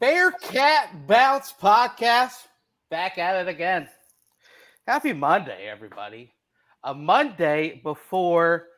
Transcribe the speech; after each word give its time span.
Bearcat 0.00 1.08
Bounce 1.08 1.52
Podcast 1.60 2.46
back 2.88 3.18
at 3.18 3.34
it 3.34 3.48
again. 3.48 3.88
Happy 4.86 5.12
Monday, 5.12 5.66
everybody. 5.68 6.32
A 6.84 6.94
Monday 6.94 7.80
before 7.82 8.68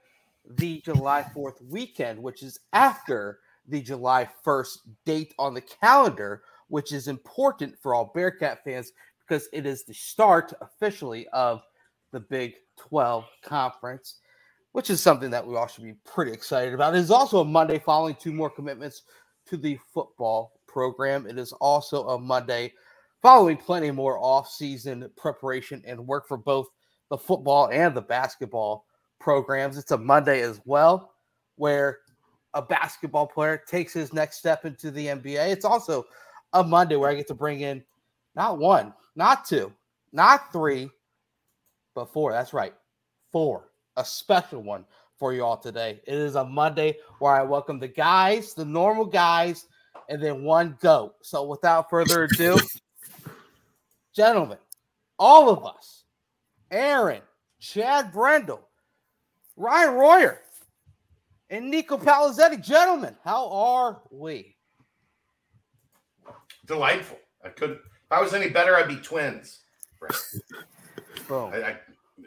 the 0.48 0.80
July 0.80 1.26
4th 1.36 1.62
weekend, 1.68 2.22
which 2.22 2.42
is 2.42 2.58
after 2.72 3.40
the 3.68 3.82
July 3.82 4.30
1st 4.46 4.78
date 5.04 5.34
on 5.38 5.52
the 5.52 5.60
calendar, 5.60 6.42
which 6.68 6.90
is 6.90 7.06
important 7.06 7.78
for 7.82 7.94
all 7.94 8.12
Bearcat 8.14 8.64
fans 8.64 8.92
because 9.28 9.46
it 9.52 9.66
is 9.66 9.84
the 9.84 9.92
start 9.92 10.54
officially 10.62 11.28
of 11.34 11.60
the 12.12 12.20
Big 12.20 12.54
12 12.78 13.26
conference, 13.44 14.20
which 14.72 14.88
is 14.88 15.02
something 15.02 15.30
that 15.30 15.46
we 15.46 15.54
all 15.54 15.66
should 15.66 15.84
be 15.84 15.96
pretty 16.06 16.32
excited 16.32 16.72
about. 16.72 16.94
It 16.94 17.00
is 17.00 17.10
also 17.10 17.40
a 17.40 17.44
Monday 17.44 17.78
following 17.78 18.14
two 18.14 18.32
more 18.32 18.48
commitments 18.48 19.02
to 19.48 19.58
the 19.58 19.78
football 19.92 20.59
program. 20.70 21.26
It 21.26 21.38
is 21.38 21.52
also 21.52 22.08
a 22.08 22.18
Monday 22.18 22.72
following 23.22 23.56
plenty 23.56 23.90
more 23.90 24.18
off-season 24.18 25.10
preparation 25.16 25.82
and 25.86 26.06
work 26.06 26.26
for 26.26 26.36
both 26.36 26.68
the 27.10 27.18
football 27.18 27.68
and 27.70 27.94
the 27.94 28.02
basketball 28.02 28.86
programs. 29.18 29.76
It's 29.76 29.90
a 29.90 29.98
Monday 29.98 30.40
as 30.40 30.60
well 30.64 31.12
where 31.56 31.98
a 32.54 32.62
basketball 32.62 33.26
player 33.26 33.62
takes 33.66 33.92
his 33.92 34.12
next 34.12 34.38
step 34.38 34.64
into 34.64 34.90
the 34.90 35.06
NBA. 35.06 35.50
It's 35.50 35.64
also 35.64 36.04
a 36.52 36.64
Monday 36.64 36.96
where 36.96 37.10
I 37.10 37.14
get 37.14 37.28
to 37.28 37.34
bring 37.34 37.60
in 37.60 37.84
not 38.34 38.58
one, 38.58 38.94
not 39.16 39.44
two, 39.44 39.72
not 40.12 40.52
three, 40.52 40.88
but 41.94 42.12
four. 42.12 42.32
That's 42.32 42.52
right, 42.54 42.74
four. 43.32 43.68
A 43.96 44.04
special 44.04 44.62
one 44.62 44.84
for 45.18 45.34
you 45.34 45.44
all 45.44 45.58
today. 45.58 46.00
It 46.06 46.14
is 46.14 46.36
a 46.36 46.44
Monday 46.44 46.96
where 47.18 47.34
I 47.34 47.42
welcome 47.42 47.78
the 47.78 47.88
guys, 47.88 48.54
the 48.54 48.64
normal 48.64 49.04
guys, 49.04 49.66
and 50.08 50.22
then 50.22 50.42
one 50.42 50.76
goat. 50.80 51.14
So 51.22 51.44
without 51.44 51.90
further 51.90 52.24
ado, 52.24 52.58
gentlemen, 54.14 54.58
all 55.18 55.50
of 55.50 55.64
us, 55.64 56.04
Aaron, 56.70 57.22
Chad 57.60 58.12
Brendel, 58.12 58.60
Ryan 59.56 59.94
Royer, 59.94 60.40
and 61.50 61.72
Niko 61.72 62.00
Palazeti. 62.00 62.62
Gentlemen, 62.62 63.16
how 63.24 63.50
are 63.50 64.02
we? 64.10 64.56
Delightful. 66.66 67.18
I 67.44 67.48
couldn't. 67.48 67.76
If 67.76 68.12
I 68.12 68.20
was 68.20 68.34
any 68.34 68.48
better, 68.48 68.76
I'd 68.76 68.88
be 68.88 68.96
twins. 68.96 69.60
Boom. 71.28 71.52
I, 71.52 71.62
I 71.62 71.76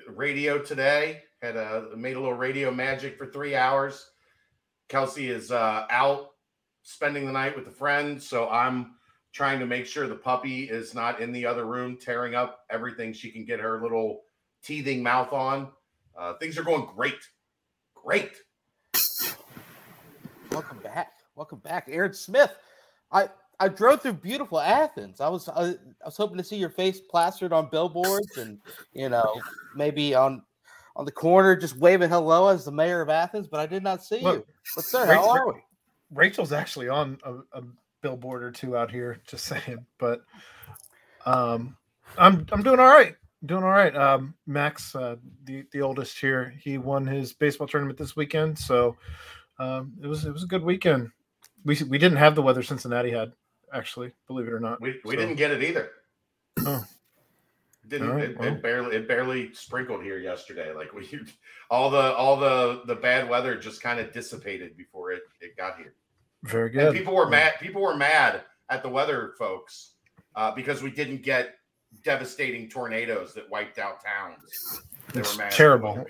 radio 0.07 0.59
today 0.59 1.23
had 1.41 1.55
a 1.55 1.89
made 1.95 2.15
a 2.15 2.19
little 2.19 2.35
radio 2.35 2.71
magic 2.71 3.17
for 3.17 3.27
three 3.27 3.55
hours. 3.55 4.11
Kelsey 4.89 5.29
is 5.29 5.51
uh, 5.51 5.85
out 5.89 6.32
spending 6.83 7.25
the 7.25 7.31
night 7.31 7.55
with 7.55 7.67
a 7.67 7.71
friend, 7.71 8.21
so 8.21 8.49
I'm 8.49 8.95
trying 9.31 9.59
to 9.59 9.65
make 9.65 9.85
sure 9.85 10.07
the 10.07 10.15
puppy 10.15 10.65
is 10.65 10.93
not 10.93 11.19
in 11.19 11.31
the 11.31 11.45
other 11.45 11.65
room 11.65 11.97
tearing 11.97 12.35
up 12.35 12.65
everything 12.69 13.13
she 13.13 13.31
can 13.31 13.45
get 13.45 13.59
her 13.59 13.81
little 13.81 14.21
teething 14.63 15.01
mouth 15.01 15.33
on. 15.33 15.69
Uh, 16.15 16.35
things 16.35 16.57
are 16.57 16.63
going 16.63 16.87
great, 16.95 17.19
great. 17.95 18.37
Welcome 20.51 20.77
back. 20.83 21.13
Welcome 21.35 21.59
back, 21.59 21.87
Aaron 21.89 22.13
Smith. 22.13 22.55
I 23.11 23.29
I 23.59 23.69
drove 23.69 24.01
through 24.01 24.13
beautiful 24.13 24.59
Athens. 24.59 25.19
I 25.19 25.29
was 25.29 25.49
I, 25.49 25.69
I 25.71 26.05
was 26.05 26.17
hoping 26.17 26.37
to 26.37 26.43
see 26.43 26.57
your 26.57 26.69
face 26.69 26.99
plastered 26.99 27.53
on 27.53 27.69
billboards 27.71 28.37
and 28.37 28.59
you 28.93 29.09
know 29.09 29.41
maybe 29.73 30.13
on 30.13 30.43
on 30.95 31.05
the 31.05 31.11
corner 31.11 31.55
just 31.55 31.77
waving 31.77 32.09
hello 32.09 32.49
as 32.49 32.65
the 32.65 32.71
mayor 32.71 33.01
of 33.01 33.09
Athens, 33.09 33.47
but 33.47 33.59
I 33.59 33.65
did 33.65 33.81
not 33.81 34.03
see 34.03 34.19
Look, 34.19 34.35
you. 34.35 34.45
But 34.75 34.85
sir, 34.85 35.07
how 35.07 35.27
are 35.27 35.47
we? 35.47 35.59
Rachel's 36.13 36.51
actually 36.51 36.89
on 36.89 37.17
a, 37.23 37.59
a 37.59 37.63
billboard 38.01 38.43
or 38.43 38.51
two 38.51 38.77
out 38.77 38.91
here, 38.91 39.19
just 39.27 39.45
saying. 39.45 39.85
But 39.97 40.21
um, 41.25 41.75
I'm 42.17 42.45
I'm 42.51 42.63
doing 42.63 42.79
all 42.79 42.87
right. 42.87 43.15
Doing 43.45 43.63
all 43.63 43.71
right. 43.71 43.95
Um, 43.95 44.35
Max, 44.47 44.95
uh, 44.95 45.17
the 45.43 45.65
the 45.71 45.81
oldest 45.81 46.19
here, 46.19 46.53
he 46.61 46.77
won 46.77 47.05
his 47.05 47.33
baseball 47.33 47.67
tournament 47.67 47.97
this 47.97 48.15
weekend, 48.15 48.57
so 48.57 48.95
um, 49.59 49.93
it 50.01 50.07
was 50.07 50.25
it 50.25 50.31
was 50.31 50.43
a 50.43 50.47
good 50.47 50.63
weekend. 50.63 51.09
We 51.65 51.77
we 51.89 51.97
didn't 51.97 52.17
have 52.17 52.35
the 52.35 52.41
weather 52.41 52.63
Cincinnati 52.63 53.11
had, 53.11 53.33
actually, 53.73 54.11
believe 54.27 54.47
it 54.47 54.53
or 54.53 54.59
not. 54.59 54.79
We 54.79 54.99
we 55.03 55.15
So, 55.15 55.19
didn't 55.21 55.35
get 55.35 55.51
it 55.51 55.63
either. 55.63 55.91
Oh. 56.65 56.85
Didn't 57.85 58.11
right, 58.11 58.29
it, 58.29 58.39
well. 58.39 58.47
it 58.47 58.61
barely 58.61 58.95
it 58.95 59.07
barely 59.09 59.53
sprinkled 59.53 60.03
here 60.03 60.17
yesterday. 60.17 60.71
Like 60.73 60.93
we 60.93 61.05
all 61.69 61.89
the 61.89 62.13
all 62.15 62.37
the 62.37 62.81
the 62.85 62.95
bad 62.95 63.27
weather 63.27 63.57
just 63.57 63.81
kind 63.81 63.99
of 63.99 64.13
dissipated 64.13 64.77
before 64.77 65.11
it 65.11 65.23
it 65.41 65.57
got 65.57 65.77
here. 65.77 65.93
Very 66.43 66.65
And 66.65 66.73
good. 66.73 66.93
people 66.93 67.15
were 67.15 67.27
mad. 67.29 67.53
People 67.59 67.81
were 67.81 67.95
mad 67.95 68.41
at 68.69 68.83
the 68.83 68.89
weather 68.89 69.33
folks 69.39 69.93
uh, 70.35 70.51
because 70.53 70.81
we 70.81 70.91
didn't 70.91 71.23
get 71.23 71.55
devastating 72.03 72.69
tornadoes 72.69 73.33
that 73.33 73.49
wiped 73.49 73.77
out 73.79 74.03
towns. 74.03 74.81
They 75.13 75.21
It's 75.21 75.37
were 75.37 75.43
mad 75.43 75.51
terrible. 75.51 76.05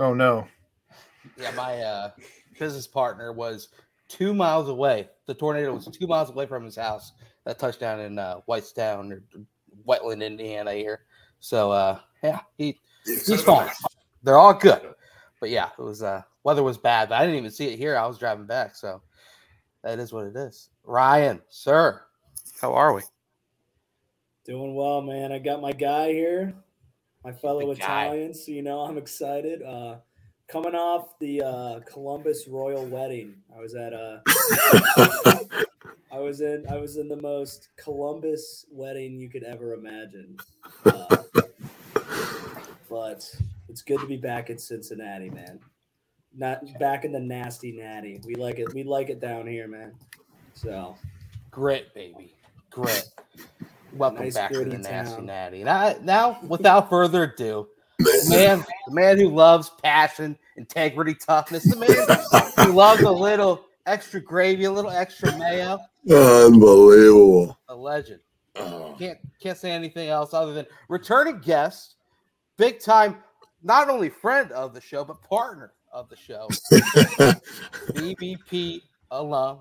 Oh 0.00 0.14
no. 0.14 0.46
Yeah, 1.36 1.50
my 1.52 1.80
uh, 1.80 2.10
business 2.58 2.86
partner 2.86 3.32
was 3.32 3.68
two 4.08 4.32
miles 4.32 4.68
away. 4.68 5.08
The 5.26 5.34
tornado 5.34 5.74
was 5.74 5.86
two 5.86 6.06
miles 6.06 6.30
away 6.30 6.46
from 6.46 6.64
his 6.64 6.76
house. 6.76 7.12
That 7.44 7.58
touchdown 7.58 8.00
in 8.00 8.18
uh, 8.18 8.40
Whitestown 8.48 9.12
or 9.12 9.22
Whiteland, 9.84 10.22
Indiana 10.22 10.72
here. 10.72 11.00
So 11.40 11.70
uh, 11.72 11.98
yeah, 12.22 12.40
he 12.56 12.78
he's 13.04 13.42
fine. 13.42 13.70
They're 14.22 14.38
all 14.38 14.54
good. 14.54 14.94
But 15.40 15.50
yeah, 15.50 15.70
it 15.78 15.82
was 15.82 16.02
uh 16.02 16.22
weather 16.48 16.62
was 16.62 16.78
bad, 16.78 17.10
but 17.10 17.16
I 17.16 17.26
didn't 17.26 17.36
even 17.36 17.50
see 17.50 17.66
it 17.66 17.78
here. 17.78 17.94
I 17.94 18.06
was 18.06 18.16
driving 18.16 18.46
back, 18.46 18.74
so 18.74 19.02
that 19.84 19.98
is 19.98 20.14
what 20.14 20.24
it 20.24 20.34
is. 20.34 20.70
Ryan, 20.82 21.42
sir, 21.50 22.00
how 22.58 22.72
are 22.72 22.94
we? 22.94 23.02
Doing 24.46 24.74
well, 24.74 25.02
man. 25.02 25.30
I 25.30 25.40
got 25.40 25.60
my 25.60 25.72
guy 25.72 26.10
here, 26.12 26.54
my 27.22 27.32
fellow. 27.32 27.70
Italians. 27.70 28.46
So, 28.46 28.52
you 28.52 28.62
know, 28.62 28.80
I'm 28.80 28.96
excited. 28.96 29.62
Uh, 29.62 29.96
coming 30.46 30.74
off 30.74 31.18
the 31.18 31.42
uh, 31.42 31.80
Columbus 31.80 32.48
royal 32.48 32.86
wedding, 32.86 33.34
I 33.54 33.60
was 33.60 33.74
at 33.74 33.92
uh, 33.92 34.20
I 36.10 36.18
was 36.18 36.40
in 36.40 36.64
I 36.70 36.78
was 36.78 36.96
in 36.96 37.08
the 37.08 37.20
most 37.20 37.68
Columbus 37.76 38.64
wedding 38.70 39.18
you 39.18 39.28
could 39.28 39.42
ever 39.42 39.74
imagine. 39.74 40.38
Uh, 40.86 41.16
but 42.88 43.30
it's 43.68 43.82
good 43.82 44.00
to 44.00 44.06
be 44.06 44.16
back 44.16 44.48
in 44.48 44.56
Cincinnati, 44.56 45.28
man. 45.28 45.60
Not 46.34 46.60
back 46.78 47.04
in 47.04 47.12
the 47.12 47.20
nasty 47.20 47.72
natty. 47.72 48.20
We 48.24 48.34
like 48.36 48.58
it. 48.58 48.72
We 48.74 48.84
like 48.84 49.10
it 49.10 49.20
down 49.20 49.46
here, 49.46 49.68
man. 49.68 49.94
So 50.54 50.96
Grit, 51.50 51.94
baby, 51.94 52.34
grit. 52.70 53.04
Welcome 53.90 54.24
Nice 54.24 54.34
back 54.34 54.52
to 54.52 54.58
the 54.58 54.64
gritty 54.64 54.76
nasty 54.82 55.22
natty. 55.22 55.64
Now, 55.64 55.96
now, 56.02 56.38
without 56.46 56.90
further 56.90 57.24
ado, 57.24 57.68
the 57.98 58.24
man, 58.28 58.64
the 58.86 58.92
man 58.92 59.18
who 59.18 59.30
loves 59.30 59.70
passion, 59.82 60.38
integrity, 60.56 61.14
toughness, 61.14 61.68
the 61.68 61.76
man 61.76 62.06
who 62.60 62.72
loves 62.72 63.02
a 63.04 63.10
little 63.10 63.64
extra 63.86 64.20
gravy, 64.20 64.64
a 64.64 64.70
little 64.72 64.90
extra 64.90 65.32
mayo, 65.38 65.80
Unbelievable. 66.10 67.58
a 67.68 67.74
legend. 67.74 68.20
Oh, 68.56 68.94
Can't 68.98 69.18
can't 69.42 69.56
say 69.58 69.70
anything 69.70 70.08
else 70.08 70.34
other 70.34 70.52
than 70.52 70.66
returning 70.88 71.38
guest, 71.40 71.94
big 72.58 72.80
time, 72.80 73.16
not 73.62 73.88
only 73.88 74.10
friend 74.10 74.52
of 74.52 74.74
the 74.74 74.80
show 74.80 75.04
but 75.04 75.22
partner 75.22 75.72
of 75.92 76.08
the 76.08 76.16
show, 76.16 76.48
BBP 77.92 78.82
alum, 79.10 79.58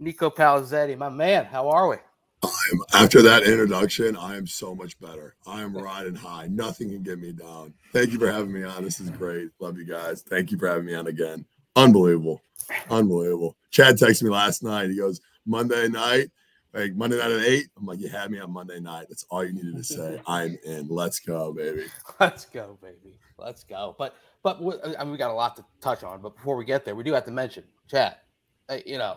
Niko 0.00 0.34
Palazeti. 0.34 0.96
My 0.96 1.08
man, 1.08 1.44
how 1.44 1.68
are 1.68 1.88
we? 1.88 1.96
I'm, 2.42 2.80
after 2.92 3.22
that 3.22 3.44
introduction, 3.44 4.16
I 4.16 4.36
am 4.36 4.46
so 4.46 4.74
much 4.74 4.98
better. 5.00 5.34
I 5.46 5.62
am 5.62 5.76
riding 5.76 6.14
high. 6.14 6.46
Nothing 6.48 6.90
can 6.90 7.02
get 7.02 7.18
me 7.18 7.32
down. 7.32 7.74
Thank 7.92 8.12
you 8.12 8.18
for 8.18 8.30
having 8.30 8.52
me 8.52 8.62
on. 8.64 8.84
This 8.84 9.00
is 9.00 9.10
great. 9.10 9.50
Love 9.60 9.78
you 9.78 9.84
guys. 9.84 10.22
Thank 10.22 10.50
you 10.50 10.58
for 10.58 10.68
having 10.68 10.84
me 10.84 10.94
on 10.94 11.06
again. 11.06 11.44
Unbelievable. 11.76 12.40
Unbelievable. 12.90 13.56
Chad 13.70 13.96
texted 13.96 14.24
me 14.24 14.30
last 14.30 14.62
night. 14.62 14.90
He 14.90 14.96
goes, 14.96 15.20
Monday 15.46 15.88
night, 15.88 16.30
like 16.72 16.94
Monday 16.94 17.18
night 17.18 17.32
at 17.32 17.44
eight. 17.44 17.68
I'm 17.76 17.86
like, 17.86 18.00
you 18.00 18.08
had 18.08 18.30
me 18.30 18.38
on 18.40 18.52
Monday 18.52 18.80
night. 18.80 19.06
That's 19.08 19.24
all 19.30 19.44
you 19.44 19.52
needed 19.52 19.76
to 19.76 19.84
say. 19.84 20.20
I'm 20.26 20.58
in. 20.64 20.88
Let's 20.88 21.20
go, 21.20 21.52
baby. 21.52 21.84
Let's 22.20 22.44
go, 22.46 22.78
baby. 22.82 23.18
Let's 23.38 23.64
go. 23.64 23.94
But 23.98 24.14
but 24.44 24.62
we, 24.62 24.74
I 24.96 25.02
mean, 25.02 25.10
we 25.12 25.18
got 25.18 25.30
a 25.32 25.34
lot 25.34 25.56
to 25.56 25.64
touch 25.80 26.04
on. 26.04 26.20
But 26.22 26.36
before 26.36 26.54
we 26.56 26.64
get 26.64 26.84
there, 26.84 26.94
we 26.94 27.02
do 27.02 27.12
have 27.14 27.24
to 27.24 27.32
mention, 27.32 27.64
Chad. 27.90 28.16
uh, 28.68 28.78
You 28.86 28.98
know, 28.98 29.16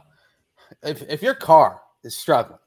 if 0.81 1.03
if 1.03 1.21
your 1.21 1.35
car 1.35 1.81
is 2.03 2.15
struggling 2.17 2.57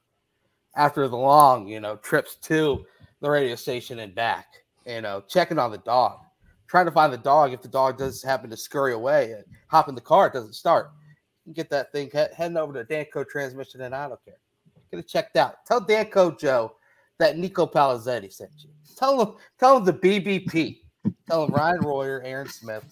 after 0.77 1.09
the 1.09 1.17
long, 1.17 1.67
you 1.67 1.81
know, 1.81 1.97
trips 1.97 2.37
to 2.43 2.85
the 3.21 3.29
radio 3.31 3.57
station 3.57 3.99
and 3.99 4.15
back, 4.15 4.47
you 4.87 5.01
know, 5.01 5.23
checking 5.27 5.59
on 5.59 5.71
the 5.73 5.79
dog, 5.79 6.21
trying 6.69 6.87
to 6.87 6.93
find 6.93 7.13
the 7.13 7.19
dog. 7.19 7.53
If 7.53 7.63
the 7.63 7.69
dog 7.69 7.99
does 7.99 8.23
happen 8.23 8.49
to 8.51 8.57
scurry 8.57 8.93
away 8.93 9.33
and 9.33 9.45
hop 9.69 9.89
in 9.89 9.95
the 9.97 10.01
car, 10.01 10.29
it 10.29 10.33
doesn't 10.33 10.55
start. 10.55 10.93
You 11.47 11.55
get 11.55 11.71
that 11.71 11.91
thing 11.93 12.11
he- 12.13 12.35
heading 12.37 12.57
over 12.57 12.73
to 12.73 12.85
Danco 12.85 13.27
Transmission 13.29 13.81
and 13.81 13.95
Auto 13.95 14.19
Care. 14.25 14.35
Get 14.91 15.01
it 15.01 15.09
checked 15.09 15.37
out. 15.37 15.65
Tell 15.67 15.81
Danco 15.81 16.39
Joe 16.39 16.73
that 17.19 17.37
Niko 17.37 17.71
Palazeti 17.71 18.33
sent 18.33 18.51
you. 18.59 18.71
Tell 18.97 19.21
him, 19.21 19.35
tell 19.59 19.79
him 19.79 19.85
the 19.85 19.93
BBP. 19.93 20.80
Tell 21.31 21.45
him 21.45 21.55
Ryan 21.55 21.81
Royer, 21.83 22.21
Aaron 22.25 22.49
Smith, 22.49 22.85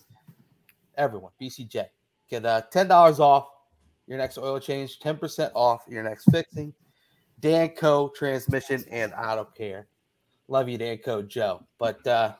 everyone, 0.97 1.33
BCJ. 1.43 1.87
Get 2.31 2.47
uh, 2.47 2.63
ten 2.71 2.87
dollars 2.87 3.19
off 3.19 3.49
your 4.07 4.17
next 4.17 4.39
oil 4.39 4.61
change, 4.61 5.01
10% 5.01 5.51
off 5.57 5.83
your 5.89 6.05
next 6.05 6.25
fixing. 6.31 6.73
Danco 7.41 8.15
transmission 8.15 8.85
and 8.93 9.13
auto 9.13 9.43
care. 9.45 9.89
Love 10.47 10.69
you, 10.69 10.79
Danco 10.79 11.27
Joe. 11.27 11.67
But 11.81 12.07
uh 12.07 12.35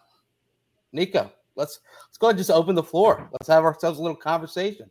Niko, 0.95 1.33
let's 1.57 1.81
let's 2.07 2.17
go 2.17 2.29
ahead 2.29 2.35
and 2.35 2.39
just 2.39 2.51
open 2.53 2.77
the 2.77 2.83
floor. 2.83 3.29
Let's 3.33 3.49
have 3.49 3.65
ourselves 3.65 3.99
a 3.99 4.03
little 4.03 4.17
conversation. 4.17 4.89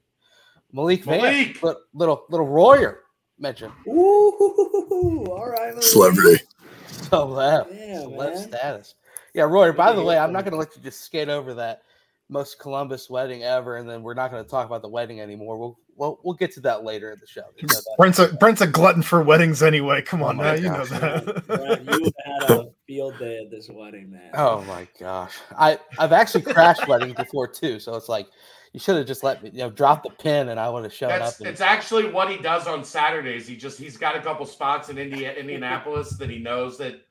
Malik, 0.74 1.06
Malik. 1.08 1.58
Vann, 1.60 1.64
little, 1.64 1.82
little 1.94 2.26
little 2.30 2.48
Royer 2.48 3.04
mentioned. 3.40 3.72
Ooh, 3.88 5.26
all 5.30 5.48
right, 5.50 5.70
Malik. 5.70 5.84
celebrity. 5.84 6.44
So 6.90 7.36
that 7.36 7.68
yeah, 7.72 8.00
celeb 8.00 8.48
status. 8.48 8.96
Yeah, 9.38 9.44
Roy. 9.44 9.72
By 9.72 9.94
the 9.94 10.02
way, 10.02 10.18
I'm 10.18 10.34
not 10.34 10.46
going 10.46 10.54
to 10.54 10.58
let 10.58 10.76
you 10.76 10.82
just 10.82 11.02
skate 11.02 11.30
over 11.30 11.54
that 11.54 11.84
most 12.28 12.58
Columbus 12.58 13.08
wedding 13.08 13.44
ever, 13.44 13.78
and 13.78 13.88
then 13.88 14.02
we're 14.02 14.16
not 14.16 14.32
going 14.32 14.44
to 14.44 14.50
talk 14.50 14.66
about 14.66 14.82
the 14.82 14.90
wedding 14.90 15.22
anymore. 15.22 15.60
We'll 15.60 15.80
we'll 15.96 16.20
we'll 16.24 16.34
get 16.34 16.52
to 16.54 16.60
that 16.62 16.84
later 16.84 17.12
in 17.12 17.20
the 17.20 17.28
show. 17.28 17.44
You 17.58 17.68
know 17.68 17.80
Brent's 17.98 18.18
a 18.18 18.30
Brent's 18.30 18.62
a 18.62 18.68
glutton 18.68 19.04
for 19.04 19.22
weddings 19.22 19.62
anyway. 19.62 20.02
Come 20.02 20.24
on 20.24 20.40
oh 20.40 20.44
now, 20.44 20.54
you 20.54 20.70
know 20.70 20.86
that. 20.86 21.46
Brent, 21.48 21.84
you 21.86 22.12
had 22.26 22.50
a 22.50 22.66
field 22.88 23.20
day 23.20 23.38
at 23.44 23.52
this 23.52 23.70
wedding, 23.70 24.10
man. 24.10 24.32
Oh 24.34 24.64
my 24.64 24.88
gosh, 25.00 25.36
I 25.56 25.78
I've 26.00 26.14
actually 26.14 26.42
crashed 26.42 26.88
weddings 26.88 27.14
before 27.14 27.48
too, 27.48 27.80
so 27.80 27.94
it's 27.94 28.10
like 28.10 28.26
you 28.74 28.80
should 28.80 28.98
have 28.98 29.06
just 29.06 29.24
let 29.24 29.44
me, 29.44 29.52
you 29.54 29.60
know, 29.60 29.70
drop 29.70 30.02
the 30.02 30.10
pin, 30.10 30.50
and 30.50 30.60
I 30.60 30.68
would 30.68 30.84
have 30.84 30.94
shown 30.94 31.10
That's, 31.10 31.36
up. 31.36 31.42
And... 31.42 31.50
It's 31.50 31.62
actually 31.62 32.10
what 32.10 32.32
he 32.32 32.38
does 32.38 32.66
on 32.66 32.84
Saturdays. 32.84 33.48
He 33.48 33.56
just 33.56 33.78
he's 33.78 33.98
got 33.98 34.16
a 34.16 34.20
couple 34.20 34.48
spots 34.48 34.90
in 34.90 34.98
India, 34.98 35.32
Indianapolis 35.36 36.18
that 36.18 36.32
he 36.32 36.40
knows 36.40 36.80
that 36.80 37.07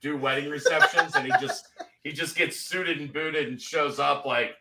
do 0.00 0.16
wedding 0.16 0.50
receptions, 0.50 1.14
and 1.14 1.26
he 1.26 1.32
just 1.40 1.68
he 2.02 2.12
just 2.12 2.36
gets 2.36 2.58
suited 2.58 3.00
and 3.00 3.12
booted 3.12 3.48
and 3.48 3.60
shows 3.60 3.98
up 3.98 4.24
like 4.24 4.56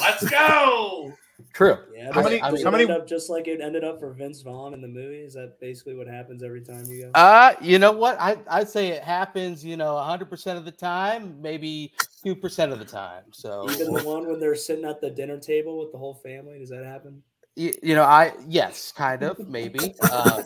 Let's 0.00 0.28
go. 0.28 1.12
True. 1.54 1.78
Yeah, 1.94 2.12
how 2.12 2.22
many? 2.22 2.38
how 2.38 2.70
many? 2.70 2.84
Up 2.90 3.08
just 3.08 3.30
like 3.30 3.48
it 3.48 3.60
ended 3.60 3.82
up 3.82 3.98
for 3.98 4.12
Vince 4.12 4.42
Vaughn 4.42 4.74
in 4.74 4.82
the 4.82 4.88
movie. 4.88 5.20
Is 5.20 5.32
that 5.34 5.58
basically 5.58 5.94
what 5.94 6.06
happens 6.06 6.42
every 6.42 6.60
time 6.60 6.84
you 6.86 7.04
go? 7.04 7.10
Uh, 7.14 7.54
you 7.62 7.78
know 7.78 7.92
what? 7.92 8.20
I 8.20 8.36
I'd 8.48 8.68
say 8.68 8.88
it 8.88 9.02
happens. 9.02 9.64
You 9.64 9.78
know, 9.78 9.96
hundred 9.96 10.28
percent 10.28 10.58
of 10.58 10.66
the 10.66 10.70
time, 10.70 11.40
maybe 11.40 11.94
two 12.22 12.36
percent 12.36 12.72
of 12.72 12.78
the 12.78 12.84
time. 12.84 13.24
So 13.32 13.68
even 13.70 13.94
the 13.94 14.02
one 14.04 14.28
when 14.28 14.38
they're 14.38 14.54
sitting 14.54 14.84
at 14.84 15.00
the 15.00 15.10
dinner 15.10 15.38
table 15.38 15.78
with 15.78 15.92
the 15.92 15.98
whole 15.98 16.14
family, 16.14 16.58
does 16.58 16.68
that 16.70 16.84
happen? 16.84 17.22
You, 17.56 17.72
you 17.82 17.94
know, 17.94 18.04
I 18.04 18.34
yes, 18.46 18.92
kind 18.92 19.22
of, 19.22 19.38
maybe. 19.48 19.94
Uh, 20.02 20.42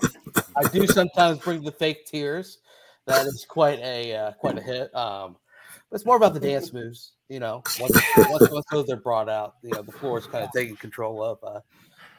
I 0.57 0.69
do 0.69 0.87
sometimes 0.87 1.41
bring 1.41 1.63
the 1.63 1.73
fake 1.73 2.07
tears. 2.07 2.59
That 3.07 3.27
is 3.27 3.45
quite 3.49 3.79
a 3.81 4.15
uh, 4.15 4.33
quite 4.33 4.59
a 4.59 4.63
hit. 4.63 4.95
Um, 4.95 5.37
but 5.91 5.97
it's 5.97 6.07
more 6.07 6.17
about 6.17 6.35
the 6.35 6.41
dance 6.41 6.73
moves 6.73 7.13
you 7.29 7.41
know, 7.41 7.63
once, 7.81 7.99
once, 8.17 8.51
once 8.51 8.67
those 8.71 8.91
are 8.91 8.97
brought 8.97 9.29
out, 9.29 9.55
you 9.63 9.71
know, 9.71 9.83
the 9.83 9.93
floor 9.93 10.19
is 10.19 10.27
kind 10.27 10.45
of 10.45 10.51
taking 10.53 10.77
control 10.77 11.23
of. 11.23 11.39
Uh, 11.43 11.61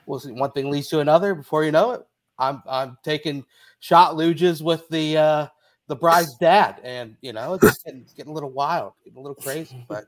we'll 0.05 0.19
see. 0.19 0.31
One 0.31 0.51
thing 0.51 0.69
leads 0.69 0.87
to 0.89 0.99
another. 0.99 1.35
Before 1.35 1.63
you 1.63 1.71
know 1.71 1.91
it, 1.91 2.01
I'm 2.39 2.63
I'm 2.67 2.97
taking 3.03 3.45
shot 3.79 4.15
luges 4.15 4.61
with 4.61 4.87
the 4.89 5.17
uh, 5.17 5.47
the 5.87 5.95
bride's 5.95 6.35
dad, 6.37 6.81
and 6.83 7.15
you 7.21 7.33
know, 7.33 7.53
it's 7.53 7.83
getting, 7.83 8.01
it's 8.01 8.13
getting 8.13 8.31
a 8.31 8.33
little 8.33 8.51
wild, 8.51 8.93
getting 9.03 9.19
a 9.19 9.21
little 9.21 9.35
crazy. 9.35 9.85
But 9.88 10.05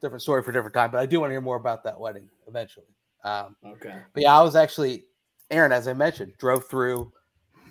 different 0.00 0.22
story 0.22 0.42
for 0.42 0.52
different 0.52 0.74
time. 0.74 0.90
But 0.90 0.98
I 0.98 1.06
do 1.06 1.20
want 1.20 1.30
to 1.30 1.34
hear 1.34 1.40
more 1.40 1.56
about 1.56 1.84
that 1.84 1.98
wedding 1.98 2.28
eventually. 2.48 2.86
Um, 3.24 3.56
okay. 3.64 3.94
But 4.12 4.22
yeah, 4.24 4.36
I 4.36 4.42
was 4.42 4.56
actually 4.56 5.04
Aaron, 5.50 5.72
as 5.72 5.86
I 5.86 5.92
mentioned, 5.92 6.32
drove 6.38 6.68
through 6.68 7.12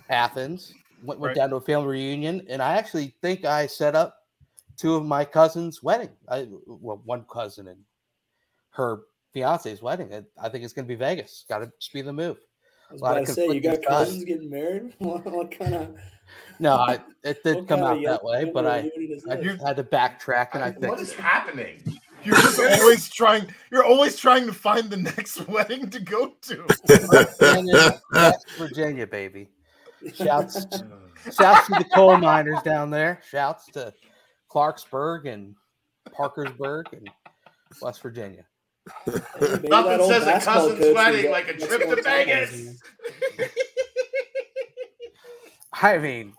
Athens, 0.08 0.72
went, 1.02 1.20
went 1.20 1.30
right. 1.30 1.36
down 1.36 1.50
to 1.50 1.56
a 1.56 1.60
family 1.60 1.88
reunion, 1.88 2.46
and 2.48 2.62
I 2.62 2.76
actually 2.76 3.14
think 3.22 3.44
I 3.44 3.66
set 3.66 3.94
up 3.94 4.16
two 4.76 4.94
of 4.94 5.04
my 5.04 5.24
cousins' 5.24 5.82
wedding. 5.82 6.10
I 6.28 6.48
well, 6.66 7.02
one 7.04 7.24
cousin 7.30 7.68
and 7.68 7.80
her 8.70 9.02
fiance's 9.32 9.82
wedding. 9.82 10.24
I 10.40 10.48
think 10.48 10.64
it's 10.64 10.72
going 10.72 10.86
to 10.86 10.88
be 10.88 10.94
Vegas. 10.94 11.44
Got 11.48 11.58
to 11.58 11.72
be 11.92 12.02
the 12.02 12.12
move. 12.12 12.38
I 12.88 12.92
was 12.94 13.02
about 13.02 13.26
to 13.26 13.32
say, 13.32 13.48
you 13.48 13.60
got 13.60 13.82
cousins 13.82 14.24
getting 14.24 14.48
married. 14.48 14.94
what, 14.98 15.24
what 15.26 15.50
kind 15.50 15.74
of? 15.74 15.96
No, 16.58 16.74
I, 16.74 16.98
it 17.22 17.42
did 17.44 17.68
come 17.68 17.82
out 17.82 18.02
that 18.02 18.24
way, 18.24 18.44
but 18.44 18.66
I, 18.66 18.90
I 19.30 19.36
had 19.66 19.76
to 19.76 19.84
backtrack, 19.84 20.50
and 20.54 20.62
I, 20.62 20.68
I 20.68 20.70
think 20.72 20.88
what 20.88 21.00
is 21.00 21.12
happening. 21.12 21.82
You're 22.24 22.36
just 22.36 22.60
always 22.80 23.08
trying. 23.08 23.46
You're 23.70 23.84
always 23.84 24.16
trying 24.16 24.46
to 24.46 24.52
find 24.52 24.90
the 24.90 24.96
next 25.16 25.46
wedding 25.48 25.88
to 25.90 26.00
go 26.00 26.34
to. 26.42 26.66
Virginia, 27.38 28.00
Virginia, 28.58 29.06
baby. 29.06 29.48
Shouts, 30.14 30.66
shouts 31.38 31.66
to 31.66 31.74
the 31.78 31.86
coal 31.94 32.16
miners 32.16 32.62
down 32.62 32.90
there. 32.90 33.20
Shouts 33.28 33.66
to 33.72 33.92
Clarksburg 34.50 35.26
and 35.26 35.54
Parkersburg 36.12 36.92
and 36.92 37.08
West 37.82 38.02
Virginia. 38.02 38.44
Nothing 39.06 40.08
says 40.08 40.26
a 40.26 40.40
cousin's 40.40 40.94
wedding 40.94 41.30
like 41.30 41.48
a 41.48 41.54
trip 41.54 41.82
to 41.82 42.02
Vegas. 42.02 42.80
I 45.72 45.98
mean, 45.98 46.32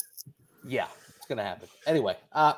yeah, 0.65 0.87
it's 1.15 1.27
gonna 1.27 1.43
happen. 1.43 1.67
Anyway, 1.85 2.17
uh, 2.33 2.53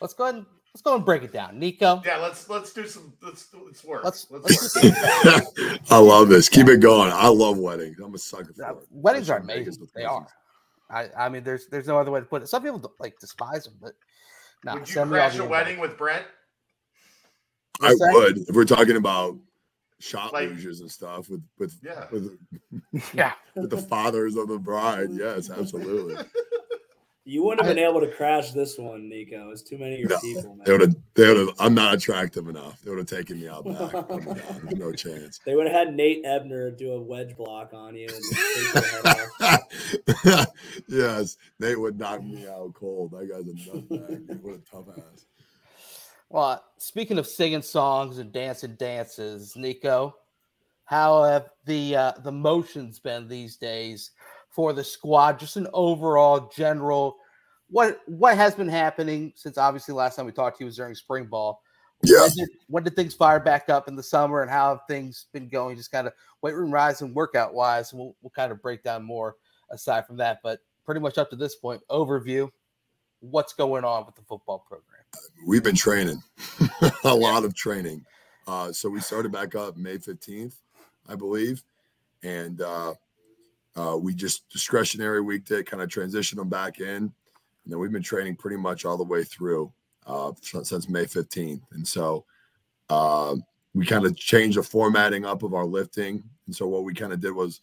let's 0.00 0.14
go 0.14 0.24
ahead 0.24 0.36
and 0.36 0.46
let's 0.74 0.82
go 0.82 0.94
and 0.94 1.04
break 1.04 1.22
it 1.22 1.32
down, 1.32 1.60
Niko. 1.60 2.04
Yeah, 2.04 2.18
let's 2.18 2.48
let's 2.48 2.72
do 2.72 2.86
some 2.86 3.12
let's 3.22 3.48
let's 3.64 3.84
work. 3.84 4.04
Let's, 4.04 4.26
let's, 4.30 4.76
let's 4.76 5.56
work. 5.58 5.80
I 5.90 5.98
love 5.98 6.28
this. 6.28 6.48
Keep 6.48 6.68
it 6.68 6.80
going. 6.80 7.10
I 7.12 7.28
love 7.28 7.58
weddings. 7.58 7.98
I'm 8.02 8.14
a 8.14 8.18
sucker 8.18 8.52
for 8.52 8.64
uh. 8.64 8.74
Weddings 8.90 9.30
are 9.30 9.38
amazing. 9.38 9.88
They 9.94 10.04
are. 10.04 10.26
I, 10.90 11.08
I 11.18 11.28
mean, 11.28 11.44
there's 11.44 11.66
there's 11.66 11.86
no 11.86 11.98
other 11.98 12.10
way 12.10 12.20
to 12.20 12.26
put 12.26 12.42
it. 12.42 12.48
Some 12.48 12.62
people 12.62 12.92
like 12.98 13.18
despise 13.18 13.64
them, 13.64 13.74
but 13.80 13.92
no, 14.64 14.74
would 14.74 14.88
you 14.88 15.04
crash 15.04 15.38
a 15.38 15.44
wedding 15.44 15.78
with 15.78 15.96
Brent? 15.96 16.24
I 17.80 17.94
would 17.98 18.38
if 18.38 18.54
we're 18.54 18.64
talking 18.64 18.96
about 18.96 19.36
shot 20.00 20.32
like, 20.32 20.48
luges 20.48 20.80
and 20.80 20.90
stuff 20.90 21.28
with 21.28 21.42
with 21.58 21.76
yeah 21.82 22.06
with, 22.10 22.38
yeah 23.12 23.32
with 23.56 23.70
the 23.70 23.78
fathers 23.78 24.36
of 24.36 24.48
the 24.48 24.58
bride. 24.58 25.08
Yes, 25.12 25.50
absolutely. 25.50 26.16
You 27.28 27.44
wouldn't 27.44 27.66
have 27.66 27.76
been 27.76 27.84
able 27.84 28.00
to 28.00 28.06
crash 28.06 28.52
this 28.52 28.78
one, 28.78 29.02
Niko. 29.02 29.52
It's 29.52 29.60
too 29.60 29.76
many 29.76 29.96
of 29.96 30.00
your 30.00 30.08
no, 30.08 30.18
people, 30.20 30.54
man. 30.54 30.62
They 30.64 30.72
would 30.72 30.80
have. 30.80 30.96
They 31.12 31.28
would 31.28 31.36
have. 31.36 31.50
I'm 31.58 31.74
not 31.74 31.92
attractive 31.92 32.48
enough. 32.48 32.80
They 32.80 32.90
would 32.90 33.00
have 33.00 33.06
taken 33.06 33.38
me 33.38 33.46
out 33.46 33.66
back. 33.66 33.92
no 34.78 34.92
chance. 34.92 35.38
They 35.44 35.54
would 35.54 35.66
have 35.66 35.76
had 35.76 35.94
Nate 35.94 36.24
Ebner 36.24 36.70
do 36.70 36.92
a 36.92 36.98
wedge 36.98 37.36
block 37.36 37.74
on 37.74 37.94
you. 37.94 38.08
yes, 40.88 41.36
Nate 41.60 41.78
would 41.78 41.98
knock 41.98 42.22
me 42.22 42.48
out 42.48 42.72
cold. 42.72 43.10
That 43.10 43.28
guy's 43.28 43.46
a 43.46 43.52
nutbag. 43.76 44.40
what 44.40 44.54
a 44.54 44.60
tough 44.60 44.86
ass. 44.96 45.26
Well, 46.30 46.64
speaking 46.78 47.18
of 47.18 47.26
singing 47.26 47.60
songs 47.60 48.16
and 48.16 48.32
dancing 48.32 48.76
dances, 48.76 49.52
Niko, 49.54 50.14
how 50.86 51.24
have 51.24 51.50
the 51.66 51.94
uh, 51.94 52.12
the 52.24 52.32
motions 52.32 52.98
been 52.98 53.28
these 53.28 53.58
days 53.58 54.12
for 54.48 54.72
the 54.72 54.82
squad? 54.82 55.38
Just 55.38 55.58
an 55.58 55.68
overall 55.74 56.50
general 56.56 57.18
what 57.70 58.00
what 58.06 58.36
has 58.36 58.54
been 58.54 58.68
happening 58.68 59.32
since 59.36 59.58
obviously 59.58 59.94
last 59.94 60.16
time 60.16 60.26
we 60.26 60.32
talked 60.32 60.58
to 60.58 60.64
you 60.64 60.66
was 60.66 60.76
during 60.76 60.94
spring 60.94 61.26
ball. 61.26 61.62
Yeah. 62.02 62.20
When 62.20 62.30
did, 62.30 62.48
when 62.68 62.84
did 62.84 62.96
things 62.96 63.14
fire 63.14 63.40
back 63.40 63.68
up 63.68 63.88
in 63.88 63.96
the 63.96 64.02
summer 64.02 64.42
and 64.42 64.50
how 64.50 64.70
have 64.70 64.80
things 64.86 65.26
been 65.32 65.48
going? 65.48 65.76
Just 65.76 65.90
kind 65.90 66.06
of 66.06 66.12
weight 66.42 66.54
room 66.54 66.70
rise 66.70 67.02
and 67.02 67.14
workout 67.14 67.54
wise. 67.54 67.92
We'll, 67.92 68.14
we'll 68.22 68.30
kind 68.30 68.52
of 68.52 68.62
break 68.62 68.84
down 68.84 69.02
more 69.02 69.36
aside 69.70 70.06
from 70.06 70.16
that. 70.18 70.38
But 70.42 70.60
pretty 70.84 71.00
much 71.00 71.18
up 71.18 71.28
to 71.30 71.36
this 71.36 71.56
point, 71.56 71.82
overview 71.90 72.50
what's 73.20 73.52
going 73.52 73.84
on 73.84 74.06
with 74.06 74.14
the 74.14 74.22
football 74.22 74.64
program. 74.66 75.02
We've 75.46 75.62
been 75.62 75.74
training, 75.74 76.22
a 77.04 77.14
lot 77.14 77.44
of 77.44 77.54
training. 77.54 78.04
Uh, 78.46 78.72
so 78.72 78.88
we 78.88 79.00
started 79.00 79.32
back 79.32 79.54
up 79.54 79.76
May 79.76 79.98
15th, 79.98 80.54
I 81.08 81.14
believe. 81.16 81.62
And 82.22 82.60
uh, 82.60 82.94
uh, 83.76 83.96
we 83.96 84.14
just 84.14 84.48
discretionary 84.50 85.20
weekday 85.20 85.62
kind 85.62 85.82
of 85.82 85.88
transition 85.88 86.38
them 86.38 86.48
back 86.48 86.80
in, 86.80 87.12
and 87.68 87.74
then 87.74 87.80
we've 87.80 87.92
been 87.92 88.02
training 88.02 88.34
pretty 88.34 88.56
much 88.56 88.86
all 88.86 88.96
the 88.96 89.04
way 89.04 89.22
through 89.22 89.70
uh, 90.06 90.32
since 90.40 90.88
May 90.88 91.04
15th. 91.04 91.60
And 91.72 91.86
so 91.86 92.24
uh, 92.88 93.36
we 93.74 93.84
kind 93.84 94.06
of 94.06 94.16
changed 94.16 94.56
the 94.56 94.62
formatting 94.62 95.26
up 95.26 95.42
of 95.42 95.52
our 95.52 95.66
lifting. 95.66 96.24
And 96.46 96.56
so 96.56 96.66
what 96.66 96.84
we 96.84 96.94
kind 96.94 97.12
of 97.12 97.20
did 97.20 97.32
was, 97.32 97.60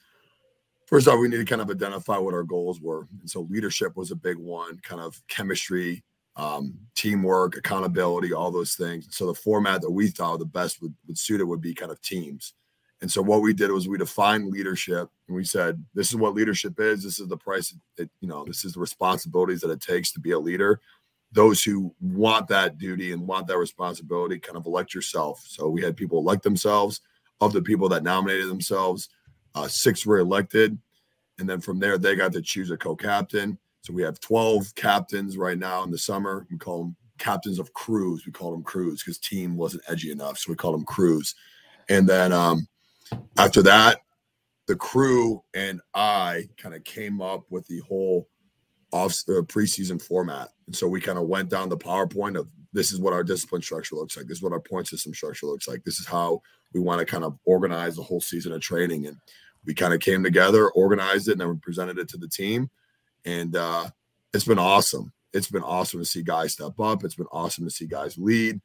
first 0.85 1.07
off, 1.07 1.19
we 1.19 1.27
need 1.27 1.37
to 1.37 1.45
kind 1.45 1.59
of 1.59 1.71
identify 1.71 2.19
what 2.19 2.35
our 2.35 2.43
goals 2.43 2.79
were. 2.79 3.07
And 3.19 3.27
so 3.27 3.47
leadership 3.49 3.97
was 3.97 4.11
a 4.11 4.15
big 4.15 4.37
one, 4.37 4.79
kind 4.83 5.01
of 5.01 5.19
chemistry, 5.27 6.03
um, 6.35 6.75
teamwork, 6.93 7.57
accountability, 7.57 8.31
all 8.31 8.51
those 8.51 8.75
things. 8.75 9.07
So 9.09 9.25
the 9.25 9.33
format 9.33 9.81
that 9.81 9.89
we 9.89 10.09
thought 10.09 10.37
the 10.37 10.45
best 10.45 10.83
would, 10.83 10.93
would 11.07 11.17
suit 11.17 11.41
it 11.41 11.45
would 11.45 11.61
be 11.61 11.73
kind 11.73 11.91
of 11.91 11.99
teams. 12.03 12.53
And 13.01 13.11
so 13.11 13.21
what 13.21 13.41
we 13.41 13.53
did 13.53 13.71
was 13.71 13.87
we 13.87 13.97
defined 13.97 14.49
leadership 14.49 15.09
and 15.27 15.35
we 15.35 15.43
said, 15.43 15.83
this 15.93 16.09
is 16.09 16.15
what 16.15 16.33
leadership 16.33 16.79
is. 16.79 17.03
This 17.03 17.19
is 17.19 17.27
the 17.27 17.37
price 17.37 17.75
that, 17.97 18.09
you 18.21 18.27
know, 18.27 18.45
this 18.45 18.63
is 18.63 18.73
the 18.73 18.79
responsibilities 18.79 19.61
that 19.61 19.69
it 19.69 19.81
takes 19.81 20.11
to 20.13 20.19
be 20.19 20.31
a 20.31 20.39
leader. 20.39 20.79
Those 21.31 21.61
who 21.61 21.93
want 21.99 22.47
that 22.47 22.77
duty 22.77 23.11
and 23.11 23.27
want 23.27 23.47
that 23.47 23.57
responsibility 23.57 24.39
kind 24.39 24.57
of 24.57 24.65
elect 24.65 24.93
yourself. 24.93 25.43
So 25.45 25.67
we 25.67 25.81
had 25.81 25.97
people 25.97 26.19
elect 26.19 26.43
themselves. 26.43 27.01
Of 27.41 27.51
the 27.51 27.61
people 27.61 27.89
that 27.89 28.03
nominated 28.03 28.47
themselves, 28.47 29.09
uh, 29.55 29.67
six 29.67 30.05
were 30.05 30.19
elected. 30.19 30.77
And 31.37 31.49
then 31.49 31.59
from 31.59 31.79
there, 31.79 31.97
they 31.97 32.15
got 32.15 32.31
to 32.31 32.41
choose 32.41 32.71
a 32.71 32.77
co 32.77 32.95
captain. 32.95 33.57
So 33.81 33.91
we 33.91 34.03
have 34.03 34.21
12 34.21 34.73
captains 34.75 35.37
right 35.37 35.59
now 35.59 35.83
in 35.83 35.91
the 35.91 35.97
summer. 35.97 36.47
We 36.49 36.57
call 36.57 36.83
them 36.83 36.95
captains 37.17 37.59
of 37.59 37.73
crews. 37.73 38.25
We 38.25 38.31
call 38.31 38.51
them 38.51 38.63
crews 38.63 39.03
because 39.03 39.17
team 39.17 39.57
wasn't 39.57 39.83
edgy 39.89 40.11
enough. 40.11 40.37
So 40.37 40.51
we 40.51 40.55
call 40.55 40.71
them 40.71 40.85
crews. 40.85 41.35
And 41.89 42.07
then 42.07 42.31
um, 42.31 42.67
after 43.37 43.61
that, 43.63 43.99
the 44.67 44.75
crew 44.75 45.43
and 45.53 45.81
I 45.93 46.49
kind 46.57 46.75
of 46.75 46.83
came 46.83 47.21
up 47.21 47.45
with 47.49 47.67
the 47.67 47.79
whole 47.79 48.27
off 48.91 49.11
uh, 49.27 49.41
preseason 49.43 50.01
format. 50.01 50.49
And 50.67 50.75
so 50.75 50.87
we 50.87 51.01
kind 51.01 51.17
of 51.17 51.27
went 51.27 51.49
down 51.49 51.69
the 51.69 51.77
PowerPoint 51.77 52.39
of 52.39 52.47
this 52.73 52.91
is 52.91 52.99
what 52.99 53.13
our 53.13 53.23
discipline 53.23 53.61
structure 53.61 53.95
looks 53.95 54.17
like. 54.17 54.27
This 54.27 54.37
is 54.37 54.43
what 54.43 54.51
our 54.51 54.59
point 54.59 54.87
system 54.87 55.13
structure 55.13 55.45
looks 55.45 55.67
like. 55.67 55.83
This 55.83 55.99
is 55.99 56.05
how 56.05 56.41
we 56.73 56.79
want 56.79 56.99
to 56.99 57.05
kind 57.05 57.23
of 57.23 57.37
organize 57.45 57.95
the 57.95 58.03
whole 58.03 58.21
season 58.21 58.51
of 58.51 58.61
training. 58.61 59.05
And 59.07 59.17
we 59.65 59.73
kind 59.73 59.93
of 59.93 59.99
came 59.99 60.23
together, 60.23 60.69
organized 60.71 61.27
it, 61.27 61.33
and 61.33 61.41
then 61.41 61.49
we 61.49 61.55
presented 61.61 61.97
it 61.97 62.09
to 62.09 62.17
the 62.17 62.27
team. 62.27 62.69
And 63.23 63.55
uh, 63.55 63.89
it's 64.33 64.45
been 64.45 64.59
awesome. 64.59 65.13
It's 65.33 65.49
been 65.49 65.63
awesome 65.63 65.99
to 65.99 66.05
see 66.05 66.23
guys 66.23 66.53
step 66.53 66.79
up. 66.79 67.03
It's 67.03 67.15
been 67.15 67.27
awesome 67.31 67.65
to 67.65 67.71
see 67.71 67.87
guys 67.87 68.17
lead. 68.17 68.61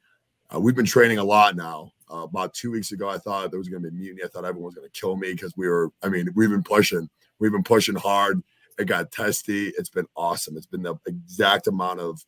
Uh, 0.52 0.58
we've 0.58 0.74
been 0.74 0.84
training 0.86 1.18
a 1.18 1.24
lot 1.24 1.56
now. 1.56 1.92
Uh, 2.12 2.24
about 2.24 2.52
two 2.54 2.72
weeks 2.72 2.90
ago, 2.90 3.08
I 3.08 3.18
thought 3.18 3.50
there 3.50 3.58
was 3.58 3.68
going 3.68 3.82
to 3.84 3.90
be 3.90 3.96
mutiny. 3.96 4.24
I 4.24 4.28
thought 4.28 4.44
everyone 4.44 4.66
was 4.66 4.74
going 4.74 4.88
to 4.88 5.00
kill 5.00 5.16
me 5.16 5.32
because 5.32 5.56
we 5.56 5.68
were. 5.68 5.90
I 6.02 6.08
mean, 6.08 6.28
we've 6.34 6.50
been 6.50 6.62
pushing. 6.62 7.08
We've 7.38 7.52
been 7.52 7.62
pushing 7.62 7.94
hard. 7.94 8.42
It 8.78 8.86
got 8.86 9.12
testy. 9.12 9.68
It's 9.78 9.90
been 9.90 10.06
awesome. 10.16 10.56
It's 10.56 10.66
been 10.66 10.82
the 10.82 10.96
exact 11.06 11.68
amount 11.68 12.00
of 12.00 12.24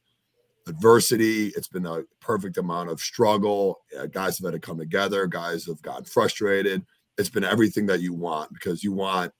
adversity. 0.68 1.48
It's 1.56 1.66
been 1.66 1.86
a 1.86 2.02
perfect 2.20 2.58
amount 2.58 2.90
of 2.90 3.00
struggle. 3.00 3.80
Uh, 3.98 4.06
guys 4.06 4.38
have 4.38 4.52
had 4.52 4.60
to 4.60 4.64
come 4.64 4.78
together. 4.78 5.26
Guys 5.26 5.66
have 5.66 5.82
gotten 5.82 6.04
frustrated. 6.04 6.84
It's 7.18 7.28
been 7.28 7.44
everything 7.44 7.86
that 7.86 8.00
you 8.00 8.14
want 8.14 8.52
because 8.52 8.84
you 8.84 8.92
want 8.92 9.32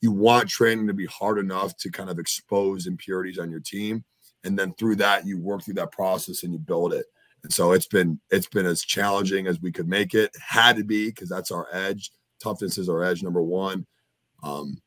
you 0.00 0.12
want 0.12 0.48
training 0.48 0.86
to 0.86 0.94
be 0.94 1.06
hard 1.06 1.38
enough 1.38 1.76
to 1.76 1.90
kind 1.90 2.08
of 2.08 2.18
expose 2.18 2.86
impurities 2.86 3.38
on 3.38 3.50
your 3.50 3.60
team, 3.60 4.02
and 4.44 4.58
then 4.58 4.72
through 4.74 4.96
that 4.96 5.26
you 5.26 5.38
work 5.38 5.62
through 5.62 5.74
that 5.74 5.92
process 5.92 6.42
and 6.42 6.54
you 6.54 6.58
build 6.58 6.94
it. 6.94 7.04
And 7.42 7.52
so 7.52 7.72
it's 7.72 7.86
been 7.86 8.20
it's 8.30 8.46
been 8.46 8.66
as 8.66 8.82
challenging 8.82 9.46
as 9.46 9.60
we 9.60 9.72
could 9.72 9.88
make 9.88 10.14
it. 10.14 10.34
had 10.40 10.76
to 10.76 10.84
be 10.84 11.08
because 11.08 11.28
that's 11.28 11.50
our 11.50 11.66
edge. 11.72 12.10
Toughness 12.42 12.78
is 12.78 12.88
our 12.88 13.02
edge 13.02 13.22
number 13.22 13.42
one. 13.42 13.86
Um, 14.42 14.78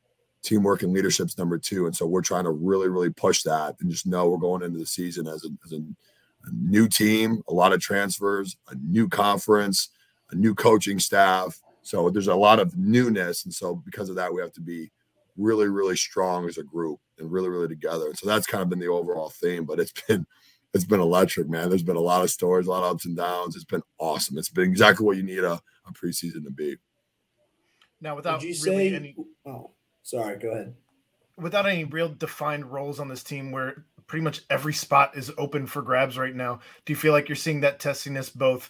teamwork 0.43 0.83
and 0.83 0.93
leadership's 0.93 1.37
number 1.37 1.57
two. 1.57 1.85
And 1.85 1.95
so 1.95 2.05
we're 2.05 2.21
trying 2.21 2.43
to 2.43 2.51
really, 2.51 2.89
really 2.89 3.09
push 3.09 3.43
that 3.43 3.75
and 3.79 3.89
just 3.89 4.05
know 4.05 4.27
we're 4.27 4.37
going 4.37 4.61
into 4.61 4.77
the 4.77 4.85
season 4.85 5.27
as 5.27 5.45
a, 5.45 5.49
as 5.65 5.71
a, 5.71 5.77
a 5.77 6.51
new 6.51 6.87
team, 6.87 7.41
a 7.47 7.53
lot 7.53 7.73
of 7.73 7.79
transfers, 7.79 8.57
a 8.69 8.75
new 8.75 9.07
conference, 9.07 9.89
a 10.31 10.35
new 10.35 10.53
coaching 10.53 10.99
staff. 10.99 11.59
So 11.81 12.09
there's 12.09 12.27
a 12.27 12.35
lot 12.35 12.59
of 12.59 12.77
newness. 12.77 13.45
And 13.45 13.53
so 13.53 13.75
because 13.75 14.09
of 14.09 14.15
that, 14.17 14.33
we 14.33 14.41
have 14.41 14.53
to 14.53 14.61
be 14.61 14.91
really, 15.37 15.67
really 15.67 15.95
strong 15.95 16.47
as 16.47 16.57
a 16.57 16.63
group 16.63 16.99
and 17.17 17.31
really, 17.31 17.49
really 17.49 17.67
together. 17.67 18.07
And 18.07 18.17
so 18.17 18.27
that's 18.27 18.47
kind 18.47 18.61
of 18.61 18.69
been 18.69 18.79
the 18.79 18.87
overall 18.87 19.29
theme, 19.29 19.65
but 19.65 19.79
it's 19.79 19.93
been 20.07 20.25
it's 20.73 20.83
been 20.83 20.99
electric, 20.99 21.47
man. 21.49 21.69
There's 21.69 21.83
been 21.83 21.95
a 21.95 22.01
lot 22.01 22.23
of 22.23 22.29
stories, 22.31 22.67
a 22.67 22.69
lot 22.71 22.83
of 22.83 22.95
ups 22.95 23.05
and 23.05 23.15
downs. 23.15 23.55
It's 23.55 23.65
been 23.65 23.83
awesome. 23.99 24.37
It's 24.37 24.49
been 24.49 24.69
exactly 24.69 25.05
what 25.05 25.17
you 25.17 25.23
need 25.23 25.39
a, 25.43 25.53
a 25.85 25.93
preseason 25.93 26.43
to 26.43 26.51
be. 26.51 26.77
Now, 28.01 28.15
without 28.15 28.41
Would 28.41 28.49
you 28.49 28.63
really 28.65 28.89
say? 28.89 28.95
any, 28.95 29.15
Oh, 29.45 29.71
sorry. 30.01 30.37
Go 30.37 30.49
ahead. 30.51 30.73
without 31.37 31.65
any 31.67 31.83
real 31.85 32.09
defined 32.09 32.65
roles 32.65 32.99
on 32.99 33.07
this 33.07 33.23
team, 33.23 33.51
where 33.51 33.85
pretty 34.07 34.23
much 34.23 34.41
every 34.49 34.73
spot 34.73 35.15
is 35.15 35.31
open 35.37 35.65
for 35.65 35.81
grabs 35.81 36.17
right 36.17 36.35
now, 36.35 36.59
do 36.85 36.91
you 36.93 36.97
feel 36.97 37.13
like 37.13 37.29
you're 37.29 37.35
seeing 37.35 37.61
that 37.61 37.79
testiness 37.79 38.29
both 38.29 38.69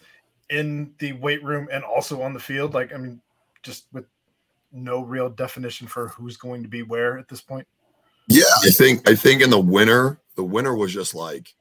in 0.50 0.93
the 1.00 1.13
weight 1.13 1.43
room 1.43 1.67
and 1.72 1.83
also 1.83 2.22
on 2.22 2.33
the 2.33 2.39
field? 2.39 2.74
Like, 2.74 2.93
I 2.93 2.98
mean, 2.98 3.19
just 3.63 3.86
with 3.93 4.05
no 4.72 5.01
real 5.03 5.29
definition 5.29 5.88
for 5.88 6.10
who's 6.10 6.38
going 6.38 6.62
to 6.63 6.69
be 6.69 6.83
where 6.83 7.17
at 7.17 7.27
this 7.27 7.41
point. 7.41 7.67
Yeah, 8.27 8.43
I 8.63 8.69
think 8.69 9.10
I 9.10 9.15
think 9.15 9.41
in 9.41 9.50
the 9.50 9.60
winter, 9.60 10.19
the 10.36 10.43
winter 10.43 10.75
was 10.75 10.93
just 10.93 11.13
like 11.15 11.53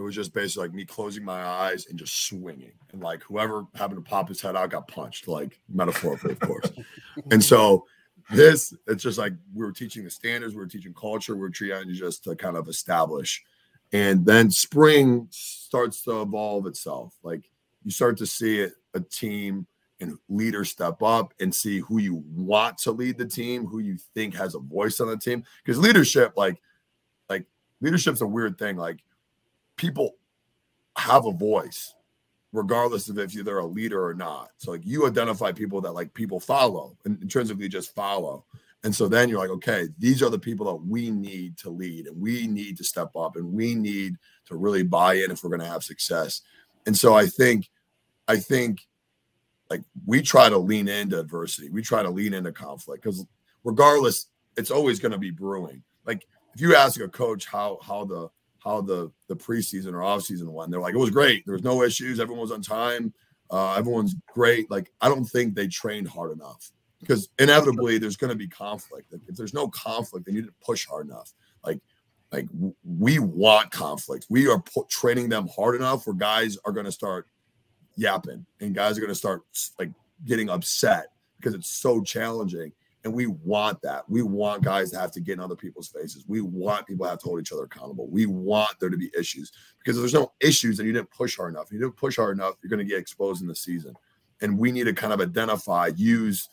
it 0.00 0.02
was 0.04 0.14
just 0.14 0.32
basically 0.32 0.68
like 0.68 0.74
me 0.74 0.86
closing 0.86 1.22
my 1.22 1.44
eyes 1.44 1.86
and 1.86 1.98
just 1.98 2.26
swinging, 2.26 2.72
and 2.90 3.02
like 3.02 3.22
whoever 3.22 3.66
happened 3.74 4.02
to 4.02 4.08
pop 4.08 4.28
his 4.28 4.40
head 4.40 4.56
out 4.56 4.70
got 4.70 4.88
punched, 4.88 5.28
like 5.28 5.60
metaphorically, 5.68 6.32
of 6.32 6.40
course. 6.40 6.72
and 7.30 7.44
so 7.44 7.84
this, 8.30 8.72
it's 8.86 9.02
just 9.02 9.18
like 9.18 9.34
we 9.54 9.62
were 9.62 9.72
teaching 9.72 10.02
the 10.02 10.10
standards, 10.10 10.54
we 10.54 10.60
were 10.60 10.66
teaching 10.66 10.94
culture, 10.94 11.36
we 11.36 11.46
are 11.46 11.50
trying 11.50 11.86
to 11.86 11.92
just 11.92 12.24
to 12.24 12.34
kind 12.34 12.56
of 12.56 12.66
establish, 12.66 13.44
and 13.92 14.24
then 14.24 14.50
spring 14.50 15.28
starts 15.30 16.02
to 16.04 16.22
evolve 16.22 16.66
itself. 16.66 17.14
Like 17.22 17.50
you 17.84 17.90
start 17.90 18.16
to 18.18 18.26
see 18.26 18.60
it, 18.60 18.72
a 18.94 19.00
team 19.00 19.66
and 20.00 20.16
leaders 20.30 20.70
step 20.70 21.02
up 21.02 21.34
and 21.40 21.54
see 21.54 21.80
who 21.80 21.98
you 21.98 22.24
want 22.34 22.78
to 22.78 22.90
lead 22.90 23.18
the 23.18 23.26
team, 23.26 23.66
who 23.66 23.80
you 23.80 23.98
think 24.14 24.34
has 24.34 24.54
a 24.54 24.60
voice 24.60 24.98
on 24.98 25.08
the 25.08 25.18
team. 25.18 25.44
Because 25.62 25.78
leadership, 25.78 26.32
like, 26.36 26.58
like 27.28 27.44
leadership's 27.82 28.22
a 28.22 28.26
weird 28.26 28.56
thing. 28.56 28.78
Like 28.78 29.00
people 29.80 30.16
have 30.98 31.24
a 31.24 31.32
voice, 31.32 31.94
regardless 32.52 33.08
of 33.08 33.18
if 33.18 33.32
they're 33.32 33.58
a 33.58 33.66
leader 33.66 34.04
or 34.04 34.12
not. 34.12 34.50
So 34.58 34.72
like 34.72 34.84
you 34.84 35.06
identify 35.06 35.52
people 35.52 35.80
that 35.80 35.92
like 35.92 36.12
people 36.12 36.38
follow 36.38 36.98
and 37.06 37.20
intrinsically 37.22 37.68
just 37.70 37.94
follow. 37.94 38.44
And 38.84 38.94
so 38.94 39.08
then 39.08 39.30
you're 39.30 39.38
like, 39.38 39.48
okay, 39.48 39.88
these 39.98 40.22
are 40.22 40.28
the 40.28 40.38
people 40.38 40.66
that 40.66 40.86
we 40.86 41.10
need 41.10 41.56
to 41.58 41.70
lead 41.70 42.08
and 42.08 42.20
we 42.20 42.46
need 42.46 42.76
to 42.76 42.84
step 42.84 43.16
up 43.16 43.36
and 43.36 43.50
we 43.54 43.74
need 43.74 44.16
to 44.48 44.56
really 44.56 44.82
buy 44.82 45.14
in 45.14 45.30
if 45.30 45.42
we're 45.42 45.48
going 45.50 45.60
to 45.60 45.66
have 45.66 45.82
success. 45.82 46.42
And 46.84 46.94
so 46.94 47.14
I 47.14 47.24
think, 47.24 47.70
I 48.28 48.36
think 48.36 48.86
like 49.70 49.82
we 50.04 50.20
try 50.20 50.50
to 50.50 50.58
lean 50.58 50.88
into 50.88 51.18
adversity. 51.18 51.70
We 51.70 51.80
try 51.80 52.02
to 52.02 52.10
lean 52.10 52.34
into 52.34 52.52
conflict 52.52 53.02
because 53.02 53.24
regardless, 53.64 54.26
it's 54.58 54.70
always 54.70 55.00
going 55.00 55.12
to 55.12 55.18
be 55.18 55.30
brewing. 55.30 55.82
Like 56.04 56.26
if 56.54 56.60
you 56.60 56.76
ask 56.76 57.00
a 57.00 57.08
coach 57.08 57.46
how 57.46 57.78
how 57.82 58.04
the 58.04 58.28
how 58.62 58.80
the 58.80 59.10
the 59.28 59.36
preseason 59.36 59.92
or 59.92 60.02
off 60.02 60.22
season 60.22 60.52
went, 60.52 60.70
they're 60.70 60.80
like, 60.80 60.94
it 60.94 60.98
was 60.98 61.10
great. 61.10 61.44
There 61.44 61.54
was 61.54 61.64
no 61.64 61.82
issues. 61.82 62.20
Everyone 62.20 62.42
was 62.42 62.52
on 62.52 62.62
time. 62.62 63.12
Uh, 63.50 63.74
everyone's 63.74 64.14
great. 64.32 64.70
Like 64.70 64.92
I 65.00 65.08
don't 65.08 65.24
think 65.24 65.54
they 65.54 65.66
trained 65.66 66.08
hard 66.08 66.32
enough 66.32 66.70
because 67.00 67.28
inevitably 67.38 67.98
there's 67.98 68.16
going 68.16 68.30
to 68.30 68.36
be 68.36 68.48
conflict. 68.48 69.12
If 69.12 69.36
there's 69.36 69.54
no 69.54 69.68
conflict, 69.68 70.26
then 70.26 70.36
you 70.36 70.42
didn't 70.42 70.60
push 70.60 70.86
hard 70.86 71.08
enough. 71.08 71.32
Like 71.64 71.80
like 72.30 72.46
we 72.84 73.18
want 73.18 73.70
conflict. 73.70 74.26
We 74.28 74.48
are 74.48 74.62
training 74.88 75.28
them 75.30 75.48
hard 75.54 75.74
enough 75.74 76.06
where 76.06 76.14
guys 76.14 76.56
are 76.64 76.72
going 76.72 76.86
to 76.86 76.92
start 76.92 77.26
yapping 77.96 78.46
and 78.60 78.74
guys 78.74 78.96
are 78.96 79.00
going 79.00 79.10
to 79.12 79.16
start 79.16 79.42
like 79.78 79.90
getting 80.24 80.48
upset 80.48 81.06
because 81.38 81.54
it's 81.54 81.70
so 81.70 82.02
challenging 82.02 82.72
and 83.04 83.12
we 83.14 83.26
want 83.26 83.80
that. 83.82 84.08
We 84.08 84.22
want 84.22 84.62
guys 84.62 84.90
to 84.90 84.98
have 84.98 85.10
to 85.12 85.20
get 85.20 85.34
in 85.34 85.40
other 85.40 85.56
people's 85.56 85.88
faces. 85.88 86.24
We 86.28 86.42
want 86.42 86.86
people 86.86 87.06
to 87.06 87.10
have 87.10 87.18
to 87.20 87.26
hold 87.26 87.40
each 87.40 87.52
other 87.52 87.64
accountable. 87.64 88.08
We 88.08 88.26
want 88.26 88.78
there 88.78 88.90
to 88.90 88.96
be 88.96 89.10
issues. 89.18 89.52
Because 89.78 89.96
if 89.96 90.02
there's 90.02 90.14
no 90.14 90.32
issues 90.40 90.78
and 90.78 90.86
you 90.86 90.92
didn't 90.92 91.10
push 91.10 91.36
hard 91.36 91.54
enough. 91.54 91.72
You 91.72 91.78
didn't 91.78 91.96
push 91.96 92.16
hard 92.16 92.36
enough 92.36 92.56
you're 92.62 92.68
going 92.68 92.78
to 92.78 92.84
get 92.84 92.98
exposed 92.98 93.40
in 93.40 93.48
the 93.48 93.54
season. 93.54 93.94
And 94.42 94.58
we 94.58 94.70
need 94.70 94.84
to 94.84 94.92
kind 94.92 95.12
of 95.12 95.20
identify 95.20 95.90
use 95.96 96.48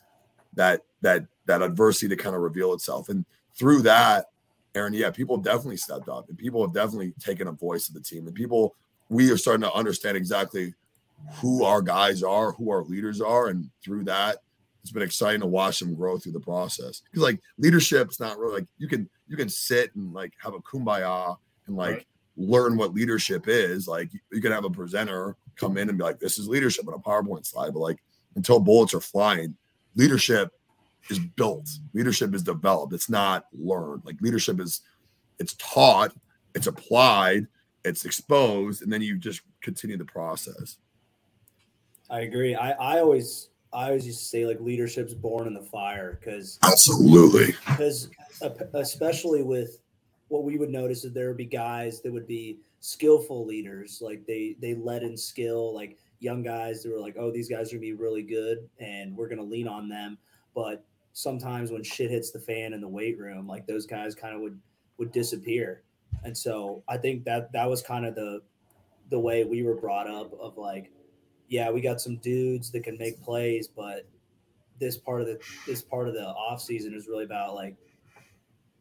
that 0.54 0.82
that 1.02 1.26
that 1.46 1.62
adversity 1.62 2.08
to 2.16 2.22
kind 2.22 2.36
of 2.36 2.42
reveal 2.42 2.74
itself. 2.74 3.10
And 3.10 3.26
through 3.54 3.82
that 3.82 4.28
aaron 4.76 4.94
yeah 4.94 5.10
people 5.10 5.38
definitely 5.38 5.78
stepped 5.78 6.08
up 6.08 6.30
and 6.30 6.38
people 6.38 6.62
have 6.62 6.74
definitely 6.74 7.14
taken 7.20 7.48
a 7.48 7.52
voice 7.52 7.88
of 7.90 7.94
the 7.94 8.02
team. 8.02 8.26
And 8.26 8.36
people 8.36 8.76
we 9.10 9.32
are 9.32 9.38
starting 9.38 9.64
to 9.64 9.74
understand 9.74 10.16
exactly 10.16 10.74
who 11.36 11.64
our 11.64 11.82
guys 11.82 12.24
are, 12.24 12.52
who 12.54 12.70
our 12.70 12.84
leaders 12.84 13.22
are, 13.22 13.48
and 13.48 13.70
through 13.84 14.04
that, 14.06 14.38
it's 14.82 14.92
been 14.92 15.04
exciting 15.04 15.42
to 15.42 15.48
watch 15.48 15.80
them 15.80 15.96
grow 15.96 16.18
through 16.18 16.32
the 16.32 16.40
process. 16.40 17.02
Because 17.02 17.24
like 17.24 17.42
leadership, 17.58 17.98
leadership's 17.98 18.20
not 18.20 18.38
really 18.38 18.60
like 18.60 18.68
you 18.78 18.88
can 18.88 19.10
you 19.28 19.36
can 19.36 19.50
sit 19.50 19.94
and 19.96 20.14
like 20.14 20.34
have 20.42 20.54
a 20.54 20.60
kumbaya 20.60 21.36
and 21.68 21.76
like 21.76 21.96
right. 21.96 22.06
learn 22.38 22.78
what 22.78 22.94
leadership 22.94 23.48
is. 23.48 23.88
Like 23.88 24.10
you 24.32 24.42
can 24.42 24.52
have 24.52 24.66
a 24.66 24.70
presenter 24.70 25.36
come 25.56 25.78
in 25.78 25.90
and 25.90 25.98
be 25.98 26.04
like, 26.04 26.20
"This 26.20 26.40
is 26.40 26.48
leadership" 26.48 26.88
on 26.88 26.94
a 26.94 27.00
PowerPoint 27.00 27.46
slide, 27.46 27.74
but 27.74 27.80
like 27.80 28.00
until 28.36 28.60
bullets 28.60 28.94
are 28.94 29.02
flying, 29.02 29.56
leadership 29.96 30.52
is 31.10 31.20
built. 31.20 31.68
Leadership 31.94 32.34
is 32.34 32.44
developed. 32.44 32.94
It's 32.94 33.10
not 33.10 33.46
learned. 33.54 34.04
Like 34.06 34.22
leadership 34.22 34.60
is 34.60 34.82
it's 35.40 35.54
taught, 35.56 36.14
it's 36.56 36.68
applied, 36.68 37.48
it's 37.84 38.06
exposed, 38.06 38.82
and 38.82 38.92
then 38.92 39.02
you 39.02 39.18
just 39.18 39.42
continue 39.62 39.98
the 39.98 40.06
process. 40.06 40.78
I 42.10 42.22
agree. 42.22 42.56
I, 42.56 42.72
I 42.72 43.00
always 43.00 43.50
I 43.74 43.88
always 43.88 44.06
used 44.06 44.20
to 44.20 44.26
say 44.26 44.46
like 44.46 44.60
leadership's 44.60 45.14
born 45.14 45.48
in 45.48 45.54
the 45.54 45.62
fire 45.62 46.20
because 46.20 46.58
absolutely. 46.64 47.56
because 47.68 48.10
especially 48.74 49.44
with 49.44 49.80
what 50.30 50.44
we 50.44 50.58
would 50.58 50.70
notice 50.70 51.04
is 51.04 51.14
there 51.14 51.28
would 51.28 51.38
be 51.38 51.46
guys 51.46 52.02
that 52.02 52.12
would 52.12 52.28
be 52.28 52.60
skillful 52.80 53.46
leaders 53.46 54.00
like 54.02 54.26
they 54.28 54.56
they 54.62 54.76
led 54.76 55.04
in 55.04 55.18
skill 55.18 55.74
like 55.74 55.98
young 56.20 56.44
guys 56.44 56.84
that 56.84 56.92
were 56.92 57.00
like 57.00 57.16
oh 57.18 57.32
these 57.32 57.50
guys 57.50 57.72
are 57.72 57.76
gonna 57.76 57.82
be 57.82 57.94
really 57.94 58.24
good 58.24 58.70
and 58.80 59.16
we're 59.16 59.28
gonna 59.28 59.44
lean 59.44 59.68
on 59.68 59.90
them. 59.90 60.18
But 60.56 60.84
sometimes 61.14 61.72
when 61.72 61.84
shit 61.84 62.10
hits 62.12 62.32
the 62.32 62.40
fan 62.40 62.74
in 62.74 62.82
the 62.82 62.88
weight 62.88 63.20
room 63.20 63.48
like 63.48 63.66
those 63.68 63.86
guys 63.86 64.16
kind 64.16 64.34
of 64.36 64.42
would 64.42 64.60
would 64.98 65.12
disappear. 65.12 65.84
And 66.24 66.36
so 66.36 66.84
i 66.88 66.98
think 66.98 67.26
that 67.26 67.52
that 67.52 67.70
was 67.70 67.82
kind 67.82 68.06
of 68.06 68.16
the 68.16 68.42
the 69.10 69.20
way 69.20 69.44
we 69.44 69.64
were 69.64 69.76
brought 69.76 70.10
up 70.10 70.34
of 70.40 70.58
like 70.58 70.92
yeah, 71.48 71.70
we 71.72 71.82
got 71.82 72.02
some 72.02 72.18
dudes 72.18 72.72
that 72.72 72.84
can 72.84 72.98
make 72.98 73.22
plays, 73.22 73.68
but 73.68 74.08
this 74.80 74.98
part 74.98 75.22
of 75.22 75.28
the 75.28 75.40
this 75.66 75.82
part 75.82 76.08
of 76.08 76.14
the 76.14 76.26
off 76.26 76.62
season 76.62 76.94
is 76.94 77.08
really 77.08 77.24
about 77.24 77.56
like 77.56 77.76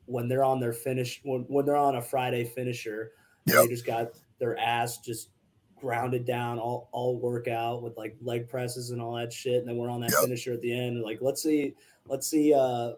when 0.06 0.28
they're 0.28 0.44
on 0.44 0.60
their 0.60 0.72
finish 0.72 1.20
when, 1.24 1.42
when 1.48 1.64
they're 1.64 1.76
on 1.76 1.96
a 1.96 2.02
Friday 2.02 2.44
finisher, 2.44 3.12
yep. 3.46 3.62
they 3.62 3.68
just 3.68 3.86
got 3.86 4.08
their 4.38 4.56
ass 4.58 4.98
just 4.98 5.30
grounded 5.76 6.24
down 6.24 6.58
all 6.58 6.88
all 6.92 7.18
workout 7.18 7.82
with 7.82 7.96
like 7.96 8.16
leg 8.20 8.48
presses 8.48 8.90
and 8.90 9.00
all 9.00 9.14
that 9.14 9.32
shit, 9.32 9.60
and 9.60 9.68
then 9.68 9.76
we're 9.76 9.90
on 9.90 10.00
that 10.00 10.10
Yep. 10.10 10.20
finisher 10.22 10.52
at 10.52 10.60
the 10.60 10.72
end. 10.72 11.02
Like 11.02 11.18
let's 11.20 11.42
see, 11.42 11.74
let's 12.08 12.26
see 12.26 12.52
uh, 12.54 12.92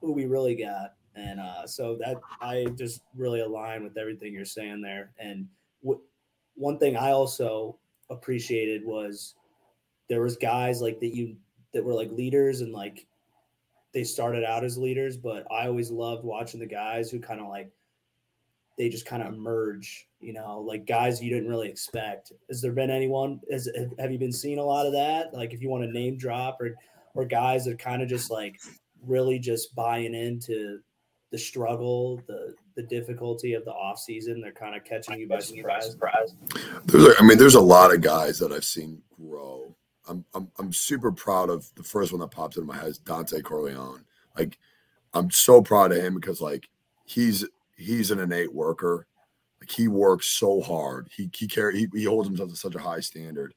who 0.00 0.12
we 0.12 0.26
really 0.26 0.54
got. 0.54 0.94
And 1.16 1.38
uh, 1.38 1.66
so 1.66 1.96
that 2.00 2.20
I 2.40 2.66
just 2.76 3.02
really 3.16 3.40
align 3.40 3.84
with 3.84 3.96
everything 3.96 4.32
you're 4.32 4.44
saying 4.44 4.82
there. 4.82 5.12
And 5.18 5.46
w- 5.82 6.00
one 6.56 6.78
thing 6.78 6.96
I 6.96 7.12
also 7.12 7.78
appreciated 8.10 8.84
was 8.84 9.34
there 10.08 10.22
was 10.22 10.36
guys 10.36 10.80
like 10.80 11.00
that 11.00 11.14
you 11.14 11.36
that 11.72 11.84
were 11.84 11.94
like 11.94 12.10
leaders 12.12 12.60
and 12.60 12.72
like 12.72 13.06
they 13.92 14.04
started 14.04 14.44
out 14.44 14.64
as 14.64 14.76
leaders, 14.76 15.16
but 15.16 15.46
I 15.52 15.66
always 15.66 15.90
loved 15.90 16.24
watching 16.24 16.60
the 16.60 16.66
guys 16.66 17.10
who 17.10 17.20
kind 17.20 17.40
of 17.40 17.48
like 17.48 17.70
they 18.76 18.88
just 18.88 19.06
kind 19.06 19.22
of 19.22 19.32
emerge, 19.32 20.08
you 20.20 20.32
know, 20.32 20.60
like 20.60 20.84
guys 20.84 21.22
you 21.22 21.30
didn't 21.30 21.48
really 21.48 21.68
expect. 21.68 22.32
Has 22.48 22.60
there 22.60 22.72
been 22.72 22.90
anyone? 22.90 23.40
Has, 23.50 23.68
have 23.98 24.10
you 24.10 24.18
been 24.18 24.32
seeing 24.32 24.58
a 24.58 24.64
lot 24.64 24.86
of 24.86 24.92
that? 24.92 25.32
Like, 25.32 25.54
if 25.54 25.62
you 25.62 25.68
want 25.68 25.84
to 25.84 25.92
name 25.92 26.16
drop 26.16 26.60
or 26.60 26.74
or 27.14 27.24
guys 27.24 27.64
that 27.64 27.78
kind 27.78 28.02
of 28.02 28.08
just 28.08 28.30
like 28.30 28.60
really 29.06 29.38
just 29.38 29.74
buying 29.76 30.14
into 30.14 30.80
the 31.30 31.38
struggle, 31.38 32.20
the 32.26 32.54
the 32.74 32.82
difficulty 32.82 33.54
of 33.54 33.64
the 33.64 33.72
off 33.72 33.98
season, 33.98 34.40
they're 34.40 34.52
kind 34.52 34.74
of 34.74 34.84
catching 34.84 35.18
you 35.18 35.28
by 35.28 35.38
surprise. 35.38 35.94
There's, 36.86 37.04
a, 37.04 37.14
I 37.18 37.22
mean, 37.22 37.38
there's 37.38 37.54
a 37.54 37.60
lot 37.60 37.94
of 37.94 38.00
guys 38.00 38.38
that 38.40 38.52
I've 38.52 38.64
seen 38.64 39.00
grow. 39.20 39.74
I'm, 40.08 40.24
I'm, 40.34 40.50
I'm 40.58 40.72
super 40.72 41.12
proud 41.12 41.50
of 41.50 41.70
the 41.76 41.82
first 41.82 42.12
one 42.12 42.20
that 42.20 42.30
pops 42.30 42.56
into 42.56 42.66
my 42.66 42.76
head 42.76 42.88
is 42.88 42.98
Dontay 42.98 43.42
Corleone. 43.42 44.04
Like, 44.36 44.58
I'm 45.14 45.30
so 45.30 45.62
proud 45.62 45.92
of 45.92 45.98
him 45.98 46.14
because 46.14 46.40
like 46.40 46.68
he's 47.04 47.44
he's 47.76 48.10
an 48.10 48.18
innate 48.18 48.52
worker. 48.52 49.06
Like 49.60 49.70
he 49.70 49.88
works 49.88 50.26
so 50.26 50.60
hard. 50.60 51.08
He 51.16 51.30
he 51.32 51.46
carry 51.46 51.78
he, 51.78 51.88
he 51.94 52.04
holds 52.04 52.28
himself 52.28 52.50
to 52.50 52.56
such 52.56 52.74
a 52.74 52.80
high 52.80 53.00
standard, 53.00 53.54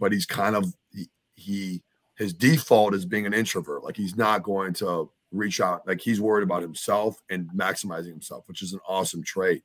but 0.00 0.12
he's 0.12 0.26
kind 0.26 0.56
of 0.56 0.74
he, 0.92 1.08
he 1.36 1.82
his 2.16 2.32
default 2.32 2.94
is 2.94 3.04
being 3.04 3.26
an 3.26 3.34
introvert. 3.34 3.84
Like 3.84 3.96
he's 3.96 4.16
not 4.16 4.42
going 4.42 4.72
to 4.74 5.10
reach 5.34 5.60
out. 5.60 5.86
Like 5.86 6.00
he's 6.00 6.20
worried 6.20 6.44
about 6.44 6.62
himself 6.62 7.20
and 7.30 7.48
maximizing 7.54 8.08
himself, 8.08 8.48
which 8.48 8.62
is 8.62 8.72
an 8.72 8.80
awesome 8.88 9.22
trait. 9.22 9.62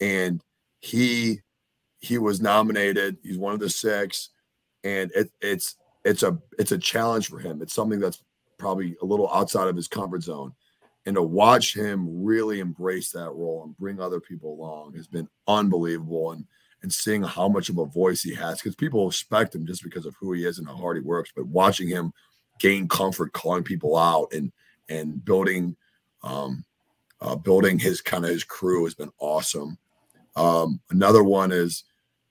And 0.00 0.42
he 0.80 1.40
he 1.98 2.18
was 2.18 2.40
nominated. 2.40 3.18
He's 3.22 3.38
one 3.38 3.54
of 3.54 3.60
the 3.60 3.70
six, 3.70 4.30
and 4.84 5.10
it, 5.14 5.30
it's 5.40 5.76
it's 6.04 6.22
a 6.22 6.38
it's 6.58 6.72
a 6.72 6.78
challenge 6.78 7.28
for 7.28 7.38
him. 7.38 7.60
It's 7.60 7.74
something 7.74 7.98
that's 7.98 8.22
probably 8.58 8.96
a 9.02 9.04
little 9.04 9.30
outside 9.32 9.68
of 9.68 9.76
his 9.76 9.88
comfort 9.88 10.22
zone, 10.22 10.52
and 11.06 11.16
to 11.16 11.22
watch 11.22 11.74
him 11.74 12.22
really 12.24 12.60
embrace 12.60 13.10
that 13.12 13.30
role 13.30 13.64
and 13.64 13.76
bring 13.76 14.00
other 14.00 14.20
people 14.20 14.54
along 14.54 14.94
has 14.94 15.08
been 15.08 15.28
unbelievable. 15.46 16.32
And 16.32 16.44
and 16.82 16.92
seeing 16.92 17.22
how 17.24 17.48
much 17.48 17.68
of 17.68 17.78
a 17.78 17.84
voice 17.84 18.22
he 18.22 18.34
has, 18.34 18.60
because 18.60 18.76
people 18.76 19.04
respect 19.04 19.54
him 19.54 19.66
just 19.66 19.82
because 19.82 20.06
of 20.06 20.14
who 20.20 20.32
he 20.32 20.44
is 20.44 20.58
and 20.58 20.68
how 20.68 20.76
hard 20.76 20.96
he 20.96 21.02
works. 21.02 21.32
But 21.34 21.46
watching 21.46 21.88
him 21.88 22.12
gain 22.60 22.88
comfort, 22.88 23.32
calling 23.32 23.64
people 23.64 23.96
out, 23.96 24.32
and 24.32 24.52
and 24.88 25.24
building 25.24 25.76
um, 26.22 26.64
uh, 27.20 27.34
building 27.36 27.78
his 27.78 28.00
kind 28.00 28.24
of 28.24 28.30
his 28.30 28.44
crew 28.44 28.84
has 28.84 28.94
been 28.94 29.10
awesome. 29.18 29.78
Um, 30.36 30.80
another 30.90 31.22
one 31.24 31.50
is 31.52 31.84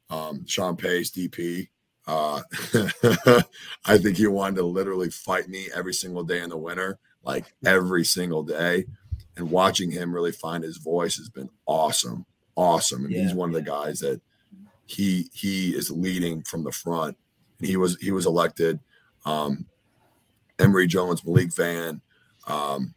um, 0.10 0.46
Sean 0.46 0.78
Pace, 0.78 1.12
DP. 1.12 1.68
Uh, 2.06 2.42
I 3.86 3.98
think 3.98 4.16
he 4.18 4.28
wanted 4.28 4.58
to 4.58 4.64
literally 4.64 5.10
fight 5.10 5.50
me 5.50 5.68
every 5.76 5.94
single 5.94 6.24
day 6.24 6.40
in 6.42 6.50
the 6.50 6.58
winter, 6.58 7.00
like 7.24 7.46
every 7.66 8.06
single 8.06 8.44
day. 8.44 8.86
And 9.36 9.52
watching 9.52 9.92
him 9.92 10.14
really 10.14 10.32
find 10.32 10.64
his 10.64 10.78
voice 10.78 11.18
has 11.18 11.30
been 11.30 11.50
awesome, 11.66 12.26
awesome. 12.56 13.06
And 13.06 13.14
he's 13.14 13.32
Yeah. 13.32 13.36
one 13.36 13.50
of 13.50 13.56
the 13.56 13.62
guys 13.62 14.00
that 14.00 14.22
he 14.86 15.30
he 15.34 15.76
is 15.76 15.92
leading 15.92 16.44
from 16.44 16.64
the 16.64 16.72
front. 16.72 17.18
And 17.60 17.68
he 17.68 17.76
was 17.76 17.98
he 18.00 18.12
was 18.12 18.26
elected. 18.26 18.80
Um, 19.26 19.66
Emery 20.60 20.88
Jones, 20.88 21.24
Malik 21.26 21.54
Vann, 21.54 22.02
um, 22.48 22.94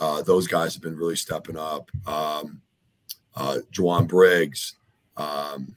uh, 0.00 0.22
those 0.22 0.46
guys 0.46 0.74
have 0.74 0.82
been 0.82 0.96
really 0.96 1.16
stepping 1.16 1.56
up. 1.56 1.90
Um, 2.06 2.62
uh, 3.34 3.58
Jowon 3.72 4.08
Briggs, 4.08 4.74
um, 5.16 5.76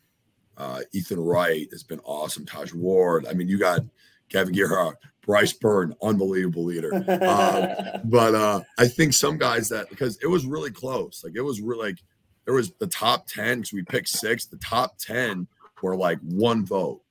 uh, 0.57 0.81
Ethan 0.93 1.19
Wright 1.19 1.67
has 1.71 1.83
been 1.83 1.99
awesome. 2.03 2.45
Taj 2.45 2.73
Ward. 2.73 3.25
I 3.27 3.33
mean, 3.33 3.47
you 3.47 3.57
got 3.57 3.81
Kevin 4.29 4.53
Guerra, 4.53 4.95
Bryce 5.21 5.53
Byrne, 5.53 5.95
unbelievable 6.01 6.63
leader. 6.63 6.93
Um, 6.95 8.01
but 8.05 8.35
uh, 8.35 8.61
I 8.77 8.87
think 8.87 9.13
some 9.13 9.37
guys 9.37 9.69
that 9.69 9.89
because 9.89 10.17
it 10.21 10.27
was 10.27 10.45
really 10.45 10.71
close. 10.71 11.23
Like 11.23 11.33
it 11.35 11.41
was 11.41 11.61
really 11.61 11.87
like 11.89 11.99
there 12.45 12.53
was 12.53 12.71
the 12.73 12.87
top 12.87 13.27
ten 13.27 13.59
because 13.59 13.73
we 13.73 13.83
picked 13.83 14.09
six. 14.09 14.45
The 14.45 14.57
top 14.57 14.97
ten 14.97 15.47
were 15.81 15.95
like 15.95 16.19
one 16.19 16.65
vote, 16.65 17.01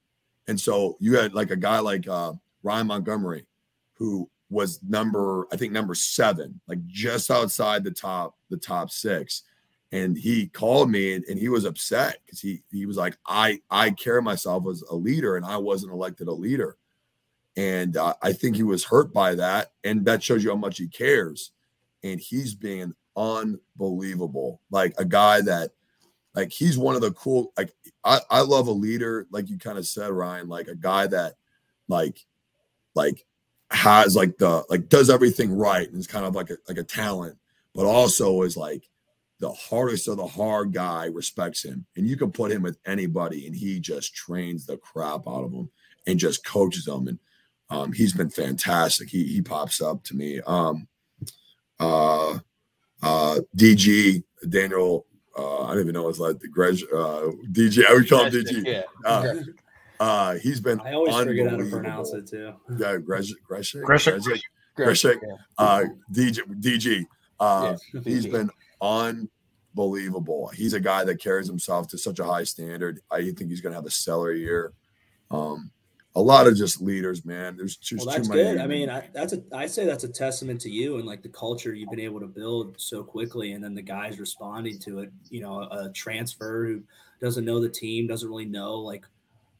and 0.49 0.61
so 0.61 0.97
you 1.01 1.17
had 1.17 1.35
like 1.35 1.51
a 1.51 1.57
guy 1.57 1.81
like 1.81 2.09
uh, 2.09 2.33
Ryan 2.63 2.89
Montgomery, 2.89 3.47
who 3.95 4.29
was 4.51 4.81
number 4.87 5.47
I 5.53 5.57
think 5.57 5.73
number 5.73 5.95
seven, 5.95 6.61
like 6.69 6.85
just 6.87 7.31
outside 7.31 7.85
the 7.85 7.91
top 7.91 8.37
the 8.51 8.57
top 8.57 8.91
six. 8.91 9.45
And 9.93 10.17
he 10.17 10.47
called 10.47 10.89
me 10.89 11.15
and, 11.15 11.25
and 11.25 11.39
he 11.39 11.49
was 11.49 11.65
upset 11.65 12.19
because 12.25 12.41
he 12.41 12.63
he 12.71 12.87
was 12.87 12.97
like, 12.97 13.17
I 13.27 13.61
I 13.71 13.91
carry 13.91 14.23
myself 14.23 14.65
as 14.69 14.83
a 14.83 14.95
leader 14.95 15.37
and 15.37 15.47
I 15.47 15.57
wasn't 15.57 15.93
elected 15.93 16.29
a 16.29 16.33
leader. 16.33 16.77
And 17.57 17.97
uh, 17.97 18.15
I 18.23 18.33
think 18.33 18.57
he 18.57 18.63
was 18.63 18.85
hurt 18.85 19.13
by 19.13 19.35
that. 19.35 19.73
And 19.85 20.05
that 20.05 20.23
shows 20.23 20.45
you 20.45 20.51
how 20.51 20.57
much 20.57 20.79
he 20.79 20.87
cares. 20.87 21.51
And 22.03 22.21
he's 22.21 22.55
being 22.55 22.95
unbelievable. 23.17 24.61
Like 24.71 24.95
a 24.99 25.05
guy 25.05 25.41
that, 25.43 25.73
like, 26.35 26.53
he's 26.53 26.79
one 26.79 26.95
of 26.95 27.01
the 27.01 27.11
cool, 27.11 27.53
like, 27.59 27.75
I, 28.05 28.21
I 28.31 28.41
love 28.43 28.69
a 28.69 28.73
leader, 28.73 29.27
like 29.31 29.51
you 29.51 29.59
kind 29.59 29.79
of 29.79 29.87
said, 29.87 30.13
Ryan, 30.13 30.49
like 30.49 30.69
a 30.69 30.77
guy 30.77 31.09
that, 31.09 31.35
like, 31.89 32.25
like, 32.95 33.27
has 33.71 34.17
like 34.17 34.37
the 34.39 34.65
like 34.69 34.89
does 34.89 35.11
everything 35.11 35.57
right 35.57 35.89
and 35.89 35.99
is 35.99 36.07
kind 36.07 36.25
of 36.25 36.35
like 36.35 36.51
a 36.51 36.57
like 36.69 36.79
a 36.79 36.85
talent, 36.85 37.37
but 37.75 37.87
also 37.87 38.43
is 38.43 38.57
like 38.57 38.89
the 39.39 39.51
hardest 39.53 40.09
of 40.09 40.19
the 40.19 40.27
hard 40.27 40.73
guy 40.73 41.07
respects 41.07 41.65
him. 41.65 41.87
And 41.97 42.07
you 42.07 42.17
can 42.17 42.31
put 42.31 42.53
him 42.53 42.63
with 42.63 42.79
anybody 42.87 43.47
and 43.47 43.57
he 43.57 43.81
just 43.81 44.15
trains 44.15 44.67
the 44.67 44.77
crap 44.77 45.27
out 45.27 45.45
of 45.45 45.53
them 45.53 45.71
and 46.07 46.19
just 46.19 46.45
coaches 46.45 46.85
them. 46.85 47.09
And 47.09 47.19
um, 47.71 47.93
he's 47.93 48.13
been 48.13 48.31
fantastic. 48.31 49.09
He 49.09 49.25
he 49.25 49.41
pops 49.41 49.81
up 49.81 50.03
to 50.05 50.17
me. 50.17 50.41
Um, 50.47 50.89
uh, 51.79 52.39
uh, 53.03 53.41
DG 53.57 54.23
Daniel. 54.49 55.07
Uh, 55.39 55.63
I 55.63 55.69
don't 55.69 55.83
even 55.83 55.95
know 55.95 56.09
his 56.09 56.19
like 56.19 56.41
the 56.41 56.49
Greg, 56.49 56.81
uh, 56.93 57.31
DG. 57.53 57.87
I 57.87 57.95
would 57.95 58.09
call 58.09 58.25
him 58.25 58.33
DG. 58.33 58.67
Yeah. 58.67 58.83
Uh, 59.05 59.35
uh, 60.01 60.35
he's 60.37 60.61
been 60.61 60.81
I 60.81 60.95
always 60.95 61.15
forget 61.15 61.51
how 61.51 61.57
to 61.57 61.65
pronounce 61.71 62.13
it 62.13 62.27
too. 62.27 62.53
Yeah, 62.79 62.97
Greg, 62.97 63.25
Gresham, 63.47 63.83
Gresham. 63.85 63.85
Gresham, 63.85 64.21
Gresham. 64.75 65.21
Uh, 65.59 65.85
DG, 66.13 66.39
DG. 66.61 67.05
Uh, 67.39 67.77
Yeah. 67.95 68.01
he's 68.05 68.27
been 68.27 68.51
unbelievable. 68.81 70.49
He's 70.49 70.73
a 70.73 70.81
guy 70.81 71.05
that 71.05 71.21
carries 71.21 71.47
himself 71.47 71.89
to 71.89 71.99
such 71.99 72.19
a 72.19 72.25
high 72.25 72.45
standard. 72.45 73.01
I 73.11 73.23
think 73.23 73.51
he's 73.51 73.61
going 73.61 73.73
to 73.73 73.77
have 73.79 73.87
a 73.87 73.91
stellar 73.91 74.33
year. 74.33 74.73
Um, 75.31 75.71
a 76.17 76.21
lot 76.21 76.49
of 76.49 76.57
just 76.57 76.81
leaders, 76.81 77.25
man. 77.25 77.57
There's 77.57 77.77
too, 77.77 77.97
Well, 77.97 78.07
too 78.07 78.13
that's 78.13 78.29
many. 78.29 78.43
good. 78.43 78.59
I 78.59 78.67
mean, 78.67 78.91
I, 78.91 79.09
that's 79.13 79.33
a. 79.33 79.43
I 79.53 79.67
say 79.67 79.85
that's 79.87 80.03
a 80.03 80.09
testament 80.09 80.61
to 80.63 80.71
you 80.71 80.97
and 80.97 81.07
like 81.07 81.23
the 81.23 81.29
culture 81.29 81.73
you've 81.73 81.91
been 81.91 82.01
able 82.01 82.19
to 82.19 82.27
build 82.27 82.75
so 82.81 83.05
quickly, 83.05 83.53
and 83.53 83.63
then 83.63 83.75
the 83.75 83.83
guys 83.83 84.19
responding 84.19 84.79
to 84.81 85.01
it. 85.01 85.13
You 85.29 85.43
know, 85.43 85.61
a 85.71 85.89
transfer 85.91 86.67
who 86.67 86.83
doesn't 87.21 87.45
know 87.45 87.61
the 87.61 87.69
team, 87.69 88.09
doesn't 88.09 88.29
really 88.29 88.45
know 88.45 88.75
like 88.79 89.05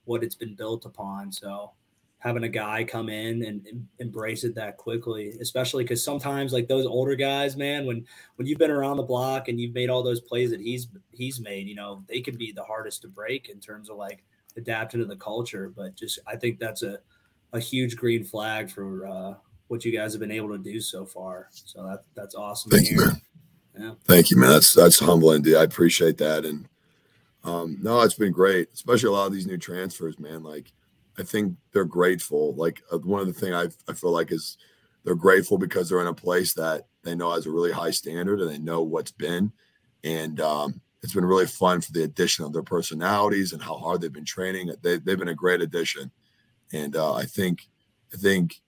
what 0.05 0.23
it's 0.23 0.35
been 0.35 0.55
built 0.55 0.85
upon. 0.85 1.33
So 1.33 1.73
having 2.19 2.45
a 2.45 2.49
guy 2.49 2.85
come 2.85 3.09
in 3.09 3.45
and, 3.45 3.87
embrace 3.99 4.45
it 4.45 4.55
that 4.55 4.77
quickly, 4.77 5.35
especially 5.41 5.85
because 5.85 6.03
sometimes 6.03 6.53
like 6.53 6.69
those 6.69 6.87
older 6.87 7.15
guys, 7.15 7.57
man, 7.57 7.85
when 7.87 8.05
when 8.37 8.47
you've 8.47 8.59
been 8.59 8.71
around 8.71 8.97
the 8.97 9.03
block 9.03 9.49
and 9.49 9.61
you've 9.61 9.75
made 9.75 9.91
all 9.91 10.03
those 10.03 10.21
plays 10.21 10.51
that 10.51 10.61
he's 10.61 10.89
he's 11.11 11.41
made, 11.41 11.67
you 11.67 11.75
know, 11.75 12.03
they 12.09 12.21
can 12.21 12.37
be 12.37 12.53
the 12.53 12.63
hardest 12.63 13.03
to 13.03 13.09
break 13.09 13.49
in 13.49 13.61
terms 13.61 13.91
of 13.91 13.97
like 13.97 14.23
adapting 14.57 15.01
to 15.01 15.07
the 15.07 15.17
culture. 15.17 15.73
But 15.75 15.97
just 15.97 16.19
I 16.27 16.37
think 16.37 16.59
that's 16.59 16.83
a 16.83 16.99
a 17.53 17.61
huge 17.61 17.97
green 17.97 18.25
flag 18.25 18.71
for 18.71 19.07
uh, 19.07 19.35
what 19.69 19.85
you 19.85 19.93
guys 19.93 20.13
have 20.13 20.21
been 20.21 20.31
able 20.31 20.51
to 20.51 20.59
do 20.59 20.81
so 20.81 21.05
far. 21.05 21.49
So 21.53 21.85
that 21.85 22.05
that's 22.15 22.35
awesome. 22.35 22.71
Thank 22.71 22.91
you, 22.91 22.99
man. 22.99 23.21
Yeah. 23.79 23.93
Thank 24.05 24.31
you, 24.31 24.37
man. 24.37 24.51
That's 24.51 24.73
that's 24.73 24.99
humbling, 24.99 25.43
dude. 25.43 25.57
I 25.57 25.63
appreciate 25.63 26.19
that. 26.19 26.45
And 26.45 26.69
um, 27.45 27.79
no, 27.81 28.01
it's 28.01 28.15
been 28.15 28.33
great, 28.33 28.69
especially 28.75 29.09
a 29.09 29.13
lot 29.13 29.27
of 29.27 29.33
these 29.33 29.47
new 29.47 29.59
transfers, 29.59 30.19
man. 30.19 30.43
Like, 30.43 30.73
I 31.19 31.23
think 31.23 31.57
they're 31.73 31.85
grateful. 31.85 32.55
Like 32.55 32.83
uh, 32.93 32.99
one 32.99 33.21
of 33.21 33.27
the 33.27 33.33
thing 33.33 33.55
I 33.55 33.69
I 33.89 33.95
feel 33.95 34.11
like 34.11 34.33
is 34.33 34.57
they're 35.05 35.15
grateful 35.15 35.59
because 35.59 35.89
they're 35.89 36.01
in 36.01 36.07
a 36.07 36.15
place 36.15 36.55
that 36.55 36.87
they 37.03 37.15
know 37.15 37.33
has 37.33 37.47
a 37.47 37.51
really 37.51 37.73
high 37.73 37.91
standard 37.91 38.41
and 38.41 38.51
they 38.51 38.59
know 38.59 38.83
what's 38.83 39.13
been, 39.13 39.53
and 40.05 40.41
um, 40.41 40.81
it's 41.03 41.15
been 41.15 41.25
really 41.25 41.47
fun 41.47 41.81
for 41.81 41.93
the 41.93 42.05
addition 42.05 42.45
of 42.45 42.53
their 42.53 42.63
personalities 42.63 43.53
and 43.53 43.63
how 43.63 43.77
hard 43.77 44.01
they've 44.01 44.13
been 44.13 44.25
training. 44.25 44.73
They 44.83 44.99
they've 44.99 45.19
been 45.19 45.29
a 45.29 45.35
great 45.35 45.63
addition, 45.63 46.11
and 46.73 46.95
uh, 46.97 47.15
I 47.15 47.25
think 47.25 47.69
I 48.13 48.17
think 48.17 48.61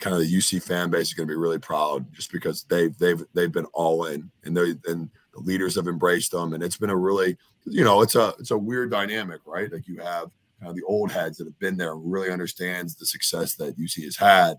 kind 0.00 0.14
of 0.14 0.22
the 0.22 0.34
UC 0.34 0.62
fan 0.62 0.90
base 0.90 1.08
is 1.08 1.14
going 1.14 1.28
to 1.28 1.32
be 1.32 1.38
really 1.38 1.58
proud 1.58 2.12
just 2.12 2.32
because 2.32 2.64
they've 2.64 2.96
they've 2.98 3.22
they've 3.34 3.52
been 3.52 3.66
all 3.72 4.06
in 4.06 4.30
and 4.44 4.56
they 4.56 4.74
and 4.86 5.10
The 5.34 5.40
leaders 5.40 5.74
have 5.76 5.88
embraced 5.88 6.32
them, 6.32 6.52
and 6.52 6.62
it's 6.62 6.76
been 6.76 6.90
a 6.90 6.96
really, 6.96 7.36
you 7.64 7.84
know, 7.84 8.02
it's 8.02 8.14
a 8.14 8.34
it's 8.38 8.50
a 8.52 8.58
weird 8.58 8.90
dynamic, 8.90 9.40
right? 9.46 9.72
Like 9.72 9.88
you 9.88 9.98
have 9.98 10.30
kind 10.60 10.70
of 10.70 10.76
the 10.76 10.84
old 10.84 11.10
heads 11.10 11.38
that 11.38 11.46
have 11.46 11.58
been 11.58 11.76
there 11.76 11.96
really 11.96 12.30
understands 12.30 12.94
the 12.94 13.06
success 13.06 13.54
that 13.56 13.78
UC 13.78 14.04
has 14.04 14.16
had, 14.16 14.56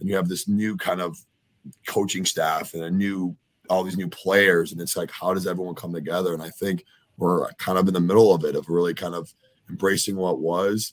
and 0.00 0.08
you 0.08 0.16
have 0.16 0.28
this 0.28 0.48
new 0.48 0.76
kind 0.76 1.00
of 1.00 1.16
coaching 1.86 2.24
staff 2.24 2.74
and 2.74 2.84
a 2.84 2.90
new 2.90 3.36
all 3.68 3.82
these 3.82 3.96
new 3.96 4.08
players, 4.08 4.72
and 4.72 4.80
it's 4.80 4.96
like 4.96 5.10
how 5.10 5.34
does 5.34 5.46
everyone 5.46 5.74
come 5.74 5.92
together? 5.92 6.34
And 6.34 6.42
I 6.42 6.50
think 6.50 6.84
we're 7.18 7.50
kind 7.54 7.78
of 7.78 7.88
in 7.88 7.94
the 7.94 8.00
middle 8.00 8.34
of 8.34 8.44
it 8.44 8.56
of 8.56 8.68
really 8.68 8.94
kind 8.94 9.14
of 9.14 9.32
embracing 9.68 10.16
what 10.16 10.40
was, 10.40 10.92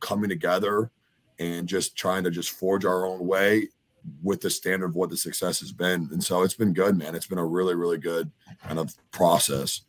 coming 0.00 0.28
together, 0.28 0.90
and 1.38 1.68
just 1.68 1.96
trying 1.96 2.24
to 2.24 2.30
just 2.30 2.50
forge 2.50 2.84
our 2.84 3.06
own 3.06 3.26
way 3.26 3.68
with 4.22 4.40
the 4.40 4.50
standard 4.50 4.86
of 4.90 4.94
what 4.96 5.10
the 5.10 5.16
success 5.16 5.60
has 5.60 5.72
been. 5.72 6.08
And 6.12 6.22
so 6.22 6.42
it's 6.42 6.54
been 6.54 6.72
good, 6.72 6.96
man. 6.96 7.14
It's 7.14 7.26
been 7.26 7.38
a 7.38 7.44
really, 7.46 7.74
really 7.74 7.98
good 7.98 8.30
kind 8.62 8.78
of 8.78 8.94
process. 9.10 9.82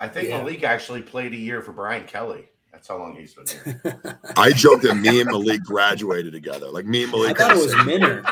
I 0.00 0.08
think 0.08 0.28
Yeah. 0.28 0.38
Malik 0.38 0.64
actually 0.64 1.02
played 1.02 1.32
a 1.32 1.36
year 1.36 1.62
for 1.62 1.72
Brian 1.72 2.04
Kelly. 2.06 2.48
That's 2.72 2.88
how 2.88 2.98
long 2.98 3.14
he's 3.16 3.34
been 3.34 3.46
here. 3.82 4.20
I 4.36 4.50
joked 4.50 4.82
that 4.82 4.96
me 4.96 5.20
and 5.20 5.30
Malik 5.30 5.62
graduated 5.62 6.32
together. 6.32 6.68
Like 6.68 6.86
me 6.86 7.04
and 7.04 7.12
Malik. 7.12 7.40
I 7.40 7.48
thought 7.48 7.56
it 7.56 7.62
was 7.62 7.72
same- 7.72 7.86
Minner. 7.86 8.24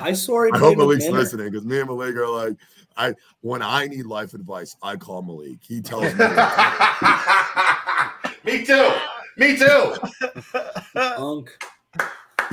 I 0.00 0.12
saw 0.12 0.44
he 0.44 0.50
I 0.52 0.58
hope 0.58 0.76
Malik's 0.78 1.04
Minner. 1.04 1.18
listening 1.18 1.50
because 1.50 1.64
me 1.64 1.78
and 1.78 1.88
Malik 1.88 2.16
are 2.16 2.28
like, 2.28 2.56
I 2.96 3.14
when 3.40 3.62
I 3.62 3.86
need 3.86 4.04
life 4.06 4.34
advice, 4.34 4.76
I 4.82 4.96
call 4.96 5.22
Malik. 5.22 5.58
He 5.62 5.80
tells 5.80 6.02
me. 6.02 6.10
Me 8.44 8.64
too. 8.66 8.90
Me 9.36 9.56
too. 9.56 9.94
Unk. 10.96 11.50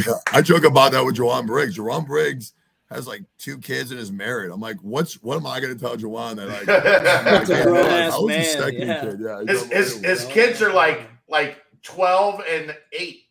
Yeah, 0.05 0.13
I 0.33 0.41
joke 0.41 0.63
about 0.63 0.91
that 0.93 1.03
with 1.03 1.17
Jowon 1.17 1.45
Briggs. 1.45 1.77
Jowon 1.77 2.05
Briggs 2.05 2.53
has 2.89 3.07
like 3.07 3.23
two 3.37 3.57
kids 3.57 3.91
and 3.91 3.99
is 3.99 4.11
married. 4.11 4.51
I'm 4.51 4.59
like, 4.59 4.77
what's 4.77 5.21
what 5.21 5.37
am 5.37 5.45
I 5.45 5.59
going 5.59 5.73
to 5.73 5.79
tell 5.79 5.95
Jowon 5.95 6.35
that 6.37 6.47
like? 6.47 7.41
It's 7.41 7.49
a 7.49 7.63
grown-ass 7.63 8.13
was 8.19 8.27
man, 8.27 8.39
his 8.39 8.51
second 8.53 8.87
yeah. 8.87 9.01
kid? 9.01 9.19
Yeah, 9.21 9.43
his, 9.47 9.71
his, 9.71 10.03
his 10.03 10.25
kids 10.25 10.61
are 10.61 10.73
like 10.73 11.07
like 11.27 11.63
12 11.83 12.41
and 12.49 12.75
8. 12.91 13.23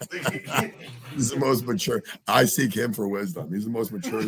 He's 1.14 1.30
the 1.30 1.36
most 1.38 1.66
mature. 1.66 2.02
I 2.26 2.44
seek 2.46 2.74
him 2.74 2.92
for 2.92 3.06
wisdom. 3.08 3.52
He's 3.52 3.64
the 3.64 3.70
most 3.70 3.92
mature 3.92 4.22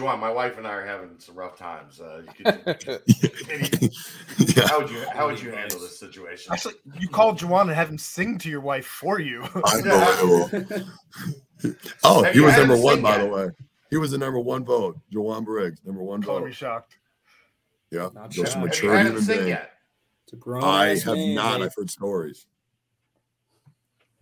human 0.00 0.16
being 0.16 0.16
I 0.16 0.16
know. 0.16 0.16
Jowon, 0.16 0.20
my 0.20 0.30
wife 0.32 0.58
and 0.58 0.66
I 0.66 0.70
are 0.70 0.86
having 0.86 1.18
some 1.18 1.34
rough 1.34 1.56
times. 1.58 2.00
Uh, 2.00 2.22
you 2.38 2.44
could, 2.44 3.02
yeah. 4.56 4.66
how 4.68 4.80
would 4.80 4.90
you 4.90 5.04
how 5.14 5.26
would 5.28 5.40
you 5.40 5.50
handle 5.50 5.78
this 5.80 5.98
situation? 5.98 6.52
Actually, 6.52 6.74
you 6.98 7.08
call 7.08 7.34
Jowon 7.34 7.62
and 7.62 7.70
have 7.70 7.88
him 7.88 7.98
sing 7.98 8.38
to 8.38 8.48
your 8.50 8.60
wife 8.60 8.86
for 8.86 9.20
you. 9.20 9.42
Unbelievable. 9.74 10.50
Oh, 12.04 12.22
Have 12.22 12.32
he 12.32 12.40
was 12.40 12.56
number 12.56 12.74
one, 12.76 12.94
sing 12.94 13.02
by 13.02 13.18
the 13.18 13.26
way. 13.26 13.48
He 13.90 13.98
was 13.98 14.12
the 14.12 14.18
number 14.18 14.40
one 14.40 14.64
vote. 14.64 14.98
Jowon 15.12 15.44
Briggs, 15.44 15.80
number 15.84 16.02
one 16.02 16.22
Color 16.22 16.40
vote. 16.40 16.46
me 16.46 16.52
shocked. 16.52 16.96
Yeah, 17.90 18.08
Not 18.14 18.30
just 18.30 18.52
shocked. 18.54 18.56
a 18.56 18.58
Have 18.60 18.62
you 18.62 18.66
mature 18.88 18.96
had 18.96 19.06
human 19.08 19.26
being. 19.26 19.48
yet? 19.48 19.72
It's 20.24 20.32
a 20.32 20.36
grown 20.36 20.64
I 20.64 20.86
have 20.96 21.04
man, 21.06 21.34
not. 21.34 21.58
mate. 21.60 21.66
I've 21.66 21.74
heard 21.76 21.90
stories. 21.90 22.46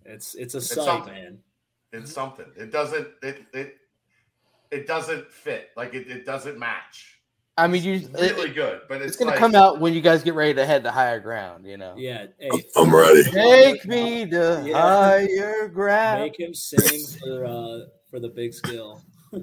It's 0.04 0.34
it's 0.34 0.54
a 0.56 0.60
sight, 0.60 0.84
something. 0.84 1.12
man. 1.14 1.38
It's 1.92 2.12
something. 2.12 2.46
It 2.56 2.72
doesn't 2.72 3.06
it 3.22 3.42
it 3.52 3.76
it 4.70 4.87
doesn't 4.87 5.31
fit. 5.31 5.70
Like 5.76 5.94
it, 5.94 6.09
it 6.09 6.26
doesn't 6.26 6.59
match. 6.59 7.14
I 7.57 7.66
mean, 7.66 7.83
you. 7.83 7.94
It's 7.94 8.07
it- 8.07 8.37
really 8.37 8.50
good, 8.50 8.83
but 8.88 8.98
it's, 8.98 9.07
it's 9.09 9.16
gonna 9.16 9.33
like, 9.33 9.40
come 9.40 9.57
out 9.57 9.81
when 9.81 9.92
you 9.92 10.00
guys 10.00 10.22
get 10.22 10.35
ready 10.35 10.54
to 10.54 10.64
head 10.64 10.85
to 10.85 10.92
higher 10.92 11.18
ground. 11.18 11.66
You 11.66 11.76
know. 11.76 11.94
Yeah. 11.96 12.26
Hey, 12.38 12.50
I'm 12.76 12.94
ready. 12.94 13.24
Take 13.24 13.85
me 13.85 14.26
to 14.31 14.62
Yeah. 14.64 14.81
higher 14.81 15.66
ground. 15.68 16.22
make 16.22 16.38
him 16.38 16.54
sing 16.54 17.04
for 17.18 17.44
uh 17.44 17.81
for 18.09 18.20
the 18.20 18.28
big 18.28 18.54
skill 18.54 19.02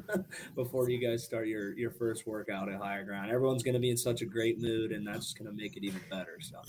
before 0.56 0.90
you 0.90 1.06
guys 1.06 1.26
start 1.26 1.48
your 1.48 1.78
your 1.78 1.92
first 1.92 2.26
workout 2.26 2.70
at 2.70 2.80
higher 2.80 3.04
ground. 3.04 3.32
Everyone's 3.32 3.64
gonna 3.64 3.80
be 3.80 3.90
in 3.92 3.98
such 3.98 4.22
a 4.22 4.26
great 4.26 4.62
mood, 4.62 4.94
and 4.94 5.06
that's 5.06 5.34
gonna 5.34 5.52
make 5.52 5.76
it 5.76 5.84
even 5.84 6.00
better. 6.10 6.40
So 6.40 6.56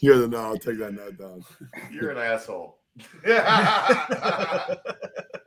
You're 0.00 0.18
the 0.18 0.28
no. 0.28 0.38
I'll 0.38 0.58
take 0.58 0.78
that 0.80 0.92
note 0.92 1.16
down. 1.18 1.42
You're 1.90 2.10
an 2.10 2.18
asshole. 2.18 2.78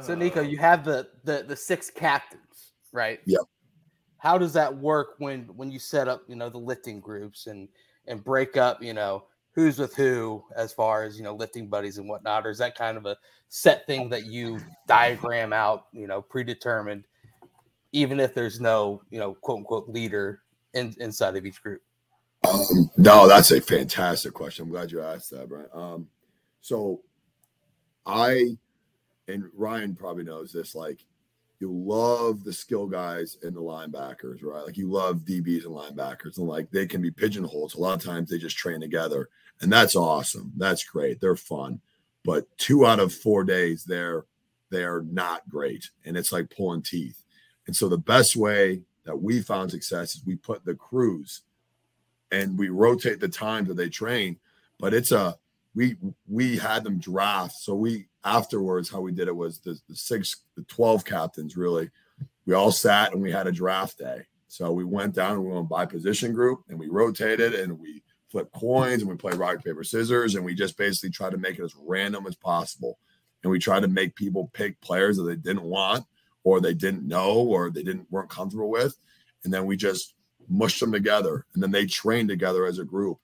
So 0.00 0.14
Niko, 0.14 0.48
you 0.48 0.58
have 0.58 0.84
the 0.84 1.08
the 1.24 1.44
the 1.46 1.56
six 1.56 1.90
captains, 1.90 2.72
right? 2.92 3.20
Yep. 3.26 3.42
How 4.18 4.38
does 4.38 4.52
that 4.52 4.74
work 4.74 5.14
when 5.18 5.44
when 5.56 5.70
you 5.70 5.78
set 5.78 6.08
up, 6.08 6.22
you 6.28 6.36
know, 6.36 6.48
the 6.48 6.58
lifting 6.58 7.00
groups 7.00 7.46
and 7.46 7.68
and 8.06 8.22
break 8.22 8.56
up, 8.56 8.82
you 8.82 8.94
know, 8.94 9.24
who's 9.52 9.78
with 9.78 9.94
who 9.94 10.42
as 10.56 10.72
far 10.72 11.04
as 11.04 11.16
you 11.16 11.24
know 11.24 11.34
lifting 11.34 11.68
buddies 11.68 11.98
and 11.98 12.08
whatnot, 12.08 12.46
or 12.46 12.50
is 12.50 12.58
that 12.58 12.76
kind 12.76 12.96
of 12.96 13.06
a 13.06 13.16
set 13.48 13.86
thing 13.86 14.08
that 14.08 14.26
you 14.26 14.58
diagram 14.86 15.52
out, 15.52 15.86
you 15.92 16.06
know, 16.06 16.22
predetermined, 16.22 17.04
even 17.92 18.20
if 18.20 18.34
there's 18.34 18.60
no, 18.60 19.02
you 19.10 19.18
know, 19.18 19.34
quote 19.34 19.58
unquote 19.58 19.88
leader 19.88 20.42
in, 20.74 20.94
inside 20.98 21.36
of 21.36 21.44
each 21.44 21.62
group? 21.62 21.82
Um, 22.48 22.90
no, 22.96 23.28
that's 23.28 23.50
a 23.50 23.60
fantastic 23.60 24.32
question. 24.32 24.64
I'm 24.64 24.70
glad 24.70 24.90
you 24.90 25.02
asked 25.02 25.30
that, 25.30 25.48
Brian. 25.48 25.66
Um, 25.74 26.08
so 26.60 27.02
I 28.06 28.56
and 29.32 29.44
Ryan 29.54 29.94
probably 29.94 30.24
knows 30.24 30.52
this. 30.52 30.74
Like, 30.74 31.04
you 31.58 31.70
love 31.70 32.44
the 32.44 32.52
skill 32.52 32.86
guys 32.86 33.36
and 33.42 33.54
the 33.54 33.60
linebackers, 33.60 34.42
right? 34.42 34.64
Like, 34.64 34.78
you 34.78 34.90
love 34.90 35.18
DBs 35.18 35.64
and 35.64 35.74
linebackers, 35.74 36.38
and 36.38 36.46
like 36.46 36.70
they 36.70 36.86
can 36.86 37.02
be 37.02 37.10
pigeonholed. 37.10 37.72
So 37.72 37.78
a 37.78 37.80
lot 37.80 37.94
of 37.98 38.04
times 38.04 38.30
they 38.30 38.38
just 38.38 38.56
train 38.56 38.80
together, 38.80 39.28
and 39.60 39.72
that's 39.72 39.96
awesome. 39.96 40.52
That's 40.56 40.84
great. 40.84 41.20
They're 41.20 41.36
fun, 41.36 41.80
but 42.24 42.46
two 42.58 42.86
out 42.86 43.00
of 43.00 43.12
four 43.12 43.44
days 43.44 43.84
they're 43.84 44.24
they're 44.70 45.02
not 45.02 45.48
great, 45.48 45.90
and 46.04 46.16
it's 46.16 46.32
like 46.32 46.54
pulling 46.54 46.82
teeth. 46.82 47.22
And 47.66 47.76
so 47.76 47.88
the 47.88 47.98
best 47.98 48.36
way 48.36 48.82
that 49.04 49.20
we 49.20 49.40
found 49.40 49.70
success 49.70 50.14
is 50.14 50.26
we 50.26 50.36
put 50.36 50.64
the 50.64 50.74
crews 50.74 51.42
and 52.32 52.58
we 52.58 52.68
rotate 52.68 53.20
the 53.20 53.28
times 53.28 53.68
that 53.68 53.76
they 53.76 53.88
train. 53.88 54.38
But 54.78 54.94
it's 54.94 55.12
a 55.12 55.36
we 55.80 55.96
we 56.28 56.58
had 56.58 56.84
them 56.84 56.98
draft. 56.98 57.54
So 57.54 57.74
we 57.74 58.06
afterwards 58.22 58.90
how 58.90 59.00
we 59.00 59.12
did 59.12 59.28
it 59.28 59.36
was 59.36 59.60
the, 59.60 59.80
the 59.88 59.96
six 59.96 60.42
the 60.54 60.62
12 60.64 61.06
captains 61.06 61.56
really. 61.56 61.90
We 62.44 62.54
all 62.54 62.70
sat 62.70 63.12
and 63.12 63.22
we 63.22 63.32
had 63.32 63.46
a 63.46 63.52
draft 63.52 63.96
day. 63.96 64.26
So 64.46 64.72
we 64.72 64.84
went 64.84 65.14
down 65.14 65.32
and 65.32 65.44
we 65.44 65.52
went 65.52 65.70
by 65.70 65.86
position 65.86 66.34
group 66.34 66.64
and 66.68 66.78
we 66.78 66.88
rotated 66.88 67.54
and 67.54 67.78
we 67.80 68.02
flipped 68.28 68.52
coins 68.52 69.00
and 69.00 69.10
we 69.10 69.16
played 69.16 69.36
rock, 69.36 69.64
paper, 69.64 69.82
scissors, 69.82 70.34
and 70.34 70.44
we 70.44 70.54
just 70.54 70.76
basically 70.76 71.10
tried 71.10 71.30
to 71.30 71.38
make 71.38 71.58
it 71.58 71.64
as 71.64 71.74
random 71.80 72.26
as 72.26 72.34
possible. 72.34 72.98
And 73.42 73.50
we 73.50 73.58
tried 73.58 73.80
to 73.80 73.88
make 73.88 74.14
people 74.16 74.50
pick 74.52 74.78
players 74.82 75.16
that 75.16 75.22
they 75.22 75.36
didn't 75.36 75.62
want 75.62 76.04
or 76.44 76.60
they 76.60 76.74
didn't 76.74 77.08
know 77.08 77.36
or 77.36 77.70
they 77.70 77.82
didn't 77.82 78.10
weren't 78.10 78.28
comfortable 78.28 78.70
with. 78.70 78.98
And 79.44 79.54
then 79.54 79.64
we 79.64 79.78
just 79.78 80.12
mushed 80.46 80.80
them 80.80 80.92
together 80.92 81.46
and 81.54 81.62
then 81.62 81.70
they 81.70 81.86
trained 81.86 82.28
together 82.28 82.66
as 82.66 82.78
a 82.78 82.84
group. 82.84 83.18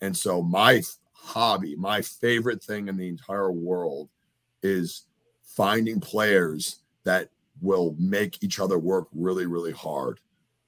And 0.00 0.16
so 0.16 0.42
my 0.42 0.80
hobby, 1.28 1.76
my 1.76 2.02
favorite 2.02 2.62
thing 2.62 2.88
in 2.88 2.96
the 2.96 3.08
entire 3.08 3.52
world 3.52 4.08
is 4.62 5.04
finding 5.42 6.00
players 6.00 6.80
that 7.04 7.28
will 7.60 7.94
make 7.98 8.42
each 8.42 8.60
other 8.60 8.78
work 8.78 9.08
really, 9.12 9.46
really 9.46 9.72
hard. 9.72 10.20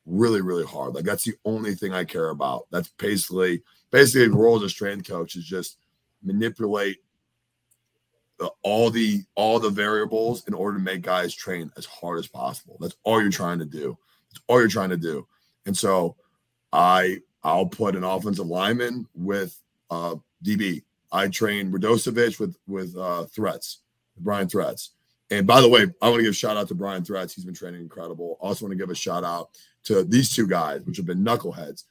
Really, 0.07 0.41
really 0.41 0.65
hard. 0.65 0.95
Like 0.95 1.05
that's 1.05 1.25
the 1.25 1.37
only 1.45 1.75
thing 1.75 1.93
I 1.93 2.05
care 2.05 2.31
about. 2.31 2.67
That's 2.71 2.89
basically 2.99 3.63
basically 3.91 4.29
the 4.29 4.37
role 4.37 4.57
as 4.57 4.63
a 4.63 4.69
strength 4.69 5.09
coach 5.09 5.37
is 5.37 5.45
just 5.45 5.79
manipulate 6.23 6.99
the, 8.39 8.51
all 8.63 8.91
the 8.91 9.23
all 9.37 9.61
the 9.61 9.71
variables 9.71 10.47
in 10.49 10.55
order 10.55 10.79
to 10.79 10.83
make 10.83 11.03
guys 11.03 11.35
train 11.35 11.71
as 11.77 11.85
hard 11.85 12.19
as 12.19 12.27
possible. 12.27 12.77
That's 12.81 12.97
all 13.05 13.21
you're 13.21 13.31
trying 13.31 13.61
to 13.61 13.67
do. 13.67 13.97
That's 14.31 14.43
all 14.49 14.59
you're 14.59 14.69
trying 14.69 14.91
to 14.91 14.97
do. 14.97 15.27
And 15.67 15.77
so 15.77 16.17
I 16.73 17.19
I'll 17.45 17.67
put 17.67 17.95
an 17.95 18.05
offensive 18.05 18.47
lineman 18.47 19.07
with 19.15 19.61
uh 19.91 20.17
DB. 20.45 20.83
I 21.13 21.29
train 21.29 21.73
Radosevic 21.73 22.39
with 22.39 22.57
with 22.67 22.97
uh 22.97 23.25
threats, 23.25 23.81
Brian 24.19 24.49
Threats. 24.49 24.91
And 25.31 25.47
by 25.47 25.61
the 25.61 25.69
way, 25.69 25.87
I 26.03 26.09
want 26.09 26.19
to 26.19 26.25
give 26.25 26.33
a 26.33 26.35
shout 26.35 26.57
out 26.57 26.69
to 26.69 26.75
Brian 26.75 27.05
Threats. 27.05 27.35
He's 27.35 27.45
been 27.45 27.55
training 27.55 27.83
incredible. 27.83 28.37
Also 28.41 28.65
want 28.65 28.73
to 28.73 28.79
give 28.79 28.91
a 28.91 28.95
shout 28.95 29.23
out 29.23 29.51
to 29.85 30.03
these 30.03 30.35
two 30.35 30.47
guys, 30.47 30.81
which 30.83 30.97
have 30.97 31.07
been 31.07 31.25
knuckleheads. 31.25 31.85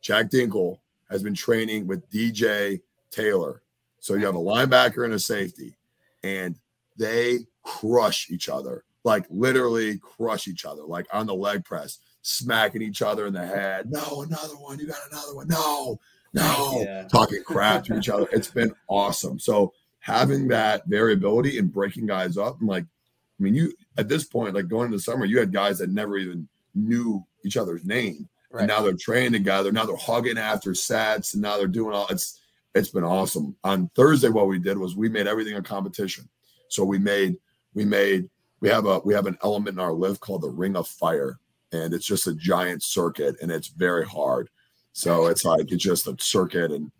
Jack 0.00 0.30
Dingle 0.30 0.80
has 1.10 1.22
been 1.22 1.34
training 1.34 1.86
with 1.86 2.08
DJ 2.10 2.80
Taylor. 3.10 3.62
So 3.98 4.14
you 4.14 4.24
have 4.24 4.36
a 4.36 4.38
linebacker 4.38 5.04
and 5.04 5.14
a 5.14 5.18
safety, 5.18 5.76
and 6.22 6.54
they 6.96 7.40
crush 7.64 8.30
each 8.30 8.48
other, 8.48 8.84
like 9.02 9.26
literally 9.30 9.98
crush 9.98 10.46
each 10.46 10.64
other, 10.64 10.82
like 10.82 11.06
on 11.12 11.26
the 11.26 11.34
leg 11.34 11.64
press, 11.64 11.98
smacking 12.22 12.82
each 12.82 13.02
other 13.02 13.26
in 13.26 13.32
the 13.32 13.44
head. 13.44 13.90
No, 13.90 14.22
another 14.22 14.54
one. 14.54 14.78
You 14.78 14.86
got 14.86 14.98
another 15.10 15.34
one. 15.34 15.48
No, 15.48 15.98
no, 16.36 16.82
Yeah. 16.82 17.08
talking 17.08 17.42
crap 17.42 17.84
to 17.84 17.96
each 17.98 18.08
other. 18.08 18.28
It's 18.32 18.50
been 18.50 18.74
awesome. 18.88 19.38
So 19.38 19.72
having 20.00 20.48
that 20.48 20.86
variability 20.86 21.58
and 21.58 21.72
breaking 21.72 22.06
guys 22.06 22.36
up, 22.38 22.60
and 22.60 22.68
like, 22.68 22.84
I 22.84 23.42
mean, 23.42 23.54
you 23.54 23.72
at 23.98 24.08
this 24.08 24.24
point, 24.24 24.54
like 24.54 24.68
going 24.68 24.86
into 24.86 24.96
the 24.98 25.02
summer, 25.02 25.24
you 25.24 25.38
had 25.38 25.52
guys 25.52 25.78
that 25.78 25.90
never 25.90 26.16
even 26.16 26.48
knew 26.74 27.24
each 27.44 27.56
other's 27.56 27.84
name. 27.84 28.28
Right. 28.50 28.60
And 28.60 28.68
now 28.68 28.82
they're 28.82 28.94
training 28.94 29.32
together. 29.32 29.72
Now 29.72 29.84
they're 29.84 29.96
hugging 29.96 30.38
after 30.38 30.74
sets, 30.74 31.34
and 31.34 31.42
now 31.42 31.56
they're 31.58 31.66
doing 31.66 31.94
all. 31.94 32.06
It's 32.08 32.40
it's 32.74 32.90
been 32.90 33.04
awesome. 33.04 33.56
On 33.64 33.88
Thursday, 33.94 34.28
what 34.28 34.48
we 34.48 34.58
did 34.58 34.78
was 34.78 34.94
we 34.96 35.08
made 35.08 35.26
everything 35.26 35.54
a 35.56 35.62
competition. 35.62 36.28
So 36.68 36.84
we 36.84 36.98
made 36.98 37.36
we 37.74 37.84
made 37.84 38.28
we 38.60 38.68
have 38.68 38.86
a 38.86 39.00
we 39.00 39.14
have 39.14 39.26
an 39.26 39.38
element 39.42 39.76
in 39.76 39.80
our 39.80 39.92
lift 39.92 40.20
called 40.20 40.42
the 40.42 40.50
Ring 40.50 40.76
of 40.76 40.86
Fire, 40.88 41.38
and 41.72 41.92
it's 41.92 42.06
just 42.06 42.26
a 42.26 42.34
giant 42.34 42.82
circuit, 42.82 43.36
and 43.42 43.50
it's 43.50 43.68
very 43.68 44.06
hard. 44.06 44.48
So 44.96 45.26
it's 45.26 45.44
like 45.44 45.70
it's 45.70 45.84
just 45.84 46.06
a 46.06 46.16
circuit, 46.18 46.72
and 46.72 46.90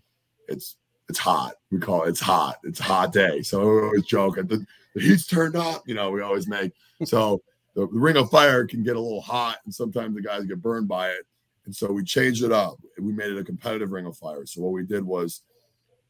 it's 0.48 0.76
it's 1.08 1.18
hot. 1.18 1.54
We 1.70 1.78
call 1.78 2.02
it 2.02 2.10
it's 2.10 2.20
hot. 2.20 2.58
It's 2.62 2.78
a 2.78 2.82
hot 2.82 3.10
day. 3.10 3.40
So 3.40 3.60
we 3.60 3.82
always 3.86 4.04
joke 4.04 4.36
the, 4.36 4.66
the 4.94 5.00
heat's 5.00 5.26
turned 5.26 5.56
up. 5.56 5.82
You 5.88 5.94
know, 5.94 6.10
we 6.10 6.20
always 6.20 6.46
make 6.46 6.72
so 7.04 7.40
the, 7.74 7.86
the 7.86 7.98
Ring 7.98 8.18
of 8.18 8.28
Fire 8.28 8.66
can 8.66 8.82
get 8.82 8.96
a 8.96 9.00
little 9.00 9.22
hot, 9.22 9.60
and 9.64 9.74
sometimes 9.74 10.14
the 10.14 10.20
guys 10.20 10.44
get 10.44 10.60
burned 10.60 10.88
by 10.88 11.08
it. 11.08 11.26
And 11.64 11.74
so 11.74 11.90
we 11.90 12.04
changed 12.04 12.44
it 12.44 12.52
up. 12.52 12.76
We 13.00 13.14
made 13.14 13.30
it 13.30 13.38
a 13.38 13.44
competitive 13.44 13.90
Ring 13.92 14.04
of 14.04 14.14
Fire. 14.18 14.44
So 14.44 14.60
what 14.60 14.72
we 14.72 14.84
did 14.84 15.02
was 15.02 15.40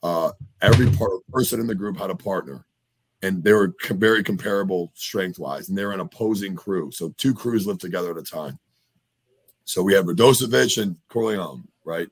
uh, 0.02 0.32
every 0.60 0.90
part 0.90 1.12
person 1.28 1.60
in 1.60 1.68
the 1.68 1.74
group 1.76 1.98
had 1.98 2.10
a 2.10 2.16
partner 2.16 2.66
and 3.22 3.44
they 3.44 3.52
were 3.52 3.74
very 3.90 4.24
comparable 4.24 4.90
strength 4.94 5.38
wise, 5.38 5.68
and 5.68 5.78
they're 5.78 5.92
an 5.92 6.00
opposing 6.00 6.56
crew. 6.56 6.90
So 6.90 7.14
two 7.16 7.32
crews 7.32 7.64
live 7.64 7.78
together 7.78 8.10
at 8.10 8.16
a 8.16 8.22
time. 8.22 8.58
So 9.64 9.82
we 9.82 9.94
have 9.94 10.06
Radosevic 10.06 10.82
and 10.82 10.96
Corleone, 11.08 11.66
right? 11.86 12.08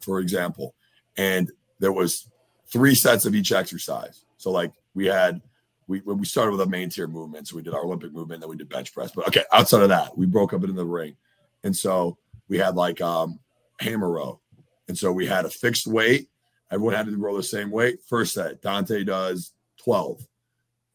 For 0.00 0.20
example, 0.20 0.74
and 1.16 1.50
there 1.80 1.92
was 1.92 2.28
three 2.66 2.94
sets 2.94 3.24
of 3.26 3.34
each 3.34 3.52
exercise. 3.52 4.24
So 4.36 4.50
like 4.50 4.72
we 4.94 5.06
had, 5.06 5.40
we 5.86 6.00
we 6.00 6.24
started 6.24 6.52
with 6.52 6.60
a 6.60 6.66
main 6.66 6.88
tier 6.88 7.08
movement. 7.08 7.48
So 7.48 7.56
we 7.56 7.62
did 7.62 7.74
our 7.74 7.84
Olympic 7.84 8.12
movement, 8.12 8.40
then 8.40 8.50
we 8.50 8.56
did 8.56 8.68
bench 8.68 8.94
press. 8.94 9.12
But 9.12 9.26
okay, 9.28 9.44
outside 9.52 9.82
of 9.82 9.88
that, 9.88 10.16
we 10.16 10.26
broke 10.26 10.52
up 10.52 10.62
into 10.62 10.74
the 10.74 10.84
ring, 10.84 11.16
and 11.62 11.76
so 11.76 12.16
we 12.48 12.58
had 12.58 12.76
like 12.76 13.00
um 13.00 13.40
hammer 13.80 14.10
row, 14.10 14.40
and 14.88 14.96
so 14.96 15.12
we 15.12 15.26
had 15.26 15.44
a 15.44 15.50
fixed 15.50 15.86
weight. 15.86 16.28
Everyone 16.70 16.94
had 16.94 17.06
to 17.06 17.16
roll 17.16 17.36
the 17.36 17.42
same 17.42 17.70
weight. 17.70 18.00
First 18.08 18.34
set, 18.34 18.62
Dontay 18.62 19.06
does 19.06 19.52
12. 19.78 20.26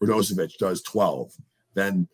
Radosevic 0.02 0.58
does 0.58 0.82
12. 0.82 1.34
Then 1.74 2.08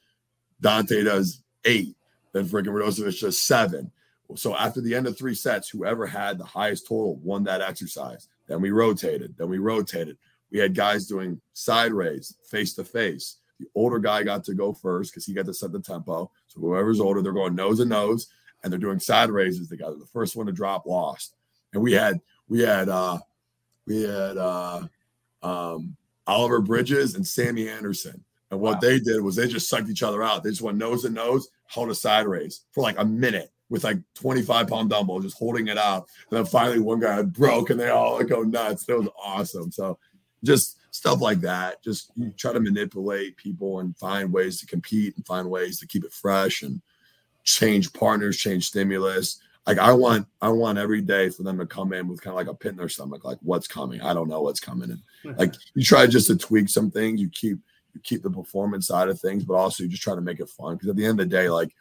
Dontay 0.61 1.05
does 1.05 1.41
eight. 1.63 1.95
Then 2.33 2.45
freaking 2.45 2.67
Radosevic 2.67 3.19
does 3.19 3.41
seven. 3.41 3.91
So 4.35 4.55
after 4.55 4.81
the 4.81 4.95
end 4.95 5.07
of 5.07 5.17
three 5.17 5.35
sets, 5.35 5.69
whoever 5.69 6.07
had 6.07 6.37
the 6.37 6.45
highest 6.45 6.87
total 6.87 7.15
won 7.17 7.43
that 7.43 7.61
exercise. 7.61 8.27
Then 8.47 8.61
we 8.61 8.71
rotated. 8.71 9.35
Then 9.37 9.49
we 9.49 9.59
rotated. 9.59 10.17
We 10.51 10.59
had 10.59 10.75
guys 10.75 11.07
doing 11.07 11.41
side 11.53 11.93
raise, 11.93 12.35
face 12.49 12.73
to 12.73 12.83
face. 12.83 13.37
The 13.59 13.67
older 13.75 13.99
guy 13.99 14.23
got 14.23 14.43
to 14.45 14.53
go 14.53 14.73
first 14.73 15.11
because 15.11 15.25
he 15.25 15.33
got 15.33 15.45
to 15.45 15.53
set 15.53 15.71
the 15.71 15.79
tempo. 15.79 16.31
So 16.47 16.59
whoever's 16.59 16.99
older, 16.99 17.21
they're 17.21 17.31
going 17.31 17.55
nose 17.55 17.79
to 17.79 17.85
nose, 17.85 18.27
and 18.63 18.71
they're 18.71 18.79
doing 18.79 18.99
side 18.99 19.29
raises. 19.29 19.69
The 19.69 19.77
guy, 19.77 19.89
the 19.89 20.07
first 20.11 20.35
one 20.35 20.47
to 20.47 20.51
drop, 20.51 20.85
lost. 20.85 21.35
And 21.73 21.81
we 21.81 21.93
had 21.93 22.19
we 22.47 22.61
had 22.61 22.89
uh 22.89 23.19
we 23.85 24.03
had 24.03 24.37
uh 24.37 24.87
um 25.41 25.95
Oliver 26.27 26.61
Bridges 26.61 27.15
and 27.15 27.25
Sammy 27.25 27.69
Anderson. 27.69 28.23
And 28.51 28.59
what 28.59 28.75
wow. 28.75 28.79
they 28.79 28.99
did 28.99 29.21
was 29.21 29.35
they 29.35 29.47
just 29.47 29.69
sucked 29.69 29.89
each 29.89 30.03
other 30.03 30.23
out. 30.23 30.43
They 30.43 30.49
just 30.49 30.61
went 30.61 30.77
nose 30.77 31.01
to 31.01 31.09
nose, 31.09 31.49
held 31.67 31.89
a 31.89 31.95
side 31.95 32.27
raise 32.27 32.61
for 32.71 32.81
like 32.81 32.99
a 32.99 33.05
minute 33.05 33.51
with 33.69 33.83
like 33.83 33.97
25 34.15 34.67
pound 34.67 34.89
dumbbell, 34.89 35.19
just 35.19 35.37
holding 35.37 35.67
it 35.67 35.77
out. 35.77 36.07
And 36.29 36.37
then 36.37 36.45
finally 36.45 36.79
one 36.79 36.99
guy 36.99 37.21
broke 37.21 37.69
and 37.69 37.79
they 37.79 37.89
all 37.89 38.23
go 38.23 38.43
nuts. 38.43 38.85
That 38.85 38.99
was 38.99 39.09
awesome. 39.23 39.71
So 39.71 39.97
just 40.43 40.77
stuff 40.93 41.21
like 41.21 41.41
that. 41.41 41.83
Just 41.83 42.11
you 42.15 42.31
try 42.37 42.53
to 42.53 42.59
manipulate 42.59 43.37
people 43.37 43.79
and 43.79 43.97
find 43.97 44.31
ways 44.31 44.59
to 44.59 44.67
compete 44.67 45.15
and 45.15 45.25
find 45.25 45.49
ways 45.49 45.79
to 45.79 45.87
keep 45.87 46.03
it 46.03 46.13
fresh 46.13 46.61
and 46.61 46.81
change 47.43 47.91
partners, 47.93 48.37
change 48.37 48.67
stimulus 48.67 49.39
like 49.65 49.79
I 49.79 49.91
want 49.93 50.27
I 50.41 50.49
want 50.49 50.77
every 50.77 51.01
day 51.01 51.29
for 51.29 51.43
them 51.43 51.57
to 51.57 51.65
come 51.65 51.93
in 51.93 52.07
with 52.07 52.21
kind 52.21 52.33
of 52.33 52.37
like 52.37 52.53
a 52.53 52.53
pit 52.53 52.71
in 52.71 52.77
their 52.77 52.89
stomach, 52.89 53.25
like 53.25 53.39
what's 53.41 53.67
coming. 53.67 54.01
I 54.01 54.13
don't 54.13 54.29
know 54.29 54.41
what's 54.41 54.59
coming. 54.59 54.91
And 54.91 54.99
mm-hmm. 55.23 55.39
like 55.39 55.55
you 55.73 55.83
try 55.83 56.05
just 56.05 56.27
to 56.27 56.35
tweak 56.35 56.69
some 56.69 56.91
things, 56.91 57.19
you 57.19 57.29
keep 57.29 57.57
you 57.93 58.01
keep 58.03 58.21
the 58.21 58.29
performance 58.29 58.87
side 58.87 59.09
of 59.09 59.19
things, 59.19 59.43
but 59.43 59.55
also 59.55 59.83
you 59.83 59.89
just 59.89 60.03
try 60.03 60.13
to 60.15 60.21
make 60.21 60.39
it 60.39 60.49
fun. 60.49 60.75
Because 60.75 60.89
at 60.89 60.95
the 60.95 61.05
end 61.05 61.19
of 61.19 61.29
the 61.29 61.35
day, 61.35 61.49
like 61.49 61.73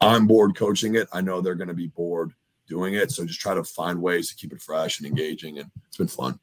I'm 0.00 0.26
bored 0.26 0.56
coaching 0.56 0.94
it. 0.94 1.08
I 1.12 1.20
know 1.20 1.40
they're 1.40 1.54
gonna 1.54 1.74
be 1.74 1.88
bored 1.88 2.32
doing 2.68 2.94
it. 2.94 3.10
So 3.10 3.24
just 3.24 3.40
try 3.40 3.54
to 3.54 3.64
find 3.64 4.00
ways 4.00 4.28
to 4.28 4.34
keep 4.34 4.52
it 4.52 4.62
fresh 4.62 4.98
and 4.98 5.06
engaging. 5.06 5.58
And 5.58 5.70
it's 5.88 5.96
been 5.96 6.08
fun. 6.08 6.38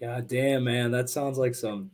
God 0.00 0.28
damn, 0.28 0.64
man. 0.64 0.90
That 0.90 1.08
sounds 1.08 1.38
like 1.38 1.54
some 1.54 1.90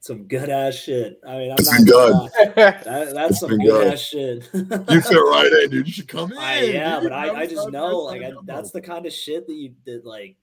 some 0.00 0.24
good 0.24 0.48
ass 0.48 0.74
shit. 0.74 1.20
I 1.26 1.38
mean, 1.38 1.50
I'm 1.50 1.56
it's 1.58 1.70
not 1.70 1.86
good. 1.86 2.54
That, 2.54 2.84
that's 2.84 3.30
it's 3.30 3.40
some 3.40 3.50
good, 3.50 3.60
good, 3.60 3.92
ass 3.92 4.00
shit. 4.00 4.48
you 4.52 4.64
fit 5.00 5.16
right 5.16 5.50
in, 5.64 5.70
dude. 5.70 5.86
You 5.86 5.92
should 5.92 6.08
come 6.08 6.32
in. 6.32 6.38
I, 6.38 6.62
yeah, 6.62 7.00
but 7.02 7.12
I, 7.12 7.42
I 7.42 7.46
just 7.46 7.70
know, 7.70 7.98
like, 7.98 8.22
I, 8.22 8.32
that's 8.44 8.70
the 8.70 8.80
kind 8.80 9.06
of 9.06 9.12
shit 9.12 9.46
that 9.46 9.54
you 9.54 9.74
did. 9.84 10.04
Like, 10.04 10.36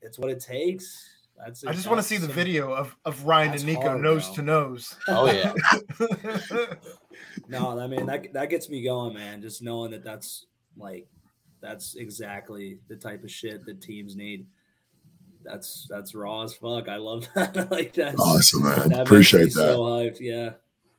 it's 0.00 0.18
what 0.18 0.30
it 0.30 0.40
takes. 0.40 1.06
That's 1.36 1.64
I 1.64 1.72
just 1.72 1.86
want 1.86 2.00
to 2.00 2.06
see 2.06 2.18
the 2.18 2.26
video 2.26 2.72
of, 2.72 2.94
of 3.04 3.24
Ryan 3.24 3.52
and 3.52 3.62
Niko 3.62 3.82
hard, 3.82 4.02
nose 4.02 4.26
bro. 4.26 4.34
to 4.34 4.42
nose. 4.42 4.96
Oh 5.08 5.26
yeah. 5.26 5.52
no, 7.50 7.78
I 7.78 7.86
mean 7.86 8.06
that 8.06 8.32
that 8.32 8.50
gets 8.50 8.68
me 8.68 8.82
going, 8.82 9.14
man. 9.14 9.42
Just 9.42 9.62
knowing 9.62 9.90
that 9.90 10.04
that's 10.04 10.46
like 10.76 11.06
that's 11.60 11.96
exactly 11.96 12.78
the 12.88 12.96
type 12.96 13.22
of 13.22 13.30
shit 13.30 13.66
that 13.66 13.82
teams 13.82 14.16
need 14.16 14.46
that's 15.44 15.86
that's 15.90 16.14
raw 16.14 16.42
as 16.42 16.54
fuck. 16.54 16.88
I 16.88 16.96
love 16.96 17.28
that. 17.34 17.70
like 17.70 17.94
that. 17.94 18.18
Awesome, 18.18 18.64
man. 18.64 18.88
That 18.90 19.00
Appreciate 19.02 19.44
that. 19.44 19.52
So 19.52 19.80
hyped. 19.80 20.20
Yeah. 20.20 20.50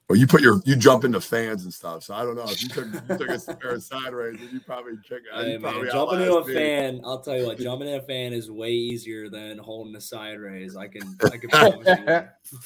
Well, 0.10 0.20
you 0.20 0.28
put 0.28 0.42
your 0.42 0.62
you 0.66 0.76
jump 0.76 1.06
into 1.06 1.22
fans 1.22 1.64
and 1.64 1.74
stuff. 1.74 2.04
So 2.04 2.14
I 2.14 2.24
don't 2.24 2.36
know 2.36 2.44
if 2.44 2.62
you 2.62 2.68
took 2.68 2.86
you 2.86 3.18
took 3.18 3.30
a 3.30 3.56
pair 3.56 3.72
of 3.72 3.84
side 3.84 4.14
races, 4.14 4.52
you 4.52 4.60
probably 4.60 4.94
check. 5.08 5.20
Hey, 5.34 5.58
man, 5.58 5.88
jumping 5.90 6.22
into 6.22 6.36
a 6.36 6.46
me. 6.46 6.54
fan, 6.54 7.02
I'll 7.06 7.22
tell 7.22 7.38
you 7.38 7.46
what, 7.46 7.58
jumping 7.60 7.88
in 7.88 7.96
a 7.96 8.02
fan 8.02 8.34
is 8.34 8.52
way 8.52 8.72
easier 8.72 9.30
than 9.30 9.58
holding 9.58 9.96
a 9.96 10.02
side 10.02 10.40
raise. 10.40 10.76
I 10.76 10.88
can 10.90 11.18
I 11.24 11.38
can 11.38 11.50
promise 11.50 11.88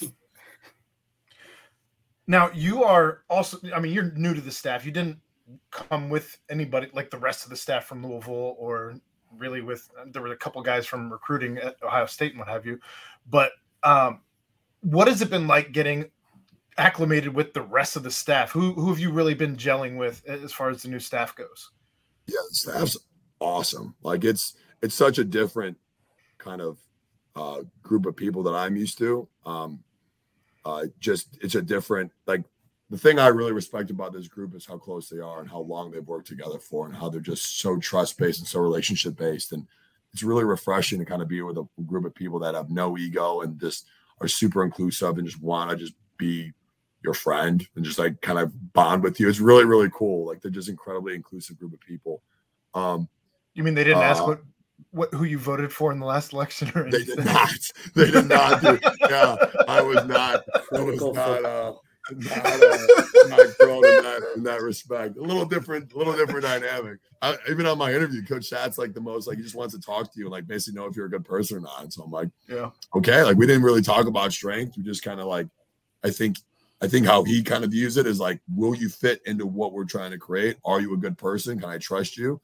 you. 0.02 0.12
Now 2.27 2.49
you 2.53 2.83
are 2.83 3.23
also. 3.29 3.59
I 3.73 3.79
mean, 3.79 3.93
you're 3.93 4.11
new 4.11 4.33
to 4.33 4.41
the 4.41 4.51
staff. 4.51 4.85
You 4.85 4.91
didn't 4.91 5.19
come 5.71 6.09
with 6.09 6.38
anybody 6.49 6.89
like 6.93 7.11
the 7.11 7.17
rest 7.17 7.43
of 7.43 7.49
the 7.49 7.55
staff 7.55 7.85
from 7.85 8.05
Louisville 8.05 8.55
or 8.57 8.95
really 9.38 9.61
with 9.61 9.89
there 10.11 10.21
were 10.21 10.31
a 10.31 10.38
couple 10.38 10.61
guys 10.61 10.85
from 10.85 11.11
recruiting 11.11 11.57
at 11.57 11.75
Ohio 11.83 12.05
State 12.05 12.31
and 12.31 12.39
what 12.39 12.47
have 12.47 12.65
you. 12.65 12.79
But 13.29 13.51
um, 13.83 14.21
what 14.81 15.07
has 15.07 15.21
it 15.21 15.29
been 15.29 15.47
like 15.47 15.71
getting 15.71 16.09
acclimated 16.77 17.33
with 17.33 17.53
the 17.53 17.61
rest 17.61 17.95
of 17.95 18.03
the 18.03 18.11
staff? 18.11 18.51
Who 18.51 18.73
who 18.73 18.89
have 18.89 18.99
you 18.99 19.11
really 19.11 19.33
been 19.33 19.55
gelling 19.55 19.97
with 19.97 20.25
as 20.27 20.51
far 20.51 20.69
as 20.69 20.81
the 20.81 20.89
new 20.89 20.99
staff 20.99 21.35
goes? 21.35 21.71
Yeah, 22.27 22.38
the 22.49 22.55
staff's 22.55 22.97
awesome. 23.39 23.95
Like 24.01 24.23
it's 24.23 24.55
it's 24.81 24.95
such 24.95 25.19
a 25.19 25.23
different 25.23 25.77
kind 26.38 26.61
of 26.61 26.77
uh, 27.35 27.61
group 27.81 28.05
of 28.05 28.15
people 28.15 28.43
that 28.43 28.53
I'm 28.53 28.75
used 28.75 28.97
to. 28.99 29.27
Um, 29.45 29.83
uh, 30.65 30.86
just 30.99 31.38
it's 31.41 31.56
a 31.56 31.62
different 31.62 32.12
like 32.25 32.43
the 32.89 32.97
thing 32.97 33.17
I 33.17 33.28
really 33.28 33.51
respect 33.51 33.89
about 33.89 34.13
this 34.13 34.28
group 34.28 34.56
is 34.56 34.65
how 34.65 34.78
close 34.78 35.10
they 35.10 35.19
are 35.19 35.39
and 35.39 35.49
how 35.49 35.60
long 35.60 35.89
they've 35.89 36.06
worked 36.06 36.28
together 36.28 36.60
for 36.60 36.86
and 36.86 36.95
how 36.95 37.10
they're 37.10 37.19
just 37.19 37.60
so 37.60 37.78
trust 37.78 38.17
based 38.17 38.39
and 38.39 38.47
so 38.47 38.60
relationship 38.60 39.15
based. 39.15 39.54
And 39.54 39.65
it's 40.13 40.23
really 40.23 40.43
refreshing 40.43 40.99
to 40.99 41.06
kind 41.06 41.21
of 41.21 41.28
be 41.28 41.41
with 41.41 41.58
a 41.58 41.67
group 41.86 42.06
of 42.06 42.13
people 42.13 42.39
that 42.39 42.54
have 42.54 42.69
no 42.69 42.97
ego 42.97 43.41
and 43.41 43.60
just 43.60 43.88
are 44.21 44.28
super 44.28 44.63
inclusive 44.63 45.17
and 45.17 45.28
just 45.28 45.41
want 45.41 45.71
to 45.71 45.78
just 45.78 45.93
be 46.17 46.54
your 47.04 47.15
friend 47.15 47.67
and 47.75 47.84
just 47.84 47.99
like 47.99 48.21
kind 48.21 48.39
of 48.39 48.73
bond 48.73 49.04
with 49.04 49.19
you. 49.19 49.30
It's 49.30 49.39
really, 49.39 49.65
really 49.65 49.89
cool. 49.91 50.28
Like 50.28 50.41
they're 50.41 50.51
just 50.51 50.69
incredibly 50.69 51.15
inclusive 51.15 51.58
group 51.58 51.73
of 51.73 51.80
people. 51.80 52.21
Um, 52.75 53.10
you 53.56 53.63
mean 53.63 53.73
they 53.73 53.84
didn't 53.84 53.99
uh, 53.99 54.04
ask 54.04 54.25
what 54.25 54.41
what 54.91 55.13
who 55.13 55.23
you 55.23 55.38
voted 55.38 55.71
for 55.71 55.91
in 55.91 55.99
the 55.99 56.05
last 56.05 56.33
election? 56.33 56.71
Or 56.75 56.85
anything? 56.85 57.15
they 57.15 57.15
did 57.15 57.25
not. 57.25 57.71
They 57.93 58.11
did 58.11 58.27
not. 58.27 58.61
Do, 58.61 58.79
yeah, 59.09 59.35
I 59.67 59.81
was 59.81 60.05
not. 60.05 60.43
I 60.73 60.81
was 60.81 61.01
not. 61.01 61.45
Uh, 61.45 61.73
not, 62.11 62.38
uh, 62.38 62.77
not 63.29 63.57
grown 63.59 63.85
in 63.85 64.03
that 64.03 64.31
in 64.35 64.43
that 64.43 64.61
respect. 64.61 65.17
A 65.17 65.21
little 65.21 65.45
different, 65.45 65.91
a 65.93 65.97
little 65.97 66.15
different 66.15 66.43
dynamic. 66.43 66.99
I, 67.21 67.38
even 67.49 67.65
on 67.65 67.77
my 67.77 67.93
interview, 67.93 68.23
Coach 68.23 68.45
Shat's 68.45 68.77
like 68.77 68.93
the 68.93 69.01
most 69.01 69.27
like 69.27 69.38
he 69.38 69.43
just 69.43 69.55
wants 69.55 69.73
to 69.73 69.81
talk 69.81 70.13
to 70.13 70.19
you 70.19 70.25
and 70.25 70.31
like 70.31 70.47
basically 70.47 70.79
know 70.79 70.85
if 70.88 70.95
you're 70.95 71.07
a 71.07 71.09
good 71.09 71.25
person 71.25 71.57
or 71.57 71.61
not. 71.61 71.91
So 71.93 72.03
I'm 72.03 72.11
like, 72.11 72.29
yeah, 72.47 72.69
okay. 72.95 73.23
Like 73.23 73.38
we 73.38 73.47
didn't 73.47 73.63
really 73.63 73.81
talk 73.81 74.07
about 74.07 74.33
strength. 74.33 74.77
We 74.77 74.83
just 74.83 75.03
kind 75.03 75.19
of 75.19 75.25
like, 75.27 75.47
I 76.03 76.11
think, 76.11 76.38
I 76.81 76.88
think 76.88 77.07
how 77.07 77.23
he 77.23 77.41
kind 77.41 77.63
of 77.63 77.71
views 77.71 77.97
it 77.97 78.05
is 78.05 78.19
like, 78.19 78.39
will 78.53 78.75
you 78.75 78.89
fit 78.89 79.21
into 79.25 79.47
what 79.47 79.73
we're 79.73 79.85
trying 79.85 80.11
to 80.11 80.19
create? 80.19 80.57
Are 80.63 80.81
you 80.81 80.93
a 80.93 80.97
good 80.97 81.17
person? 81.17 81.59
Can 81.59 81.69
I 81.69 81.77
trust 81.77 82.17
you? 82.17 82.39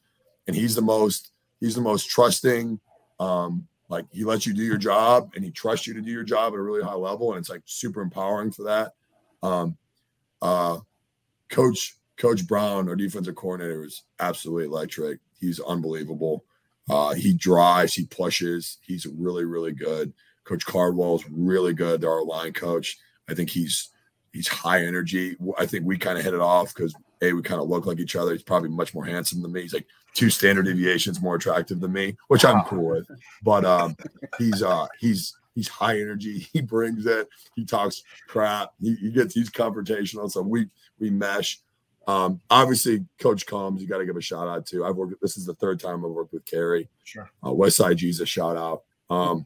And 0.47 0.55
he's 0.55 0.73
the 0.73 0.81
most, 0.81 1.31
he's 1.62 1.76
the 1.76 1.82
most 1.82 2.10
trusting. 2.10 2.80
Um, 3.21 3.67
like 3.88 4.06
he 4.12 4.26
lets 4.26 4.45
you 4.45 4.54
do 4.54 4.63
your 4.63 4.78
job 4.78 5.32
and 5.36 5.45
he 5.45 5.52
trusts 5.52 5.88
you 5.88 5.93
to 5.93 6.02
do 6.02 6.12
your 6.12 6.24
job 6.24 6.54
at 6.54 6.60
a 6.60 6.62
really 6.62 6.84
high 6.84 6.93
level, 6.95 7.32
and 7.32 7.39
it's 7.39 7.50
like 7.50 7.62
super 7.65 8.02
empowering 8.02 8.52
for 8.52 8.63
that. 8.63 8.93
Um, 9.41 9.78
uh, 10.41 10.80
Coach 11.50 11.95
Coach 12.17 12.45
Brown, 12.47 12.89
our 12.89 12.95
defensive 12.95 13.36
coordinator, 13.36 13.86
is 13.86 14.04
absolutely 14.19 14.65
electric. 14.65 15.19
He's 15.39 15.60
unbelievable. 15.60 16.43
Uh, 16.89 17.13
he 17.13 17.34
drives, 17.34 17.93
he 17.93 18.06
pushes. 18.06 18.78
He's 18.82 19.06
really, 19.06 19.45
really 19.45 19.71
good. 19.71 20.13
Coach 20.43 20.65
Cardwell 20.65 21.15
is 21.15 21.30
really 21.30 21.74
good. 21.74 22.02
They're 22.02 22.12
our 22.12 22.24
line 22.24 22.54
coach. 22.54 22.97
I 23.30 23.34
think 23.34 23.50
he's 23.50 23.89
he's 24.34 24.47
high 24.47 24.86
energy. 24.86 25.36
I 25.58 25.65
think 25.65 25.86
we 25.86 25.97
kind 25.97 26.17
of 26.17 26.24
hit 26.24 26.34
it 26.34 26.39
off 26.39 26.74
because 26.74 26.95
A, 27.21 27.34
we 27.34 27.41
kind 27.41 27.62
of 27.62 27.69
look 27.69 27.86
like 27.86 28.00
each 28.00 28.15
other. 28.15 28.32
He's 28.32 28.43
probably 28.43 28.69
much 28.69 28.93
more 28.93 29.06
handsome 29.06 29.41
than 29.41 29.52
me. 29.52 29.62
He's 29.62 29.74
like 29.74 29.88
two 30.13 30.30
standard 30.30 30.65
deviations 30.65 31.21
more 31.21 31.36
attractive 31.36 31.80
than 31.80 31.93
me, 31.93 32.15
which 32.28 32.45
I'm 32.45 32.63
cool 32.63 32.89
with. 32.89 33.08
But 33.43 33.65
um, 33.65 33.95
he's 34.38 34.62
uh 34.62 34.88
he's 35.00 35.36
he's 35.56 35.67
high 35.67 36.00
energy. 36.00 36.47
He 36.54 36.62
brings 36.62 37.06
it. 37.06 37.28
He 37.56 37.65
talks 37.65 38.04
crap. 38.28 38.74
He, 38.82 38.95
he 38.95 39.12
gets 39.12 39.34
he's 39.34 39.50
confrontational. 39.50 40.30
So 40.30 40.41
we 40.41 40.67
we 41.00 41.10
mesh. 41.10 41.60
Um, 42.08 42.41
obviously, 42.50 43.06
Coach 43.19 43.45
Combs, 43.45 43.82
you 43.82 43.88
got 43.88 44.00
to 44.00 44.06
give 44.06 44.17
a 44.17 44.21
shout 44.21 44.47
out 44.47 44.65
to. 44.67 44.86
I've 44.86 44.95
worked. 44.95 45.21
This 45.21 45.38
is 45.38 45.45
the 45.45 45.54
third 45.56 45.80
time 45.80 46.04
I've 46.04 46.12
worked 46.12 46.34
with 46.34 46.45
Kerry. 46.45 46.89
Sure. 47.04 47.30
Uh, 47.45 47.54
West 47.54 47.78
Side 47.78 47.97
G's 47.97 48.19
a 48.19 48.26
shout 48.26 48.58
out. 48.58 48.84
Um, 49.10 49.45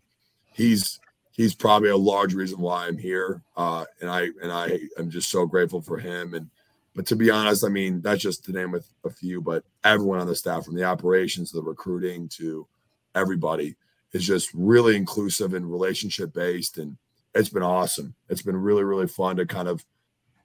he's 0.54 1.00
he's 1.32 1.54
probably 1.54 1.90
a 1.90 1.98
large 1.98 2.34
reason 2.34 2.60
why 2.60 2.88
I'm 2.88 2.98
here. 2.98 3.42
Uh, 3.58 3.86
and 4.02 4.10
I 4.10 4.30
and 4.42 4.52
I 4.52 4.80
am 4.98 5.10
just 5.10 5.30
so 5.30 5.46
grateful 5.46 5.82
for 5.82 5.98
him. 5.98 6.34
And 6.34 6.50
but 6.96 7.06
to 7.08 7.16
be 7.16 7.30
honest, 7.30 7.64
I 7.66 7.70
mean 7.70 8.02
that's 8.02 8.22
just 8.22 8.46
to 8.46 8.52
name 8.52 8.76
a, 8.76 8.82
a 9.08 9.10
few. 9.10 9.42
But 9.42 9.64
everyone 9.84 10.20
on 10.20 10.28
the 10.28 10.36
staff, 10.36 10.66
from 10.66 10.76
the 10.76 10.84
operations 10.84 11.52
the 11.52 11.62
recruiting 11.62 12.30
to 12.30 12.68
everybody, 13.14 13.76
is 14.14 14.26
just 14.26 14.50
really 14.54 14.96
inclusive 14.96 15.54
and 15.54 15.70
relationship 15.70 16.34
based, 16.34 16.78
and 16.78 16.98
it's 17.34 17.50
been 17.50 17.64
awesome. 17.64 18.16
It's 18.30 18.42
been 18.42 18.58
really 18.58 18.84
really 18.84 19.08
fun 19.08 19.36
to 19.38 19.46
kind 19.46 19.68
of 19.68 19.86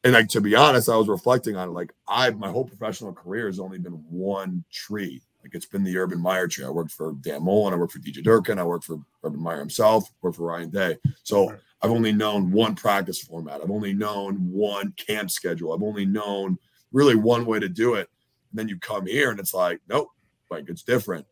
and 0.02 0.12
like 0.12 0.28
to 0.28 0.40
be 0.40 0.56
honest, 0.56 0.88
I 0.88 0.96
was 0.96 1.08
reflecting 1.08 1.56
on 1.56 1.68
it. 1.68 1.72
Like 1.72 1.92
I, 2.08 2.30
my 2.30 2.50
whole 2.50 2.64
professional 2.64 3.12
career 3.12 3.46
has 3.46 3.60
only 3.60 3.78
been 3.78 4.04
one 4.08 4.64
tree. 4.72 5.22
Like 5.42 5.54
it's 5.54 5.66
been 5.66 5.84
the 5.84 5.96
Urban 5.96 6.20
Meyer 6.20 6.48
tree. 6.48 6.64
I 6.64 6.70
worked 6.70 6.92
for 6.92 7.12
Dan 7.20 7.44
Mullen, 7.44 7.74
I 7.74 7.76
worked 7.76 7.92
for 7.92 7.98
DJ 7.98 8.22
Durkin, 8.22 8.58
I 8.58 8.64
worked 8.64 8.84
for 8.84 8.98
Urban 9.22 9.40
Meyer 9.40 9.58
himself, 9.58 10.10
worked 10.22 10.36
for 10.36 10.46
Ryan 10.46 10.70
Day. 10.70 10.98
So 11.22 11.54
I've 11.82 11.90
only 11.90 12.12
known 12.12 12.50
one 12.50 12.74
practice 12.74 13.20
format. 13.20 13.60
I've 13.62 13.70
only 13.70 13.92
known 13.94 14.36
one 14.50 14.92
camp 14.92 15.30
schedule. 15.30 15.72
I've 15.72 15.82
only 15.82 16.04
known 16.04 16.58
really 16.92 17.14
one 17.14 17.46
way 17.46 17.58
to 17.58 17.68
do 17.68 17.94
it. 17.94 18.08
And 18.50 18.58
then 18.58 18.68
you 18.68 18.78
come 18.78 19.06
here 19.06 19.30
and 19.30 19.40
it's 19.40 19.54
like, 19.54 19.80
nope, 19.88 20.08
like 20.50 20.68
it's 20.68 20.82
different. 20.82 21.26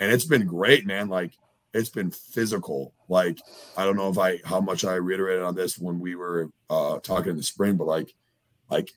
And 0.00 0.12
it's 0.12 0.26
been 0.26 0.46
great, 0.46 0.86
man. 0.86 1.08
Like 1.08 1.32
it's 1.72 1.88
been 1.88 2.10
physical. 2.10 2.92
Like 3.08 3.38
I 3.76 3.84
don't 3.84 3.96
know 3.96 4.10
if 4.10 4.18
I 4.18 4.40
how 4.44 4.60
much 4.60 4.84
I 4.84 4.94
reiterated 4.94 5.42
on 5.42 5.54
this 5.54 5.78
when 5.78 5.98
we 5.98 6.14
were 6.16 6.50
uh 6.68 6.98
talking 6.98 7.30
in 7.30 7.36
the 7.36 7.42
spring, 7.42 7.76
but 7.76 7.86
like 7.86 8.14
like 8.70 8.90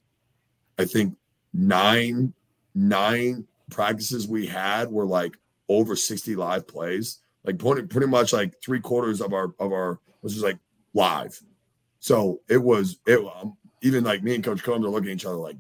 I 0.78 0.86
think 0.86 1.16
nine 1.54 2.34
nine 2.76 3.46
practices 3.70 4.28
we 4.28 4.46
had 4.46 4.92
were 4.92 5.06
like 5.06 5.38
over 5.70 5.96
60 5.96 6.36
live 6.36 6.68
plays. 6.68 7.20
Like 7.44 7.60
pretty, 7.60 7.84
pretty 7.84 8.08
much 8.08 8.34
like 8.34 8.62
three 8.62 8.80
quarters 8.80 9.22
of 9.22 9.34
our 9.34 9.54
of 9.60 9.72
our 9.72 10.00
was 10.22 10.34
just 10.34 10.46
like 10.46 10.58
live. 10.98 11.40
So 12.00 12.42
it 12.50 12.62
was 12.62 13.00
it 13.08 13.20
um, 13.20 13.56
even 13.82 14.04
like 14.04 14.24
me 14.24 14.36
and 14.36 14.44
Coach 14.44 14.64
Combs 14.64 14.86
are 14.86 14.90
looking 14.90 15.10
at 15.10 15.16
each 15.16 15.26
other 15.26 15.36
like 15.36 15.58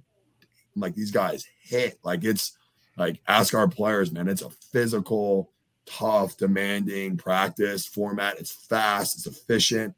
like 0.75 0.95
these 0.95 1.11
guys 1.11 1.47
hit. 1.61 1.99
Like 2.03 2.23
it's 2.23 2.57
like 2.97 3.21
ask 3.27 3.53
our 3.53 3.67
players, 3.67 4.11
man. 4.11 4.27
It's 4.27 4.41
a 4.41 4.49
physical 4.49 5.51
tough, 5.85 6.37
demanding 6.37 7.17
practice 7.17 7.85
format. 7.85 8.39
It's 8.39 8.51
fast, 8.51 9.17
it's 9.17 9.27
efficient. 9.27 9.95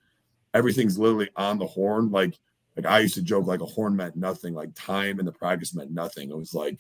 Everything's 0.54 0.98
literally 0.98 1.30
on 1.36 1.60
the 1.60 1.68
horn. 1.68 2.12
Like, 2.12 2.38
like 2.76 2.86
I 2.86 3.00
used 3.00 3.16
to 3.16 3.22
joke, 3.22 3.48
like 3.48 3.62
a 3.62 3.66
horn 3.66 3.96
meant 3.96 4.16
nothing. 4.16 4.54
Like 4.54 4.70
time 4.76 5.20
in 5.20 5.26
the 5.26 5.32
practice 5.32 5.76
meant 5.76 5.92
nothing. 5.92 6.30
It 6.30 6.38
was 6.38 6.54
like 6.54 6.80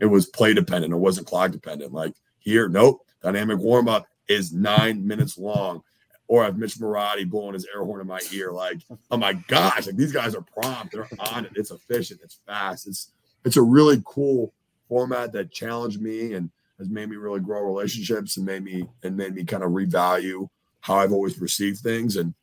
it 0.00 0.06
was 0.06 0.26
play 0.26 0.54
dependent. 0.54 0.92
It 0.92 0.96
wasn't 0.96 1.26
clock 1.26 1.52
dependent. 1.52 1.92
Like 1.92 2.14
here, 2.38 2.68
nope. 2.68 3.02
Dynamic 3.22 3.58
warm 3.58 3.88
up 3.88 4.06
is 4.28 4.52
nine 4.52 5.06
minutes 5.06 5.38
long. 5.38 5.82
Or 6.28 6.42
I 6.42 6.46
have 6.46 6.58
Mitch 6.58 6.76
Marotti 6.78 7.28
blowing 7.28 7.54
his 7.54 7.66
air 7.72 7.84
horn 7.84 8.00
in 8.00 8.06
my 8.06 8.20
ear. 8.32 8.52
Like, 8.52 8.80
oh 9.10 9.16
my 9.16 9.34
gosh, 9.34 9.86
like 9.86 9.96
these 9.96 10.12
guys 10.12 10.34
are 10.34 10.42
prompt. 10.42 10.92
They're 10.92 11.08
on 11.18 11.44
it. 11.44 11.52
It's 11.54 11.70
efficient. 11.70 12.20
It's 12.22 12.40
fast. 12.46 12.86
It's 12.86 13.12
it's 13.44 13.56
a 13.56 13.62
really 13.62 14.02
cool 14.04 14.52
format 14.88 15.32
that 15.32 15.52
challenged 15.52 16.00
me 16.00 16.34
and 16.34 16.50
has 16.78 16.88
made 16.88 17.08
me 17.08 17.16
really 17.16 17.40
grow 17.40 17.62
relationships 17.62 18.36
and 18.36 18.46
made 18.46 18.64
me 18.64 18.88
and 19.02 19.16
made 19.16 19.34
me 19.34 19.44
kind 19.44 19.62
of 19.62 19.70
revalue 19.70 20.48
how 20.80 20.96
I've 20.96 21.12
always 21.12 21.34
perceived 21.34 21.78
things 21.78 22.16
and 22.16 22.34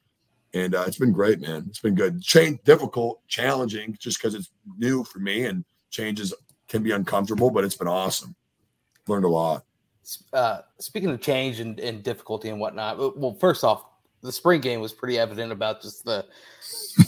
and 0.56 0.76
uh, 0.76 0.84
it's 0.86 1.00
been 1.00 1.12
great, 1.12 1.42
man. 1.42 1.66
It's 1.68 1.80
been 1.80 1.96
good. 1.96 2.22
Change 2.22 2.60
difficult, 2.64 3.28
challenging, 3.28 3.98
just 4.00 4.20
because 4.20 4.36
it's 4.36 4.52
new 4.78 5.04
for 5.04 5.18
me 5.18 5.46
and 5.46 5.66
changes 5.90 6.32
can 6.68 6.84
be 6.84 6.92
uncomfortable, 6.92 7.50
but 7.50 7.64
it's 7.64 7.76
been 7.76 7.88
awesome. 7.88 8.36
Learned 9.08 9.26
a 9.26 9.30
lot. 9.30 9.64
Uh, 10.34 10.60
speaking 10.80 11.10
of 11.10 11.22
change 11.22 11.60
and, 11.60 11.80
and 11.80 12.04
difficulty 12.04 12.50
and 12.50 12.60
whatnot, 12.60 12.98
well, 13.18 13.34
first 13.40 13.64
off, 13.64 13.86
the 14.22 14.32
spring 14.32 14.62
game 14.62 14.80
was 14.80 14.94
pretty 14.94 15.18
evident 15.20 15.52
about 15.52 15.82
just 15.82 16.04
the 16.06 16.26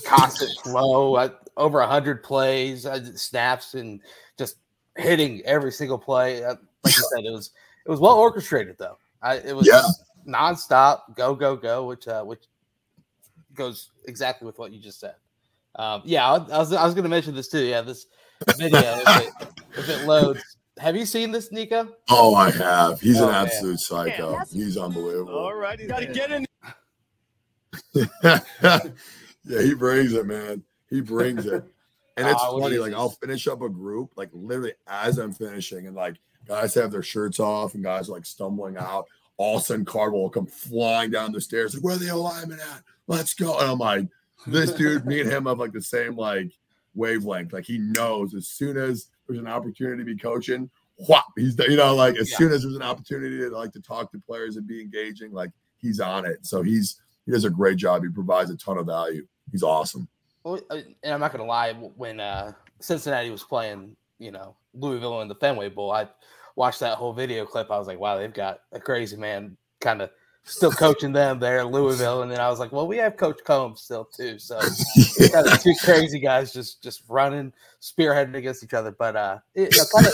constant 0.05 0.51
flow. 0.63 1.15
Uh, 1.15 1.29
over 1.57 1.81
hundred 1.81 2.21
plays, 2.23 2.85
uh, 2.85 3.03
snaps, 3.15 3.73
and 3.75 4.01
just 4.37 4.57
hitting 4.97 5.41
every 5.45 5.71
single 5.71 5.97
play. 5.97 6.43
Uh, 6.43 6.55
like 6.83 6.95
you 6.97 7.03
said, 7.15 7.23
it 7.25 7.31
was 7.31 7.51
it 7.85 7.89
was 7.89 7.99
well 7.99 8.17
orchestrated 8.17 8.77
though. 8.77 8.97
I, 9.21 9.35
it 9.37 9.55
was 9.55 9.67
Yeah. 9.67 9.81
nonstop, 10.27 11.15
go 11.15 11.33
go 11.35 11.55
go, 11.55 11.85
which 11.85 12.07
uh, 12.07 12.23
which 12.23 12.43
goes 13.53 13.89
exactly 14.05 14.45
with 14.45 14.59
what 14.59 14.73
you 14.73 14.79
just 14.81 14.99
said. 14.99 15.15
Um, 15.75 16.01
yeah, 16.05 16.29
I, 16.29 16.35
I 16.35 16.57
was 16.57 16.73
I 16.73 16.83
was 16.85 16.93
going 16.93 17.03
to 17.03 17.09
mention 17.09 17.33
this 17.35 17.47
too. 17.47 17.63
Yeah, 17.63 17.81
this 17.81 18.07
video 18.57 18.79
if 19.05 19.21
it, 19.21 19.33
if 19.77 19.89
it 19.89 20.01
loads. 20.05 20.54
Have 20.77 20.95
you 20.95 21.05
seen 21.05 21.31
this, 21.31 21.49
Niko? 21.49 21.89
Oh, 22.09 22.35
I 22.35 22.51
have. 22.51 22.99
He's 22.99 23.19
Oh, 23.21 23.25
an 23.27 23.31
man. 23.31 23.45
absolute 23.47 23.79
psycho. 23.79 24.39
He's 24.51 24.77
unbelievable. 24.77 25.33
All 25.33 25.55
right, 25.55 25.79
he's 25.79 25.87
got 25.87 25.99
to 26.01 26.07
get 26.07 26.31
in. 26.31 26.45
yeah, 28.63 29.61
he 29.61 29.73
brings 29.73 30.13
it, 30.13 30.25
man. 30.25 30.63
He 30.89 31.01
brings 31.01 31.45
it. 31.45 31.63
And 32.17 32.29
it's 32.29 32.39
Oh, 32.41 32.61
funny, 32.61 32.75
is 32.75 32.81
like? 32.81 32.93
I'll 32.93 33.09
finish 33.09 33.45
up 33.45 33.61
a 33.61 33.67
group, 33.67 34.11
like 34.15 34.29
literally 34.31 34.71
as 34.87 35.17
I'm 35.17 35.33
finishing, 35.33 35.85
and 35.85 35.97
like 35.97 36.15
guys 36.47 36.73
have 36.75 36.89
their 36.89 37.03
shirts 37.03 37.41
off 37.41 37.73
and 37.75 37.83
guys 37.83 38.07
are 38.07 38.13
like 38.13 38.25
stumbling 38.25 38.77
out. 38.77 39.07
All 39.35 39.57
of 39.57 39.63
a 39.63 39.65
sudden, 39.65 39.83
Cardwell 39.83 40.21
will 40.21 40.29
come 40.29 40.45
flying 40.47 41.11
down 41.11 41.33
the 41.33 41.41
stairs, 41.41 41.73
like, 41.75 41.83
where 41.83 41.97
the 41.97 42.07
alignment 42.07 42.61
at? 42.61 42.83
Let's 43.07 43.33
go. 43.33 43.59
And 43.59 43.69
I'm 43.69 43.79
like, 43.79 44.07
this 44.47 44.71
dude, 44.71 45.05
me 45.05 45.19
and 45.19 45.29
him 45.29 45.45
have 45.45 45.59
like 45.59 45.73
the 45.73 45.81
same 45.81 46.15
like 46.15 46.53
wavelength. 46.93 47.51
Like 47.51 47.65
he 47.65 47.79
knows 47.79 48.33
as 48.33 48.47
soon 48.47 48.77
as 48.77 49.07
there's 49.27 49.39
an 49.39 49.47
opportunity 49.47 49.97
to 49.97 50.05
be 50.05 50.17
coaching, 50.17 50.69
whop, 50.97 51.25
he's 51.35 51.57
you 51.59 51.75
know, 51.77 51.95
like 51.95 52.15
as 52.17 52.29
Yeah. 52.31 52.37
soon 52.37 52.51
as 52.51 52.63
there's 52.63 52.75
an 52.75 52.81
opportunity 52.81 53.37
to 53.39 53.49
like 53.49 53.71
to 53.73 53.81
talk 53.81 54.11
to 54.11 54.19
players 54.19 54.57
and 54.57 54.67
be 54.67 54.81
engaging, 54.81 55.31
like 55.31 55.51
he's 55.77 55.99
on 55.99 56.25
it. 56.25 56.45
So 56.45 56.61
he's 56.61 57.01
he 57.25 57.31
does 57.31 57.45
a 57.45 57.49
great 57.49 57.77
job. 57.77 58.03
He 58.03 58.09
provides 58.09 58.49
a 58.51 58.57
ton 58.57 58.77
of 58.77 58.85
value. 58.85 59.25
He's 59.51 59.63
awesome. 59.63 60.07
Well, 60.43 60.59
uh, 60.69 60.79
and 61.03 61.13
I'm 61.13 61.19
not 61.19 61.31
gonna 61.31 61.45
lie. 61.45 61.73
When 61.73 62.19
uh, 62.19 62.53
Cincinnati 62.79 63.31
was 63.31 63.43
playing, 63.43 63.95
you 64.19 64.31
know, 64.31 64.55
Louisville 64.73 65.21
in 65.21 65.27
the 65.27 65.35
Fenway 65.35 65.69
Bowl, 65.69 65.91
I 65.91 66.07
watched 66.55 66.79
that 66.81 66.97
whole 66.97 67.13
video 67.13 67.45
clip. 67.45 67.71
I 67.71 67.77
was 67.77 67.87
like, 67.87 67.99
wow, 67.99 68.17
they've 68.17 68.33
got 68.33 68.61
a 68.71 68.79
crazy 68.79 69.17
man, 69.17 69.57
kind 69.81 70.01
of 70.01 70.11
still 70.45 70.71
coaching 70.71 71.11
them 71.11 71.39
there 71.39 71.59
in 71.59 71.67
Louisville. 71.67 72.21
And 72.21 72.31
then 72.31 72.39
I 72.39 72.49
was 72.49 72.59
like, 72.59 72.71
well, 72.71 72.87
we 72.87 72.97
have 72.97 73.17
Coach 73.17 73.39
Combs 73.43 73.81
still 73.81 74.05
too. 74.05 74.39
So 74.39 74.59
kind 75.31 75.47
of 75.47 75.61
two 75.61 75.73
crazy 75.83 76.19
guys 76.19 76.53
just 76.53 76.81
just 76.81 77.03
running, 77.09 77.51
spearheading 77.81 78.35
against 78.35 78.63
each 78.63 78.73
other. 78.73 78.91
But 78.91 79.15
uh, 79.15 79.39
it, 79.53 79.75
you 79.75 79.81
know, 79.81 79.85
kind 79.93 80.07
of 80.07 80.13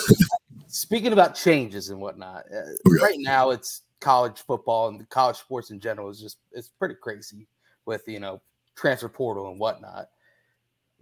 speaking 0.67 1.13
about 1.13 1.35
changes 1.35 1.89
and 1.89 1.99
whatnot. 1.99 2.45
Uh. 2.51 2.71
Right 3.01 3.19
now, 3.19 3.51
it's 3.51 3.81
college 3.99 4.39
football 4.39 4.87
and 4.87 5.07
college 5.09 5.37
sports 5.37 5.69
in 5.69 5.79
general 5.79 6.09
is 6.09 6.19
just 6.19 6.37
it's 6.51 6.69
pretty 6.69 6.95
crazy 6.95 7.47
with 7.85 8.03
you 8.07 8.19
know 8.19 8.41
transfer 8.75 9.09
portal 9.09 9.49
and 9.49 9.59
whatnot. 9.59 10.09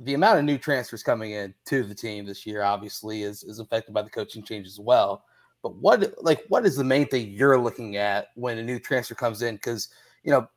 The 0.01 0.13
amount 0.13 0.39
of 0.39 0.45
new 0.45 0.57
transfers 0.57 1.03
coming 1.03 1.31
in 1.31 1.53
to 1.65 1.83
the 1.83 1.95
team 1.95 2.25
this 2.25 2.45
year 2.45 2.63
obviously 2.63 3.23
is 3.23 3.43
is 3.43 3.59
affected 3.59 3.93
by 3.93 4.01
the 4.01 4.09
coaching 4.09 4.43
change 4.43 4.65
as 4.65 4.79
well. 4.79 5.23
But 5.61 5.75
what 5.75 6.13
like 6.23 6.43
what 6.47 6.65
is 6.65 6.75
the 6.75 6.83
main 6.83 7.07
thing 7.07 7.29
you're 7.29 7.59
looking 7.59 7.97
at 7.97 8.27
when 8.35 8.57
a 8.57 8.63
new 8.63 8.79
transfer 8.79 9.15
comes 9.15 9.41
in? 9.41 9.55
Because 9.55 9.89
you 10.23 10.31
know, 10.31 10.47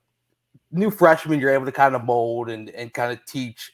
new 0.71 0.91
freshmen 0.91 1.41
you're 1.41 1.51
able 1.51 1.67
to 1.67 1.73
kind 1.73 1.95
of 1.95 2.05
mold 2.05 2.51
and 2.51 2.71
and 2.71 2.93
kind 2.93 3.13
of 3.13 3.25
teach 3.27 3.73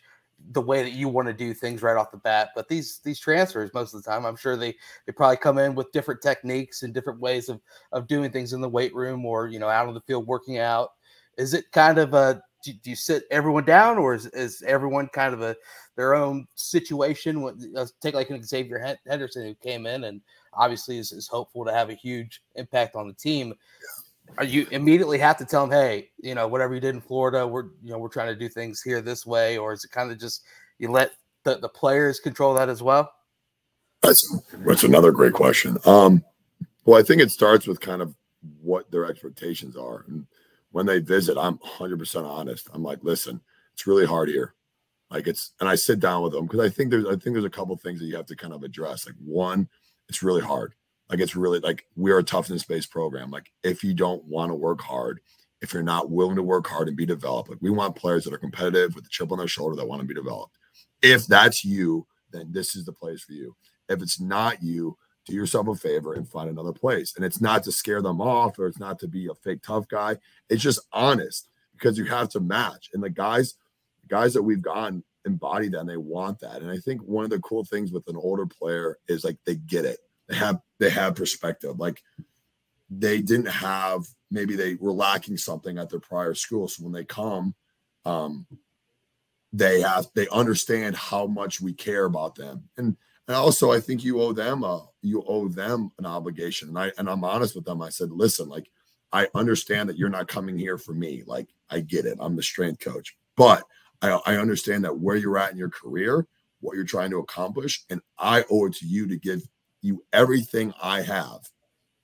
the 0.53 0.61
way 0.61 0.83
that 0.83 0.93
you 0.93 1.09
want 1.09 1.27
to 1.27 1.35
do 1.35 1.53
things 1.53 1.83
right 1.83 1.97
off 1.97 2.11
the 2.11 2.17
bat. 2.17 2.51
But 2.55 2.69
these 2.69 3.01
these 3.05 3.19
transfers, 3.19 3.71
most 3.75 3.95
of 3.95 4.03
the 4.03 4.11
time, 4.11 4.25
I'm 4.25 4.37
sure 4.37 4.57
they 4.57 4.75
they 5.07 5.13
probably 5.13 5.37
come 5.37 5.59
in 5.59 5.75
with 5.75 5.93
different 5.93 6.23
techniques 6.23 6.83
and 6.83 6.95
different 6.95 7.21
ways 7.21 7.49
of 7.49 7.61
of 7.93 8.07
doing 8.07 8.31
things 8.31 8.53
in 8.53 8.61
the 8.61 8.69
weight 8.69 8.95
room 8.95 9.27
or 9.27 9.49
you 9.49 9.59
know 9.59 9.69
out 9.69 9.89
on 9.89 9.95
the 9.95 10.01
field 10.03 10.27
working 10.27 10.59
out. 10.59 10.91
Is 11.37 11.55
it 11.55 11.71
kind 11.73 11.99
of 11.99 12.15
a 12.15 12.43
do, 12.63 12.73
do 12.73 12.91
you 12.91 12.97
sit 12.97 13.25
everyone 13.31 13.65
down 13.65 13.99
or 13.99 14.15
is, 14.15 14.27
is 14.27 14.63
everyone 14.67 15.09
kind 15.09 15.35
of 15.35 15.43
a 15.43 15.57
their 15.97 16.15
own 16.15 16.47
situation? 16.55 17.43
What- 17.43 17.57
take 18.01 18.15
like 18.15 18.31
an 18.31 18.43
Xavier 18.43 18.97
Henderson 19.07 19.45
who 19.45 19.55
came 19.55 19.87
in 19.87 20.05
and 20.05 20.21
obviously 20.59 20.99
is, 20.99 21.13
is 21.13 21.29
hopeful 21.29 21.65
to 21.65 21.73
have 21.73 21.89
a 21.89 21.95
huge 21.95 22.43
impact 22.57 22.95
on 22.95 23.07
the 23.07 23.15
team. 23.15 23.55
Are 24.37 24.45
you 24.45 24.67
immediately 24.71 25.19
have 25.19 25.39
to 25.39 25.45
tell 25.45 25.67
them, 25.67 25.71
hey, 25.71 26.11
you 26.19 26.35
know, 26.35 26.47
whatever 26.47 26.75
you 26.75 26.81
did 26.81 26.95
in 26.95 27.01
Florida, 27.01 27.47
we're 27.47 27.65
you 27.83 27.91
know 27.91 27.99
we're 27.99 28.09
trying 28.09 28.29
to 28.29 28.37
do 28.39 28.49
things 28.49 28.83
here 28.83 29.01
this 29.01 29.25
way, 29.25 29.57
or 29.57 29.73
is 29.73 29.85
it 29.85 29.91
kind 29.91 30.13
of 30.13 30.19
just 30.19 30.43
you 30.79 30.91
let 30.91 31.13
the, 31.45 31.57
the 31.57 31.69
players 31.69 32.21
control 32.21 32.53
that 32.55 32.69
as 32.69 32.83
well? 32.83 33.11
That's 34.03 34.43
that's 34.67 34.85
another 34.85 35.13
great 35.13 35.33
question. 35.33 35.79
Um, 35.87 36.23
well, 36.85 37.01
I 37.01 37.03
think 37.03 37.23
it 37.23 37.31
starts 37.31 37.67
with 37.67 37.81
kind 37.81 38.03
of 38.03 38.15
what 38.61 38.91
their 38.91 39.07
expectations 39.07 39.77
are, 39.77 40.05
and 40.09 40.27
when 40.73 40.85
they 40.85 40.99
visit, 40.99 41.39
I'm 41.39 41.57
100 41.59 41.99
percent 41.99 42.27
honest. 42.27 42.69
I'm 42.75 42.83
like, 42.83 43.03
listen, 43.03 43.41
it's 43.73 43.87
really 43.87 44.07
hard 44.07 44.29
here. 44.29 44.55
Like 45.11 45.27
it's, 45.27 45.53
and 45.61 45.69
I 45.69 45.75
sit 45.75 46.01
down 46.01 46.23
with 46.23 46.33
them 46.33 46.47
because 46.47 46.61
I 46.61 46.69
think 46.69 46.91
there's, 46.91 47.07
I 47.07 47.13
think 47.13 47.33
there's 47.33 47.45
a 47.45 47.51
couple 47.51 47.77
things 47.77 48.01
that 48.01 48.07
you 48.07 48.17
have 48.17 48.27
to 48.27 48.37
kind 48.37 48.53
of 48.53 48.63
address. 48.63 49.07
Like 49.07 49.15
one, 49.25 49.69
it's 50.09 50.23
really 50.23 50.43
hard. 50.43 50.75
Like 51.09 51.21
it's 51.21 51.37
really 51.37 51.61
like 51.61 51.87
we're 51.97 52.19
a 52.19 52.25
toughness 52.25 52.65
based 52.65 52.91
program. 52.91 53.31
Like 53.31 53.51
if 53.63 53.83
you 53.83 53.95
don't 53.95 54.25
want 54.25 54.51
to 54.51 54.55
work 54.55 54.81
hard, 54.81 55.21
if 55.61 55.73
you're 55.73 55.83
not 55.83 56.11
willing 56.11 56.37
to 56.37 56.43
work 56.43 56.67
hard 56.67 56.89
and 56.89 56.97
be 56.97 57.07
developed, 57.07 57.49
like 57.49 57.59
we 57.61 57.71
want 57.71 57.97
players 57.97 58.25
that 58.25 58.35
are 58.35 58.39
competitive 58.39 58.95
with 58.95 59.07
a 59.07 59.09
chip 59.11 59.33
on 59.33 59.39
their 59.39 59.49
shoulder 59.49 59.77
that 59.77 59.89
want 59.89 60.01
to 60.01 60.07
be 60.07 60.15
developed. 60.15 60.57
If 61.03 61.27
that's 61.27 61.65
you, 61.65 62.07
then 62.31 62.53
this 62.53 62.77
is 62.77 62.85
the 62.85 62.93
place 62.93 63.23
for 63.23 63.33
you. 63.33 63.57
If 63.89 64.03
it's 64.03 64.21
not 64.21 64.63
you, 64.63 64.97
do 65.27 65.35
yourself 65.35 65.69
a 65.69 65.75
favor 65.75 66.15
and 66.15 66.29
find 66.29 66.51
another 66.51 66.73
place. 66.73 67.15
And 67.17 67.25
it's 67.25 67.41
not 67.41 67.63
to 67.65 67.73
scare 67.73 68.03
them 68.03 68.21
off 68.21 68.59
or 68.59 68.67
it's 68.67 68.79
not 68.79 68.99
to 69.01 69.09
be 69.09 69.29
a 69.29 69.35
fake 69.35 69.63
tough 69.63 69.89
guy. 69.89 70.17
It's 70.49 70.63
just 70.63 70.81
honest 70.93 71.49
because 71.73 71.99
you 71.99 72.05
have 72.07 72.29
to 72.31 72.41
match. 72.41 72.91
And 72.95 73.03
the 73.03 73.11
guys, 73.11 73.55
guys 74.09 74.35
that 74.35 74.43
we've 74.43 74.63
gotten 74.63 75.05
embody 75.25 75.69
that 75.69 75.81
and 75.81 75.89
they 75.89 75.97
want 75.97 76.41
that. 76.41 76.63
And 76.63 76.71
I 76.71 76.79
think 76.79 77.03
one 77.03 77.25
of 77.25 77.31
the 77.31 77.41
cool 77.41 77.65
things 77.65 77.93
with 77.93 78.07
an 78.09 78.17
older 78.17 78.47
player 78.47 78.99
is 79.09 79.25
like 79.25 79.37
they 79.45 79.57
get 79.57 79.85
it. 79.85 79.99
They 80.29 80.37
have 80.37 80.61
they 80.79 80.91
have 80.91 81.15
perspective. 81.15 81.79
Like 81.79 82.03
they 82.91 83.21
didn't 83.21 83.47
have 83.47 84.07
maybe 84.31 84.57
they 84.57 84.75
were 84.75 84.93
lacking 84.93 85.37
something 85.37 85.79
at 85.79 85.91
their 85.91 86.01
prior 86.01 86.35
school. 86.35 86.69
So 86.69 86.85
when 86.85 86.93
they 86.93 87.05
come, 87.05 87.55
um, 88.05 88.47
they 89.53 89.81
have 89.81 90.07
they 90.15 90.29
understand 90.29 90.97
how 90.97 91.27
much 91.27 91.61
we 91.61 91.73
care 91.73 92.05
about 92.05 92.35
them. 92.35 92.69
And 92.77 92.97
and 93.27 93.37
also 93.37 93.73
I 93.73 93.81
think 93.81 94.05
you 94.05 94.21
owe 94.21 94.33
them 94.33 94.65
a 94.65 94.87
you 95.03 95.23
owe 95.27 95.49
them 95.49 95.91
an 95.99 96.07
obligation. 96.07 96.69
And 96.69 96.79
I 96.79 96.93
and 96.99 97.09
I'm 97.09 97.25
honest 97.25 97.55
with 97.55 97.65
them. 97.65 97.83
I 97.83 97.89
said, 97.91 98.11
listen, 98.11 98.49
like 98.49 98.69
I 99.13 99.29
understand 99.35 99.89
that 99.89 99.97
you're 99.97 100.09
not 100.09 100.29
coming 100.29 100.59
here 100.59 100.79
for 100.79 100.93
me. 100.93 101.23
Like 101.27 101.49
I 101.71 101.81
get 101.81 102.07
it. 102.07 102.19
I'm 102.21 102.37
the 102.37 102.43
strength 102.43 102.81
coach, 102.81 103.17
but 103.37 103.65
I, 104.03 104.21
I 104.27 104.37
understand 104.37 104.85
that 104.85 104.99
where 104.99 105.17
you're 105.17 105.39
at 105.39 105.53
in 105.53 105.59
your 105.59 105.71
career, 105.71 106.27
what 106.61 106.77
you're 106.77 106.85
trying 106.85 107.11
to 107.11 107.19
accomplish, 107.19 107.85
and 107.91 108.01
I 108.19 108.45
owe 108.51 108.67
it 108.67 108.75
to 108.77 108.87
you 108.87 109.07
to 109.09 109.17
give 109.17 109.43
you 109.81 110.05
everything 110.13 110.73
I 110.83 111.03
have. 111.03 111.49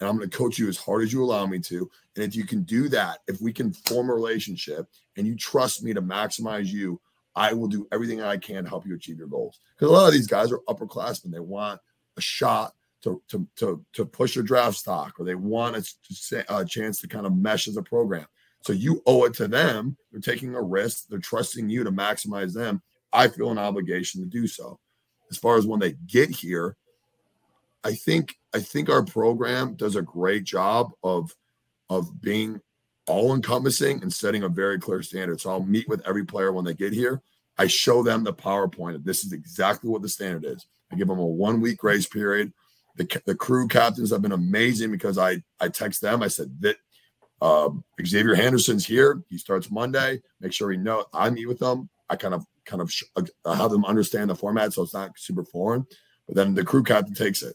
And 0.01 0.09
I'm 0.09 0.17
going 0.17 0.29
to 0.29 0.37
coach 0.37 0.59
you 0.59 0.69
as 0.69 0.77
hard 0.77 1.03
as 1.03 1.13
you 1.13 1.23
allow 1.23 1.47
me 1.47 1.61
to. 1.61 1.91
And 2.17 2.25
if 2.25 2.35
you 2.35 2.45
can 2.45 2.63
do 2.63 2.89
that, 2.89 3.21
if 3.29 3.41
we 3.41 3.53
can 3.53 3.73
form 3.73 4.11
a 4.11 4.15
relationship 4.15 4.87
and 5.17 5.27
you 5.27 5.37
trust 5.37 5.83
me 5.83 5.95
to 5.95 6.03
maximize 6.03 6.67
you, 6.67 7.01
I 7.37 7.53
will 7.53 7.69
do 7.69 7.87
everything 7.91 8.21
I 8.21 8.37
can 8.37 8.65
to 8.65 8.69
help 8.69 8.87
you 8.87 8.95
achieve 8.95 9.19
your 9.19 9.27
goals. 9.29 9.61
Because 9.75 9.91
a 9.91 9.93
lot 9.93 10.07
of 10.07 10.13
these 10.13 10.27
guys 10.27 10.53
are 10.53 10.61
upperclassmen. 10.69 11.33
They 11.33 11.41
want 11.41 11.81
a 12.17 12.21
shot 12.21 12.75
to, 13.03 13.23
to, 13.29 13.47
to, 13.57 13.85
to 13.93 14.05
push 14.05 14.35
their 14.35 14.43
draft 14.43 14.77
stock 14.77 15.15
or 15.19 15.25
they 15.25 15.35
want 15.35 15.77
a, 15.77 16.45
a 16.49 16.65
chance 16.65 17.01
to 17.01 17.09
kind 17.09 17.27
of 17.27 17.37
mesh 17.37 17.69
as 17.69 17.77
a 17.77 17.83
program. 17.83 18.27
So 18.65 18.73
you 18.73 19.03
owe 19.05 19.25
it 19.25 19.35
to 19.35 19.47
them. 19.47 19.97
They're 20.11 20.23
taking 20.23 20.55
a 20.55 20.62
risk. 20.62 21.09
They're 21.09 21.19
trusting 21.19 21.69
you 21.69 21.85
to 21.85 21.93
maximize 21.93 22.55
them. 22.55 22.81
I 23.12 23.29
feel 23.29 23.51
an 23.51 23.59
obligation 23.59 24.23
to 24.23 24.27
do 24.27 24.47
so. 24.47 24.81
As 25.31 25.37
far 25.37 25.59
as 25.59 25.67
when 25.67 25.81
they 25.81 25.93
get 26.07 26.31
here, 26.31 26.77
I 27.85 27.93
think 27.93 28.37
I 28.55 28.61
think 28.61 28.89
our 28.89 29.05
program 29.05 29.75
does 29.75 29.97
a 29.97 30.03
great 30.03 30.45
job 30.45 30.93
of 31.03 31.35
of 31.91 32.23
being 32.23 32.59
all 33.07 33.35
encompassing 33.35 34.01
and 34.03 34.11
setting 34.11 34.45
a 34.45 34.49
very 34.49 34.79
clear 34.79 35.03
standard. 35.03 35.43
So 35.43 35.51
I'll 35.51 35.62
meet 35.62 35.87
with 35.87 36.01
every 36.07 36.25
player 36.25 36.51
when 36.51 36.65
they 36.65 36.73
get 36.73 36.95
here. 36.95 37.21
I 37.59 37.67
show 37.67 38.03
them 38.03 38.25
the 38.25 38.33
PowerPoint 38.33 39.05
this 39.05 39.25
is 39.25 39.33
exactly 39.35 39.91
what 39.91 40.01
the 40.01 40.09
standard 40.09 40.47
is. 40.47 40.65
I 40.91 40.97
give 40.97 41.09
them 41.09 41.19
a 41.19 41.27
one 41.27 41.61
week 41.61 41.77
grace 41.77 42.07
period. 42.07 42.53
The, 42.97 43.21
the 43.27 43.35
crew 43.35 43.69
captains 43.69 44.11
have 44.11 44.23
been 44.23 44.33
amazing 44.33 44.91
because 44.91 45.19
I 45.19 45.43
I 45.61 45.69
text 45.69 46.01
them. 46.01 46.23
I 46.23 46.29
said 46.29 46.57
that 46.61 46.77
um, 47.45 47.85
Xavier 48.05 48.35
Henderson's 48.35 48.87
here. 48.87 49.23
He 49.29 49.37
starts 49.37 49.71
Monday. 49.71 50.23
Make 50.41 50.55
sure 50.55 50.71
he 50.71 50.79
know 50.79 51.05
I 51.13 51.29
meet 51.29 51.47
with 51.47 51.59
them. 51.59 51.91
I 52.09 52.17
kind 52.17 52.33
of 52.33 52.47
kind 52.65 52.81
of 52.81 52.91
uh, 53.17 53.55
have 53.55 53.71
them 53.71 53.85
understand 53.85 54.31
the 54.31 54.35
format, 54.35 54.73
so 54.73 54.83
it's 54.83 54.95
not 54.95 55.13
super 55.19 55.45
foreign. 55.45 55.87
But 56.27 56.37
then 56.37 56.55
the 56.55 56.65
crew 56.65 56.83
captain 56.83 57.15
takes 57.15 57.43
it, 57.43 57.55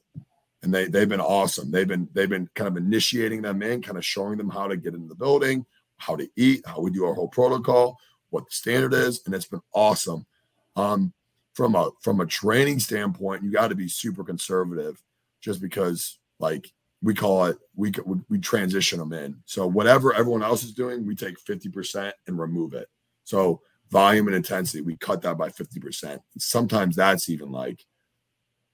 and 0.62 0.72
they 0.72 0.86
they've 0.86 1.10
been 1.10 1.20
awesome. 1.20 1.72
They've 1.72 1.88
been 1.88 2.08
they've 2.14 2.30
been 2.30 2.48
kind 2.54 2.68
of 2.68 2.78
initiating 2.78 3.42
them 3.42 3.64
in, 3.64 3.82
kind 3.82 3.98
of 3.98 4.06
showing 4.06 4.38
them 4.38 4.52
how 4.52 4.68
to 4.68 4.78
get 4.78 4.94
into 4.94 5.08
the 5.08 5.16
building, 5.16 5.66
how 5.98 6.16
to 6.16 6.30
eat, 6.36 6.62
how 6.68 6.82
we 6.82 6.92
do 6.92 7.06
our 7.06 7.16
whole 7.16 7.28
protocol, 7.28 7.98
what 8.30 8.46
the 8.46 8.52
standard 8.52 8.94
is, 8.94 9.22
and 9.26 9.34
it's 9.34 9.48
been 9.48 9.62
awesome. 9.74 10.28
Um, 10.76 11.14
from 11.56 11.74
a 11.74 11.90
from 12.04 12.22
a 12.22 12.28
training 12.28 12.80
standpoint, 12.80 13.44
you 13.44 13.52
got 13.52 13.70
to 13.70 13.76
be 13.76 13.88
super 13.88 14.24
conservative, 14.24 15.02
just 15.42 15.62
because 15.62 16.20
like 16.40 16.72
we 17.02 17.14
call 17.14 17.46
it 17.46 17.58
we 17.76 17.92
we 18.30 18.40
transition 18.40 19.00
them 19.00 19.14
in. 19.14 19.38
So 19.46 19.66
whatever 19.68 20.14
everyone 20.14 20.44
else 20.44 20.64
is 20.64 20.74
doing, 20.74 21.06
we 21.06 21.16
take 21.16 21.40
fifty 21.40 21.70
percent 21.70 22.14
and 22.28 22.38
remove 22.38 22.74
it. 22.74 22.90
So 23.24 23.62
volume 23.90 24.28
and 24.28 24.36
intensity, 24.36 24.82
we 24.82 24.98
cut 24.98 25.22
that 25.22 25.38
by 25.38 25.50
fifty 25.50 25.80
percent. 25.80 26.22
Sometimes 26.38 26.96
that's 26.96 27.30
even 27.30 27.52
like 27.52 27.86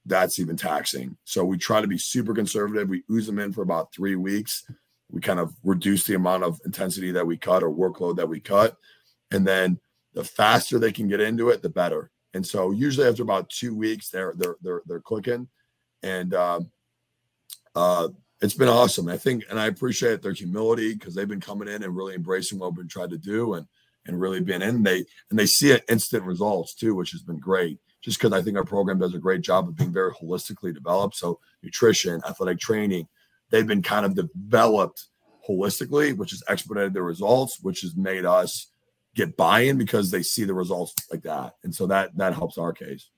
that's 0.06 0.38
even 0.38 0.56
taxing. 0.56 1.16
So 1.24 1.44
we 1.44 1.58
try 1.58 1.80
to 1.80 1.88
be 1.88 1.98
super 1.98 2.34
conservative. 2.34 2.88
We 2.88 3.02
ooze 3.10 3.26
them 3.26 3.38
in 3.38 3.52
for 3.52 3.62
about 3.62 3.92
three 3.92 4.16
weeks. 4.16 4.64
We 5.10 5.20
kind 5.20 5.38
of 5.38 5.54
reduce 5.62 6.04
the 6.04 6.14
amount 6.14 6.42
of 6.42 6.60
intensity 6.64 7.12
that 7.12 7.26
we 7.26 7.36
cut 7.36 7.62
or 7.62 7.70
workload 7.70 8.16
that 8.16 8.28
we 8.28 8.40
cut. 8.40 8.76
And 9.30 9.46
then 9.46 9.78
the 10.14 10.24
faster 10.24 10.78
they 10.78 10.92
can 10.92 11.08
get 11.08 11.20
into 11.20 11.50
it, 11.50 11.62
the 11.62 11.68
better. 11.68 12.10
And 12.34 12.46
so 12.46 12.70
usually 12.70 13.06
after 13.06 13.22
about 13.22 13.50
two 13.50 13.74
weeks, 13.74 14.10
they're 14.10 14.34
they're 14.36 14.56
they're 14.62 14.82
they're 14.86 15.00
clicking. 15.00 15.48
And 16.02 16.34
um, 16.34 16.70
uh, 17.76 18.08
it's 18.40 18.54
been 18.54 18.68
awesome. 18.68 19.08
I 19.08 19.16
think, 19.16 19.44
and 19.48 19.58
I 19.58 19.66
appreciate 19.66 20.22
their 20.22 20.32
humility 20.32 20.94
because 20.94 21.14
they've 21.14 21.28
been 21.28 21.40
coming 21.40 21.68
in 21.68 21.82
and 21.82 21.94
really 21.94 22.14
embracing 22.14 22.58
what 22.58 22.72
we've 22.72 22.78
been 22.78 22.88
trying 22.88 23.10
to 23.10 23.18
do 23.18 23.54
and 23.54 23.66
and 24.06 24.20
really 24.20 24.40
being 24.40 24.62
in. 24.62 24.82
They 24.82 25.04
and 25.30 25.38
they 25.38 25.46
see 25.46 25.70
it 25.70 25.84
instant 25.88 26.24
results 26.24 26.74
too, 26.74 26.94
which 26.94 27.12
has 27.12 27.22
been 27.22 27.38
great 27.38 27.78
just 28.02 28.18
because 28.18 28.32
I 28.32 28.42
think 28.42 28.56
our 28.56 28.64
program 28.64 28.98
does 28.98 29.14
a 29.14 29.18
great 29.18 29.42
job 29.42 29.68
of 29.68 29.76
being 29.76 29.92
very 29.92 30.12
holistically 30.12 30.72
developed. 30.72 31.16
So 31.16 31.40
nutrition, 31.62 32.20
athletic 32.28 32.60
training, 32.60 33.08
they've 33.50 33.66
been 33.66 33.82
kind 33.82 34.06
of 34.06 34.14
developed 34.14 35.06
holistically, 35.48 36.16
which 36.16 36.30
has 36.30 36.42
expedited 36.48 36.94
the 36.94 37.02
results, 37.02 37.58
which 37.62 37.80
has 37.80 37.96
made 37.96 38.24
us 38.24 38.70
get 39.14 39.36
buy-in 39.36 39.78
because 39.78 40.10
they 40.10 40.22
see 40.22 40.44
the 40.44 40.54
results 40.54 40.94
like 41.10 41.22
that. 41.22 41.54
And 41.64 41.74
so 41.74 41.86
that 41.86 42.16
that 42.16 42.34
helps 42.34 42.58
our 42.58 42.72
case. 42.72 43.10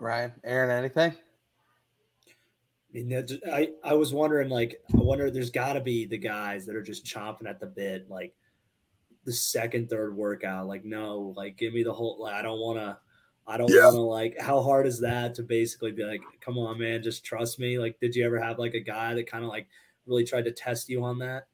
Ryan, 0.00 0.32
Aaron, 0.44 0.70
anything? 0.70 1.12
I 1.12 2.92
mean, 2.92 3.40
I, 3.52 3.70
I 3.84 3.94
was 3.94 4.12
wondering, 4.12 4.48
like, 4.48 4.80
I 4.92 4.96
wonder 4.96 5.30
there's 5.30 5.50
got 5.50 5.74
to 5.74 5.80
be 5.80 6.06
the 6.06 6.18
guys 6.18 6.66
that 6.66 6.74
are 6.74 6.82
just 6.82 7.04
chomping 7.04 7.48
at 7.48 7.60
the 7.60 7.66
bit, 7.66 8.10
like, 8.10 8.34
the 9.24 9.32
second, 9.32 9.88
third 9.88 10.16
workout. 10.16 10.66
Like, 10.66 10.84
no, 10.84 11.34
like 11.36 11.56
give 11.56 11.72
me 11.72 11.82
the 11.82 11.92
whole. 11.92 12.18
Like, 12.20 12.34
I 12.34 12.42
don't 12.42 12.58
want 12.58 12.78
to. 12.78 12.98
I 13.46 13.56
don't 13.56 13.70
yeah. 13.70 13.84
want 13.84 13.96
to 13.96 14.00
like. 14.00 14.40
How 14.40 14.62
hard 14.62 14.86
is 14.86 15.00
that 15.00 15.34
to 15.36 15.42
basically 15.42 15.92
be 15.92 16.04
like, 16.04 16.22
come 16.40 16.58
on, 16.58 16.78
man, 16.78 17.02
just 17.02 17.24
trust 17.24 17.58
me? 17.58 17.78
Like, 17.78 17.98
did 18.00 18.14
you 18.14 18.24
ever 18.24 18.40
have 18.40 18.58
like 18.58 18.74
a 18.74 18.80
guy 18.80 19.14
that 19.14 19.30
kind 19.30 19.44
of 19.44 19.50
like 19.50 19.66
really 20.06 20.24
tried 20.24 20.44
to 20.46 20.52
test 20.52 20.88
you 20.88 21.04
on 21.04 21.18
that? 21.18 21.46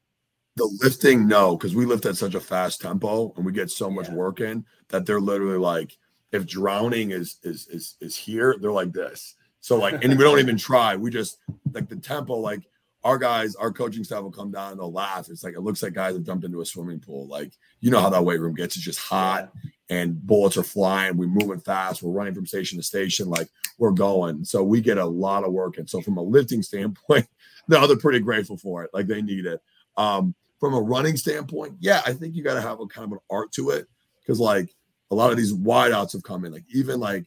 The 0.55 0.65
lifting, 0.81 1.27
no, 1.27 1.55
because 1.55 1.75
we 1.75 1.85
lift 1.85 2.05
at 2.05 2.17
such 2.17 2.33
a 2.33 2.39
fast 2.39 2.81
tempo 2.81 3.31
and 3.35 3.45
we 3.45 3.51
get 3.51 3.69
so 3.69 3.91
much 3.91 4.07
yeah. 4.07 4.15
work 4.15 4.39
in 4.39 4.65
that 4.89 5.05
they're 5.05 5.21
literally 5.21 5.59
like, 5.59 5.97
if 6.31 6.45
drowning 6.45 7.11
is 7.11 7.37
is 7.43 7.67
is 7.67 7.95
is 8.01 8.15
here, 8.15 8.55
they're 8.59 8.71
like 8.71 8.91
this. 8.91 9.35
So 9.61 9.77
like, 9.77 10.03
and 10.03 10.17
we 10.17 10.23
don't 10.23 10.39
even 10.39 10.57
try. 10.57 10.95
We 10.95 11.09
just 11.09 11.39
like 11.73 11.89
the 11.89 11.95
tempo, 11.95 12.35
like 12.35 12.61
our 13.03 13.17
guys, 13.17 13.55
our 13.55 13.71
coaching 13.71 14.03
staff 14.03 14.21
will 14.21 14.31
come 14.31 14.51
down 14.51 14.71
and 14.71 14.79
they'll 14.79 14.91
laugh. 14.91 15.29
It's 15.29 15.43
like 15.43 15.55
it 15.55 15.61
looks 15.61 15.83
like 15.83 15.93
guys 15.93 16.13
have 16.13 16.25
jumped 16.25 16.45
into 16.45 16.61
a 16.61 16.65
swimming 16.65 16.99
pool. 16.99 17.27
Like 17.27 17.53
you 17.81 17.91
know 17.91 17.99
how 17.99 18.09
that 18.09 18.23
weight 18.23 18.39
room 18.39 18.55
gets. 18.55 18.75
It's 18.75 18.85
just 18.85 18.99
hot 18.99 19.51
and 19.89 20.21
bullets 20.25 20.57
are 20.57 20.63
flying. 20.63 21.17
We're 21.17 21.27
moving 21.27 21.59
fast. 21.59 22.03
We're 22.03 22.11
running 22.11 22.33
from 22.33 22.45
station 22.45 22.77
to 22.77 22.83
station. 22.83 23.29
Like 23.29 23.47
we're 23.77 23.91
going. 23.91 24.43
So 24.43 24.63
we 24.63 24.81
get 24.81 24.97
a 24.97 25.05
lot 25.05 25.43
of 25.43 25.53
work. 25.53 25.77
And 25.77 25.89
so 25.89 26.01
from 26.01 26.17
a 26.17 26.21
lifting 26.21 26.61
standpoint, 26.61 27.27
no, 27.67 27.87
they're 27.87 27.97
pretty 27.97 28.19
grateful 28.19 28.57
for 28.57 28.83
it. 28.83 28.91
Like 28.93 29.07
they 29.07 29.21
need 29.21 29.45
it. 29.45 29.61
Um, 29.95 30.35
from 30.59 30.73
a 30.73 30.81
running 30.81 31.17
standpoint, 31.17 31.75
yeah, 31.79 32.01
I 32.05 32.13
think 32.13 32.35
you 32.35 32.43
got 32.43 32.55
to 32.55 32.61
have 32.61 32.79
a 32.79 32.87
kind 32.87 33.05
of 33.05 33.11
an 33.13 33.19
art 33.29 33.51
to 33.53 33.69
it 33.71 33.87
because 34.21 34.39
like 34.39 34.73
a 35.11 35.15
lot 35.15 35.31
of 35.31 35.37
these 35.37 35.53
wideouts 35.53 36.13
have 36.13 36.23
come 36.23 36.45
in. 36.45 36.51
Like 36.51 36.65
even 36.73 36.99
like 36.99 37.25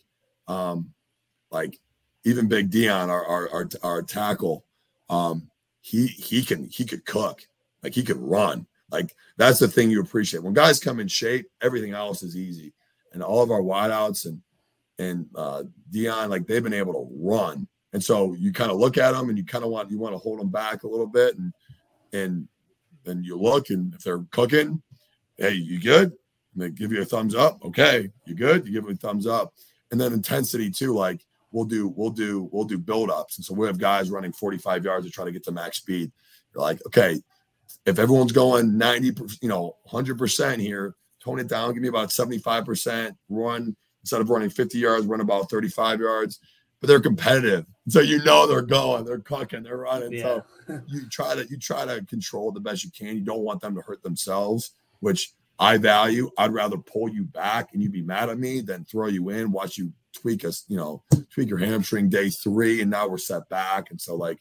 um 0.48 0.92
like 1.50 1.78
even 2.24 2.48
Big 2.48 2.70
Dion, 2.70 3.10
our 3.10 3.24
our 3.24 3.50
our, 3.50 3.68
our 3.82 4.02
tackle. 4.02 4.64
Um, 5.08 5.50
he 5.80 6.06
he 6.06 6.42
can 6.42 6.68
he 6.68 6.84
could 6.84 7.04
cook, 7.04 7.46
like 7.82 7.94
he 7.94 8.02
could 8.02 8.18
run. 8.18 8.66
Like 8.90 9.14
that's 9.36 9.58
the 9.58 9.68
thing 9.68 9.90
you 9.90 10.00
appreciate. 10.00 10.42
When 10.42 10.54
guys 10.54 10.80
come 10.80 11.00
in 11.00 11.08
shape, 11.08 11.46
everything 11.62 11.92
else 11.92 12.22
is 12.22 12.36
easy. 12.36 12.72
And 13.12 13.22
all 13.22 13.42
of 13.42 13.50
our 13.50 13.62
wideouts 13.62 14.26
and 14.26 14.40
and 14.98 15.26
uh 15.34 15.64
Dion, 15.90 16.30
like 16.30 16.46
they've 16.46 16.62
been 16.62 16.72
able 16.72 16.92
to 16.92 17.08
run. 17.18 17.66
And 17.92 18.02
so 18.02 18.34
you 18.34 18.52
kind 18.52 18.70
of 18.70 18.78
look 18.78 18.98
at 18.98 19.12
them 19.12 19.28
and 19.28 19.38
you 19.38 19.44
kind 19.44 19.64
of 19.64 19.70
want 19.70 19.90
you 19.90 19.98
want 19.98 20.14
to 20.14 20.18
hold 20.18 20.40
them 20.40 20.50
back 20.50 20.82
a 20.82 20.88
little 20.88 21.06
bit 21.06 21.36
and 21.38 21.52
and 22.12 22.48
then 23.04 23.24
you 23.24 23.38
look 23.38 23.70
and 23.70 23.94
if 23.94 24.02
they're 24.02 24.24
cooking, 24.30 24.82
hey, 25.36 25.52
you 25.52 25.80
good? 25.80 26.12
And 26.52 26.62
they 26.62 26.70
give 26.70 26.92
you 26.92 27.02
a 27.02 27.04
thumbs 27.04 27.34
up. 27.34 27.64
Okay, 27.64 28.10
you 28.26 28.34
good? 28.34 28.66
You 28.66 28.72
give 28.72 28.84
them 28.84 28.94
a 28.94 28.96
thumbs 28.96 29.26
up. 29.26 29.54
And 29.90 30.00
then 30.00 30.12
intensity 30.12 30.70
too, 30.70 30.94
like 30.94 31.24
we'll 31.52 31.64
do 31.64 31.88
we'll 31.88 32.10
do 32.10 32.48
we'll 32.52 32.64
do 32.64 32.78
build 32.78 33.10
ups 33.10 33.36
and 33.36 33.44
so 33.44 33.52
we 33.52 33.66
have 33.66 33.76
guys 33.76 34.08
running 34.08 34.30
45 34.30 34.84
yards 34.84 35.04
to 35.04 35.10
try 35.10 35.24
to 35.24 35.32
get 35.32 35.42
to 35.42 35.50
max 35.50 35.78
speed 35.78 36.12
you're 36.54 36.62
like 36.62 36.78
okay 36.86 37.20
if 37.86 37.98
everyone's 37.98 38.30
going 38.30 38.78
90 38.78 39.20
you 39.42 39.48
know 39.48 39.74
100% 39.90 40.60
here 40.60 40.94
tone 41.22 41.38
it 41.38 41.48
down, 41.48 41.72
give 41.72 41.82
me 41.82 41.88
about 41.88 42.08
75% 42.08 43.16
run 43.28 43.76
instead 44.02 44.20
of 44.20 44.30
running 44.30 44.50
50 44.50 44.78
yards, 44.78 45.06
run 45.06 45.20
about 45.20 45.50
35 45.50 46.00
yards. 46.00 46.40
But 46.80 46.86
they're 46.86 47.00
competitive. 47.00 47.66
So 47.88 48.00
you 48.00 48.24
know 48.24 48.46
they're 48.46 48.62
going, 48.62 49.04
they're 49.04 49.18
cooking, 49.18 49.62
they're 49.62 49.76
running. 49.76 50.12
Yeah. 50.12 50.40
So 50.68 50.80
you 50.88 51.08
try 51.10 51.34
to 51.34 51.46
you 51.50 51.58
try 51.58 51.84
to 51.84 52.02
control 52.06 52.52
the 52.52 52.60
best 52.60 52.84
you 52.84 52.90
can. 52.90 53.16
You 53.16 53.22
don't 53.22 53.42
want 53.42 53.60
them 53.60 53.74
to 53.74 53.82
hurt 53.82 54.02
themselves, 54.02 54.70
which 55.00 55.34
I 55.60 55.76
value. 55.76 56.30
I'd 56.38 56.52
rather 56.52 56.78
pull 56.78 57.08
you 57.10 57.24
back 57.24 57.74
and 57.74 57.82
you 57.82 57.90
be 57.90 58.02
mad 58.02 58.30
at 58.30 58.38
me 58.38 58.62
than 58.62 58.84
throw 58.86 59.06
you 59.08 59.28
in, 59.28 59.52
watch 59.52 59.76
you 59.78 59.92
tweak 60.14 60.44
us, 60.44 60.64
you 60.68 60.76
know, 60.78 61.02
tweak 61.32 61.48
your 61.50 61.58
hamstring 61.58 62.08
day 62.08 62.30
three, 62.30 62.80
and 62.80 62.90
now 62.90 63.06
we're 63.06 63.18
set 63.18 63.48
back. 63.50 63.90
And 63.90 64.00
so 64.00 64.16
like, 64.16 64.38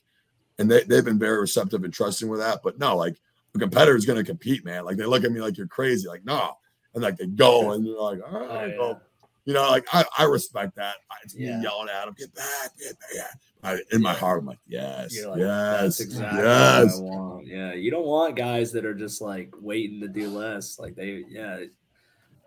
and 0.57 0.71
they, 0.71 0.83
they've 0.83 1.03
been 1.05 1.19
very 1.19 1.39
receptive 1.39 1.83
and 1.83 1.93
trusting 1.93 2.27
with 2.29 2.39
that. 2.39 2.61
But 2.63 2.79
no, 2.79 2.95
like 2.95 3.17
a 3.53 3.59
competitor 3.59 3.95
is 3.97 4.05
gonna 4.05 4.23
compete, 4.23 4.63
man. 4.63 4.85
Like 4.85 4.95
they 4.97 5.05
look 5.05 5.23
at 5.25 5.31
me 5.31 5.41
like 5.41 5.57
you're 5.57 5.67
crazy, 5.67 6.07
like, 6.07 6.23
no. 6.25 6.53
And 6.93 7.03
like 7.03 7.17
they 7.17 7.27
go 7.27 7.71
and 7.73 7.85
they're 7.85 7.93
like, 7.99 8.19
all 8.25 8.39
right, 8.39 8.49
Oh, 8.49 8.65
yeah. 8.65 8.77
well, 8.79 9.01
you 9.45 9.53
know, 9.53 9.69
like 9.69 9.85
I, 9.93 10.05
I 10.17 10.23
respect 10.23 10.75
that. 10.77 10.95
I- 11.11 11.15
It's 11.23 11.35
Yeah. 11.35 11.57
me 11.57 11.63
yelling 11.63 11.89
at 11.89 12.05
them, 12.05 12.15
get 12.17 12.33
back, 12.33 12.69
get 12.79 12.95
back. 12.99 13.39
I, 13.63 13.79
in 13.91 14.01
my 14.01 14.13
heart, 14.13 14.39
I'm 14.39 14.45
like, 14.45 14.59
yes, 14.67 15.25
like, 15.25 15.39
yes, 15.39 15.99
exactly 15.99 16.39
yes. 16.39 16.97
what 16.97 17.13
I 17.13 17.17
want. 17.17 17.47
Yeah, 17.47 17.73
you 17.73 17.91
don't 17.91 18.05
want 18.05 18.37
guys 18.37 18.71
that 18.71 18.85
are 18.85 18.93
just 18.93 19.21
like 19.21 19.53
waiting 19.59 19.99
to 20.01 20.07
do 20.07 20.29
less. 20.29 20.79
Like 20.79 20.95
they, 20.95 21.25
yeah, 21.27 21.65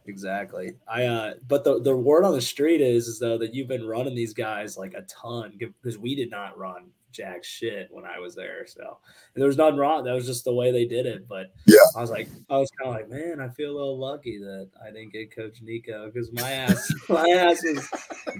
exactly. 0.07 0.73
I, 0.89 1.05
uh, 1.05 1.35
but 1.47 1.65
the 1.65 1.81
the 1.83 1.95
word 1.95 2.25
on 2.25 2.33
the 2.33 2.41
street 2.41 2.81
is 2.81 3.09
is 3.09 3.19
though 3.19 3.37
that 3.39 3.55
you've 3.55 3.69
been 3.69 3.87
running 3.87 4.15
these 4.15 4.33
guys 4.33 4.79
like 4.79 4.95
a 4.95 5.03
ton 5.03 5.59
because 5.59 5.99
we 5.99 6.15
did 6.15 6.31
not 6.31 6.57
run 6.57 6.91
jack 7.13 7.45
shit 7.45 7.89
when 7.91 8.05
I 8.05 8.19
was 8.19 8.35
there. 8.35 8.67
So 8.67 8.99
there 9.35 9.47
was 9.47 9.57
nothing 9.57 9.79
wrong. 9.79 10.05
That 10.05 10.15
was 10.15 10.27
just 10.27 10.45
the 10.45 10.55
way 10.55 10.73
they 10.73 10.85
did 10.85 11.07
it. 11.07 11.29
But 11.29 11.53
Yeah. 11.67 11.77
I 11.97 12.01
was 12.01 12.11
like, 12.11 12.29
I 12.51 12.57
was 12.57 12.71
kind 12.71 12.89
of 12.89 12.97
like, 12.97 13.09
man, 13.09 13.41
I 13.41 13.49
feel 13.49 13.71
a 13.71 13.77
little 13.77 13.99
lucky 13.99 14.39
that 14.39 14.71
I 14.83 14.87
didn't 14.91 15.13
get 15.13 15.35
Coach 15.35 15.63
Niko 15.63 16.13
because 16.13 16.33
my 16.33 16.51
ass, 16.51 16.93
my 17.09 17.29
ass 17.29 17.63
was 17.63 17.89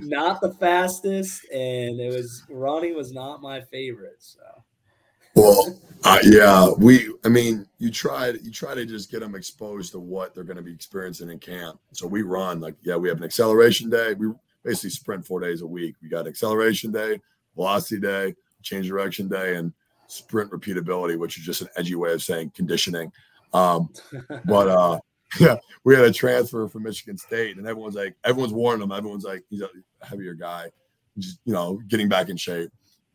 not 0.01 0.41
the 0.41 0.55
fastest, 0.55 1.45
and 1.53 2.01
it 2.01 2.12
was 2.12 2.43
running 2.49 2.95
was 2.97 3.12
not 3.12 3.43
my 3.43 3.61
favorite. 3.61 4.16
So 4.18 4.41
Well, 5.35 5.79
uh, 6.05 6.18
yeah, 6.25 6.68
we. 6.79 7.14
I 7.25 7.29
mean, 7.29 7.66
you 7.79 7.91
try. 7.91 8.31
You 8.31 8.51
try 8.51 8.75
to 8.75 8.85
just 8.85 9.11
get 9.11 9.20
them 9.20 9.35
exposed 9.35 9.93
to 9.93 10.01
what 10.01 10.35
they're 10.35 10.45
going 10.45 10.57
to 10.57 10.62
be 10.62 10.73
experiencing 10.73 11.31
in 11.31 11.39
camp. 11.39 11.79
So 11.93 12.07
we 12.07 12.23
run 12.23 12.61
like, 12.61 12.75
yeah, 12.83 12.97
we 12.97 13.09
have 13.09 13.18
an 13.18 13.25
acceleration 13.25 13.89
day. 13.89 14.14
We 14.14 14.33
basically 14.64 14.91
sprint 14.91 15.27
four 15.27 15.41
days 15.41 15.62
a 15.62 15.66
week. 15.66 15.97
We 16.03 16.09
got 16.09 16.27
acceleration 16.27 16.93
day, 16.93 17.20
velocity 17.55 18.01
day, 18.01 18.35
change 18.62 18.88
direction 18.88 19.28
day, 19.28 19.56
and 19.56 19.72
sprint 20.06 20.50
repeatability, 20.50 21.18
which 21.18 21.38
is 21.38 21.44
just 21.44 21.62
an 21.62 21.68
edgy 21.76 21.94
way 21.94 22.12
of 22.12 22.22
saying 22.22 22.52
conditioning. 22.54 23.12
Um, 23.52 23.90
but 24.44 24.68
uh, 24.68 24.98
yeah, 25.40 25.56
we 25.84 25.94
had 25.94 26.04
a 26.04 26.12
transfer 26.12 26.68
from 26.68 26.82
Michigan 26.84 27.16
State, 27.16 27.56
and 27.56 27.66
everyone's 27.66 27.94
like, 27.94 28.16
everyone's 28.24 28.52
warning 28.52 28.82
him. 28.82 28.92
Everyone's 28.92 29.24
like, 29.24 29.42
he's 29.50 29.62
a 29.62 29.68
heavier 30.02 30.34
guy, 30.34 30.68
just 31.18 31.38
you 31.44 31.52
know, 31.52 31.80
getting 31.88 32.08
back 32.08 32.28
in 32.28 32.36
shape. 32.36 32.70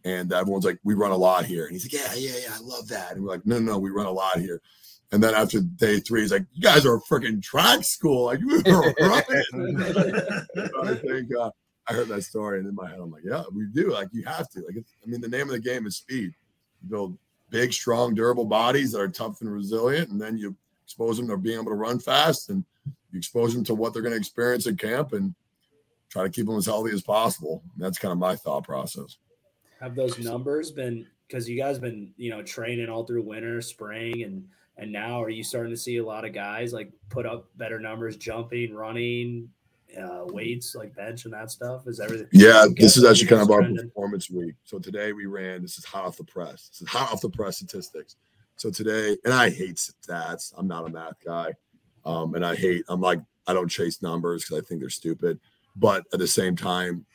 And 0.06 0.32
everyone's 0.32 0.64
like, 0.64 0.80
we 0.84 0.94
run 0.94 1.12
a 1.12 1.18
lot 1.18 1.46
here. 1.46 1.66
And 1.66 1.74
he's 1.74 1.84
like, 1.84 2.02
yeah, 2.02 2.14
yeah, 2.16 2.40
yeah, 2.44 2.56
I 2.56 2.60
love 2.62 2.88
that. 2.90 3.14
And 3.14 3.24
we're 3.24 3.32
like, 3.32 3.46
no, 3.46 3.60
no, 3.60 3.78
we 3.78 3.90
run 3.90 4.06
a 4.06 4.12
lot 4.12 4.40
here. 4.40 4.62
And 5.12 5.22
then 5.22 5.34
after 5.34 5.60
day 5.62 6.00
three, 6.00 6.22
he's 6.22 6.32
like, 6.32 6.46
you 6.54 6.62
guys 6.62 6.86
are 6.86 6.96
a 6.96 7.02
freaking 7.02 7.42
track 7.42 7.84
school. 7.84 8.26
Like, 8.26 8.40
we 8.40 8.58
were 8.72 8.94
running. 9.02 9.82
I 10.82 10.96
think 10.96 11.30
uh, 11.38 11.50
I 11.90 11.94
heard 11.94 12.08
that 12.10 12.24
story, 12.24 12.60
and 12.60 12.68
in 12.68 12.76
my 12.76 12.90
head, 12.90 13.00
I'm 13.00 13.12
like, 13.12 13.24
yeah, 13.24 13.44
we 13.54 13.66
do. 13.66 13.92
Like, 13.92 14.10
you 14.12 14.24
have 14.24 14.50
to. 14.52 14.60
Like, 14.62 14.76
it's, 14.76 14.92
I 15.04 15.10
mean, 15.10 15.22
the 15.22 15.28
name 15.28 15.44
of 15.44 15.50
the 15.50 15.60
game 15.60 15.86
is 15.86 15.96
speed. 15.96 16.34
You 16.82 16.90
build 16.90 17.18
big, 17.50 17.72
strong, 17.72 18.14
durable 18.14 18.46
bodies 18.46 18.92
that 18.92 19.00
are 19.00 19.08
tough 19.08 19.42
and 19.42 19.52
resilient, 19.52 20.10
and 20.10 20.20
then 20.20 20.38
you 20.38 20.56
expose 20.84 21.18
them 21.18 21.28
to 21.28 21.38
being 21.38 21.60
able 21.60 21.72
to 21.72 21.76
run 21.76 22.00
fast, 22.00 22.50
and 22.50 22.64
you 23.12 23.18
expose 23.18 23.54
them 23.54 23.64
to 23.66 23.74
what 23.74 23.94
they're 23.94 24.02
going 24.02 24.14
to 24.14 24.20
experience 24.20 24.68
at 24.68 24.78
camp, 24.78 25.14
and 25.14 25.34
try 26.10 26.24
to 26.24 26.30
keep 26.30 26.46
them 26.46 26.58
as 26.58 26.66
healthy 26.66 26.92
as 26.92 27.02
possible. 27.02 27.64
And 27.76 27.84
that's 27.84 28.00
kind 28.00 28.12
of 28.12 28.18
my 28.18 28.36
thought 28.36 28.64
process. 28.64 29.18
have 29.80 29.96
those 29.96 30.20
numbers 30.20 30.72
been 30.72 31.06
because 31.28 31.48
you 31.48 31.58
guys 31.58 31.80
been 31.80 32.14
you 32.18 32.30
know 32.30 32.42
training 32.42 32.90
all 32.90 33.06
through 33.06 33.24
winter, 33.24 33.62
spring, 33.62 34.24
and 34.24 34.46
and 34.78 34.92
now 34.92 35.22
are 35.22 35.30
you 35.30 35.44
starting 35.44 35.72
to 35.72 35.78
see 35.78 35.98
a 35.98 36.06
lot 36.06 36.26
of 36.26 36.34
guys 36.34 36.74
like 36.74 36.92
put 37.10 37.26
up 37.26 37.50
better 37.58 37.80
numbers, 37.80 38.16
jumping, 38.18 38.74
running, 38.74 39.50
uh, 39.96 40.26
weights 40.26 40.76
like 40.76 40.96
bench 40.96 41.26
and 41.26 41.34
that 41.34 41.52
stuff? 41.52 41.88
Is 41.88 42.00
everything? 42.00 42.28
Yeah, 42.32 42.66
this 42.76 42.98
is 42.98 43.06
actually 43.06 43.28
kind 43.28 43.42
of 43.42 43.52
our 43.52 43.60
trending? 43.60 43.88
performance 43.88 44.30
week. 44.30 44.56
So 44.64 44.80
today 44.80 45.14
we 45.14 45.26
ran. 45.26 45.62
This 45.62 45.78
is 45.78 45.86
hot 45.86 46.06
off 46.06 46.18
the 46.18 46.24
press. 46.24 46.70
This 46.70 46.82
is 46.82 46.88
hot 46.88 47.12
off 47.12 47.22
the 47.22 47.30
press 47.30 47.58
statistics. 47.58 48.16
So 48.58 48.72
today, 48.72 49.18
and 49.24 49.34
I 49.34 49.50
hate 49.50 49.76
stats. 49.76 50.54
I'm 50.58 50.68
not 50.68 50.88
a 50.88 50.90
math 50.90 51.24
guy, 51.24 51.54
um, 52.06 52.36
and 52.36 52.46
I 52.46 52.56
hate. 52.56 52.84
I'm 52.90 53.02
like 53.02 53.20
I 53.48 53.54
don't 53.54 53.70
chase 53.70 54.02
numbers 54.02 54.44
because 54.44 54.64
I 54.64 54.68
think 54.68 54.82
they're 54.82 54.90
stupid. 54.90 55.40
But 55.76 56.06
at 56.12 56.20
the 56.20 56.28
same 56.28 56.56
time, 56.56 57.06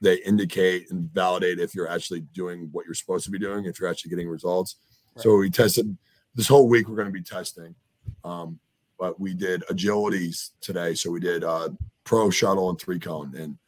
they 0.00 0.16
indicate 0.22 0.90
and 0.90 1.10
validate 1.12 1.58
if 1.58 1.74
you're 1.74 1.88
actually 1.88 2.20
doing 2.20 2.68
what 2.72 2.86
you're 2.86 2.94
supposed 2.94 3.24
to 3.26 3.30
be 3.30 3.38
doing. 3.38 3.64
If 3.66 3.78
you're 3.78 3.90
actually 3.90 4.10
getting 4.10 4.28
results. 4.28 4.76
So 5.16 5.36
we 5.36 5.48
tested 5.48 5.96
this 6.34 6.46
whole 6.46 6.68
week. 6.68 6.88
We're 6.88 6.96
going 6.96 7.08
to 7.08 7.12
be 7.12 7.22
testing. 7.22 7.74
Um, 8.22 8.58
but 8.98 9.20
we 9.20 9.34
did 9.34 9.62
agilities 9.70 10.50
today. 10.60 10.94
So 10.94 11.10
we 11.10 11.20
did 11.20 11.44
uh, 11.44 11.70
pro 12.04 12.30
shuttle 12.30 12.70
and 12.70 12.78
three 12.80 12.98
cone, 12.98 13.34
and 13.36 13.58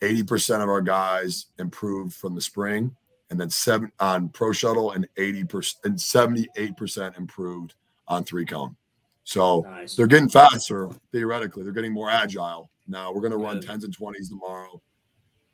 80% 0.00 0.62
of 0.62 0.68
our 0.68 0.82
guys 0.82 1.46
improved 1.58 2.14
from 2.14 2.34
the 2.34 2.40
spring 2.40 2.94
and 3.30 3.40
then 3.40 3.50
seven 3.50 3.90
on 3.98 4.28
pro 4.28 4.52
shuttle 4.52 4.92
and 4.92 5.08
80% 5.16 5.74
and 5.84 5.96
78% 5.96 7.18
improved 7.18 7.74
on 8.08 8.24
three 8.24 8.44
cone. 8.44 8.76
So 9.24 9.62
Nice. 9.62 9.96
they're 9.96 10.06
getting 10.06 10.28
faster 10.28 10.90
theoretically. 11.10 11.64
They're 11.64 11.72
getting 11.72 11.92
more 11.92 12.10
agile. 12.10 12.70
Now 12.86 13.12
we're 13.12 13.20
going 13.20 13.32
to 13.32 13.38
run 13.38 13.60
10s 13.60 13.84
and 13.84 13.96
20s 13.96 14.28
tomorrow. 14.28 14.80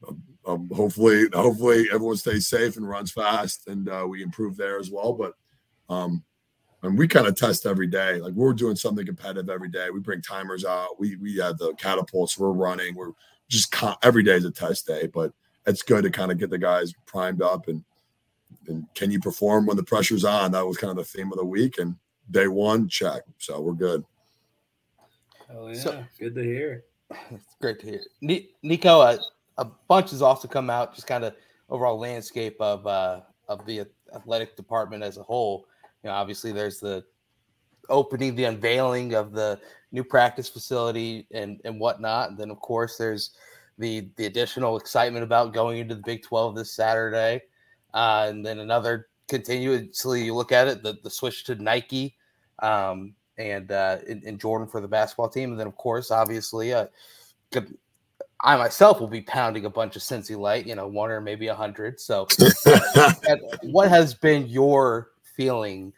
Um, 0.06 0.22
um, 0.44 0.68
hopefully 0.74 1.26
hopefully 1.32 1.86
everyone 1.92 2.16
stays 2.16 2.48
safe 2.48 2.76
and 2.76 2.88
runs 2.88 3.12
fast 3.12 3.68
and 3.68 3.88
uh, 3.88 4.04
we 4.08 4.24
improve 4.24 4.56
there 4.56 4.80
as 4.80 4.90
well 4.90 5.12
but 5.12 5.34
um 5.88 6.24
and 6.82 6.98
we 6.98 7.06
kind 7.06 7.26
of 7.26 7.34
test 7.36 7.64
every 7.66 7.86
day 7.86 8.20
like 8.20 8.32
we're 8.34 8.52
doing 8.52 8.74
something 8.76 9.06
competitive 9.06 9.48
every 9.50 9.68
day 9.68 9.88
we 9.90 10.00
bring 10.00 10.20
timers 10.20 10.64
out 10.64 10.98
we 10.98 11.16
we 11.16 11.36
have 11.36 11.56
the 11.58 11.72
catapults 11.74 12.38
we're 12.38 12.50
running 12.52 12.94
we're 12.94 13.12
just 13.48 13.70
con- 13.70 13.96
every 14.02 14.22
day 14.22 14.36
is 14.36 14.46
a 14.46 14.50
test 14.50 14.86
day, 14.86 15.06
but 15.08 15.30
it's 15.66 15.82
good 15.82 16.04
to 16.04 16.10
kind 16.10 16.32
of 16.32 16.38
get 16.38 16.48
the 16.48 16.56
guys 16.56 16.94
primed 17.04 17.42
up 17.42 17.68
and 17.68 17.84
and 18.66 18.86
can 18.94 19.10
you 19.10 19.20
perform 19.20 19.66
when 19.66 19.76
the 19.76 19.82
pressure's 19.82 20.24
on? 20.24 20.52
That 20.52 20.66
was 20.66 20.78
kind 20.78 20.90
of 20.90 20.96
the 20.96 21.04
theme 21.04 21.30
of 21.32 21.38
the 21.38 21.44
week. 21.44 21.76
And 21.78 21.96
day 22.30 22.46
one, 22.48 22.88
check. 22.88 23.22
So 23.38 23.60
we're 23.60 23.74
good. 23.74 24.04
Oh 25.54 25.66
yeah, 25.68 25.74
So- 25.74 26.04
good 26.18 26.34
to 26.36 26.42
hear. 26.42 26.84
It's 27.30 27.56
great 27.60 27.78
to 27.80 27.86
hear. 27.86 28.00
Ni- 28.22 28.50
Niko, 28.64 29.04
uh, 29.18 29.22
a 29.58 29.66
bunch 29.86 30.12
has 30.12 30.22
also 30.22 30.48
come 30.48 30.70
out, 30.70 30.94
just 30.94 31.06
kind 31.06 31.24
of 31.24 31.34
overall 31.68 31.98
landscape 31.98 32.56
of 32.58 32.86
uh, 32.86 33.20
of 33.48 33.66
the 33.66 33.84
athletic 34.14 34.56
department 34.56 35.02
as 35.02 35.18
a 35.18 35.22
whole. 35.22 35.66
You 36.02 36.10
know, 36.10 36.14
obviously 36.14 36.52
there's 36.52 36.80
the 36.80 37.04
opening, 37.88 38.34
the 38.34 38.44
unveiling 38.44 39.14
of 39.14 39.32
the 39.32 39.60
new 39.92 40.04
practice 40.04 40.48
facility 40.48 41.26
and 41.32 41.60
and 41.64 41.78
whatnot. 41.78 42.30
And 42.30 42.38
then 42.38 42.50
of 42.50 42.60
course 42.60 42.96
there's 42.96 43.30
the 43.78 44.08
the 44.16 44.26
additional 44.26 44.76
excitement 44.76 45.24
about 45.24 45.54
going 45.54 45.78
into 45.78 45.94
the 45.94 46.02
Big 46.02 46.22
12 46.22 46.56
this 46.56 46.72
Saturday. 46.72 47.42
Uh, 47.94 48.26
and 48.28 48.44
then 48.44 48.58
another 48.58 49.08
continuously 49.28 50.24
you 50.24 50.34
look 50.34 50.52
at 50.52 50.68
it, 50.68 50.82
the, 50.82 50.98
the 51.02 51.10
switch 51.10 51.44
to 51.44 51.54
Nike 51.54 52.16
um, 52.62 53.14
and 53.38 53.70
uh, 53.70 53.98
and, 54.08 54.40
Jordan 54.40 54.68
for 54.68 54.80
the 54.80 54.88
basketball 54.88 55.28
team. 55.28 55.50
And 55.50 55.60
then 55.60 55.66
of 55.66 55.76
course, 55.76 56.10
obviously, 56.10 56.72
uh, 56.72 56.86
I 58.40 58.56
myself 58.56 59.00
will 59.00 59.08
be 59.08 59.20
pounding 59.20 59.66
a 59.66 59.70
bunch 59.70 59.96
of 59.96 60.02
Cincy 60.02 60.36
Light, 60.36 60.66
you 60.66 60.74
know, 60.74 60.86
one 60.86 61.10
or 61.10 61.20
maybe 61.20 61.46
a 61.48 61.54
hundred. 61.54 62.00
So, 62.00 62.26
what 63.62 63.88
has 63.88 64.14
been 64.14 64.48
your 64.48 65.11
feeling 65.36 65.92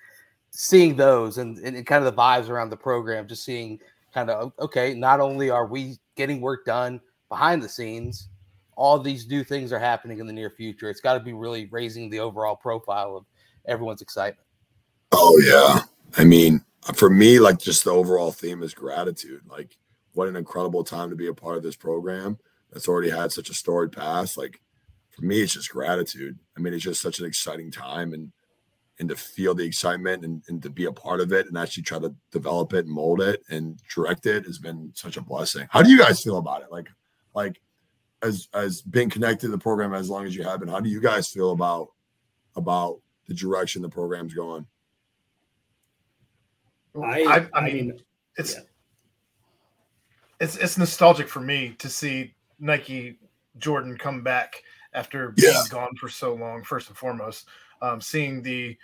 seeing 0.50 0.94
those 0.94 1.38
and, 1.38 1.58
and 1.58 1.86
kind 1.86 2.04
of 2.04 2.14
the 2.14 2.20
vibes 2.20 2.48
around 2.48 2.70
the 2.70 2.76
program? 2.76 3.26
Just 3.26 3.44
seeing 3.44 3.78
kind 4.12 4.30
of 4.30 4.52
okay, 4.60 4.94
not 4.94 5.20
only 5.20 5.50
are 5.50 5.66
we 5.66 5.98
getting 6.16 6.40
work 6.40 6.64
done 6.64 7.00
behind 7.28 7.62
the 7.62 7.68
scenes, 7.68 8.28
all 8.76 8.98
these 8.98 9.28
new 9.28 9.44
things 9.44 9.72
are 9.72 9.78
happening 9.78 10.18
in 10.18 10.26
the 10.26 10.32
near 10.32 10.50
future. 10.50 10.88
It's 10.90 11.00
got 11.00 11.14
to 11.14 11.20
be 11.20 11.32
really 11.32 11.66
raising 11.66 12.10
the 12.10 12.20
overall 12.20 12.56
profile 12.56 13.16
of 13.16 13.24
everyone's 13.66 14.02
excitement. 14.02 14.46
Oh 15.12 15.40
yeah. 15.44 15.82
I 16.16 16.24
mean, 16.24 16.64
for 16.94 17.10
me, 17.10 17.38
like 17.38 17.58
just 17.58 17.84
the 17.84 17.90
overall 17.90 18.32
theme 18.32 18.62
is 18.62 18.74
gratitude. 18.74 19.42
Like, 19.48 19.76
what 20.12 20.28
an 20.28 20.36
incredible 20.36 20.84
time 20.84 21.10
to 21.10 21.16
be 21.16 21.26
a 21.28 21.34
part 21.34 21.56
of 21.56 21.62
this 21.62 21.76
program 21.76 22.38
that's 22.72 22.88
already 22.88 23.10
had 23.10 23.32
such 23.32 23.50
a 23.50 23.54
storied 23.54 23.92
past. 23.92 24.36
Like, 24.36 24.60
for 25.10 25.24
me, 25.24 25.40
it's 25.40 25.54
just 25.54 25.70
gratitude. 25.70 26.38
I 26.56 26.60
mean, 26.60 26.74
it's 26.74 26.84
just 26.84 27.00
such 27.00 27.18
an 27.18 27.26
exciting 27.26 27.70
time 27.70 28.12
and 28.12 28.32
and 28.98 29.08
to 29.08 29.16
feel 29.16 29.54
the 29.54 29.64
excitement 29.64 30.24
and, 30.24 30.42
and 30.48 30.62
to 30.62 30.70
be 30.70 30.84
a 30.84 30.92
part 30.92 31.20
of 31.20 31.32
it 31.32 31.46
and 31.46 31.58
actually 31.58 31.82
try 31.82 31.98
to 31.98 32.14
develop 32.30 32.72
it 32.72 32.86
and 32.86 32.94
mold 32.94 33.20
it 33.20 33.42
and 33.50 33.80
direct 33.92 34.26
it 34.26 34.44
has 34.44 34.58
been 34.58 34.90
such 34.94 35.16
a 35.16 35.20
blessing. 35.20 35.66
How 35.70 35.82
do 35.82 35.90
you 35.90 35.98
guys 35.98 36.22
feel 36.22 36.38
about 36.38 36.62
it? 36.62 36.70
Like, 36.70 36.88
like 37.34 37.60
as 38.22 38.48
as 38.54 38.82
being 38.82 39.10
connected 39.10 39.46
to 39.46 39.52
the 39.52 39.58
program 39.58 39.94
as 39.94 40.08
long 40.08 40.24
as 40.24 40.34
you 40.34 40.44
have 40.44 40.60
been, 40.60 40.68
how 40.68 40.80
do 40.80 40.88
you 40.88 41.00
guys 41.00 41.28
feel 41.28 41.50
about 41.50 41.88
about 42.56 43.00
the 43.26 43.34
direction 43.34 43.82
the 43.82 43.88
program's 43.88 44.34
going? 44.34 44.66
I, 47.02 47.24
I, 47.24 47.36
I 47.36 47.48
I 47.54 47.64
mean, 47.64 47.74
mean, 47.74 48.00
it's 48.36 48.54
yeah. 48.54 48.60
it's 50.40 50.56
it's 50.56 50.78
nostalgic 50.78 51.28
for 51.28 51.40
me 51.40 51.74
to 51.78 51.88
see 51.88 52.34
Nike 52.60 53.18
Jordan 53.58 53.98
come 53.98 54.22
back 54.22 54.62
after 54.94 55.34
Yeah. 55.36 55.52
being 55.52 55.64
gone 55.70 55.96
for 55.96 56.08
so 56.08 56.34
long. 56.34 56.62
First 56.64 56.88
and 56.88 56.96
foremost, 56.96 57.48
um, 57.82 58.00
seeing 58.00 58.42
the 58.42 58.76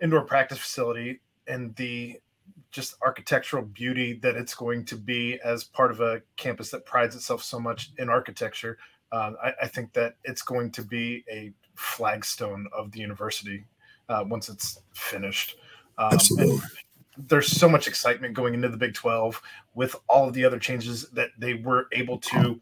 indoor 0.00 0.22
practice 0.22 0.58
facility 0.58 1.20
and 1.46 1.74
the 1.76 2.20
just 2.70 2.96
architectural 3.02 3.62
beauty 3.64 4.14
that 4.14 4.36
it's 4.36 4.54
going 4.54 4.84
to 4.84 4.96
be 4.96 5.38
as 5.44 5.64
part 5.64 5.90
of 5.90 6.00
a 6.00 6.22
campus 6.36 6.70
that 6.70 6.84
prides 6.84 7.14
itself 7.16 7.42
so 7.42 7.58
much 7.58 7.92
in 7.98 8.08
architecture. 8.08 8.78
Um, 9.12 9.36
I, 9.42 9.52
I 9.62 9.66
think 9.68 9.92
that 9.94 10.16
it's 10.24 10.42
going 10.42 10.70
to 10.72 10.82
be 10.82 11.24
a 11.30 11.52
flagstone 11.76 12.66
of 12.76 12.92
the 12.92 13.00
university 13.00 13.64
uh, 14.08 14.24
once 14.26 14.48
it's 14.48 14.80
finished. 14.92 15.56
Um, 15.96 16.12
Absolutely. 16.12 16.60
there's 17.16 17.48
so 17.48 17.68
much 17.68 17.88
excitement 17.88 18.34
going 18.34 18.54
into 18.54 18.68
the 18.68 18.76
Big 18.76 18.94
12 18.94 19.40
with 19.74 19.96
all 20.08 20.28
of 20.28 20.34
the 20.34 20.44
other 20.44 20.58
changes 20.58 21.08
that 21.10 21.30
they 21.38 21.54
were 21.54 21.88
able 21.92 22.18
to 22.18 22.60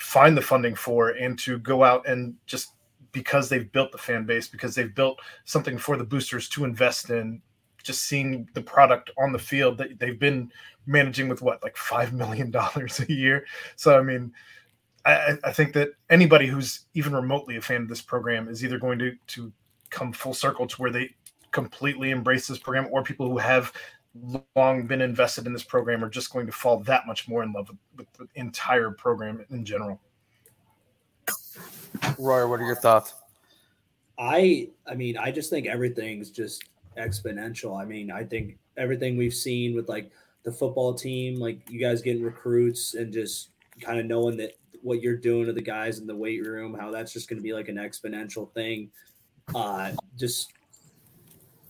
find 0.00 0.36
the 0.36 0.42
funding 0.42 0.74
for 0.74 1.10
and 1.10 1.38
to 1.38 1.58
go 1.58 1.84
out 1.84 2.08
and 2.08 2.34
just 2.46 2.72
because 3.12 3.48
they've 3.48 3.70
built 3.72 3.92
the 3.92 3.98
fan 3.98 4.24
base, 4.24 4.48
because 4.48 4.74
they've 4.74 4.94
built 4.94 5.20
something 5.44 5.76
for 5.76 5.96
the 5.96 6.04
boosters 6.04 6.48
to 6.48 6.64
invest 6.64 7.10
in, 7.10 7.40
just 7.82 8.04
seeing 8.04 8.48
the 8.54 8.62
product 8.62 9.10
on 9.18 9.32
the 9.32 9.38
field 9.38 9.76
that 9.78 9.98
they've 9.98 10.18
been 10.18 10.50
managing 10.86 11.28
with 11.28 11.42
what, 11.42 11.62
like 11.62 11.76
$5 11.76 12.12
million 12.12 12.52
a 13.08 13.12
year. 13.12 13.44
So, 13.76 13.98
I 13.98 14.02
mean, 14.02 14.32
I, 15.04 15.36
I- 15.44 15.52
think 15.52 15.72
that 15.74 15.90
anybody 16.08 16.46
who's 16.46 16.86
even 16.94 17.14
remotely 17.14 17.56
a 17.56 17.60
fan 17.60 17.82
of 17.82 17.88
this 17.88 18.02
program 18.02 18.48
is 18.48 18.64
either 18.64 18.78
going 18.78 18.98
to, 19.00 19.14
to 19.28 19.52
come 19.90 20.12
full 20.12 20.34
circle 20.34 20.66
to 20.66 20.76
where 20.76 20.90
they 20.90 21.10
completely 21.52 22.10
embrace 22.10 22.46
this 22.46 22.58
program 22.58 22.88
or 22.90 23.02
people 23.02 23.28
who 23.28 23.38
have 23.38 23.72
long 24.56 24.86
been 24.86 25.00
invested 25.00 25.46
in 25.46 25.52
this 25.52 25.62
program 25.62 26.04
are 26.04 26.08
just 26.08 26.32
going 26.32 26.46
to 26.46 26.52
fall 26.52 26.80
that 26.80 27.06
much 27.06 27.28
more 27.28 27.42
in 27.42 27.52
love 27.52 27.68
with, 27.68 27.78
with 27.96 28.12
the 28.14 28.26
entire 28.40 28.90
program 28.90 29.44
in 29.50 29.64
general. 29.64 30.00
Roy, 32.18 32.46
what 32.46 32.60
are 32.60 32.66
your 32.66 32.76
thoughts? 32.76 33.14
I 34.18 34.68
I 34.86 34.94
mean, 34.94 35.16
I 35.16 35.30
just 35.30 35.50
think 35.50 35.66
everything's 35.66 36.30
just 36.30 36.64
exponential. 36.96 37.80
I 37.80 37.84
mean, 37.84 38.10
I 38.10 38.24
think 38.24 38.58
everything 38.76 39.16
we've 39.16 39.34
seen 39.34 39.74
with 39.74 39.88
like 39.88 40.10
the 40.42 40.52
football 40.52 40.94
team, 40.94 41.38
like 41.38 41.58
you 41.70 41.78
guys 41.78 42.02
getting 42.02 42.22
recruits 42.22 42.94
and 42.94 43.12
just 43.12 43.50
kind 43.80 43.98
of 43.98 44.06
knowing 44.06 44.36
that 44.38 44.56
what 44.82 45.02
you're 45.02 45.16
doing 45.16 45.46
to 45.46 45.52
the 45.52 45.62
guys 45.62 45.98
in 45.98 46.06
the 46.06 46.16
weight 46.16 46.44
room, 46.44 46.74
how 46.74 46.90
that's 46.90 47.12
just 47.12 47.28
going 47.28 47.38
to 47.38 47.42
be 47.42 47.52
like 47.52 47.68
an 47.68 47.76
exponential 47.76 48.50
thing. 48.52 48.90
Uh, 49.54 49.92
just 50.16 50.52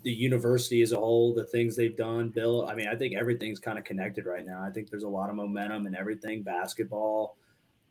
the 0.03 0.13
university 0.13 0.83
as 0.83 0.93
a 0.93 0.97
whole, 0.97 1.35
the 1.35 1.45
things 1.45 1.77
they've 1.77 1.97
done, 1.97 2.31
Bill. 2.31 2.67
I 2.67 2.75
mean, 2.75 2.89
I 2.89 2.97
think 2.97 3.15
everything's 3.15 3.59
kind 3.59 3.79
of 3.79 3.85
connected 3.85 4.27
right 4.27 4.47
now. 4.47 4.63
I 4.63 4.71
think 4.71 4.91
there's 4.91 5.03
a 5.03 5.09
lot 5.09 5.31
of 5.31 5.37
momentum 5.37 5.87
and 5.87 5.97
everything 5.97 6.43
basketball, 6.43 7.37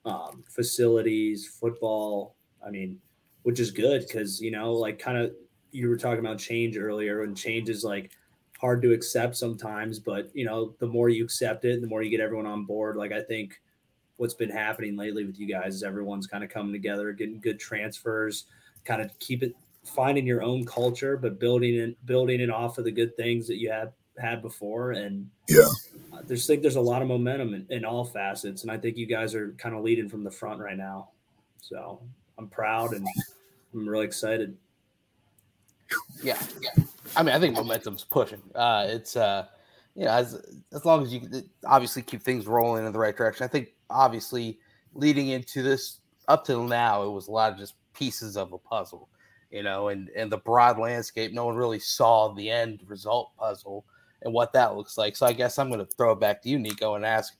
um, 0.05 0.43
facilities, 0.49 1.47
football. 1.47 2.35
I 2.65 2.69
mean, 2.69 2.99
which 3.43 3.59
is 3.59 3.71
good 3.71 4.07
because, 4.07 4.41
you 4.41 4.51
know, 4.51 4.73
like 4.73 4.99
kind 4.99 5.17
of 5.17 5.33
you 5.71 5.87
were 5.87 5.97
talking 5.97 6.19
about 6.19 6.39
change 6.39 6.77
earlier, 6.77 7.23
and 7.23 7.37
change 7.37 7.69
is 7.69 7.83
like 7.83 8.11
hard 8.59 8.81
to 8.81 8.91
accept 8.91 9.37
sometimes, 9.37 9.99
but, 9.99 10.29
you 10.33 10.45
know, 10.45 10.75
the 10.79 10.87
more 10.87 11.09
you 11.09 11.23
accept 11.23 11.63
it, 11.63 11.79
the 11.79 11.87
more 11.87 12.01
you 12.01 12.09
get 12.09 12.19
everyone 12.19 12.45
on 12.45 12.65
board. 12.65 12.97
Like, 12.97 13.13
I 13.13 13.21
think 13.21 13.61
what's 14.17 14.33
been 14.33 14.49
happening 14.49 14.97
lately 14.97 15.25
with 15.25 15.39
you 15.39 15.47
guys 15.47 15.75
is 15.75 15.83
everyone's 15.83 16.27
kind 16.27 16.43
of 16.43 16.49
coming 16.49 16.73
together, 16.73 17.13
getting 17.13 17.39
good 17.39 17.57
transfers, 17.57 18.45
kind 18.83 19.01
of 19.01 19.17
keep 19.19 19.43
it 19.43 19.55
finding 19.83 20.25
your 20.25 20.41
own 20.43 20.65
culture, 20.65 21.17
but 21.17 21.39
building 21.39 21.75
it 21.75 22.05
building 22.05 22.41
it 22.41 22.49
off 22.49 22.77
of 22.77 22.85
the 22.85 22.91
good 22.91 23.15
things 23.15 23.47
that 23.47 23.57
you 23.57 23.71
had 23.71 23.91
had 24.17 24.41
before. 24.41 24.91
And 24.91 25.29
Yeah. 25.47 25.67
I 26.13 26.21
just 26.23 26.47
think 26.47 26.61
there's 26.61 26.75
a 26.75 26.81
lot 26.81 27.01
of 27.01 27.07
momentum 27.07 27.53
in, 27.53 27.65
in 27.69 27.85
all 27.85 28.03
facets, 28.03 28.63
and 28.63 28.71
I 28.71 28.77
think 28.77 28.97
you 28.97 29.05
guys 29.05 29.33
are 29.35 29.51
kind 29.53 29.75
of 29.75 29.83
leading 29.83 30.09
from 30.09 30.23
the 30.23 30.31
front 30.31 30.59
right 30.59 30.77
now. 30.77 31.09
So 31.61 32.01
I'm 32.37 32.47
proud 32.47 32.93
and 32.93 33.07
I'm 33.73 33.87
really 33.87 34.05
excited. 34.05 34.57
Yeah, 36.21 36.41
yeah. 36.61 36.83
I 37.15 37.23
mean, 37.23 37.33
I 37.33 37.39
think 37.39 37.55
momentum's 37.55 38.03
pushing. 38.03 38.41
Uh, 38.53 38.85
it's 38.89 39.15
uh, 39.15 39.45
you 39.95 40.05
know, 40.05 40.11
as 40.11 40.41
as 40.73 40.85
long 40.85 41.03
as 41.03 41.13
you 41.13 41.21
obviously 41.65 42.01
keep 42.01 42.21
things 42.21 42.47
rolling 42.47 42.85
in 42.85 42.91
the 42.91 42.99
right 42.99 43.15
direction. 43.15 43.43
I 43.43 43.47
think 43.47 43.73
obviously 43.89 44.59
leading 44.93 45.29
into 45.29 45.63
this 45.63 45.99
up 46.27 46.45
till 46.45 46.63
now, 46.63 47.03
it 47.03 47.09
was 47.09 47.27
a 47.27 47.31
lot 47.31 47.51
of 47.51 47.57
just 47.57 47.73
pieces 47.93 48.37
of 48.37 48.53
a 48.53 48.57
puzzle, 48.57 49.09
you 49.51 49.63
know, 49.63 49.89
and 49.89 50.09
and 50.15 50.31
the 50.31 50.37
broad 50.37 50.77
landscape. 50.79 51.33
No 51.33 51.45
one 51.45 51.55
really 51.55 51.79
saw 51.79 52.33
the 52.33 52.49
end 52.49 52.81
result 52.87 53.31
puzzle 53.37 53.85
and 54.21 54.33
what 54.33 54.53
that 54.53 54.75
looks 54.75 54.97
like. 54.97 55.15
So 55.15 55.25
I 55.25 55.33
guess 55.33 55.57
I'm 55.57 55.69
going 55.69 55.85
to 55.85 55.95
throw 55.95 56.11
it 56.11 56.19
back 56.19 56.41
to 56.43 56.49
you, 56.49 56.57
Niko, 56.57 56.95
and 56.95 57.05
ask: 57.05 57.35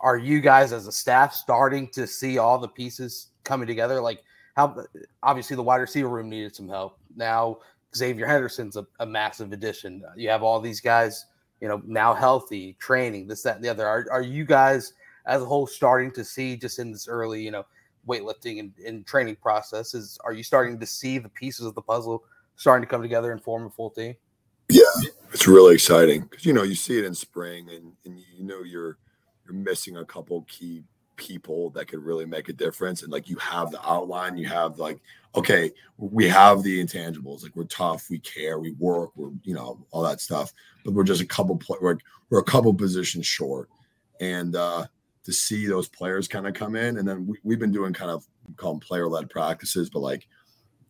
Are 0.00 0.18
you 0.18 0.40
guys 0.40 0.72
as 0.72 0.86
a 0.86 0.92
staff 0.92 1.34
starting 1.34 1.88
to 1.88 2.06
see 2.06 2.38
all 2.38 2.58
the 2.58 2.68
pieces 2.68 3.28
coming 3.44 3.66
together? 3.66 4.00
Like 4.00 4.22
how 4.56 4.84
obviously 5.22 5.56
the 5.56 5.62
wide 5.62 5.80
receiver 5.80 6.08
room 6.08 6.28
needed 6.28 6.54
some 6.54 6.68
help. 6.68 6.98
Now 7.16 7.58
Xavier 7.94 8.26
Henderson's 8.26 8.76
a, 8.76 8.86
a 9.00 9.06
massive 9.06 9.52
addition. 9.52 10.02
You 10.16 10.30
have 10.30 10.42
all 10.42 10.60
these 10.60 10.80
guys, 10.80 11.26
you 11.60 11.68
know, 11.68 11.82
now 11.86 12.14
healthy, 12.14 12.76
training, 12.78 13.26
this, 13.26 13.42
that, 13.42 13.56
and 13.56 13.64
the 13.64 13.68
other. 13.68 13.86
Are, 13.86 14.06
are 14.10 14.22
you 14.22 14.44
guys 14.44 14.92
as 15.26 15.42
a 15.42 15.44
whole 15.44 15.66
starting 15.66 16.10
to 16.12 16.24
see 16.24 16.56
just 16.56 16.78
in 16.78 16.92
this 16.92 17.08
early, 17.08 17.42
you 17.42 17.50
know, 17.50 17.64
weightlifting 18.08 18.60
and, 18.60 18.72
and 18.84 19.06
training 19.06 19.36
processes? 19.36 20.18
Are 20.24 20.32
you 20.32 20.42
starting 20.42 20.78
to 20.78 20.86
see 20.86 21.18
the 21.18 21.28
pieces 21.28 21.66
of 21.66 21.74
the 21.74 21.82
puzzle 21.82 22.24
starting 22.56 22.86
to 22.86 22.90
come 22.90 23.02
together 23.02 23.32
and 23.32 23.42
form 23.42 23.66
a 23.66 23.70
full 23.70 23.90
team? 23.90 24.14
Yeah, 24.68 24.82
it's 25.32 25.46
really 25.46 25.74
exciting 25.74 26.22
because 26.22 26.46
you 26.46 26.52
know 26.52 26.62
you 26.62 26.74
see 26.74 26.98
it 26.98 27.04
in 27.04 27.14
spring, 27.14 27.68
and 27.70 27.92
and 28.04 28.18
you 28.36 28.44
know 28.44 28.62
you're 28.62 28.96
you're 29.44 29.54
missing 29.54 29.98
a 29.98 30.04
couple 30.04 30.42
key 30.48 30.82
people 31.16 31.70
that 31.70 31.86
could 31.86 32.02
really 32.02 32.24
make 32.24 32.48
a 32.48 32.52
difference, 32.52 33.02
and 33.02 33.12
like 33.12 33.28
you 33.28 33.36
have 33.36 33.70
the 33.70 33.88
outline, 33.88 34.38
you 34.38 34.48
have 34.48 34.78
like 34.78 34.98
okay, 35.36 35.70
we 35.98 36.28
have 36.28 36.62
the 36.62 36.82
intangibles, 36.82 37.42
like 37.42 37.54
we're 37.56 37.64
tough, 37.64 38.08
we 38.08 38.18
care, 38.20 38.58
we 38.58 38.70
work, 38.72 39.10
we're 39.16 39.32
you 39.42 39.54
know 39.54 39.84
all 39.90 40.02
that 40.02 40.20
stuff, 40.20 40.52
but 40.84 40.94
we're 40.94 41.04
just 41.04 41.20
a 41.20 41.26
couple 41.26 41.56
pl- 41.56 41.78
we're, 41.80 41.98
we're 42.30 42.38
a 42.38 42.44
couple 42.44 42.72
positions 42.72 43.26
short, 43.26 43.68
and 44.20 44.56
uh 44.56 44.86
to 45.24 45.32
see 45.32 45.66
those 45.66 45.88
players 45.88 46.28
kind 46.28 46.46
of 46.46 46.54
come 46.54 46.76
in, 46.76 46.98
and 46.98 47.08
then 47.08 47.26
we, 47.26 47.38
we've 47.42 47.58
been 47.58 47.72
doing 47.72 47.92
kind 47.92 48.10
of 48.10 48.26
call 48.56 48.72
them 48.72 48.80
player 48.80 49.08
led 49.08 49.30
practices, 49.30 49.90
but 49.90 50.00
like 50.00 50.26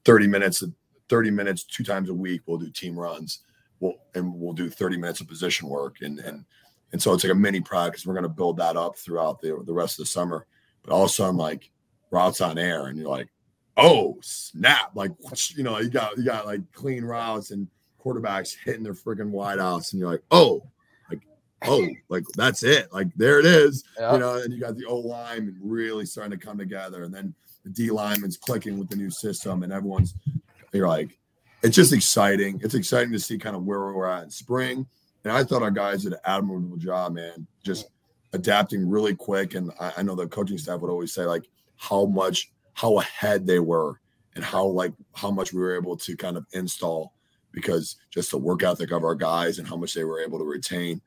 thirty 0.05 0.27
minutes. 0.27 0.63
30 1.09 1.31
minutes 1.31 1.65
two 1.65 1.85
times 1.85 2.09
a 2.09 2.15
week 2.15 2.43
we'll 2.47 2.59
do 2.59 2.71
team 2.71 2.99
runs. 2.99 3.41
We'll 3.81 3.95
and 4.15 4.33
we'll 4.35 4.53
do 4.53 4.71
30 4.71 4.97
minutes 4.97 5.21
of 5.21 5.29
position 5.29 5.69
work. 5.69 5.97
And 6.01 6.19
and 6.21 6.45
and 6.93 7.03
so 7.03 7.13
it's 7.13 7.25
like 7.25 7.33
a 7.33 7.37
mini 7.37 7.61
practice. 7.61 8.07
We're 8.07 8.15
going 8.15 8.25
to 8.25 8.29
build 8.29 8.57
that 8.59 8.77
up 8.77 8.97
throughout 8.97 9.41
the, 9.41 9.63
the 9.67 9.73
rest 9.73 9.99
of 9.99 10.05
the 10.05 10.11
summer. 10.11 10.47
But 10.83 10.93
also 10.93 11.27
i'm 11.27 11.37
like 11.37 11.71
routes 12.11 12.41
on 12.41 12.59
air 12.59 12.87
and 12.87 12.99
you're 12.99 13.09
like 13.09 13.29
oh 13.77 14.19
snap. 14.23 14.91
Like 14.95 15.13
you 15.57 15.63
know 15.63 15.79
you 15.79 15.91
got 15.91 16.17
you 16.17 16.25
got 16.25 16.47
like 16.47 16.61
clean 16.73 17.05
routes 17.05 17.51
and 17.51 17.69
quarterbacks 18.03 18.57
hitting 18.65 18.83
their 18.83 18.95
freaking 18.95 19.31
wide 19.31 19.59
outs 19.59 19.93
and 19.93 20.01
you're 20.01 20.11
like 20.11 20.23
oh 20.31 20.63
oh 21.67 21.87
like 22.09 22.25
that's 22.37 22.63
it 22.63 22.93
like 22.93 23.09
there 23.17 23.39
it 23.41 23.47
is 23.47 23.85
Yeah. 23.99 24.13
you 24.13 24.19
know 24.19 24.35
and 24.37 24.53
you 24.53 24.61
got 24.61 24.77
the 24.77 24.85
o 24.87 24.97
line 24.97 25.57
really 25.63 26.07
starting 26.07 26.39
to 26.39 26.45
come 26.45 26.59
together 26.59 27.05
and 27.05 27.15
then 27.15 27.35
the 27.65 27.71
d 27.71 27.91
lineman's 27.91 28.37
clicking 28.37 28.79
with 28.79 28.89
the 28.89 28.97
new 28.97 29.11
system 29.11 29.63
and 29.63 29.73
everyone's 29.73 30.15
you're 30.73 30.89
like 30.89 31.19
it's 31.65 31.75
just 31.77 31.95
exciting. 31.95 32.61
It's 32.63 32.75
exciting 32.75 33.11
to 33.13 33.19
see 33.19 33.39
kind 33.39 33.57
of 33.57 33.65
where 33.65 33.81
we're 33.81 34.07
at 34.07 34.25
in 34.25 34.31
spring. 34.31 34.87
And 35.25 35.33
I 35.33 35.43
thought 35.43 35.63
our 35.63 35.71
guys 35.71 36.03
did 36.03 36.13
an 36.13 36.19
admirable 36.27 36.77
job, 36.77 37.15
man, 37.15 37.47
just 37.63 37.87
adapting 38.35 38.87
really 38.87 39.15
quick. 39.15 39.55
And 39.55 39.73
I, 39.81 39.93
I 39.97 40.03
know 40.03 40.15
the 40.15 40.27
coaching 40.27 40.59
staff 40.59 40.81
would 40.81 40.91
always 40.91 41.15
say 41.15 41.25
like 41.25 41.49
how 41.77 42.05
much, 42.05 42.53
how 42.75 42.99
ahead 42.99 43.47
they 43.47 43.61
were 43.61 43.99
and 44.35 44.45
how 44.45 44.67
like 44.67 44.93
how 45.15 45.31
much 45.31 45.55
we 45.55 45.61
were 45.63 45.75
able 45.75 45.97
to 45.97 46.15
kind 46.17 46.37
of 46.37 46.45
install 46.53 47.15
because 47.53 47.97
just 48.11 48.31
the 48.31 48.37
work 48.37 48.63
ethic 48.63 48.91
of 48.91 49.03
our 49.03 49.15
guys 49.15 49.59
and 49.59 49.67
how 49.67 49.77
much 49.77 49.95
they 49.95 50.05
were 50.05 50.21
able 50.21 50.39
to 50.39 50.45
retain. 50.45 51.01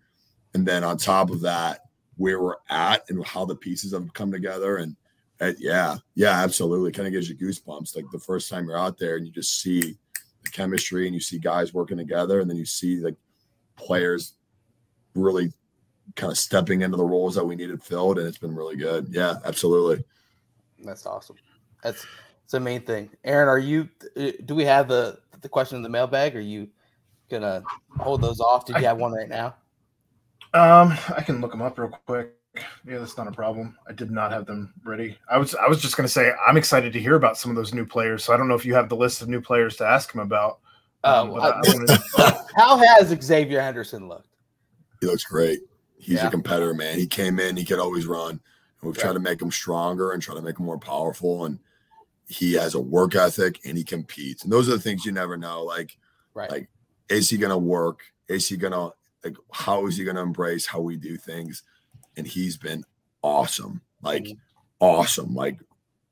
And 0.58 0.66
then 0.66 0.84
on 0.84 0.98
top 0.98 1.30
of 1.30 1.42
that, 1.42 1.82
where 2.16 2.42
we're 2.42 2.56
at 2.72 3.08
and 3.12 3.24
how 3.24 3.46
the 3.46 3.56
pieces 3.56 3.94
have 3.94 4.12
come 4.16 4.32
together 4.32 4.78
and 4.78 4.96
uh, 5.40 5.52
yeah, 5.60 5.98
yeah, 6.16 6.42
absolutely. 6.42 6.92
Kind 6.92 7.06
of 7.06 7.14
gives 7.14 7.30
you 7.30 7.36
goosebumps. 7.36 7.96
Like 7.96 8.06
the 8.12 8.18
first 8.18 8.50
time 8.50 8.66
you're 8.66 8.76
out 8.76 8.98
there 8.98 9.18
and 9.18 9.28
you 9.28 9.32
just 9.32 9.62
see 9.62 9.80
the 9.82 10.50
chemistry 10.52 11.06
and 11.06 11.14
you 11.14 11.22
see 11.22 11.38
guys 11.38 11.76
working 11.76 11.96
together, 11.96 12.40
and 12.40 12.50
then 12.50 12.58
you 12.58 12.66
see 12.66 12.98
like 12.98 13.14
players 13.76 14.34
really 15.14 15.54
kind 16.16 16.32
of 16.32 16.40
stepping 16.40 16.82
into 16.82 16.98
the 16.98 17.06
roles 17.06 17.36
that 17.36 17.46
we 17.46 17.56
needed 17.56 17.84
filled, 17.84 18.18
and 18.18 18.28
it's 18.28 18.40
been 18.40 18.56
really 18.56 18.78
good. 18.78 19.10
Yeah, 19.12 19.36
absolutely. 19.46 20.04
That's 20.84 21.06
awesome. 21.06 21.36
That's, 21.84 22.02
that's 22.42 22.54
the 22.54 22.60
main 22.60 22.82
thing. 22.82 23.12
Aaron, 23.24 23.48
are 23.48 23.60
you, 23.60 23.90
uh, 24.20 24.32
do 24.44 24.56
we 24.56 24.66
have 24.66 24.88
the, 24.88 25.20
the 25.42 25.50
question 25.50 25.76
in 25.76 25.84
the 25.84 25.90
mailbag? 25.90 26.36
Are 26.36 26.40
you 26.40 26.68
going 27.30 27.44
to 27.44 27.62
hold 28.00 28.22
those 28.22 28.40
off? 28.40 28.66
Did 28.66 28.78
you 28.78 28.86
have 28.86 28.98
one 28.98 29.12
right 29.12 29.30
now? 29.30 29.54
Um, 30.54 30.98
I 31.16 31.22
can 31.24 31.42
look 31.42 31.52
them 31.52 31.62
up 31.62 31.78
real 31.78 31.90
quick. 32.06 32.34
Yeah, 32.88 32.98
that's 32.98 33.18
not 33.18 33.28
a 33.28 33.32
problem. 33.32 33.78
I 33.88 33.94
did 33.94 34.10
not 34.10 34.32
have 34.32 34.46
them 34.48 34.74
ready. 34.84 35.18
I 35.30 35.38
was 35.38 35.54
I 35.56 35.68
was 35.68 35.80
just 35.82 35.96
gonna 35.96 36.08
say 36.10 36.32
I'm 36.48 36.58
excited 36.58 36.92
to 36.94 37.00
hear 37.00 37.16
about 37.16 37.38
some 37.38 37.52
of 37.52 37.56
those 37.58 37.74
new 37.74 37.86
players. 37.86 38.24
So 38.24 38.34
I 38.34 38.38
don't 38.38 38.48
know 38.48 38.56
if 38.56 38.66
you 38.66 38.74
have 38.74 38.90
the 38.90 38.96
list 38.96 39.22
of 39.22 39.30
new 39.30 39.42
players 39.42 39.76
to 39.78 39.86
ask 39.86 40.12
him 40.14 40.22
about. 40.22 40.60
Um, 41.04 41.30
Um, 41.32 41.36
I, 41.40 41.48
I 41.48 41.50
I- 41.50 41.62
wanted- 41.68 42.46
how 42.56 42.78
has 42.78 43.16
Xavier 43.24 43.62
Henderson 43.62 44.08
looked? 44.08 44.30
He 45.02 45.06
looks 45.08 45.24
great. 45.24 45.60
He's 46.00 46.16
Yeah. 46.16 46.28
a 46.28 46.32
competitor, 46.32 46.74
man. 46.74 46.98
He 46.98 47.06
came 47.06 47.40
in, 47.40 47.56
he 47.56 47.64
could 47.66 47.80
always 47.80 48.08
run. 48.08 48.40
We've 48.82 48.98
tried 48.98 49.14
to 49.14 49.20
make 49.20 49.42
him 49.42 49.52
stronger 49.52 50.12
and 50.14 50.22
try 50.22 50.34
to 50.34 50.42
make 50.42 50.58
him 50.60 50.66
more 50.66 50.78
powerful. 50.80 51.46
And 51.46 51.60
he 52.28 52.54
has 52.54 52.74
a 52.74 52.80
work 52.80 53.16
ethic 53.16 53.60
and 53.66 53.78
he 53.78 53.84
competes. 53.84 54.44
And 54.44 54.52
those 54.52 54.68
are 54.68 54.72
the 54.74 54.80
things 54.80 55.06
you 55.06 55.12
never 55.12 55.38
know. 55.38 55.64
Like, 55.64 55.98
Right. 56.34 56.50
like 56.50 56.70
is 57.10 57.30
he 57.30 57.38
gonna 57.38 57.58
work? 57.58 58.02
Is 58.28 58.48
he 58.48 58.58
gonna 58.58 58.92
like 59.24 59.36
how 59.52 59.88
is 59.88 59.98
he 59.98 60.04
gonna 60.04 60.22
embrace 60.22 60.66
how 60.66 60.80
we 60.80 60.98
do 60.98 61.18
things? 61.18 61.64
And 62.16 62.26
he's 62.26 62.58
been 62.58 62.84
awesome, 63.22 63.82
like 64.02 64.28
awesome, 64.80 65.34
like 65.34 65.60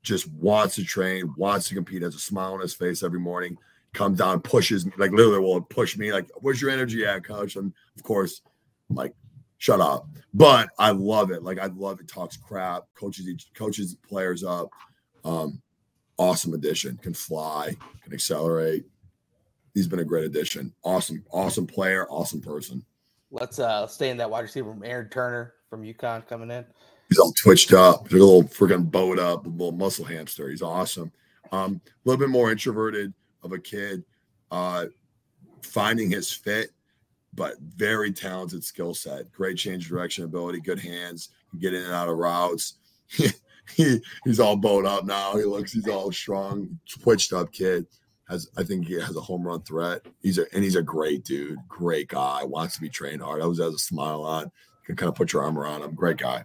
just 0.02 0.30
wants 0.32 0.76
to 0.76 0.84
train, 0.84 1.32
wants 1.36 1.68
to 1.68 1.74
compete, 1.74 2.02
has 2.02 2.14
a 2.14 2.18
smile 2.18 2.54
on 2.54 2.60
his 2.60 2.74
face 2.74 3.02
every 3.02 3.18
morning, 3.18 3.58
comes 3.92 4.18
down, 4.18 4.40
pushes 4.40 4.86
me, 4.86 4.92
like 4.98 5.10
literally 5.10 5.40
will 5.40 5.60
push 5.60 5.96
me, 5.96 6.12
like, 6.12 6.28
where's 6.36 6.62
your 6.62 6.70
energy 6.70 7.04
at, 7.04 7.24
coach? 7.24 7.56
And 7.56 7.72
of 7.96 8.02
course, 8.04 8.40
I'm 8.88 8.96
like, 8.96 9.14
shut 9.58 9.80
up. 9.80 10.08
But 10.32 10.68
I 10.78 10.90
love 10.90 11.30
it. 11.30 11.42
Like 11.42 11.58
I 11.58 11.66
love 11.66 12.00
it, 12.00 12.08
talks 12.08 12.36
crap, 12.36 12.84
coaches 12.94 13.28
each 13.28 13.48
coaches 13.54 13.96
players 14.08 14.44
up. 14.44 14.70
Um, 15.24 15.60
awesome 16.18 16.54
addition, 16.54 16.98
can 16.98 17.14
fly, 17.14 17.74
can 18.02 18.12
accelerate. 18.12 18.84
He's 19.74 19.88
been 19.88 19.98
a 19.98 20.04
great 20.04 20.24
addition. 20.24 20.72
Awesome, 20.84 21.24
awesome 21.30 21.66
player, 21.66 22.06
awesome 22.08 22.40
person. 22.40 22.84
Let's 23.30 23.58
uh 23.58 23.86
stay 23.86 24.10
in 24.10 24.16
that 24.18 24.30
wide 24.30 24.40
receiver 24.40 24.72
from 24.72 24.84
Aaron 24.84 25.08
Turner 25.08 25.54
from 25.68 25.82
UConn 25.82 26.26
coming 26.28 26.50
in. 26.50 26.64
He's 27.08 27.18
all 27.18 27.32
twitched 27.32 27.72
up, 27.72 28.08
He's 28.08 28.20
a 28.20 28.24
little 28.24 28.42
freaking 28.42 28.90
bowed 28.90 29.18
up, 29.18 29.46
a 29.46 29.48
little 29.48 29.72
muscle 29.72 30.04
hamster. 30.04 30.48
He's 30.48 30.62
awesome. 30.62 31.12
Um, 31.52 31.80
a 31.84 31.90
little 32.08 32.18
bit 32.18 32.30
more 32.30 32.50
introverted 32.50 33.12
of 33.42 33.52
a 33.52 33.58
kid, 33.58 34.02
uh, 34.50 34.86
finding 35.62 36.10
his 36.10 36.32
fit, 36.32 36.70
but 37.34 37.60
very 37.60 38.10
talented 38.10 38.64
skill 38.64 38.94
set. 38.94 39.30
Great 39.30 39.56
change 39.56 39.88
direction 39.88 40.24
ability, 40.24 40.60
good 40.60 40.80
hands, 40.80 41.28
get 41.60 41.74
in 41.74 41.84
and 41.84 41.92
out 41.92 42.08
of 42.08 42.18
routes. 42.18 42.74
he, 43.76 44.00
he's 44.24 44.40
all 44.40 44.56
bowed 44.56 44.86
up 44.86 45.04
now. 45.04 45.36
He 45.36 45.44
looks, 45.44 45.72
he's 45.72 45.88
all 45.88 46.10
strong, 46.10 46.78
twitched 46.88 47.32
up 47.32 47.52
kid. 47.52 47.86
Has 48.28 48.48
I 48.56 48.64
think 48.64 48.86
he 48.86 48.94
has 48.94 49.16
a 49.16 49.20
home 49.20 49.46
run 49.46 49.62
threat. 49.62 50.02
He's 50.20 50.38
a 50.38 50.46
and 50.52 50.64
he's 50.64 50.76
a 50.76 50.82
great 50.82 51.24
dude, 51.24 51.58
great 51.68 52.08
guy. 52.08 52.42
Wants 52.44 52.74
to 52.74 52.80
be 52.80 52.88
trained 52.88 53.22
hard. 53.22 53.40
Always 53.40 53.60
has 53.60 53.74
a 53.74 53.78
smile 53.78 54.22
on. 54.22 54.50
Can 54.84 54.96
kind 54.96 55.08
of 55.08 55.14
put 55.14 55.32
your 55.32 55.42
arm 55.42 55.58
around 55.58 55.82
him. 55.82 55.94
Great 55.94 56.16
guy. 56.16 56.44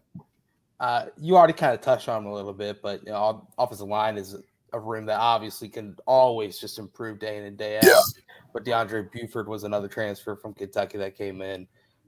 Uh, 0.79 1.05
you 1.19 1.37
already 1.37 1.53
kind 1.53 1.75
of 1.75 1.81
touched 1.81 2.09
on 2.09 2.23
him 2.23 2.31
a 2.31 2.33
little 2.33 2.53
bit, 2.53 2.81
but 2.81 3.03
you 3.05 3.11
know, 3.11 3.17
off- 3.17 3.43
offensive 3.59 3.87
line 3.87 4.17
is 4.17 4.35
a 4.73 4.79
room 4.79 5.05
that 5.05 5.19
obviously 5.19 5.69
can 5.69 5.95
always 6.07 6.57
just 6.57 6.79
improve 6.79 7.19
day 7.19 7.37
in 7.37 7.43
and 7.43 7.57
day 7.57 7.77
out. 7.77 7.83
Yeah. 7.83 8.01
But 8.53 8.65
DeAndre 8.65 9.11
Buford 9.11 9.47
was 9.47 9.63
another 9.63 9.87
transfer 9.87 10.35
from 10.35 10.53
Kentucky 10.53 10.97
that 10.97 11.15
came 11.15 11.41
in. 11.41 11.67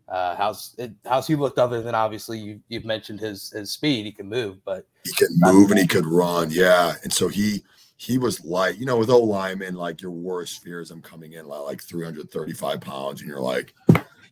Uh, 0.10 0.36
how's 0.36 0.76
it, 0.78 0.92
how's 1.06 1.28
he 1.28 1.36
looked 1.36 1.60
other 1.60 1.82
than 1.82 1.96
obviously 1.96 2.38
you 2.38 2.60
you've 2.68 2.84
mentioned 2.84 3.20
his 3.20 3.52
his 3.52 3.72
speed, 3.72 4.06
he 4.06 4.12
can 4.12 4.28
move, 4.28 4.58
but 4.66 4.86
he 5.06 5.14
can 5.14 5.30
move 5.38 5.72
and 5.72 5.80
he 5.80 5.88
could 5.88 6.06
run. 6.06 6.50
Yeah. 6.52 6.96
And 7.04 7.14
so 7.14 7.28
he 7.28 7.64
he 8.04 8.18
was 8.18 8.44
like, 8.44 8.78
you 8.78 8.86
know, 8.86 8.98
with 8.98 9.10
O 9.10 9.18
lineman, 9.18 9.76
like 9.76 10.02
your 10.02 10.12
worst 10.12 10.62
fears 10.62 10.92
I'm 10.92 11.02
coming 11.02 11.34
in 11.34 11.46
like, 11.46 11.62
like 11.62 11.84
335 11.84 12.82
pounds, 12.82 13.22
and 13.22 13.30
you're 13.30 13.40
like, 13.40 13.74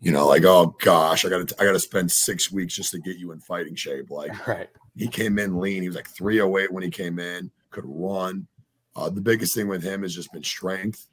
you 0.02 0.12
know, 0.12 0.28
like, 0.28 0.44
oh 0.44 0.76
gosh, 0.82 1.24
I 1.24 1.30
gotta 1.30 1.56
I 1.58 1.64
gotta 1.64 1.80
spend 1.80 2.12
six 2.12 2.52
weeks 2.52 2.76
just 2.76 2.92
to 2.92 3.00
get 3.00 3.18
you 3.18 3.32
in 3.32 3.40
fighting 3.40 3.76
shape. 3.76 4.12
Like 4.12 4.48
right. 4.48 4.68
he 4.96 5.08
came 5.08 5.40
in 5.40 5.58
lean. 5.58 5.82
He 5.82 5.88
was 5.88 5.96
like 5.96 6.10
308 6.10 6.72
when 6.72 6.84
he 6.84 6.90
came 6.90 7.18
in, 7.18 7.50
could 7.70 7.86
run. 7.88 8.46
Uh, 8.94 9.10
the 9.10 9.22
biggest 9.22 9.56
thing 9.56 9.70
with 9.70 9.82
him 9.82 10.02
has 10.02 10.14
just 10.14 10.34
been 10.34 10.44
strength 10.44 11.08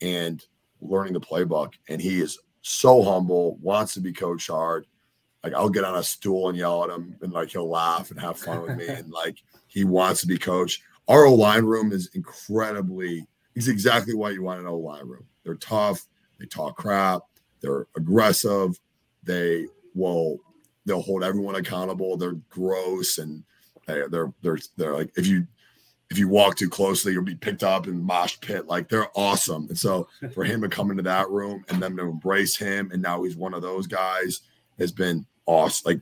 and 0.00 0.44
learning 0.80 1.12
the 1.12 1.20
playbook. 1.20 1.74
And 1.88 2.00
he 2.00 2.20
is 2.20 2.40
so 2.62 3.04
humble, 3.04 3.54
wants 3.58 3.94
to 3.94 4.00
be 4.00 4.12
coached 4.12 4.50
hard. 4.50 4.84
Like 5.44 5.54
I'll 5.54 5.70
get 5.70 5.84
on 5.84 5.96
a 5.96 6.02
stool 6.02 6.48
and 6.48 6.58
yell 6.58 6.82
at 6.82 6.90
him, 6.90 7.14
and 7.22 7.32
like 7.32 7.50
he'll 7.50 7.70
laugh 7.70 8.10
and 8.10 8.20
have 8.20 8.36
fun 8.36 8.62
with 8.62 8.76
me. 8.76 8.86
and 8.88 9.12
like 9.12 9.36
he 9.68 9.84
wants 9.84 10.22
to 10.22 10.26
be 10.26 10.38
coached. 10.38 10.82
Our 11.10 11.26
O 11.26 11.34
line 11.34 11.64
room 11.64 11.92
is 11.92 12.08
incredibly. 12.14 13.26
He's 13.54 13.68
exactly 13.68 14.14
what 14.14 14.32
you 14.32 14.42
want 14.42 14.60
an 14.60 14.66
O 14.66 14.76
line 14.78 15.06
room. 15.06 15.24
They're 15.44 15.56
tough. 15.56 16.06
They 16.38 16.46
talk 16.46 16.76
crap. 16.76 17.22
They're 17.60 17.86
aggressive. 17.96 18.78
They 19.24 19.66
will. 19.94 20.38
They'll 20.86 21.02
hold 21.02 21.24
everyone 21.24 21.56
accountable. 21.56 22.16
They're 22.16 22.38
gross 22.48 23.18
and 23.18 23.44
they- 23.86 24.06
they're 24.08 24.32
they're 24.42 24.58
they're 24.76 24.94
like 24.96 25.10
if 25.16 25.26
you 25.26 25.46
if 26.10 26.18
you 26.18 26.28
walk 26.28 26.56
too 26.56 26.68
closely, 26.68 27.12
you'll 27.12 27.22
be 27.24 27.34
picked 27.34 27.62
up 27.62 27.86
in 27.86 28.00
mosh 28.02 28.36
pit. 28.40 28.66
Like 28.66 28.88
they're 28.88 29.08
awesome. 29.16 29.66
And 29.68 29.78
so 29.78 30.08
for 30.34 30.44
him 30.44 30.60
to 30.62 30.68
come 30.68 30.90
into 30.92 31.02
that 31.02 31.28
room 31.28 31.64
and 31.68 31.82
them 31.82 31.96
to 31.96 32.04
embrace 32.04 32.56
him, 32.56 32.90
and 32.92 33.02
now 33.02 33.22
he's 33.24 33.36
one 33.36 33.52
of 33.54 33.62
those 33.62 33.86
guys 33.88 34.40
has 34.78 34.92
been 34.92 35.26
awesome. 35.46 35.92
Like 35.92 36.00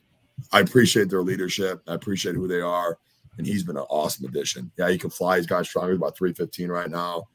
I 0.52 0.60
appreciate 0.60 1.08
their 1.08 1.22
leadership. 1.22 1.80
I 1.88 1.94
appreciate 1.94 2.34
who 2.36 2.46
they 2.46 2.60
are, 2.60 2.98
and 3.38 3.46
he's 3.46 3.62
been 3.62 3.76
an 3.76 3.86
awesome 3.88 4.26
addition. 4.26 4.70
Yeah, 4.76 4.90
he 4.90 4.98
can 4.98 5.10
fly. 5.10 5.36
He's 5.36 5.46
got 5.46 5.64
stronger. 5.64 5.92
He's 5.92 5.98
about 5.98 6.16
three 6.16 6.32
fifteen 6.32 6.68
right 6.68 6.90
now. 6.90 7.28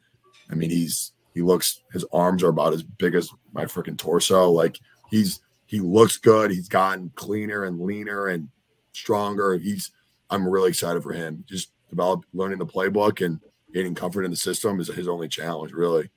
I 0.52 0.56
mean, 0.56 0.70
he's 0.70 1.14
he 1.34 1.42
looks 1.42 1.82
his 1.92 2.06
arms 2.14 2.44
are 2.44 2.50
about 2.50 2.74
as 2.74 2.84
big 2.84 3.16
as 3.16 3.32
my 3.54 3.66
freaking 3.66 3.98
torso. 3.98 4.52
Like 4.52 4.80
he's 5.10 5.40
he 5.66 5.80
looks 5.80 6.18
good. 6.18 6.52
He's 6.52 6.70
gotten 6.70 7.12
cleaner 7.16 7.64
and 7.64 7.80
leaner 7.80 8.28
and 8.28 8.50
stronger. 8.92 9.58
He's 9.58 9.92
I'm 10.30 10.48
really 10.48 10.70
excited 10.70 11.02
for 11.02 11.14
him. 11.14 11.44
Just 11.48 11.72
develop 11.90 12.26
learning 12.34 12.60
the 12.60 12.66
playbook 12.66 13.26
and 13.26 13.40
gaining 13.74 13.96
comfort 13.96 14.24
in 14.24 14.32
the 14.32 14.38
system 14.38 14.80
is 14.80 14.88
his 14.88 15.08
only 15.08 15.28
challenge, 15.28 15.72
really. 15.72 16.10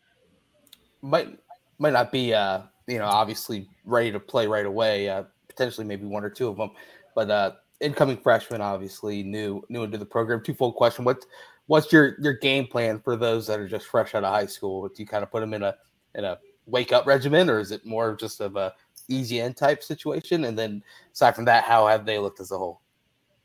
Might 1.00 1.38
might 1.78 1.92
not 1.92 2.10
be 2.10 2.34
uh 2.34 2.62
you 2.88 2.98
know 2.98 3.06
obviously 3.06 3.68
ready 3.84 4.10
to 4.12 4.20
play 4.20 4.46
right 4.46 4.66
away. 4.66 5.08
Uh, 5.08 5.24
potentially 5.48 5.86
maybe 5.86 6.04
one 6.04 6.24
or 6.24 6.28
two 6.30 6.48
of 6.48 6.56
them, 6.56 6.70
but 7.14 7.30
uh 7.30 7.52
incoming 7.80 8.16
freshman 8.16 8.60
obviously 8.60 9.22
new 9.22 9.62
new 9.68 9.84
into 9.84 9.98
the 9.98 10.06
program. 10.06 10.42
Twofold 10.42 10.74
question: 10.74 11.04
What 11.04 11.24
what's 11.66 11.92
your 11.92 12.16
your 12.20 12.34
game 12.34 12.66
plan 12.66 13.00
for 13.00 13.16
those 13.16 13.46
that 13.46 13.60
are 13.60 13.68
just 13.68 13.86
fresh 13.86 14.14
out 14.14 14.24
of 14.24 14.32
high 14.32 14.46
school? 14.46 14.88
Do 14.88 14.94
you 14.98 15.06
kind 15.06 15.22
of 15.22 15.30
put 15.30 15.40
them 15.40 15.54
in 15.54 15.62
a 15.62 15.76
in 16.14 16.24
a 16.24 16.38
wake 16.66 16.92
up 16.92 17.06
regimen, 17.06 17.50
or 17.50 17.58
is 17.58 17.70
it 17.70 17.84
more 17.84 18.16
just 18.16 18.40
of 18.40 18.56
a 18.56 18.74
easy 19.08 19.40
end 19.40 19.56
type 19.56 19.82
situation? 19.82 20.44
And 20.44 20.58
then 20.58 20.82
aside 21.12 21.36
from 21.36 21.44
that, 21.46 21.64
how 21.64 21.86
have 21.86 22.06
they 22.06 22.18
looked 22.18 22.40
as 22.40 22.50
a 22.50 22.58
whole? 22.58 22.80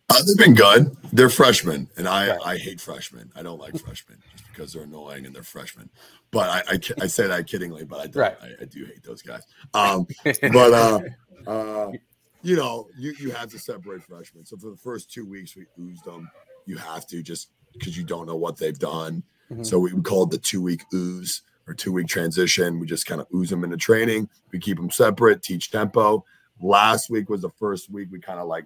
Uh, 0.09 0.21
they've 0.23 0.37
been 0.37 0.53
good. 0.53 0.95
They're 1.13 1.29
freshmen, 1.29 1.87
and 1.95 2.07
I 2.07 2.31
Right. 2.31 2.39
I 2.45 2.57
hate 2.57 2.81
freshmen. 2.81 3.31
I 3.35 3.43
don't 3.43 3.59
like 3.59 3.77
freshmen 3.77 4.21
just 4.35 4.47
because 4.51 4.73
they're 4.73 4.83
annoying 4.83 5.25
and 5.25 5.33
they're 5.33 5.43
freshmen. 5.43 5.89
But 6.31 6.49
I 6.49 6.73
I, 6.73 7.03
I 7.03 7.07
say 7.07 7.27
that 7.27 7.47
kiddingly, 7.47 7.87
but 7.87 7.99
I 8.01 8.07
do 8.07 8.19
Right. 8.19 8.37
I, 8.41 8.63
I 8.63 8.65
do 8.65 8.85
hate 8.85 9.03
those 9.03 9.21
guys. 9.21 9.43
Um, 9.73 10.07
but 10.23 10.73
uh, 10.73 10.99
uh, 11.47 11.91
you 12.43 12.55
know, 12.55 12.87
you 12.97 13.13
you 13.19 13.31
have 13.31 13.49
to 13.51 13.59
separate 13.59 14.03
freshmen. 14.03 14.45
So 14.45 14.57
for 14.57 14.69
the 14.71 14.77
first 14.77 15.11
two 15.11 15.25
weeks, 15.25 15.55
we 15.55 15.65
oozed 15.79 16.05
them. 16.05 16.29
You 16.65 16.77
have 16.77 17.05
to 17.07 17.21
just 17.21 17.49
because 17.73 17.97
you 17.97 18.03
don't 18.03 18.25
know 18.27 18.35
what 18.35 18.57
they've 18.57 18.77
done. 18.77 19.23
Mhm. 19.51 19.65
So 19.65 19.79
we, 19.79 19.93
we 19.93 20.01
call 20.01 20.23
it 20.23 20.31
the 20.31 20.37
two 20.37 20.61
week 20.61 20.83
ooze 20.93 21.41
or 21.67 21.73
two 21.73 21.91
week 21.91 22.07
transition. 22.07 22.79
We 22.79 22.85
just 22.87 23.05
kind 23.05 23.21
of 23.21 23.27
ooze 23.33 23.49
them 23.49 23.63
into 23.63 23.77
training. 23.77 24.29
We 24.51 24.59
keep 24.59 24.77
them 24.77 24.89
separate, 24.89 25.41
teach 25.41 25.71
tempo. 25.71 26.25
Last 26.61 27.09
week 27.09 27.29
was 27.29 27.41
the 27.41 27.49
first 27.49 27.89
week 27.89 28.09
we 28.11 28.19
kind 28.19 28.39
of 28.39 28.47
like 28.47 28.65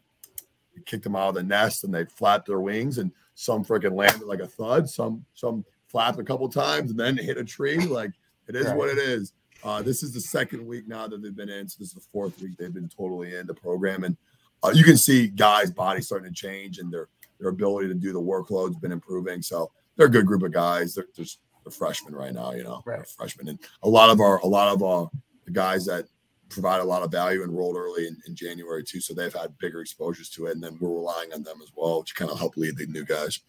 kicked 0.86 1.03
them 1.03 1.15
out 1.15 1.30
of 1.30 1.36
the 1.36 1.43
nest 1.43 1.84
and 1.84 1.93
they 1.93 2.05
flapped 2.05 2.47
their 2.47 2.59
wings 2.59 2.97
and 2.97 3.11
some 3.36 3.63
freaking 3.63 3.93
landed 3.95 4.23
like 4.28 4.39
a 4.39 4.47
thud. 4.47 4.89
Some 4.89 5.26
some 5.34 5.63
flapped 5.88 6.19
a 6.19 6.23
couple 6.23 6.47
times 6.49 6.91
and 6.91 6.99
then 6.99 7.17
hit 7.17 7.38
a 7.38 7.43
tree. 7.43 7.78
Like 7.86 8.11
it 8.47 8.55
is 8.55 8.65
Right. 8.67 8.76
what 8.78 8.89
it 8.89 8.97
is. 8.97 9.34
Uh, 9.66 9.82
this 9.82 10.03
is 10.03 10.13
the 10.13 10.22
second 10.22 10.63
week 10.63 10.88
now 10.88 11.07
that 11.07 11.24
they've 11.24 11.36
been 11.36 11.49
in. 11.49 11.68
So 11.68 11.78
this 11.80 11.88
is 11.88 11.95
the 11.95 12.07
fourth 12.13 12.39
week 12.39 12.55
they've 12.55 12.74
been 12.74 12.88
totally 12.88 13.36
in 13.36 13.47
the 13.47 13.53
program, 13.53 14.03
and 14.03 14.16
uh, 14.63 14.70
you 14.70 14.84
can 14.84 14.95
see 14.95 15.28
guys' 15.28 15.72
bodies 15.72 16.05
starting 16.05 16.32
to 16.32 16.36
change 16.36 16.78
and 16.78 16.93
their 16.93 17.09
their 17.39 17.49
ability 17.49 17.88
to 17.88 17.95
do 17.95 18.13
the 18.13 18.22
workload's 18.22 18.78
been 18.78 18.91
improving. 18.91 19.41
So 19.41 19.72
they're 19.95 20.05
a 20.05 20.11
good 20.11 20.28
group 20.28 20.43
of 20.43 20.51
guys. 20.53 20.93
They're 20.93 21.07
just 21.16 21.39
they're 21.63 21.72
freshmen 21.72 22.13
right 22.13 22.34
now, 22.34 22.51
you 22.51 22.63
know, 22.63 22.84
Right. 22.86 23.05
Freshmen, 23.07 23.47
and 23.47 23.59
a 23.82 23.89
lot 23.89 24.11
of 24.11 24.22
our 24.22 24.38
a 24.41 24.47
lot 24.47 24.72
of 24.72 24.84
our 24.84 25.09
the 25.45 25.51
guys 25.51 25.84
that 25.88 26.05
provide 26.49 26.80
a 26.80 26.86
lot 26.86 27.01
of 27.01 27.11
value 27.11 27.43
enrolled 27.43 27.76
early 27.76 28.05
in, 28.05 28.16
in 28.28 28.36
January 28.36 28.84
too. 28.84 29.01
So 29.01 29.16
they've 29.16 29.34
had 29.34 29.57
bigger 29.57 29.82
exposures 29.82 30.30
to 30.32 30.45
it, 30.45 30.51
and 30.51 30.63
then 30.63 30.78
we're 30.80 30.93
relying 30.93 31.34
on 31.34 31.41
them 31.41 31.57
as 31.63 31.72
well 31.76 32.03
to 32.03 32.13
kind 32.13 32.30
of 32.30 32.38
help 32.38 32.55
lead 32.55 32.78
the 32.78 32.86
new 32.86 33.03
guys. 33.03 33.39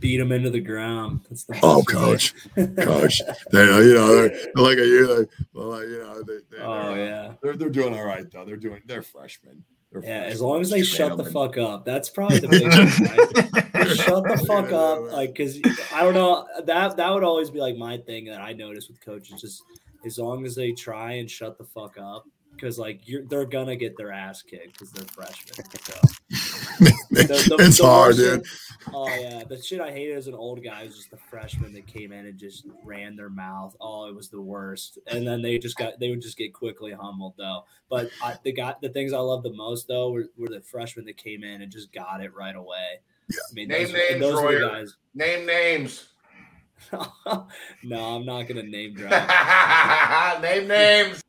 Beat 0.00 0.18
them 0.18 0.32
into 0.32 0.50
the 0.50 0.60
ground. 0.60 1.20
That's 1.28 1.44
the 1.44 1.58
Oh, 1.62 1.82
coach, 1.82 2.34
coach, 2.76 3.22
they 3.52 3.62
uh, 3.62 3.78
you 3.78 3.94
know 3.94 4.30
like 4.56 4.78
a 4.78 4.84
year, 4.86 5.06
like, 5.06 5.28
well, 5.54 5.82
you 5.82 5.98
know, 5.98 6.22
they, 6.22 6.38
they, 6.50 6.62
Oh 6.62 6.94
they're, 6.94 7.04
yeah. 7.06 7.32
they're 7.42 7.56
they're 7.56 7.70
doing 7.70 7.94
all 7.94 8.04
right 8.04 8.30
though. 8.30 8.44
They're 8.44 8.56
doing 8.56 8.82
they're 8.86 9.02
freshmen. 9.02 9.64
They're 9.90 10.02
Yeah, 10.02 10.24
as 10.24 10.42
long 10.42 10.60
as 10.60 10.68
they 10.70 10.80
Just 10.80 10.92
shut 10.92 11.16
the 11.16 11.24
fuck 11.24 11.56
up. 11.56 11.84
That's 11.86 12.10
probably 12.10 12.38
the 12.40 12.48
big 12.48 12.70
thing, 12.70 13.86
right? 13.86 13.96
shut 13.96 14.28
the 14.28 14.36
fuck 14.46 14.70
Yeah, 14.70 14.76
up 14.76 15.12
like 15.12 15.34
because 15.34 15.56
i 15.94 16.02
don't 16.02 16.12
know 16.14 16.46
that 16.64 16.96
that 16.96 17.14
would 17.14 17.24
always 17.24 17.48
be 17.48 17.58
like 17.60 17.76
my 17.76 17.96
thing 17.96 18.26
that 18.26 18.40
i 18.40 18.52
notice 18.52 18.88
with 18.88 19.00
coaches 19.00 19.40
just 19.40 19.62
as 20.04 20.18
long 20.18 20.44
as 20.44 20.54
they 20.54 20.72
try 20.72 21.12
and 21.12 21.30
shut 21.30 21.56
the 21.56 21.64
fuck 21.64 21.96
up 21.98 22.24
because 22.52 22.78
like 22.78 23.06
you're 23.08 23.24
they're 23.26 23.46
gonna 23.46 23.76
get 23.76 23.96
their 23.96 24.12
ass 24.12 24.42
kicked 24.42 24.72
because 24.74 24.90
they're 24.92 25.06
freshmen 25.06 25.64
so, 25.80 25.94
the- 26.78 26.92
the- 27.10 27.56
it's 27.60 27.78
the 27.78 27.84
hard, 27.86 28.16
worst 28.16 28.18
dude. 28.18 28.44
Oh 28.94 29.08
yeah, 29.08 29.44
the 29.44 29.60
shit 29.60 29.80
I 29.80 29.90
hated 29.90 30.16
as 30.16 30.28
an 30.28 30.34
old 30.34 30.62
guy 30.64 30.84
was 30.84 30.96
just 30.96 31.10
the 31.10 31.18
freshmen 31.18 31.74
that 31.74 31.86
came 31.86 32.12
in 32.12 32.24
and 32.26 32.38
just 32.38 32.64
ran 32.84 33.16
their 33.16 33.28
mouth. 33.28 33.76
Oh, 33.80 34.06
it 34.08 34.14
was 34.14 34.30
the 34.30 34.40
worst. 34.40 34.98
And 35.08 35.26
then 35.26 35.42
they 35.42 35.58
just 35.58 35.76
got 35.76 35.98
they 36.00 36.08
would 36.08 36.22
just 36.22 36.38
get 36.38 36.54
quickly 36.54 36.92
humbled 36.92 37.34
though. 37.36 37.64
But 37.90 38.10
I, 38.22 38.36
the 38.44 38.52
guy 38.52 38.74
the 38.80 38.88
things 38.88 39.12
I 39.12 39.18
loved 39.18 39.44
the 39.44 39.52
most 39.52 39.88
though 39.88 40.10
were, 40.10 40.26
were 40.38 40.48
the 40.48 40.62
freshmen 40.62 41.04
that 41.06 41.18
came 41.18 41.44
in 41.44 41.60
and 41.60 41.70
just 41.70 41.92
got 41.92 42.22
it 42.22 42.34
right 42.34 42.56
away. 42.56 43.00
Yeah. 43.28 43.36
I 43.50 43.54
mean, 43.54 43.68
Name 43.68 43.82
those, 43.88 43.92
names, 43.92 44.20
those 44.20 44.36
the 44.36 44.42
Royer. 44.42 44.68
guys. 44.68 44.96
Name 45.14 45.46
names. 45.46 46.08
no, 47.82 48.16
I'm 48.16 48.24
not 48.24 48.44
gonna 48.44 48.62
name 48.62 48.94
drop. 48.94 49.12
Name 50.42 50.68
names. 50.68 51.22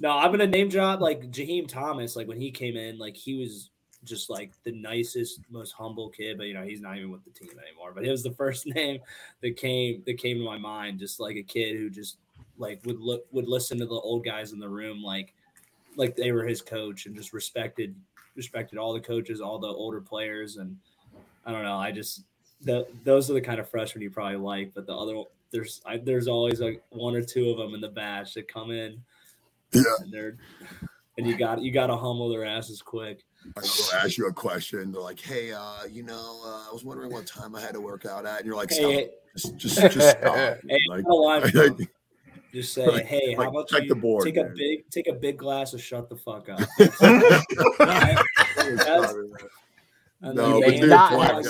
No, 0.00 0.10
I'm 0.10 0.30
gonna 0.30 0.46
name 0.46 0.68
drop 0.68 1.00
like 1.00 1.30
Jaheim 1.30 1.68
Thomas. 1.68 2.16
Like 2.16 2.28
when 2.28 2.40
he 2.40 2.50
came 2.50 2.76
in, 2.76 2.98
like 2.98 3.16
he 3.16 3.34
was 3.36 3.70
just 4.04 4.30
like 4.30 4.52
the 4.64 4.72
nicest, 4.72 5.40
most 5.50 5.72
humble 5.72 6.10
kid. 6.10 6.38
But 6.38 6.46
you 6.46 6.54
know, 6.54 6.62
he's 6.62 6.80
not 6.80 6.96
even 6.96 7.10
with 7.10 7.24
the 7.24 7.30
team 7.30 7.50
anymore. 7.66 7.92
But 7.94 8.04
it 8.04 8.10
was 8.10 8.22
the 8.22 8.32
first 8.32 8.66
name 8.74 9.00
that 9.42 9.56
came 9.56 10.02
that 10.06 10.18
came 10.18 10.38
to 10.38 10.44
my 10.44 10.58
mind. 10.58 10.98
Just 10.98 11.20
like 11.20 11.36
a 11.36 11.42
kid 11.42 11.76
who 11.76 11.90
just 11.90 12.18
like 12.58 12.80
would 12.84 13.00
look 13.00 13.26
would 13.32 13.48
listen 13.48 13.78
to 13.78 13.86
the 13.86 13.94
old 13.94 14.24
guys 14.24 14.52
in 14.52 14.58
the 14.58 14.68
room, 14.68 15.02
like 15.02 15.34
like 15.96 16.16
they 16.16 16.32
were 16.32 16.44
his 16.44 16.62
coach, 16.62 17.06
and 17.06 17.16
just 17.16 17.32
respected 17.32 17.94
respected 18.36 18.78
all 18.78 18.92
the 18.92 19.00
coaches, 19.00 19.40
all 19.40 19.58
the 19.58 19.66
older 19.68 20.00
players, 20.00 20.56
and 20.56 20.76
I 21.46 21.52
don't 21.52 21.62
know. 21.62 21.76
I 21.76 21.92
just 21.92 22.22
the, 22.62 22.86
those 23.04 23.30
are 23.30 23.34
the 23.34 23.40
kind 23.40 23.60
of 23.60 23.68
freshmen 23.68 24.02
you 24.02 24.10
probably 24.10 24.36
like. 24.36 24.72
But 24.74 24.86
the 24.86 24.94
other 24.94 25.22
there's 25.50 25.80
I, 25.86 25.98
there's 25.98 26.28
always 26.28 26.60
like 26.60 26.82
one 26.90 27.14
or 27.14 27.22
two 27.22 27.50
of 27.50 27.58
them 27.58 27.74
in 27.74 27.80
the 27.80 27.88
batch 27.88 28.34
that 28.34 28.48
come 28.48 28.70
in 28.70 29.00
Yeah. 29.72 29.82
and 30.00 30.12
they're 30.12 30.36
and 31.16 31.26
you 31.26 31.36
got 31.36 31.60
you 31.62 31.70
got 31.70 31.86
to 31.88 31.96
humble 31.96 32.28
their 32.28 32.44
asses 32.44 32.82
quick. 32.82 33.24
I 33.56 33.60
will 33.60 33.98
ask 34.02 34.16
you 34.16 34.26
a 34.26 34.32
question. 34.32 34.90
They're 34.92 35.00
like, 35.02 35.20
"Hey, 35.20 35.52
uh, 35.52 35.84
you 35.90 36.02
know, 36.02 36.40
uh, 36.44 36.68
I 36.68 36.72
was 36.72 36.84
wondering 36.84 37.12
what 37.12 37.26
time 37.26 37.54
I 37.54 37.60
had 37.60 37.74
to 37.74 37.80
work 37.80 38.06
out 38.06 38.26
at," 38.26 38.38
and 38.38 38.46
you're 38.46 38.56
like, 38.56 38.70
"Stop, 38.70 38.90
Hey, 38.90 39.10
just, 39.36 39.56
just, 39.56 39.80
just 39.92 40.18
stop." 40.20 40.34
hey, 40.34 40.58
Like, 40.88 41.04
like, 41.54 41.90
just 42.52 42.72
say, 42.72 42.86
like- 42.86 43.04
hey, 43.06 43.34
how 43.34 43.50
about 43.50 43.68
check 43.68 43.82
you 43.82 43.88
the 43.88 43.94
board, 43.96 44.24
take 44.24 44.36
a 44.36 44.44
big 44.44 44.88
take 44.90 45.08
a 45.08 45.12
big 45.12 45.36
glass 45.38 45.74
of 45.74 45.82
shut 45.82 46.08
the 46.08 46.16
fuck 46.16 46.48
up. 46.48 46.60
No, 50.20 50.60
but 50.60 50.70
to 50.70 50.86
your 50.86 51.08
point, 51.08 51.30
I 51.30 51.42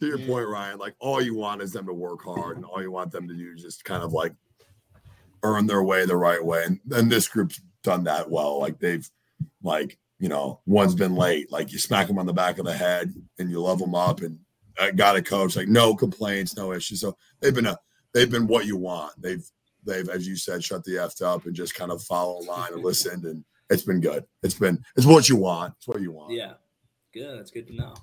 to 0.00 0.06
your 0.06 0.18
point, 0.18 0.48
Ryan, 0.48 0.78
like 0.78 0.94
all 0.98 1.22
you 1.22 1.34
want 1.34 1.62
is 1.62 1.72
them 1.72 1.86
to 1.86 1.92
work 1.94 2.22
hard, 2.22 2.56
and 2.56 2.66
all 2.66 2.82
you 2.82 2.90
want 2.90 3.12
them 3.12 3.26
to 3.28 3.34
do 3.34 3.52
is 3.54 3.62
just 3.62 3.84
kind 3.84 4.02
of 4.02 4.12
like 4.12 4.34
earn 5.42 5.66
their 5.66 5.82
way 5.82 6.04
the 6.04 6.16
right 6.16 6.44
way. 6.44 6.64
And, 6.64 6.80
and 6.90 7.10
this 7.10 7.28
group's 7.28 7.60
done 7.82 8.04
that 8.04 8.28
well. 8.30 8.60
Like 8.60 8.78
they've, 8.78 9.08
like 9.62 9.96
you 10.22 10.28
know, 10.28 10.60
one's 10.66 10.94
been 10.94 11.16
late. 11.16 11.50
Like 11.50 11.72
you 11.72 11.80
smack 11.80 12.06
them 12.06 12.16
on 12.16 12.26
the 12.26 12.32
back 12.32 12.58
of 12.58 12.64
the 12.64 12.72
head 12.72 13.12
and 13.40 13.50
you 13.50 13.60
love 13.60 13.80
them 13.80 13.96
up, 13.96 14.20
and 14.20 14.38
I 14.78 14.92
got 14.92 15.16
a 15.16 15.22
coach 15.22 15.56
like 15.56 15.66
no 15.66 15.96
complaints, 15.96 16.56
no 16.56 16.72
issues. 16.72 17.00
So 17.00 17.16
they've 17.40 17.52
been 17.52 17.66
a 17.66 17.76
they've 18.14 18.30
been 18.30 18.46
what 18.46 18.64
you 18.64 18.76
want. 18.76 19.20
They've 19.20 19.44
they've 19.84 20.08
as 20.08 20.28
you 20.28 20.36
said 20.36 20.62
shut 20.62 20.84
the 20.84 20.98
f 20.98 21.20
up 21.22 21.46
and 21.46 21.56
just 21.56 21.74
kind 21.74 21.90
of 21.90 22.00
follow 22.04 22.38
a 22.38 22.44
line 22.44 22.72
and 22.72 22.84
listened, 22.84 23.24
and 23.24 23.44
it's 23.68 23.82
been 23.82 24.00
good. 24.00 24.24
It's 24.44 24.54
been 24.54 24.80
it's 24.94 25.06
what 25.06 25.28
you 25.28 25.34
want. 25.34 25.74
It's 25.78 25.88
what 25.88 26.00
you 26.00 26.12
want. 26.12 26.34
Yeah, 26.34 26.52
good. 27.12 27.40
That's 27.40 27.50
good 27.50 27.66
to 27.66 27.74
know. 27.74 27.94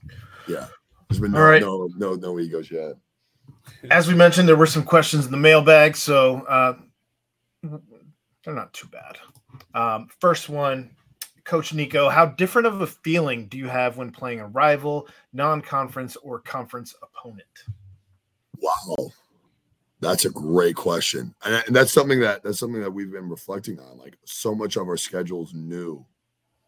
Yeah, 0.46 0.68
there's 1.08 1.22
been 1.22 1.32
no 1.32 1.38
All 1.38 1.46
right. 1.46 1.62
no 1.62 1.90
no 1.96 2.16
no 2.16 2.38
egos 2.38 2.70
yet. 2.70 2.98
As 3.92 4.10
we 4.10 4.14
mentioned, 4.14 4.50
there 4.50 4.58
were 4.58 4.66
some 4.66 4.84
questions 4.84 5.24
in 5.24 5.32
the 5.32 5.38
mailbag, 5.38 5.96
so 5.96 6.42
uh, 6.50 6.74
they're 8.44 8.54
not 8.54 8.74
too 8.74 8.90
bad. 8.90 9.18
Um, 9.74 10.10
first 10.20 10.50
one, 10.50 10.92
Coach 11.50 11.74
Niko, 11.76 12.12
how 12.12 12.28
different 12.28 12.68
of 12.68 12.82
a 12.82 12.86
feeling 12.86 13.47
do 13.47 13.58
you 13.58 13.68
have 13.68 13.97
when 13.97 14.12
playing 14.12 14.39
a 14.39 14.45
rival, 14.45 15.08
non-conference, 15.34 16.16
or 16.18 16.41
conference 16.41 16.93
opponent? 17.02 17.47
Wow, 18.60 19.10
that's 20.00 20.26
a 20.26 20.30
great 20.30 20.76
question, 20.76 21.34
and, 21.43 21.64
and 21.66 21.76
that's 21.76 21.91
something 21.91 22.20
that 22.20 22.43
that's 22.43 22.60
something 22.60 22.82
that 22.82 22.91
we've 22.91 23.12
been 23.12 23.28
reflecting 23.28 23.80
on. 23.80 23.97
Like 23.97 24.16
so 24.26 24.54
much 24.54 24.76
of 24.76 24.88
our 24.88 24.95
schedule 24.95 25.43
is 25.43 25.56
new, 25.56 26.06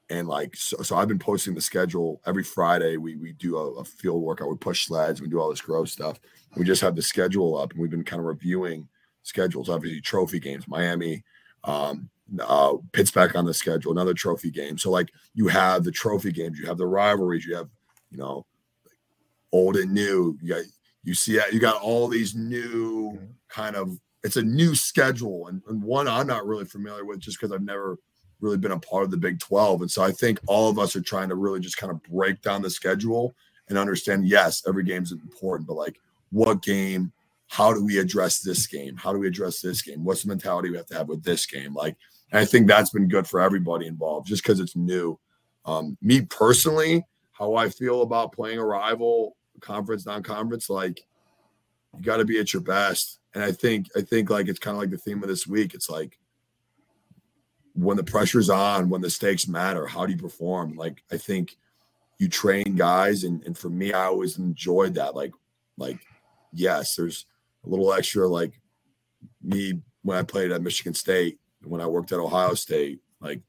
and 0.09 0.27
like 0.27 0.55
so, 0.55 0.77
so 0.81 0.95
I've 0.95 1.07
been 1.07 1.19
posting 1.19 1.53
the 1.53 1.61
schedule 1.61 2.19
every 2.25 2.43
Friday. 2.43 2.97
We 2.97 3.17
we 3.17 3.33
do 3.33 3.57
a, 3.57 3.73
a 3.73 3.85
field 3.85 4.23
workout, 4.23 4.49
we 4.49 4.57
push 4.57 4.87
sleds, 4.87 5.21
we 5.21 5.27
do 5.27 5.39
all 5.39 5.51
this 5.51 5.61
gross 5.61 5.91
stuff. 5.91 6.19
We 6.57 6.65
just 6.65 6.81
have 6.81 6.95
the 6.95 7.03
schedule 7.03 7.55
up, 7.55 7.73
and 7.73 7.79
we've 7.79 7.91
been 7.91 8.03
kind 8.03 8.19
of 8.19 8.25
reviewing 8.25 8.89
schedules. 9.21 9.69
Obviously, 9.69 10.01
trophy 10.01 10.39
games, 10.39 10.67
Miami, 10.67 11.23
um, 11.63 12.09
uh, 12.39 12.73
Pitt's 12.93 13.11
back 13.11 13.35
on 13.35 13.45
the 13.45 13.53
schedule, 13.53 13.91
another 13.91 14.13
trophy 14.13 14.51
game. 14.51 14.77
So 14.77 14.89
like 14.89 15.11
you 15.33 15.47
have 15.47 15.83
the 15.83 15.91
trophy 15.91 16.31
games, 16.31 16.57
you 16.59 16.65
have 16.67 16.77
the 16.77 16.87
rivalries, 16.87 17.45
you 17.45 17.55
have 17.55 17.69
you 18.09 18.17
know 18.17 18.45
old 19.51 19.75
and 19.75 19.93
new. 19.93 20.37
You 20.41 20.55
got 20.55 20.63
you 21.03 21.13
see 21.13 21.39
you 21.51 21.59
got 21.59 21.81
all 21.81 22.07
these 22.07 22.35
new 22.35 23.19
kind 23.49 23.75
of 23.75 23.97
it's 24.23 24.35
a 24.35 24.41
new 24.41 24.75
schedule 24.75 25.47
and, 25.47 25.61
and 25.67 25.81
one 25.81 26.07
i'm 26.07 26.27
not 26.27 26.45
really 26.45 26.65
familiar 26.65 27.05
with 27.05 27.19
just 27.19 27.39
because 27.39 27.51
i've 27.51 27.63
never 27.63 27.97
really 28.39 28.57
been 28.57 28.71
a 28.71 28.79
part 28.79 29.03
of 29.03 29.11
the 29.11 29.17
big 29.17 29.39
12 29.39 29.81
and 29.81 29.91
so 29.91 30.01
i 30.03 30.11
think 30.11 30.39
all 30.47 30.69
of 30.69 30.79
us 30.79 30.95
are 30.95 31.01
trying 31.01 31.29
to 31.29 31.35
really 31.35 31.59
just 31.59 31.77
kind 31.77 31.91
of 31.91 32.01
break 32.03 32.41
down 32.41 32.61
the 32.61 32.69
schedule 32.69 33.33
and 33.69 33.77
understand 33.77 34.27
yes 34.27 34.63
every 34.67 34.83
game's 34.83 35.11
important 35.11 35.67
but 35.67 35.75
like 35.75 35.99
what 36.31 36.61
game 36.61 37.11
how 37.51 37.73
do 37.73 37.83
we 37.83 37.97
address 37.97 38.39
this 38.39 38.65
game? 38.65 38.95
How 38.95 39.11
do 39.11 39.19
we 39.19 39.27
address 39.27 39.59
this 39.59 39.81
game? 39.81 40.05
What's 40.05 40.23
the 40.23 40.29
mentality 40.29 40.69
we 40.69 40.77
have 40.77 40.85
to 40.85 40.95
have 40.95 41.09
with 41.09 41.21
this 41.21 41.45
game? 41.45 41.73
Like 41.73 41.97
and 42.31 42.39
i 42.39 42.45
think 42.45 42.65
that's 42.65 42.91
been 42.91 43.09
good 43.09 43.27
for 43.27 43.41
everybody 43.41 43.87
involved 43.87 44.25
just 44.25 44.41
because 44.41 44.61
it's 44.61 44.77
new. 44.77 45.19
Um 45.65 45.97
me 46.01 46.21
personally 46.21 47.05
how 47.33 47.55
i 47.55 47.67
feel 47.67 48.03
about 48.03 48.31
playing 48.31 48.57
a 48.57 48.65
rival 48.65 49.35
conference 49.59 50.05
non-conference 50.05 50.69
like 50.69 51.05
you 51.97 52.01
got 52.03 52.17
to 52.17 52.25
be 52.25 52.39
at 52.39 52.53
your 52.53 52.61
best. 52.61 53.19
And 53.35 53.43
i 53.43 53.51
think 53.51 53.89
i 53.97 54.01
think 54.01 54.29
like 54.29 54.47
it's 54.47 54.57
kind 54.57 54.77
of 54.77 54.79
like 54.79 54.89
the 54.89 54.97
theme 54.97 55.21
of 55.21 55.27
this 55.27 55.45
week. 55.45 55.73
It's 55.73 55.89
like 55.89 56.17
when 57.73 57.97
the 57.97 58.03
pressure's 58.03 58.49
on 58.49 58.87
when 58.87 59.01
the 59.01 59.09
stakes 59.09 59.45
matter 59.45 59.85
how 59.87 60.05
do 60.05 60.13
you 60.13 60.17
perform? 60.17 60.77
Like 60.77 61.03
i 61.11 61.17
think 61.17 61.57
you 62.17 62.29
train 62.29 62.75
guys 62.77 63.25
and, 63.25 63.43
and 63.45 63.57
for 63.57 63.69
me 63.69 63.91
i 63.91 64.05
always 64.05 64.39
enjoyed 64.39 64.93
that. 64.93 65.15
Like 65.15 65.33
like 65.77 65.99
yes 66.53 66.95
there's 66.95 67.25
a 67.65 67.69
little 67.69 67.93
extra 67.93 68.27
like 68.27 68.59
me 69.41 69.79
when 70.03 70.17
i 70.17 70.23
played 70.23 70.51
at 70.51 70.61
michigan 70.61 70.93
state 70.93 71.39
when 71.63 71.81
i 71.81 71.85
worked 71.85 72.11
at 72.11 72.19
ohio 72.19 72.53
state 72.53 72.99
like 73.19 73.41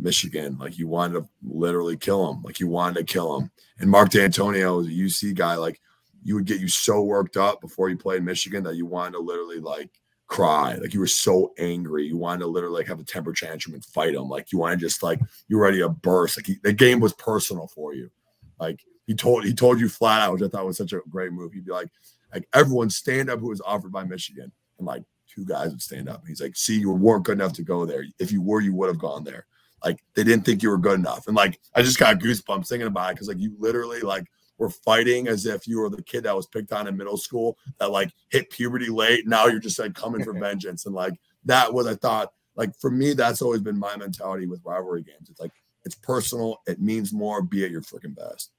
Michigan. 0.00 0.56
Like 0.58 0.78
you 0.78 0.88
wanted 0.88 1.14
to 1.20 1.28
literally 1.42 1.96
kill 1.96 2.30
him. 2.30 2.42
Like 2.42 2.60
you 2.60 2.68
wanted 2.68 3.06
to 3.06 3.12
kill 3.12 3.38
him. 3.38 3.50
And 3.78 3.90
Mark 3.90 4.10
Dantonio 4.10 4.78
was 4.78 4.86
a 4.86 4.90
UC 4.90 5.34
guy. 5.34 5.54
Like 5.54 5.80
you 6.22 6.34
would 6.34 6.46
get 6.46 6.60
you 6.60 6.68
so 6.68 7.02
worked 7.02 7.36
up 7.36 7.60
before 7.60 7.88
you 7.88 7.96
played 7.96 8.24
Michigan 8.24 8.64
that 8.64 8.76
you 8.76 8.86
wanted 8.86 9.12
to 9.12 9.20
literally 9.20 9.58
like 9.60 9.90
cry. 10.26 10.74
Like 10.74 10.94
you 10.94 11.00
were 11.00 11.06
so 11.06 11.52
angry. 11.58 12.06
You 12.06 12.16
wanted 12.16 12.40
to 12.40 12.46
literally 12.46 12.78
like 12.78 12.88
have 12.88 13.00
a 13.00 13.04
temper 13.04 13.32
tantrum 13.32 13.74
and 13.74 13.84
fight 13.84 14.14
him. 14.14 14.28
Like 14.28 14.52
you 14.52 14.58
wanted 14.58 14.80
to 14.80 14.86
just 14.86 15.02
like 15.02 15.20
you 15.48 15.56
were 15.56 15.64
ready 15.64 15.78
to 15.78 15.88
burst. 15.88 16.38
Like 16.38 16.46
he, 16.46 16.56
the 16.62 16.72
game 16.72 17.00
was 17.00 17.12
personal 17.14 17.68
for 17.68 17.94
you. 17.94 18.10
Like 18.58 18.80
he 19.06 19.14
told 19.14 19.44
he 19.44 19.54
told 19.54 19.80
you 19.80 19.88
flat 19.88 20.22
out, 20.22 20.34
which 20.34 20.42
I 20.42 20.48
thought 20.48 20.66
was 20.66 20.78
such 20.78 20.92
a 20.92 21.00
great 21.08 21.32
move. 21.32 21.52
He'd 21.52 21.64
be 21.64 21.72
like, 21.72 21.88
like 22.32 22.48
everyone 22.54 22.90
stand 22.90 23.30
up 23.30 23.40
who 23.40 23.48
was 23.48 23.60
offered 23.60 23.92
by 23.92 24.04
Michigan. 24.04 24.52
And 24.78 24.86
like 24.86 25.02
two 25.28 25.44
guys 25.44 25.70
would 25.70 25.82
stand 25.82 26.08
up. 26.08 26.20
And 26.20 26.28
He's 26.28 26.40
like, 26.40 26.56
see, 26.56 26.78
you 26.78 26.90
weren't 26.90 27.24
good 27.24 27.38
enough 27.38 27.52
to 27.54 27.62
go 27.62 27.84
there. 27.84 28.04
If 28.18 28.32
you 28.32 28.42
were, 28.42 28.60
you 28.60 28.74
would 28.74 28.88
have 28.88 28.98
gone 28.98 29.24
there 29.24 29.46
like 29.84 30.02
they 30.14 30.24
didn't 30.24 30.44
think 30.44 30.62
you 30.62 30.70
were 30.70 30.78
good 30.78 30.98
enough. 30.98 31.26
And 31.26 31.36
like 31.36 31.58
I 31.74 31.82
just 31.82 31.98
got 31.98 32.18
goosebumps 32.18 32.68
thinking 32.68 32.86
about 32.86 33.10
it 33.10 33.14
because 33.14 33.28
like 33.28 33.38
you 33.38 33.54
literally 33.58 34.00
like 34.00 34.24
were 34.58 34.70
fighting 34.70 35.28
as 35.28 35.46
if 35.46 35.66
you 35.66 35.80
were 35.80 35.88
the 35.88 36.02
kid 36.02 36.24
that 36.24 36.36
was 36.36 36.46
picked 36.46 36.72
on 36.72 36.86
in 36.86 36.96
middle 36.96 37.16
school 37.16 37.56
that 37.78 37.90
like 37.90 38.12
hit 38.28 38.50
puberty 38.50 38.88
late. 38.88 39.26
Now 39.26 39.46
you're 39.46 39.58
just 39.58 39.78
like 39.78 39.94
coming 39.94 40.22
for 40.22 40.32
vengeance. 40.38 40.86
And 40.86 40.94
like 40.94 41.14
that 41.44 41.72
was 41.72 41.86
I 41.86 41.94
thought 41.94 42.32
like 42.56 42.76
for 42.78 42.90
me, 42.90 43.14
that's 43.14 43.42
always 43.42 43.62
been 43.62 43.78
my 43.78 43.96
mentality 43.96 44.46
with 44.46 44.64
rivalry 44.64 45.02
games. 45.02 45.30
It's 45.30 45.40
like 45.40 45.52
it's 45.84 45.94
personal, 45.94 46.58
it 46.66 46.80
means 46.80 47.12
more, 47.12 47.42
be 47.42 47.64
at 47.64 47.70
your 47.70 47.80
freaking 47.80 48.14
best. 48.14 48.50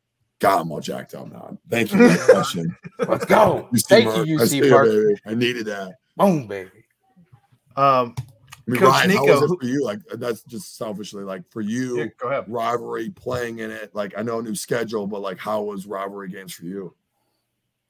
God, 0.42 0.62
I'm 0.62 0.72
all 0.72 0.82
jacked 0.82 1.14
up 1.14 1.32
now. 1.32 1.56
Thank 1.70 1.94
you 1.94 2.00
for 2.00 2.08
that 2.08 2.28
question. 2.30 2.76
Let's 3.08 3.26
go. 3.26 3.70
UC 3.72 3.88
Thank 3.88 4.08
Merck. 4.08 4.26
you, 4.26 4.40
I 4.40 4.46
see 4.46 4.60
UC 4.60 4.66
it, 4.66 4.72
Park. 4.72 4.88
baby. 4.90 5.16
I 5.28 5.34
needed 5.36 5.66
that. 5.68 5.94
Boom, 6.18 6.48
baby. 6.48 6.72
Um, 7.78 8.16
I 8.18 8.72
mean, 8.72 8.80
Coach 8.80 8.90
Ryan, 8.90 9.10
how 9.12 9.26
was 9.28 9.52
it 9.52 9.60
for 9.60 9.66
you? 9.68 9.84
Like 9.86 10.00
that's 10.16 10.42
just 10.44 10.78
selfishly, 10.78 11.24
like 11.24 11.44
for 11.52 11.62
you, 11.62 12.00
yeah, 12.00 12.06
go 12.20 12.30
ahead. 12.30 12.46
rivalry 12.48 13.12
playing 13.12 13.60
in 13.60 13.70
it. 13.70 13.94
Like 13.94 14.14
I 14.18 14.24
know 14.24 14.40
a 14.40 14.42
new 14.42 14.56
schedule, 14.56 15.06
but 15.06 15.22
like 15.22 15.38
how 15.38 15.62
was 15.62 15.86
rivalry 15.86 16.30
games 16.30 16.54
for 16.54 16.66
you? 16.66 16.94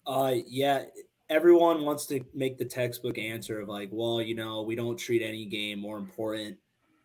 Uh, 0.06 0.36
yeah, 0.46 0.84
everyone 1.30 1.86
wants 1.86 2.06
to 2.08 2.20
make 2.34 2.58
the 2.58 2.66
textbook 2.66 3.18
answer 3.18 3.62
of 3.62 3.70
like, 3.70 3.90
well, 3.94 4.22
you 4.22 4.36
know, 4.36 4.62
we 4.62 4.76
don't 4.76 4.98
treat 4.98 5.22
any 5.22 5.46
game 5.46 5.80
more 5.80 5.98
important 5.98 6.58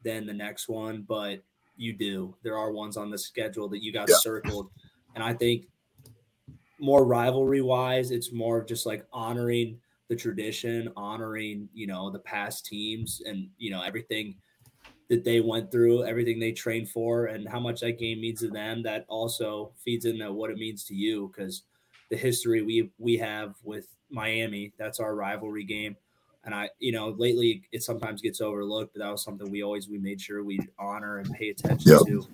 than 0.03 0.27
the 0.27 0.33
next 0.35 0.69
one, 0.69 1.05
but 1.09 1.41
you 1.77 1.93
do. 1.93 2.35
There 2.43 2.57
are 2.59 2.73
ones 2.73 2.97
on 2.97 3.11
the 3.11 3.19
schedule 3.19 3.69
that 3.69 3.83
you 3.83 3.93
got 3.93 4.09
Yeah. 4.09 4.17
circled, 4.17 4.71
and 5.17 5.25
I 5.25 5.35
think 5.35 5.67
more 6.79 7.05
rivalry 7.05 7.63
wise, 7.63 8.11
it's 8.11 8.33
more 8.33 8.59
of 8.59 8.67
just 8.67 8.87
like 8.87 9.07
honoring 9.13 9.81
the 10.09 10.17
tradition, 10.17 10.93
honoring 10.97 11.69
you 11.73 11.87
know 11.87 12.11
the 12.11 12.19
past 12.21 12.67
teams, 12.67 13.23
and 13.25 13.51
you 13.59 13.71
know 13.71 13.83
everything 13.83 14.37
that 15.09 15.25
they 15.25 15.41
went 15.41 15.73
through, 15.73 16.05
everything 16.05 16.41
they 16.41 16.53
trained 16.53 16.91
for, 16.91 17.27
and 17.27 17.49
how 17.49 17.61
much 17.61 17.81
that 17.81 17.99
game 17.99 18.21
means 18.21 18.41
to 18.41 18.49
them. 18.51 18.83
That 18.83 19.07
also 19.09 19.75
feeds 19.85 20.05
into 20.07 20.33
what 20.33 20.51
it 20.51 20.59
means 20.59 20.85
to 20.87 20.95
you 20.95 21.33
because 21.35 21.65
the 22.11 22.17
history 22.17 22.63
we 22.63 22.93
we 22.99 23.17
have 23.19 23.57
with 23.65 23.89
Miami. 24.11 24.75
That's 24.79 25.01
our 25.01 25.15
rivalry 25.17 25.65
game. 25.65 25.97
And 26.45 26.55
I, 26.55 26.71
you 26.79 26.93
know, 26.93 27.11
lately 27.11 27.65
it 27.73 27.83
sometimes 27.83 28.23
gets 28.23 28.41
overlooked, 28.41 28.95
but 28.95 29.01
that 29.01 29.11
was 29.11 29.25
something 29.25 29.51
we 29.51 29.63
always 29.65 29.89
we 29.89 29.99
made 29.99 30.21
sure 30.21 30.45
we 30.45 30.61
honor 30.79 31.19
and 31.19 31.31
pay 31.33 31.51
attention 31.51 31.93
Yep. 31.93 32.03
to. 32.07 32.29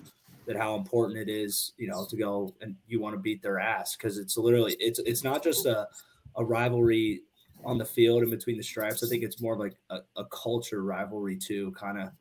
That 0.45 0.57
how 0.57 0.75
important 0.75 1.17
it 1.19 1.29
is, 1.29 1.73
you 1.77 1.87
know, 1.87 2.05
to 2.09 2.17
go 2.17 2.53
and 2.59 2.75
you 2.87 2.99
want 2.99 3.15
to 3.15 3.19
beat 3.19 3.41
their 3.41 3.59
ass 3.59 3.95
because 3.95 4.17
it's 4.17 4.35
literally 4.37 4.75
it's 4.79 4.99
it's 4.99 5.23
not 5.23 5.41
just 5.43 5.65
a 5.65 5.87
a 6.35 6.43
rivalry 6.43 7.21
on 7.63 7.77
the 7.77 7.85
field 7.85 8.23
and 8.23 8.31
between 8.31 8.57
the 8.57 8.63
stripes. 8.63 9.03
I 9.03 9.07
think 9.07 9.23
it's 9.23 9.41
more 9.41 9.53
of 9.53 9.59
like 9.59 9.75
a, 9.89 9.99
a 10.17 10.25
culture 10.25 10.83
rivalry 10.83 11.37
too, 11.37 11.71
kind 11.73 11.97
of 11.99 12.11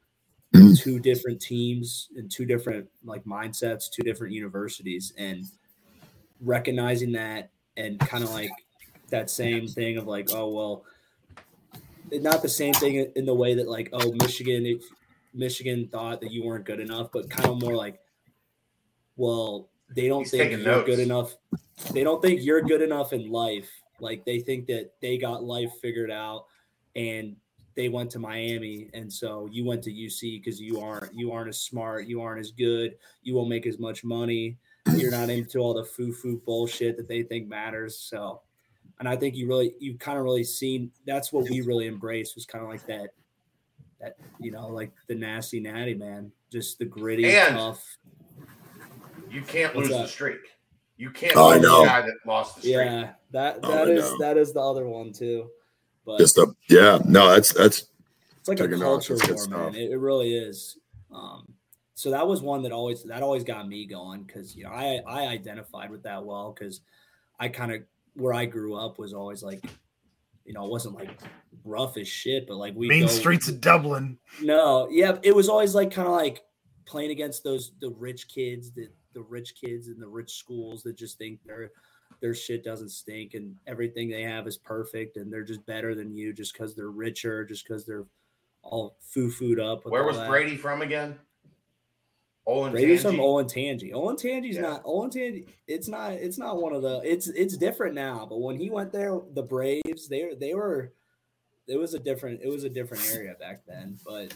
Mhm. 0.55 0.79
two 0.79 1.01
different 1.01 1.41
teams 1.41 2.11
and 2.15 2.31
two 2.31 2.45
different 2.45 2.91
like 3.05 3.25
mindsets, 3.25 3.91
two 3.91 4.03
different 4.03 4.35
universities, 4.35 5.13
and 5.17 5.45
recognizing 6.41 7.13
that 7.13 7.53
and 7.77 7.99
kind 8.01 8.23
of 8.23 8.31
like 8.31 8.51
that 9.09 9.31
same 9.31 9.67
thing 9.67 9.97
of 9.97 10.07
like, 10.07 10.29
oh 10.31 10.49
well, 10.51 10.85
not 12.11 12.43
the 12.43 12.49
same 12.49 12.75
thing 12.75 13.11
in 13.17 13.25
the 13.25 13.35
way 13.35 13.55
that 13.55 13.69
like, 13.69 13.89
oh 13.93 14.13
Michigan, 14.13 14.67
if 14.67 14.83
Michigan 15.33 15.89
thought 15.89 16.21
that 16.21 16.31
you 16.31 16.45
weren't 16.45 16.67
good 16.67 16.81
enough, 16.81 17.11
but 17.13 17.31
kind 17.31 17.49
of 17.49 17.59
more 17.63 17.75
like, 17.75 18.02
well, 19.17 19.69
they 19.95 20.09
don't 20.09 20.23
He's 20.23 20.31
think 20.31 20.65
you're 20.65 20.85
good 20.85 20.99
enough. 20.99 21.37
They 21.93 22.05
don't 22.05 22.23
think 22.23 22.43
you're 22.43 22.63
good 22.63 22.83
enough 22.83 23.13
in 23.13 23.31
life. 23.31 23.71
Like 24.01 24.25
they 24.25 24.41
think 24.41 24.67
that 24.67 24.93
they 25.01 25.19
got 25.19 25.45
life 25.45 25.73
figured 25.81 26.11
out 26.11 26.47
and 26.97 27.37
they 27.75 27.89
went 27.89 28.11
to 28.11 28.19
Miami 28.19 28.91
and 28.93 29.11
so 29.11 29.49
you 29.51 29.65
went 29.65 29.83
to 29.85 29.91
UC 29.91 30.41
because 30.43 30.61
you 30.61 30.81
aren't 30.81 31.15
you 31.15 31.33
aren't 31.33 31.49
as 31.49 31.61
smart, 31.61 32.07
you 32.07 32.21
aren't 32.21 32.41
as 32.41 32.51
good, 32.51 32.97
you 33.23 33.35
won't 33.35 33.49
make 33.49 33.67
as 33.67 33.79
much 33.79 34.05
money, 34.05 34.59
you're 34.97 35.11
not 35.11 35.31
into 35.31 35.59
all 35.59 35.73
the 35.73 35.85
foo-foo 35.85 36.41
bullshit 36.45 36.97
that 36.97 37.09
they 37.09 37.23
think 37.23 37.49
matters. 37.49 37.97
So 37.99 38.43
and 38.99 39.09
I 39.09 39.17
think 39.17 39.37
you 39.37 39.49
really 39.49 39.75
you 39.79 39.97
kind 39.97 40.19
of 40.19 40.25
really 40.25 40.45
seen 40.45 40.91
that's 41.07 41.33
what 41.33 41.49
we 41.49 41.61
really 41.61 41.87
embraced 41.87 42.35
was 42.35 42.45
kind 42.45 42.63
of 42.65 42.71
like 42.71 42.87
that 42.87 43.11
that 44.01 44.17
you 44.41 44.51
know 44.51 44.69
like 44.69 44.93
the 45.07 45.15
nasty 45.15 45.61
natty 45.61 45.95
man, 45.95 46.31
just 46.51 46.79
the 46.79 46.85
gritty 46.85 47.25
And- 47.25 47.57
tough. 47.57 47.85
You 49.33 49.43
can't 49.43 49.75
What's 49.75 49.89
lose 49.89 49.99
the 49.99 50.07
streak. 50.07 50.41
You 50.97 51.11
can't 51.11 51.33
Oh, 51.37 51.51
I 51.51 51.55
lose 51.55 51.63
know. 51.63 51.81
the 51.81 51.87
guy 51.87 52.01
that 52.03 52.15
lost 52.27 52.57
the 52.57 52.61
streak. 52.63 52.75
Yeah, 52.75 53.13
that 53.33 53.61
Oh, 53.63 53.71
that 53.71 53.89
I 53.89 53.91
is 53.93 54.11
know. 54.11 54.19
that 54.19 54.37
is 54.37 54.53
the 54.53 54.61
other 54.61 54.87
one 54.87 55.13
too. 55.13 55.49
But 56.05 56.19
Just 56.19 56.37
a 56.39 56.55
yeah. 56.69 56.99
No, 57.05 57.31
that's 57.31 57.53
that's 57.53 57.87
It's 58.41 58.49
like 58.49 58.61
a 58.61 58.69
culture 58.69 59.17
war, 59.17 59.47
man. 59.49 59.75
It, 59.75 59.93
it 59.93 59.97
really 59.99 60.35
is. 60.37 60.77
Um, 61.13 61.53
so 61.95 62.11
that 62.11 62.27
was 62.27 62.43
one 62.43 62.63
that 62.65 62.73
always 62.73 63.05
that 63.05 63.23
always 63.23 63.45
got 63.45 63.69
me 63.69 63.87
going 63.87 64.25
because 64.25 64.55
you 64.57 64.65
know 64.65 64.71
I 64.71 65.01
I 65.07 65.27
identified 65.29 65.91
with 65.91 66.03
that 66.03 66.25
well 66.25 66.53
because 66.53 66.81
I 67.39 67.49
kind 67.49 67.73
of 67.73 67.83
where 68.15 68.35
I 68.35 68.45
grew 68.45 68.75
up 68.75 68.99
was 68.99 69.15
always 69.15 69.43
like 69.43 69.65
you 70.45 70.53
know 70.53 70.65
it 70.65 70.71
wasn't 70.71 70.95
like 70.97 71.11
rough 71.65 71.97
as 71.97 72.09
shit, 72.09 72.47
but 72.49 72.57
like 72.57 72.75
we 72.75 72.89
Main 72.89 73.09
streets 73.09 73.49
of 73.49 73.61
Dublin. 73.61 74.19
no, 74.43 74.89
yeah, 74.91 75.19
it 75.23 75.35
was 75.35 75.49
always 75.49 75.75
like 75.75 75.91
kind 75.93 76.09
of 76.09 76.15
like 76.15 76.43
playing 76.85 77.11
against 77.13 77.45
those 77.45 77.73
the 77.81 77.91
rich 77.91 78.27
kids, 78.29 78.73
the 78.73 78.89
the 79.15 79.23
rich 79.23 79.55
kids 79.55 79.89
in 79.89 79.99
the 79.99 80.09
rich 80.09 80.33
schools 80.35 80.83
that 80.83 80.97
just 80.97 81.19
think 81.19 81.41
their 81.45 81.71
their 82.21 82.35
shit 82.35 82.63
doesn't 82.63 82.91
stink 82.91 83.35
and 83.35 83.57
everything 83.67 84.09
they 84.11 84.23
have 84.23 84.47
is 84.47 84.59
perfect 84.59 85.17
and 85.17 85.33
they're 85.33 85.43
just 85.45 85.65
better 85.67 85.95
than 85.95 86.15
you 86.15 86.33
just 86.33 86.53
because 86.53 86.75
they're 86.77 86.91
richer, 86.91 87.45
just 87.45 87.67
because 87.67 87.85
they're 87.87 88.05
all 88.63 88.97
foo 89.01 89.31
fooed 89.31 89.59
up. 89.59 89.85
Where 89.87 90.05
was 90.05 90.17
that. 90.17 90.29
Brady 90.29 90.57
from 90.57 90.83
again? 90.83 91.19
Olin 92.47 92.73
Brady's 92.73 93.03
from 93.03 93.17
Tangi? 93.17 93.93
Olentangy. 93.93 93.93
Olentangy's 93.93 94.57
Yeah. 94.57 94.63
not 94.63 94.85
Olentangy. 94.85 95.47
It's 95.69 95.89
not. 95.89 96.13
It's 96.15 96.39
not 96.39 96.61
one 96.61 96.73
of 96.73 96.83
the. 96.83 97.01
It's 97.05 97.29
it's 97.29 97.57
different 97.57 97.95
now. 97.95 98.27
But 98.29 98.41
when 98.41 98.57
he 98.57 98.69
went 98.69 98.93
there, 98.93 99.21
the 99.33 99.43
Braves 99.43 100.09
they 100.09 100.35
they 100.39 100.55
were. 100.55 100.93
It 101.69 101.77
was 101.77 101.95
a 101.95 102.01
different. 102.01 102.41
It 102.43 102.49
was 102.49 102.65
a 102.65 102.69
different 102.69 103.09
area 103.15 103.37
back 103.39 103.63
then. 103.67 103.97
But 104.05 104.35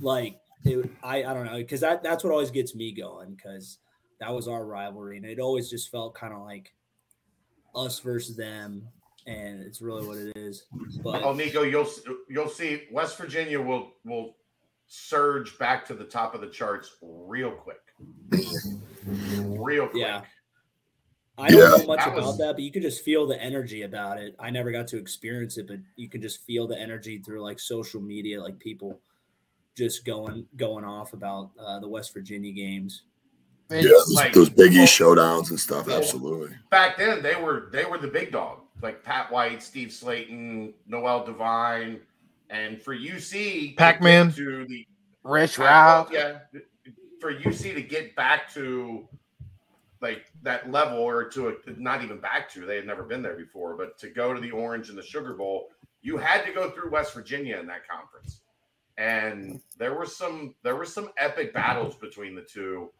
like 0.00 0.40
it, 0.64 0.90
I 1.02 1.18
I 1.24 1.34
don't 1.34 1.46
know 1.46 1.56
because 1.56 1.80
that 1.80 2.02
that's 2.02 2.24
what 2.24 2.32
always 2.32 2.50
gets 2.50 2.74
me 2.74 2.92
going 2.92 3.34
because 3.34 3.78
that 4.20 4.34
was 4.34 4.48
our 4.48 4.64
rivalry 4.64 5.16
and 5.16 5.24
it 5.26 5.38
always 5.38 5.70
just 5.70 5.90
felt 5.90 6.14
kind 6.14 6.34
of 6.34 6.40
like 6.42 6.74
us 7.74 8.00
versus 8.00 8.36
them 8.36 8.88
and 9.26 9.60
it's 9.62 9.80
really 9.80 10.06
what 10.06 10.16
it 10.18 10.36
is. 10.36 10.64
But 11.04 11.22
Oh, 11.22 11.32
Nico, 11.34 11.62
you'll 11.62 11.88
you'll 12.28 12.48
see 12.48 12.84
West 12.90 13.16
Virginia 13.18 13.60
will 13.60 13.92
will 14.04 14.36
surge 14.86 15.58
back 15.58 15.86
to 15.86 15.94
the 15.94 16.04
top 16.04 16.34
of 16.34 16.40
the 16.40 16.48
charts 16.48 16.96
real 17.02 17.50
quick. 17.52 17.80
Real 19.06 19.86
quick. 19.88 20.00
Yeah. 20.02 20.22
I 21.36 21.50
don't 21.50 21.58
Yeah. 21.60 21.76
know 21.76 21.86
much 21.86 21.98
That 22.00 22.08
about 22.08 22.22
was- 22.26 22.38
that, 22.38 22.54
but 22.54 22.62
you 22.62 22.72
could 22.72 22.82
just 22.82 23.04
feel 23.04 23.26
the 23.26 23.40
energy 23.40 23.82
about 23.82 24.18
it. 24.18 24.34
I 24.40 24.50
never 24.50 24.72
got 24.72 24.88
to 24.88 24.96
experience 24.98 25.56
it, 25.56 25.68
but 25.68 25.78
you 25.96 26.08
could 26.08 26.22
just 26.22 26.42
feel 26.44 26.66
the 26.66 26.76
energy 26.78 27.18
through 27.18 27.42
like 27.42 27.60
social 27.60 28.00
media, 28.00 28.42
like 28.42 28.58
people 28.58 29.00
just 29.78 30.04
going 30.04 30.44
going 30.56 30.84
off 30.84 31.12
about 31.12 31.50
uh, 31.58 31.78
the 31.78 31.88
West 31.88 32.12
Virginia 32.12 32.52
games. 32.52 33.02
yeah, 33.70 33.82
those, 33.82 34.12
like- 34.12 34.32
those 34.32 34.48
Big 34.50 34.72
well- 34.72 34.82
East 34.82 34.98
showdowns 34.98 35.50
and 35.50 35.60
stuff. 35.60 35.86
well, 35.86 35.98
Absolutely. 35.98 36.56
Back 36.70 36.98
then 36.98 37.22
they 37.22 37.36
were 37.36 37.68
they 37.72 37.84
were 37.84 37.96
the 37.98 38.08
big 38.08 38.32
dog. 38.32 38.58
Like 38.82 39.02
Pat 39.02 39.30
White, 39.32 39.62
Steve 39.62 39.88
Slaton, 39.88 40.72
Noel 40.86 41.24
Devine, 41.24 42.00
and 42.50 42.80
for 42.82 42.94
UC 42.96 43.70
to 43.70 43.76
Pac-Man. 43.76 44.32
to 44.32 44.64
the 44.66 44.86
Rich 45.24 45.58
I- 45.60 45.64
Ralph. 45.64 46.08
Yeah, 46.12 46.38
for 47.20 47.32
UC 47.34 47.74
to 47.74 47.82
get 47.82 48.14
back 48.16 48.52
to 48.54 49.08
like 50.00 50.26
that 50.42 50.70
level, 50.70 50.98
or 50.98 51.24
to 51.30 51.48
a, 51.48 51.52
not 51.76 52.02
even 52.04 52.18
back 52.18 52.48
to, 52.52 52.64
they 52.66 52.76
had 52.76 52.86
never 52.86 53.02
been 53.02 53.20
there 53.22 53.34
before, 53.36 53.76
but 53.76 53.98
to 53.98 54.08
go 54.10 54.32
to 54.32 54.40
the 54.40 54.50
Orange 54.52 54.90
and 54.90 54.96
the 54.98 55.02
Sugar 55.02 55.34
Bowl, 55.34 55.70
you 56.02 56.16
had 56.16 56.44
to 56.44 56.52
go 56.52 56.70
through 56.70 56.90
West 56.92 57.12
Virginia 57.14 57.58
in 57.58 57.66
that 57.66 57.80
conference, 57.88 58.42
and 58.98 59.60
there 59.78 59.94
were 59.94 60.04
some 60.04 60.54
there 60.62 60.76
were 60.76 60.84
some 60.84 61.10
epic 61.16 61.54
battles 61.54 61.94
between 61.94 62.34
the 62.34 62.42
two, 62.42 62.90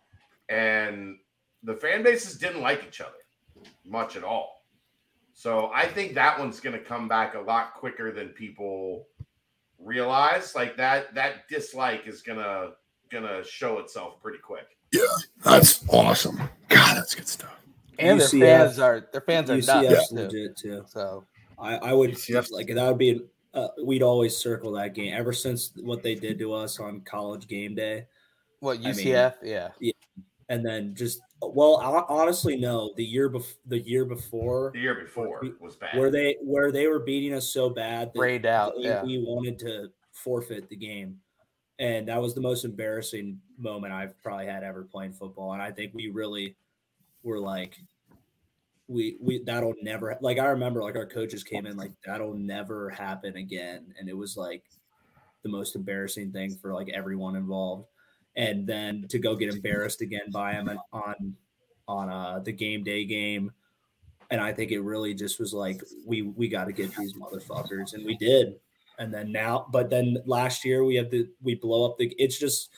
and 0.48 1.18
the 1.64 1.74
fan 1.74 2.02
bases 2.02 2.38
didn't 2.38 2.62
like 2.62 2.84
each 2.86 3.00
other 3.00 3.12
much 3.84 4.16
at 4.16 4.22
all. 4.24 4.64
So 5.34 5.70
I 5.74 5.86
think 5.86 6.14
that 6.14 6.38
one's 6.38 6.60
going 6.60 6.78
to 6.78 6.84
come 6.84 7.08
back 7.08 7.34
a 7.34 7.40
lot 7.40 7.74
quicker 7.74 8.12
than 8.12 8.28
people 8.28 9.06
realize. 9.78 10.54
Like 10.54 10.76
that 10.76 11.14
that 11.14 11.48
dislike 11.48 12.06
is 12.06 12.22
gonna 12.22 12.70
gonna 13.10 13.44
show 13.44 13.78
itself 13.78 14.22
pretty 14.22 14.38
quick. 14.38 14.66
Yeah, 14.92 15.02
that's 15.44 15.84
awesome. 15.88 16.38
God, 16.68 16.96
that's 16.96 17.14
good 17.14 17.28
stuff. 17.28 17.54
And 17.98 18.20
their 18.20 18.28
fans 18.28 18.78
are 18.78 19.08
their 19.12 19.20
fans 19.20 19.50
are 19.50 19.56
UCF's 19.56 19.90
nuts 19.90 20.08
too. 20.10 20.14
legit 20.16 20.56
too. 20.56 20.84
So 20.88 21.24
I, 21.58 21.76
I 21.76 21.92
would 21.92 22.12
UCF's 22.12 22.52
like 22.52 22.68
that 22.68 22.88
would 22.88 22.98
be 22.98 23.22
uh, 23.54 23.68
we'd 23.84 24.02
always 24.02 24.36
circle 24.36 24.72
that 24.72 24.94
game 24.94 25.12
ever 25.14 25.32
since 25.32 25.72
what 25.82 26.02
they 26.02 26.14
did 26.14 26.38
to 26.38 26.52
us 26.52 26.78
on 26.80 27.00
college 27.02 27.46
game 27.48 27.74
day. 27.74 28.06
what 28.60 28.78
I 28.78 28.92
mean- 28.92 28.94
UCF? 28.94 29.34
yeah. 29.42 29.68
and 30.50 30.64
then 30.64 30.94
just 30.94 31.20
well 31.42 31.76
I, 31.76 32.04
honestly 32.12 32.56
no 32.56 32.92
the 32.96 33.04
year 33.04 33.28
bef- 33.30 33.56
the 33.66 33.78
year 33.78 34.04
before 34.04 34.70
The 34.74 34.80
year 34.80 34.94
before 34.94 35.42
was 35.60 35.76
bad. 35.76 35.96
where 35.98 36.10
they 36.10 36.36
where 36.42 36.72
they 36.72 36.86
were 36.88 37.00
beating 37.00 37.34
us 37.34 37.48
so 37.52 37.68
bad 37.70 38.12
that 38.14 38.18
Rained 38.20 38.46
out. 38.46 38.76
we, 38.76 38.84
Yeah. 38.84 39.02
we 39.04 39.18
wanted 39.18 39.58
to 39.60 39.88
forfeit 40.12 40.68
the 40.68 40.76
game 40.76 41.18
and 41.78 42.08
that 42.08 42.20
was 42.20 42.34
the 42.34 42.40
most 42.40 42.64
embarrassing 42.64 43.38
moment 43.58 43.92
i've 43.92 44.20
probably 44.22 44.46
had 44.46 44.64
ever 44.64 44.82
playing 44.90 45.12
football 45.12 45.52
and 45.52 45.62
i 45.62 45.70
think 45.70 45.92
we 45.94 46.08
really 46.08 46.56
were 47.22 47.38
like 47.38 47.78
we 48.88 49.16
we 49.20 49.42
that'll 49.44 49.74
never 49.82 50.16
like 50.20 50.38
i 50.38 50.46
remember 50.46 50.82
like 50.82 50.96
our 50.96 51.06
coaches 51.06 51.44
came 51.44 51.66
in 51.66 51.76
like 51.76 51.92
that'll 52.04 52.34
never 52.34 52.88
happen 52.88 53.36
again 53.36 53.94
and 53.98 54.08
it 54.08 54.16
was 54.16 54.36
like 54.36 54.64
the 55.42 55.48
most 55.48 55.76
embarrassing 55.76 56.32
thing 56.32 56.56
for 56.56 56.72
like 56.72 56.88
everyone 56.94 57.36
involved 57.36 57.86
and 58.36 58.66
then 58.66 59.04
to 59.08 59.18
go 59.18 59.36
get 59.36 59.52
embarrassed 59.52 60.00
again 60.00 60.30
by 60.32 60.52
him 60.52 60.70
on 60.92 61.34
on 61.86 62.08
uh 62.08 62.38
the 62.40 62.52
game 62.52 62.82
day 62.82 63.04
game 63.04 63.50
and 64.30 64.40
I 64.40 64.52
think 64.52 64.72
it 64.72 64.80
really 64.80 65.14
just 65.14 65.40
was 65.40 65.54
like 65.54 65.82
we 66.06 66.22
we 66.22 66.48
got 66.48 66.64
to 66.64 66.72
get 66.72 66.94
these 66.96 67.14
motherfuckers, 67.14 67.94
and 67.94 68.04
we 68.04 68.16
did. 68.16 68.56
And 68.98 69.14
then 69.14 69.30
now, 69.32 69.66
but 69.70 69.90
then 69.90 70.18
last 70.26 70.64
year 70.64 70.84
we 70.84 70.96
have 70.96 71.10
the 71.10 71.28
we 71.40 71.54
blow 71.54 71.88
up 71.88 71.96
the. 71.98 72.14
It's 72.18 72.38
just 72.38 72.70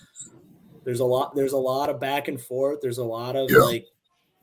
there's 0.84 1.00
a 1.00 1.04
lot 1.04 1.34
there's 1.34 1.52
a 1.52 1.58
lot 1.58 1.88
of 1.88 1.98
back 1.98 2.28
and 2.28 2.40
forth. 2.40 2.80
There's 2.80 2.98
a 2.98 3.04
lot 3.04 3.36
of 3.36 3.50
Yeah. 3.50 3.58
like 3.58 3.86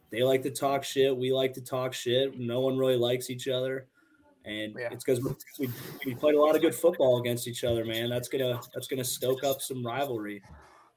they 0.09 0.23
like 0.23 0.41
to 0.43 0.51
talk 0.51 0.83
shit, 0.83 1.15
we 1.15 1.33
like 1.33 1.53
to 1.53 1.61
talk 1.61 1.93
shit. 1.93 2.37
No 2.39 2.61
one 2.61 2.77
really 2.77 2.95
likes 2.97 3.29
each 3.29 3.47
other, 3.47 3.87
and 4.45 4.75
Yeah. 4.77 4.89
it's 4.91 5.03
because 5.03 5.21
we 5.59 5.69
we 6.05 6.15
played 6.15 6.35
a 6.35 6.41
lot 6.41 6.55
of 6.55 6.61
good 6.61 6.75
football 6.75 7.19
against 7.19 7.47
each 7.47 7.63
other, 7.63 7.83
man. 7.85 8.09
That's 8.09 8.27
gonna 8.29 8.59
that's 8.73 8.87
gonna 8.87 9.03
stoke 9.03 9.43
up 9.43 9.61
some 9.61 9.85
rivalry. 9.85 10.41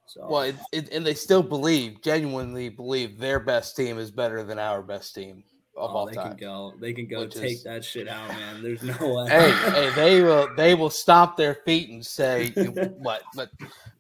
So 0.06 0.26
Well, 0.28 0.42
it, 0.42 0.56
it, 0.72 0.92
and 0.92 1.06
they 1.06 1.14
still 1.14 1.42
believe, 1.42 2.02
genuinely 2.02 2.68
believe, 2.68 3.18
their 3.18 3.38
best 3.38 3.76
team 3.76 3.96
is 3.98 4.11
better 4.11 4.42
than 4.42 4.58
our 4.58 4.82
best 4.82 5.14
team. 5.14 5.44
Of 5.76 5.90
Oh, 5.90 5.96
all 5.98 6.06
they 6.06 6.12
time. 6.12 6.30
can 6.30 6.36
go. 6.36 6.74
They 6.80 6.92
can 6.92 7.06
go 7.06 7.20
Which 7.20 7.34
take 7.34 7.52
is- 7.52 7.64
that 7.64 7.84
shit 7.84 8.08
out, 8.08 8.28
man. 8.28 8.62
There's 8.62 8.82
no 8.82 9.14
way. 9.14 9.28
hey, 9.30 9.50
hey, 9.50 9.90
they 9.94 10.20
will 10.22 10.48
they 10.56 10.74
will 10.74 10.90
stomp 10.90 11.36
their 11.36 11.54
feet 11.64 11.88
and 11.90 12.04
say 12.04 12.48
what? 12.98 13.22
But 13.34 13.50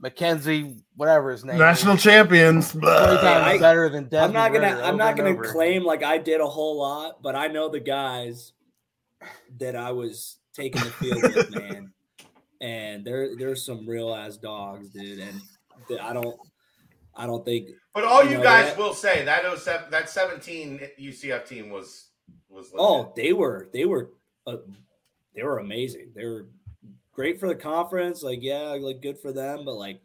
Mackenzie, 0.00 0.76
whatever 0.96 1.30
his 1.30 1.44
name, 1.44 1.58
National 1.58 1.94
is, 1.94 2.02
champions. 2.02 2.72
twenty 2.72 2.86
times 2.86 3.22
I- 3.22 3.58
better 3.58 3.88
than 3.88 4.08
Devin 4.08 4.28
I'm 4.28 4.32
not 4.34 4.52
gonna. 4.52 4.74
Ritter 4.74 4.84
I'm 4.86 4.96
not 4.96 5.16
gonna 5.16 5.30
over. 5.30 5.44
claim 5.44 5.84
like 5.84 6.02
I 6.02 6.18
did 6.18 6.40
a 6.40 6.46
whole 6.46 6.78
lot, 6.78 7.22
but 7.22 7.34
I 7.36 7.46
know 7.46 7.68
the 7.68 7.80
guys 7.80 8.52
that 9.58 9.76
I 9.76 9.92
was 9.92 10.38
taking 10.54 10.82
the 10.82 10.90
field 10.90 11.22
with, 11.22 11.54
man. 11.54 11.92
And 12.62 13.04
there, 13.06 13.36
there's 13.36 13.64
some 13.64 13.88
real 13.88 14.14
ass 14.14 14.36
dogs, 14.36 14.90
dude. 14.90 15.18
And 15.20 15.40
I 16.00 16.12
don't, 16.12 16.36
I 17.16 17.26
don't 17.26 17.42
think. 17.44 17.68
But 17.94 18.04
all 18.04 18.22
You 18.24 18.30
you 18.30 18.36
know, 18.38 18.42
guys 18.44 18.66
that- 18.66 18.78
will 18.78 18.94
say 18.94 19.24
that 19.24 19.44
07, 19.58 19.90
that 19.90 20.08
17 20.08 20.80
UCF 20.98 21.46
team 21.46 21.70
was 21.70 22.08
was 22.48 22.72
legit. 22.72 22.80
Oh, 22.80 23.12
they 23.16 23.32
were, 23.32 23.68
they 23.72 23.84
were, 23.84 24.10
uh, 24.46 24.56
they 25.34 25.42
were 25.42 25.58
amazing. 25.58 26.10
They 26.14 26.24
were 26.24 26.48
great 27.12 27.38
for 27.38 27.48
the 27.48 27.54
conference. 27.54 28.22
Like, 28.22 28.40
yeah, 28.42 28.70
like 28.80 29.00
good 29.02 29.18
for 29.18 29.32
them. 29.32 29.64
But 29.64 29.74
like, 29.74 30.00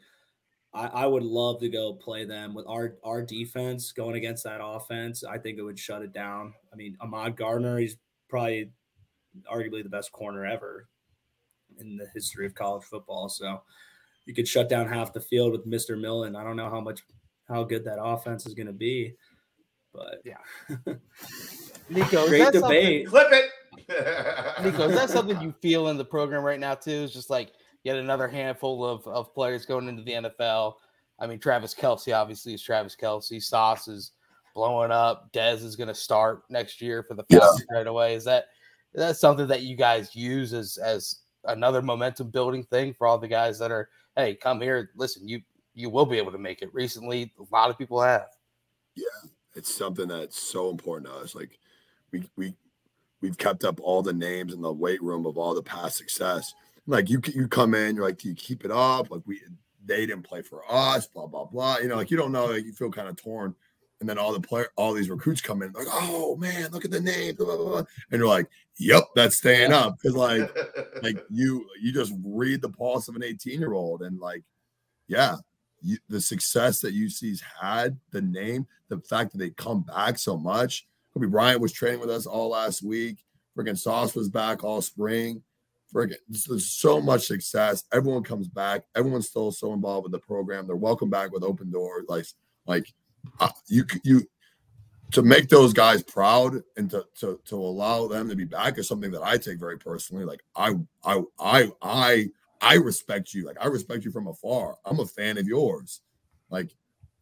I, 0.74 0.88
I 0.88 1.06
would 1.06 1.24
love 1.24 1.60
to 1.62 1.70
go 1.70 1.94
play 1.94 2.26
them 2.26 2.54
with 2.54 2.68
our 2.68 2.98
our 3.04 3.22
defense 3.22 3.92
going 3.92 4.16
against 4.16 4.44
that 4.44 4.60
offense. 4.64 5.24
I 5.24 5.38
think 5.38 5.58
it 5.58 5.64
would 5.64 5.80
shut 5.80 6.02
it 6.02 6.14
down. 6.14 6.54
I 6.72 6.76
mean, 6.76 6.98
Ahmad 7.02 7.36
Gardner, 7.36 7.80
he's 7.80 7.98
probably 8.30 8.72
arguably 9.52 9.84
the 9.84 9.90
best 9.90 10.12
corner 10.12 10.46
ever 10.46 10.88
in 11.80 11.98
the 11.98 12.08
history 12.14 12.46
of 12.46 12.54
college 12.54 12.84
football. 12.84 13.30
So 13.30 13.62
you 14.26 14.34
could 14.34 14.48
shut 14.48 14.70
down 14.70 14.88
half 14.88 15.14
the 15.14 15.22
field 15.22 15.52
with 15.52 15.68
Mr. 15.68 16.00
Millen. 16.00 16.36
I 16.36 16.44
don't 16.44 16.56
know 16.56 16.70
how 16.70 16.82
much 16.82 17.02
how 17.48 17.64
good 17.64 17.84
that 17.86 18.02
offense 18.02 18.46
is 18.46 18.54
going 18.54 18.68
to 18.68 18.74
be, 18.74 19.14
but 19.94 20.22
yeah, 20.26 20.38
Nico, 21.90 22.24
is 22.24 22.30
great 22.30 22.40
that 22.40 22.54
something- 22.54 22.62
debate. 22.62 23.08
Clip 23.08 23.28
it. 23.32 23.46
Nico, 24.64 24.90
is 24.90 24.96
that 24.96 25.10
something 25.10 25.40
you 25.42 25.54
feel 25.62 25.90
in 25.90 25.98
the 25.98 26.06
program 26.06 26.44
right 26.44 26.60
now 26.60 26.74
too? 26.74 26.92
Is 26.92 27.14
just 27.14 27.30
like 27.30 27.52
yet 27.84 27.98
another 27.98 28.28
handful 28.28 28.84
of, 28.86 29.06
of 29.08 29.34
players 29.34 29.66
going 29.66 29.88
into 29.88 30.02
the 30.04 30.14
NFL. 30.14 30.74
I 31.20 31.28
mean, 31.28 31.40
Travis 31.40 31.74
Kelce 31.76 32.16
obviously 32.16 32.54
is 32.54 32.62
Travis 32.62 32.96
Kelce. 32.96 33.42
Sauce 33.42 33.88
is 33.88 34.12
blowing 34.56 34.92
up. 34.92 35.32
Dez 35.34 35.64
is 35.64 35.76
going 35.76 35.88
to 35.90 35.94
start 35.94 36.44
next 36.50 36.82
year 36.82 37.04
for 37.04 37.14
the 37.14 37.24
Falcons 37.30 37.66
right 37.72 37.86
away. 37.88 38.16
Is 38.16 38.24
that 38.24 38.46
is 38.94 39.00
that 39.02 39.18
something 39.18 39.48
that 39.48 39.62
you 39.62 39.76
guys 39.76 40.16
use 40.16 40.54
as 40.54 40.78
as 40.78 41.20
another 41.44 41.82
momentum 41.82 42.30
building 42.32 42.64
thing 42.64 42.94
for 42.94 43.06
all 43.06 43.20
the 43.20 43.28
guys 43.28 43.60
that 43.60 43.70
are 43.72 43.90
hey 44.16 44.34
come 44.34 44.60
here 44.60 44.90
listen 44.96 45.28
you 45.28 45.40
you 45.76 45.90
will 45.90 46.06
be 46.06 46.18
able 46.18 46.32
to 46.32 46.38
make 46.38 46.62
it. 46.62 46.74
Recently, 46.74 47.32
a 47.38 47.54
lot 47.54 47.70
of 47.70 47.78
people 47.78 48.02
have. 48.02 48.28
Yeah, 48.96 49.30
it's 49.54 49.74
something 49.74 50.08
that's 50.08 50.42
so 50.42 50.70
important 50.70 51.08
to 51.08 51.20
us. 51.20 51.36
Like 51.36 51.60
we 52.12 52.30
we 52.36 52.56
we've 53.22 53.38
kept 53.38 53.64
up 53.64 53.80
all 53.82 54.02
the 54.02 54.14
names 54.14 54.54
in 54.54 54.62
the 54.62 54.72
weight 54.72 55.04
room 55.04 55.26
of 55.26 55.38
all 55.38 55.54
the 55.54 55.62
past 55.62 55.98
success. 55.98 56.54
Like 56.88 57.10
you 57.10 57.22
you 57.34 57.48
come 57.48 57.76
in, 57.76 57.96
you're 57.96 58.06
like, 58.06 58.18
do 58.18 58.30
you 58.30 58.36
keep 58.36 58.66
it 58.66 58.72
up? 58.72 59.12
Like 59.12 59.22
we 59.26 59.42
they 59.86 60.06
didn't 60.06 60.24
play 60.24 60.42
for 60.42 60.62
us, 60.70 61.08
blah 61.08 61.28
blah 61.28 61.46
blah. 61.46 61.78
You 61.78 61.90
know, 61.90 61.98
like 61.98 62.10
you 62.10 62.18
don't 62.18 62.32
know, 62.32 62.48
like 62.48 62.66
you 62.66 62.74
feel 62.74 62.92
kind 62.92 63.10
of 63.10 63.18
torn. 63.18 63.54
And 64.02 64.10
then 64.10 64.18
all 64.18 64.34
the 64.34 64.42
player, 64.42 64.68
all 64.76 64.94
these 64.94 65.10
recruits 65.10 65.40
come 65.40 65.62
in, 65.62 65.72
like, 65.72 65.88
oh 65.90 66.36
man, 66.36 66.70
look 66.72 66.84
at 66.84 66.92
the 66.92 67.00
name, 67.00 67.36
blah, 67.36 67.46
blah, 67.46 67.56
blah. 67.56 67.78
and 67.78 68.20
you're 68.20 68.28
like, 68.28 68.46
yep, 68.78 69.06
that's 69.16 69.38
staying 69.38 69.72
up 69.72 69.98
because 69.98 70.18
like 70.18 70.54
like 71.02 71.18
you 71.30 71.66
you 71.82 71.94
just 71.94 72.14
read 72.24 72.62
the 72.62 72.70
pulse 72.70 73.08
of 73.08 73.16
an 73.16 73.24
18 73.24 73.60
year 73.60 73.74
old 73.74 74.02
and 74.02 74.20
like 74.20 74.44
yeah 75.08 75.36
you, 75.86 75.98
the 76.10 76.20
success 76.20 76.80
that 76.80 76.94
UC's 76.94 77.42
had 77.62 77.98
the 78.12 78.22
name 78.22 78.68
the 78.90 79.00
fact 79.00 79.32
that 79.32 79.38
they 79.38 79.50
come 79.52 79.82
back 79.82 80.18
so 80.18 80.38
much. 80.38 80.88
Coby 81.16 81.30
Bryant 81.30 81.62
was 81.62 81.72
training 81.72 82.00
with 82.00 82.10
us 82.10 82.26
all 82.26 82.50
last 82.50 82.84
week. 82.84 83.24
Freaking 83.58 83.78
Sauce 83.78 84.16
was 84.16 84.30
back 84.30 84.64
all 84.64 84.82
spring. 84.82 85.42
Freaking 85.94 86.16
there's 86.28 86.68
so 86.68 87.00
much 87.00 87.26
success. 87.26 87.86
Everyone 87.94 88.24
comes 88.24 88.48
back. 88.48 88.84
Everyone's 88.96 89.30
still 89.30 89.52
so 89.52 89.74
involved 89.74 90.04
with 90.04 90.12
the 90.12 90.20
program. 90.20 90.68
They're 90.68 90.76
welcome 90.76 91.10
back 91.10 91.32
with 91.32 91.44
open 91.44 91.72
doors. 91.72 92.06
Like 92.08 92.26
like 92.68 92.92
uh, 93.40 93.50
you 93.68 93.86
you 94.04 94.28
to 95.12 95.22
make 95.22 95.48
those 95.48 95.72
guys 95.72 96.04
proud 96.04 96.62
and 96.76 96.90
to, 96.92 97.06
to 97.20 97.40
to 97.46 97.56
allow 97.56 98.08
them 98.08 98.28
to 98.28 98.36
be 98.36 98.44
back 98.44 98.78
is 98.78 98.88
something 98.88 99.12
that 99.12 99.24
I 99.24 99.38
take 99.38 99.60
very 99.60 99.78
personally. 99.78 100.26
Like 100.26 100.44
I 100.56 100.74
I 101.04 101.22
I 101.40 101.72
I 101.82 102.30
I 102.66 102.76
respect 102.76 103.34
you. 103.34 103.46
Like 103.46 103.58
I 103.62 103.68
respect 103.68 104.04
you 104.04 104.12
from 104.12 104.26
afar. 104.26 104.76
I'm 104.86 105.00
a 105.00 105.06
fan 105.06 105.38
of 105.38 105.48
yours. 105.48 106.02
Like 106.50 106.76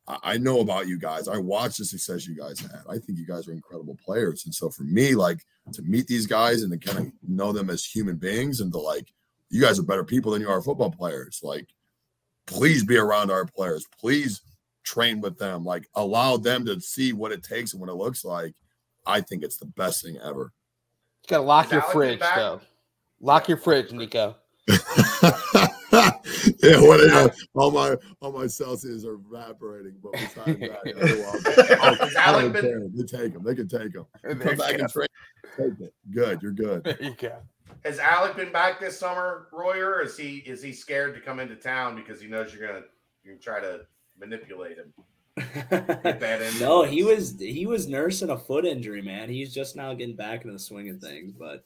I, 0.07 0.17
I 0.23 0.37
know 0.37 0.61
about 0.61 0.87
you 0.87 0.97
guys. 0.97 1.27
I 1.27 1.37
watched 1.37 1.79
the 1.79 1.85
success 1.85 2.25
you 2.25 2.35
guys 2.35 2.61
had. 2.61 2.81
I 2.89 2.93
think 2.93 3.19
you 3.19 3.27
guys 3.27 3.49
are 3.49 3.51
incredible 3.51 3.97
players. 4.03 4.45
And 4.45 4.55
so 4.55 4.69
for 4.69 4.83
me, 4.83 5.15
like 5.15 5.39
to 5.73 5.81
meet 5.81 6.07
these 6.07 6.27
guys 6.27 6.61
and 6.63 6.71
to 6.71 6.77
kind 6.77 7.07
of 7.07 7.11
know 7.27 7.51
them 7.51 7.69
as 7.69 7.83
human 7.83 8.15
beings 8.15 8.61
and 8.61 8.71
to 8.71 8.79
like 8.79 9.13
you 9.49 9.61
guys 9.61 9.77
are 9.77 9.83
better 9.83 10.05
people 10.05 10.31
than 10.31 10.41
you 10.41 10.49
are 10.49 10.61
football 10.61 10.91
players. 10.91 11.41
Like 11.43 11.67
please 12.45 12.85
be 12.85 12.95
around 12.95 13.29
our 13.29 13.45
players. 13.45 13.85
Please 13.99 14.41
train 14.83 15.19
with 15.19 15.37
them. 15.37 15.65
Like 15.65 15.89
allow 15.95 16.37
them 16.37 16.65
to 16.67 16.79
see 16.79 17.11
what 17.11 17.33
it 17.33 17.43
takes 17.43 17.73
and 17.73 17.81
what 17.81 17.89
it 17.89 17.95
looks 17.95 18.23
like. 18.23 18.53
I 19.05 19.19
think 19.19 19.43
it's 19.43 19.57
the 19.57 19.65
best 19.65 20.05
thing 20.05 20.17
ever. 20.23 20.53
You 21.23 21.27
gotta 21.27 21.43
lock 21.43 21.65
Is 21.65 21.71
your 21.73 21.81
Alec 21.81 21.93
fridge 21.93 22.19
though. 22.19 22.61
Lock 23.19 23.49
your 23.49 23.57
fridge, 23.57 23.91
Nico. 23.91 24.37
yeah, 26.63 26.79
what 26.81 26.99
yeah, 27.05 27.27
all 27.53 27.71
my 27.71 27.95
all 28.21 28.31
my 28.31 28.47
Celsius 28.47 29.05
are 29.05 29.15
evaporating, 29.15 29.95
but 30.01 30.13
besides 30.13 30.59
that, 30.59 30.79
yeah, 30.85 30.93
they're 30.95 31.17
welcome. 31.17 31.41
Oh, 31.81 31.97
I 32.17 32.21
Alec 32.23 32.43
don't 32.43 32.51
been- 32.53 32.61
care. 32.61 32.81
They 32.93 33.03
take 33.03 33.33
them. 33.33 33.43
They 33.43 33.55
can 33.55 33.67
take 33.67 33.93
them. 33.93 34.05
There 34.23 34.35
Come 34.35 34.57
back 34.57 34.77
go. 34.77 34.83
and 34.83 34.89
train. 34.91 35.07
Take 35.57 35.79
it. 35.79 35.93
Good. 36.11 36.41
You're 36.41 36.51
good. 36.51 36.83
There 36.83 36.97
you 37.01 37.13
go. 37.17 37.35
Has 37.83 37.99
Alec 37.99 38.35
been 38.35 38.51
back 38.51 38.79
this 38.79 38.97
summer, 38.97 39.47
Royer? 39.51 39.95
Or 39.95 40.01
is 40.03 40.17
he 40.17 40.37
is 40.45 40.61
he 40.63 40.71
scared 40.71 41.13
to 41.15 41.21
come 41.21 41.39
into 41.39 41.55
town 41.55 41.95
because 41.95 42.21
he 42.21 42.27
knows 42.27 42.53
you're 42.53 42.65
gonna 42.67 42.85
you're 43.23 43.35
gonna 43.35 43.43
try 43.43 43.59
to 43.59 43.81
manipulate 44.19 44.77
him? 44.77 44.93
bad 45.35 46.41
no, 46.59 46.83
he 46.83 47.03
was 47.03 47.35
he 47.39 47.65
was 47.65 47.87
nursing 47.87 48.29
a 48.29 48.37
foot 48.37 48.65
injury, 48.65 49.01
man. 49.01 49.29
He's 49.29 49.53
just 49.53 49.75
now 49.75 49.93
getting 49.93 50.15
back 50.15 50.41
into 50.41 50.53
the 50.53 50.59
swing 50.59 50.89
of 50.89 50.99
things, 51.01 51.33
but 51.33 51.65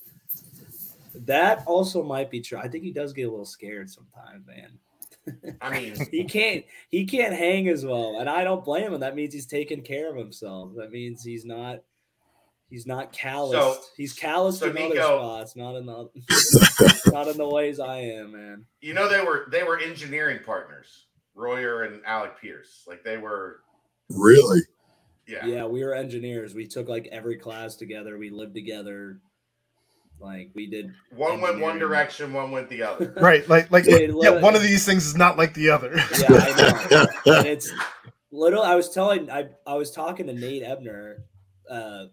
that 1.26 1.63
also 1.65 2.03
might 2.03 2.30
be 2.30 2.41
true. 2.41 2.57
I 2.57 2.68
think 2.68 2.84
he 2.84 2.91
does 2.91 3.13
get 3.13 3.24
a 3.24 3.30
little 3.32 3.45
scared 3.45 3.89
sometimes, 3.89 4.45
man. 4.45 4.80
I 5.61 5.80
mean, 5.80 5.95
He 6.11 6.24
can't 6.24 6.63
he 6.89 7.05
can't 7.05 7.34
hang 7.34 7.68
as 7.68 7.86
well, 7.86 8.20
and 8.20 8.30
I 8.30 8.43
don't 8.43 8.63
blame 8.63 8.93
him. 8.93 8.99
That 9.01 9.15
means 9.15 9.34
he's 9.34 9.45
taking 9.45 9.82
care 9.82 10.09
of 10.09 10.15
himself. 10.15 10.72
That 10.78 10.91
means 10.91 11.24
he's 11.24 11.43
not 11.45 11.80
he's 12.70 12.86
not 12.88 13.11
calloused. 13.11 13.91
he's 13.97 14.13
calloused 14.13 14.59
so 14.59 14.70
in 14.70 14.78
other 14.78 14.95
spots, 14.95 15.55
not 15.55 15.76
in 15.76 15.86
the 15.86 16.09
not 17.11 17.28
in 17.28 17.38
the 17.38 17.47
ways 17.47 17.80
I 17.80 17.97
am, 17.97 18.32
man. 18.32 18.65
you 18.82 18.93
know 18.93 19.09
they 19.09 19.22
were 19.22 19.47
they 19.51 19.63
were 19.63 19.80
engineering 19.80 20.39
partners, 20.45 21.07
Royer 21.36 21.84
and 21.84 22.01
Alec 22.05 22.39
Pierce. 22.41 22.84
Like 22.88 23.03
they 23.03 23.18
were, 23.18 23.61
Really? 24.09 24.61
yeah. 25.28 25.45
Yeah, 25.45 25.65
we 25.65 25.84
were 25.84 25.93
engineers. 25.93 26.53
We 26.55 26.68
took 26.68 26.88
like 26.88 27.07
every 27.11 27.36
class 27.38 27.76
together. 27.76 28.18
We 28.18 28.30
lived 28.30 28.53
together. 28.55 29.20
Like 30.20 30.49
we 30.53 30.68
did. 30.68 30.93
One 31.15 31.41
went 31.41 31.59
one 31.59 31.78
direction, 31.80 32.34
one 32.34 32.51
went 32.51 32.70
the 32.70 32.84
other. 32.84 33.13
Right, 33.22 33.47
like 33.47 33.72
like 33.72 33.84
Dude, 33.84 34.15
yeah, 34.22 34.41
one 34.41 34.55
of 34.55 34.61
these 34.61 34.86
things 34.86 35.05
is 35.05 35.15
not 35.15 35.38
like 35.38 35.53
the 35.53 35.70
other. 35.70 35.95
Yeah, 35.95 36.28
I 36.30 36.88
know. 36.91 37.39
it's 37.41 37.72
little. 38.32 38.63
I 38.63 38.76
was 38.76 38.89
telling. 38.89 39.30
I 39.30 39.49
I 39.65 39.76
was 39.76 39.91
talking 39.91 40.28
to 40.28 40.34
Nate 40.34 40.63
Ebner, 40.63 41.24
uh, 41.70 42.05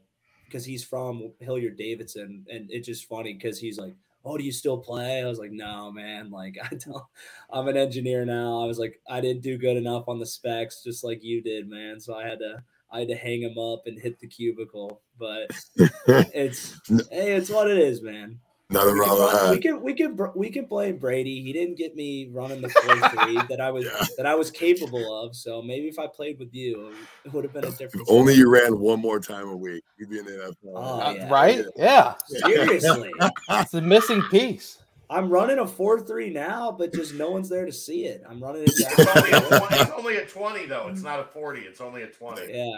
because 0.45 0.65
he's 0.65 0.85
from 0.85 1.33
Hilliard 1.41 1.77
Davidson, 1.77 2.45
and 2.51 2.71
it's 2.71 2.87
just 2.87 3.09
funny 3.09 3.33
because 3.33 3.59
he's 3.59 3.79
like, 3.79 3.95
"Oh, 4.25 4.37
do 4.37 4.45
you 4.45 4.53
still 4.53 4.79
play?" 4.79 5.23
I 5.23 5.27
was 5.27 5.39
like, 5.39 5.53
"No, 5.53 5.91
man. 5.91 6.31
Like 6.31 6.57
I 6.63 6.75
don't. 6.75 7.05
I'm 7.51 7.69
an 7.69 7.77
engineer 7.77 8.25
now. 8.25 8.63
I 8.63 8.67
was 8.67 8.79
like, 8.79 9.01
I 9.09 9.21
didn't 9.21 9.43
do 9.43 9.59
good 9.59 9.77
enough 9.77 10.09
on 10.09 10.19
the 10.19 10.27
specs, 10.27 10.83
just 10.83 11.05
like 11.05 11.25
you 11.25 11.43
did, 11.43 11.69
man. 11.69 12.01
So 12.01 12.15
I 12.15 12.27
had 12.27 12.39
to." 12.41 12.63
I 12.95 13.01
had 13.01 13.09
to 13.09 13.17
hang 13.17 13.43
him 13.43 13.59
up 13.59 13.83
and 13.87 13.99
hit 14.01 14.21
the 14.21 14.29
cubicle, 14.29 15.03
but 15.19 15.51
it's 16.07 16.79
hey, 17.11 17.33
it's 17.37 17.51
what 17.51 17.71
it 17.71 17.77
is, 17.79 18.01
man. 18.03 18.39
Nothing 18.71 18.95
We 18.95 19.01
wrong 19.01 19.19
with 19.21 19.63
can, 19.63 19.83
we 19.83 19.95
can 19.95 20.17
we 20.17 20.17
can 20.17 20.33
we 20.37 20.51
can 20.51 20.65
blame 20.65 20.97
Brady. 20.99 21.43
He 21.43 21.53
didn't 21.53 21.77
get 21.77 21.95
me 21.97 22.31
running 22.33 22.63
the 22.63 22.71
four 22.71 22.95
three 23.11 23.39
that 23.51 23.61
I 23.61 23.71
was 23.71 23.85
Yeah. 23.85 24.07
that 24.17 24.27
I 24.27 24.35
was 24.35 24.51
capable 24.51 25.23
of. 25.23 25.37
So 25.37 25.61
maybe 25.61 25.87
if 25.89 25.99
I 25.99 26.07
played 26.07 26.39
with 26.39 26.55
you, 26.55 26.93
it 27.25 27.33
would 27.33 27.45
have 27.45 27.53
been 27.53 27.65
a 27.65 27.69
If 27.69 27.79
different. 27.79 28.07
only 28.09 28.33
story. 28.35 28.37
you 28.37 28.51
ran 28.51 28.79
one 28.79 29.01
more 29.01 29.21
time 29.21 29.49
a 29.49 29.57
week, 29.57 29.85
you'd 29.99 30.09
be 30.09 30.19
in 30.19 30.25
the 30.25 30.33
NFL. 30.33 30.73
Oh, 30.75 31.01
Uh, 31.01 31.11
yeah. 31.17 31.31
right? 31.31 31.65
Yeah. 31.77 32.15
seriously. 32.27 33.13
It's 33.51 33.71
the 33.73 33.83
missing 33.83 34.23
piece. 34.31 34.79
I'm 35.11 35.29
running 35.29 35.59
a 35.59 35.67
four 35.67 36.01
three 36.01 36.31
now, 36.31 36.73
but 36.73 36.93
just 36.95 37.13
no 37.15 37.31
one's 37.31 37.51
there 37.51 37.67
to 37.67 37.73
see 37.73 38.07
it. 38.07 38.23
I'm 38.29 38.43
running 38.43 38.63
it 38.63 38.71
It's 38.75 38.99
only, 39.15 39.31
a, 39.31 39.41
down. 39.41 39.61
20 39.69 39.77
it's 39.83 39.91
only 39.93 40.17
a 40.17 40.27
20, 40.27 40.67
though. 40.67 40.89
It's 40.89 41.03
not 41.03 41.21
a 41.21 41.25
40. 41.25 41.61
It's 41.61 41.81
only 41.83 42.03
a 42.03 42.07
20. 42.07 42.51
yeah, 42.51 42.75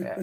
Yeah. 0.00 0.22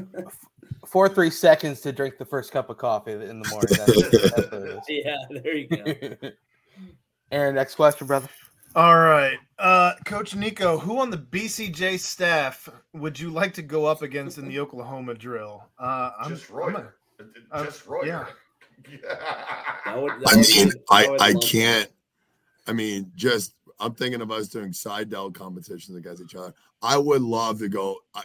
Four 0.86 1.10
three 1.10 1.30
seconds 1.30 1.82
to 1.82 1.92
drink 1.92 2.18
the 2.18 2.26
first 2.26 2.52
cup 2.52 2.70
of 2.70 2.78
coffee 2.78 3.12
in 3.12 3.42
the 3.42 3.50
morning. 3.50 3.76
That's, 3.78 4.32
that's 4.32 4.52
what 4.52 4.62
it 4.64 4.80
yeah. 5.06 5.18
There 5.30 5.56
you 5.56 5.68
go. 5.68 5.84
is. 5.86 6.34
Aaron, 7.32 7.56
next 7.56 7.76
question, 7.76 8.08
brother. 8.08 8.30
All 8.76 8.96
right, 8.98 9.38
uh, 9.58 9.94
Coach 10.06 10.36
Nico, 10.36 10.78
who 10.78 11.00
on 11.00 11.10
the 11.10 11.18
BCJ 11.18 12.00
staff 12.00 12.70
would 12.94 13.20
you 13.20 13.30
like 13.32 13.54
to 13.56 13.62
go 13.64 13.86
up 13.86 14.02
against 14.04 14.38
in 14.38 14.48
the 14.48 14.60
Oklahoma 14.60 15.16
drill? 15.16 15.64
Uh, 15.80 16.12
I'm, 16.20 16.30
Just 16.30 16.50
I'm 16.52 16.56
Royer. 16.58 16.96
Uh, 17.52 17.66
Just 17.66 17.88
Royer. 17.88 18.06
yeah. 18.06 18.26
That 19.86 19.98
would, 20.02 20.12
that 20.22 20.28
I 20.28 20.36
mean, 20.36 20.70
be- 20.70 20.80
I 20.92 21.18
I 21.20 21.32
love 21.32 21.44
can't. 21.44 21.90
I 22.68 22.74
mean, 22.74 23.12
just 23.16 23.56
I'm 23.80 23.96
thinking 23.96 24.22
of 24.22 24.32
us 24.32 24.48
doing 24.48 24.74
side 24.74 25.10
delt 25.10 25.34
competitions 25.34 25.98
against 25.98 26.22
each 26.22 26.36
other. 26.36 26.54
I 26.82 26.98
would 26.98 27.22
love 27.22 27.60
to 27.60 27.70
go. 27.70 27.98
I, 28.14 28.22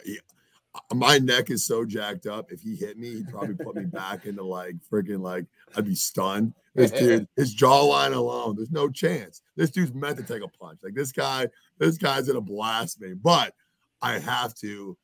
my 0.94 1.18
neck 1.18 1.50
is 1.50 1.64
so 1.64 1.84
jacked 1.84 2.26
up. 2.26 2.50
If 2.50 2.62
he 2.62 2.74
hit 2.74 2.98
me, 2.98 3.16
he'd 3.16 3.28
probably 3.28 3.54
put 3.54 3.76
me 3.76 3.84
back 3.84 4.26
into 4.26 4.42
like 4.42 4.76
freaking 4.90 5.20
like 5.20 5.44
I'd 5.76 5.84
be 5.84 5.94
stunned. 5.94 6.54
This 6.74 6.90
dude, 6.98 7.28
his 7.36 7.54
jawline 7.54 8.14
alone, 8.14 8.56
there's 8.56 8.70
no 8.70 8.88
chance. 8.88 9.42
This 9.56 9.70
dude's 9.70 9.94
meant 9.94 10.16
to 10.18 10.22
take 10.22 10.42
a 10.42 10.48
punch. 10.48 10.80
Like 10.82 10.94
this 10.94 11.12
guy, 11.12 11.48
this 11.78 11.98
guy's 11.98 12.26
gonna 12.26 12.40
blast 12.40 13.00
me. 13.00 13.14
But 13.14 13.54
I 14.00 14.18
have 14.18 14.54
to, 14.56 14.96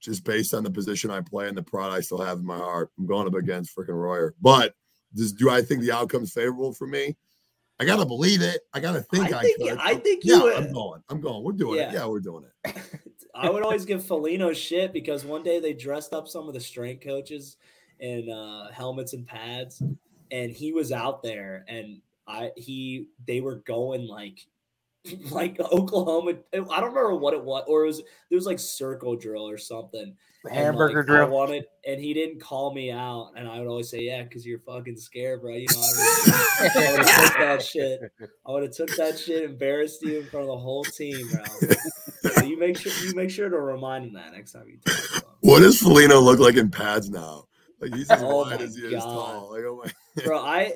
just 0.00 0.24
based 0.24 0.54
on 0.54 0.64
the 0.64 0.70
position 0.70 1.10
I 1.10 1.20
play 1.20 1.48
and 1.48 1.56
the 1.56 1.62
pride 1.62 1.92
I 1.92 2.00
still 2.00 2.20
have 2.20 2.38
in 2.38 2.46
my 2.46 2.58
heart. 2.58 2.90
I'm 2.98 3.06
going 3.06 3.26
up 3.26 3.34
against 3.34 3.76
freaking 3.76 3.94
Royer. 3.94 4.34
But 4.40 4.74
does 5.14 5.32
do 5.32 5.50
I 5.50 5.62
think 5.62 5.82
the 5.82 5.92
outcome's 5.92 6.32
favorable 6.32 6.72
for 6.72 6.86
me? 6.86 7.16
I 7.78 7.84
gotta 7.84 8.06
believe 8.06 8.42
it. 8.42 8.62
I 8.72 8.80
gotta 8.80 9.02
think 9.02 9.32
I, 9.32 9.38
I 9.38 9.42
think, 9.42 9.60
could. 9.60 9.78
I 9.78 9.94
think 9.94 10.24
yeah, 10.24 10.36
you 10.36 10.42
would. 10.44 10.56
I'm 10.56 10.72
going. 10.72 11.02
I'm 11.08 11.20
going. 11.20 11.44
We're 11.44 11.52
doing 11.52 11.78
Yeah. 11.78 11.90
it. 11.90 11.94
Yeah, 11.94 12.06
we're 12.06 12.20
doing 12.20 12.44
it. 12.64 12.76
I 13.36 13.50
would 13.50 13.62
always 13.62 13.84
give 13.86 14.02
Felino 14.02 14.54
shit 14.54 14.92
because 14.92 15.24
one 15.24 15.42
day 15.42 15.60
they 15.60 15.72
dressed 15.72 16.12
up 16.12 16.28
some 16.28 16.48
of 16.48 16.54
the 16.54 16.60
strength 16.60 17.04
coaches 17.04 17.56
in 18.00 18.30
uh, 18.30 18.70
helmets 18.72 19.12
and 19.12 19.26
pads, 19.26 19.82
and 20.30 20.50
he 20.50 20.72
was 20.72 20.92
out 20.92 21.22
there, 21.22 21.64
and 21.68 22.00
I 22.26 22.50
he 22.56 23.08
they 23.26 23.40
were 23.40 23.56
going 23.56 24.06
like 24.06 24.46
like 25.30 25.58
Oklahoma. 25.60 26.34
I 26.52 26.56
don't 26.56 26.70
remember 26.70 27.14
what 27.14 27.34
it 27.34 27.44
was, 27.44 27.64
or 27.66 27.84
it 27.84 27.86
was 27.86 27.98
there 28.30 28.36
was 28.36 28.46
like 28.46 28.58
circle 28.58 29.16
drill 29.16 29.48
or 29.48 29.58
something. 29.58 30.16
and, 30.44 30.54
Hamburger 30.54 31.02
like, 31.02 31.10
I 31.10 31.24
drill. 31.24 31.30
wanted, 31.30 31.64
and 31.86 32.00
he 32.00 32.14
didn't 32.14 32.40
call 32.40 32.74
me 32.74 32.90
out, 32.90 33.32
and 33.36 33.48
I 33.48 33.58
would 33.58 33.68
always 33.68 33.88
say, 33.88 34.02
"Yeah, 34.02 34.22
because 34.22 34.46
you're 34.46 34.60
fucking 34.60 34.96
scared, 34.96 35.42
bro." 35.42 35.54
You 35.54 35.66
know, 35.72 35.82
I 35.82 36.90
would 36.90 37.06
have 37.06 37.24
took 37.24 37.38
that 37.38 37.62
shit. 37.62 38.00
I 38.46 38.50
would 38.50 38.62
have 38.62 38.72
took 38.72 38.94
that 38.96 39.18
shit, 39.18 39.44
embarrassed 39.44 40.02
you 40.02 40.20
in 40.20 40.26
front 40.26 40.44
of 40.44 40.48
the 40.48 40.58
whole 40.58 40.84
team, 40.84 41.28
bro. 41.30 41.68
You 42.56 42.60
make 42.60 42.78
sure 42.78 42.92
you 43.06 43.14
make 43.14 43.30
sure 43.30 43.50
to 43.50 43.58
remind 43.58 44.06
him 44.06 44.14
that 44.14 44.32
next 44.32 44.52
time 44.52 44.66
you 44.66 44.78
talk. 44.84 45.36
What 45.40 45.60
does 45.60 45.80
Felino 45.80 46.22
look 46.22 46.38
like 46.38 46.56
in 46.56 46.70
pads 46.70 47.10
now? 47.10 47.44
Like 47.80 47.94
he's 47.94 48.10
as 48.10 48.22
Oh 48.24 48.38
wide 48.38 48.62
as 48.62 48.74
he 48.74 48.82
is 48.82 49.04
God. 49.04 49.12
tall. 49.12 49.50
Like 49.52 49.64
oh 49.64 49.82
my 49.84 50.24
Bro, 50.24 50.38
I 50.38 50.72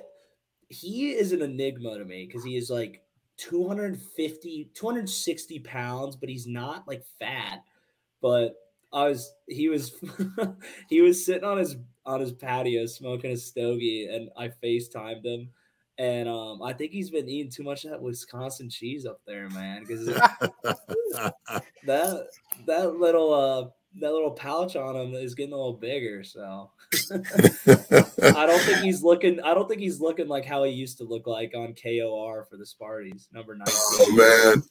he 0.68 1.10
is 1.12 1.32
an 1.32 1.42
enigma 1.42 1.98
to 1.98 2.04
me 2.04 2.26
because 2.26 2.44
he 2.44 2.56
is 2.56 2.70
like 2.70 3.02
250, 3.38 4.70
260 4.74 5.58
pounds, 5.60 6.16
but 6.16 6.28
he's 6.28 6.46
not 6.46 6.86
like 6.86 7.02
fat. 7.18 7.62
But 8.20 8.54
I 8.92 9.08
was 9.08 9.32
he 9.48 9.68
was 9.70 9.94
he 10.88 11.00
was 11.00 11.24
sitting 11.24 11.44
on 11.44 11.56
his 11.56 11.76
on 12.04 12.20
his 12.20 12.32
patio 12.32 12.86
smoking 12.86 13.32
a 13.32 13.36
stogie 13.36 14.06
and 14.06 14.28
I 14.36 14.48
FaceTimed 14.62 15.24
him. 15.24 15.50
And 16.00 16.30
um, 16.30 16.62
I 16.62 16.72
think 16.72 16.92
he's 16.92 17.10
been 17.10 17.28
eating 17.28 17.52
too 17.52 17.62
much 17.62 17.84
of 17.84 17.90
that 17.90 18.00
Wisconsin 18.00 18.70
cheese 18.70 19.04
up 19.04 19.20
there, 19.26 19.50
man. 19.50 19.84
Because 19.86 20.06
that 21.84 22.26
that 22.64 22.96
little 22.96 23.34
uh 23.34 23.68
that 24.00 24.10
little 24.10 24.30
pouch 24.30 24.76
on 24.76 24.96
him 24.96 25.12
is 25.12 25.34
getting 25.34 25.52
a 25.52 25.56
little 25.56 25.74
bigger. 25.74 26.24
So 26.24 26.70
I 27.12 28.46
don't 28.46 28.62
think 28.62 28.78
he's 28.78 29.02
looking. 29.02 29.42
I 29.42 29.52
don't 29.52 29.68
think 29.68 29.82
he's 29.82 30.00
looking 30.00 30.26
like 30.26 30.46
how 30.46 30.64
he 30.64 30.72
used 30.72 30.96
to 30.98 31.04
look 31.04 31.26
like 31.26 31.52
on 31.54 31.74
KOR 31.74 32.44
for 32.44 32.56
the 32.56 32.64
Sparties, 32.64 33.26
number 33.30 33.54
nineteen. 33.54 33.76
Oh 33.76 34.62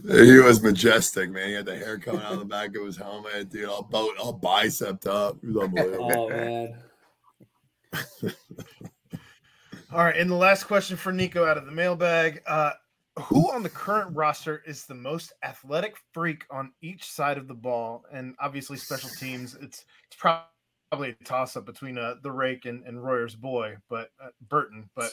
man, 0.00 0.26
he 0.26 0.38
was 0.38 0.62
majestic, 0.62 1.30
man. 1.30 1.48
He 1.48 1.54
had 1.54 1.66
the 1.66 1.76
hair 1.76 1.98
coming 1.98 2.22
out 2.22 2.32
of 2.32 2.38
the 2.38 2.46
back 2.46 2.74
of 2.74 2.86
his 2.86 2.96
helmet, 2.96 3.50
dude, 3.50 3.68
all 3.68 3.82
boat, 3.82 4.16
all 4.18 4.32
bicep 4.32 5.06
up. 5.06 5.36
He 5.42 5.48
was 5.48 5.56
unbelievable. 5.64 6.12
Oh 6.14 6.28
man, 6.30 6.74
All 9.90 10.04
right, 10.04 10.16
and 10.16 10.30
the 10.30 10.34
last 10.34 10.64
question 10.64 10.96
for 10.98 11.12
Nico 11.12 11.46
out 11.46 11.56
of 11.56 11.64
the 11.64 11.72
mailbag: 11.72 12.42
uh, 12.46 12.72
Who 13.20 13.50
on 13.50 13.62
the 13.62 13.70
current 13.70 14.14
roster 14.14 14.62
is 14.66 14.84
the 14.84 14.94
most 14.94 15.32
athletic 15.42 15.96
freak 16.12 16.44
on 16.50 16.72
each 16.82 17.10
side 17.10 17.38
of 17.38 17.48
the 17.48 17.54
ball? 17.54 18.04
And 18.12 18.34
obviously, 18.38 18.76
special 18.76 19.08
teams. 19.18 19.54
It's 19.54 19.86
it's 20.06 20.16
probably 20.18 21.10
a 21.18 21.24
toss 21.24 21.56
up 21.56 21.64
between 21.64 21.96
uh, 21.96 22.16
the 22.22 22.30
rake 22.30 22.66
and, 22.66 22.84
and 22.86 23.02
Royer's 23.02 23.34
boy, 23.34 23.76
but 23.88 24.10
uh, 24.22 24.28
Burton. 24.50 24.90
But 24.94 25.12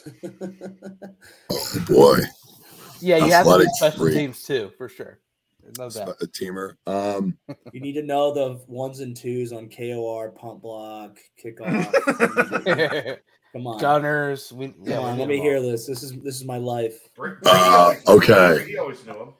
Oh, 1.51 1.85
boy, 1.87 2.19
Yeah, 2.99 3.17
you 3.17 3.31
have 3.31 3.45
to 3.45 3.57
be 3.57 3.63
Athletic 3.63 3.67
special 3.75 3.99
freak. 3.99 4.15
teams 4.15 4.43
too, 4.43 4.71
for 4.77 4.89
sure. 4.89 5.19
No 5.77 5.89
doubt. 5.89 6.17
a 6.21 6.27
teamer. 6.27 6.75
Um, 6.85 7.37
you 7.71 7.79
need 7.79 7.93
to 7.93 8.03
know 8.03 8.33
the 8.33 8.61
ones 8.67 8.99
and 8.99 9.15
twos 9.17 9.51
on 9.51 9.69
KOR, 9.69 10.29
pump 10.31 10.61
block, 10.61 11.17
kickoff. 11.43 13.17
Come 13.55 13.67
on, 13.67 13.79
Gunners. 13.79 14.51
We, 14.51 14.67
come 14.67 14.83
yeah, 14.83 14.99
we 14.99 15.05
on. 15.05 15.11
need 15.13 15.19
Let 15.21 15.29
me 15.29 15.39
hear 15.39 15.61
this. 15.61 15.87
This 15.87 16.03
is 16.03 16.11
this 16.21 16.35
is 16.35 16.43
my 16.43 16.57
life. 16.57 17.07
Uh, 17.17 17.35
always 17.45 18.03
knew 18.05 18.13
him. 18.13 18.17
okay. 18.17 18.55
Brady 18.57 18.77
always 18.77 19.05
knew 19.05 19.13
him. 19.13 19.33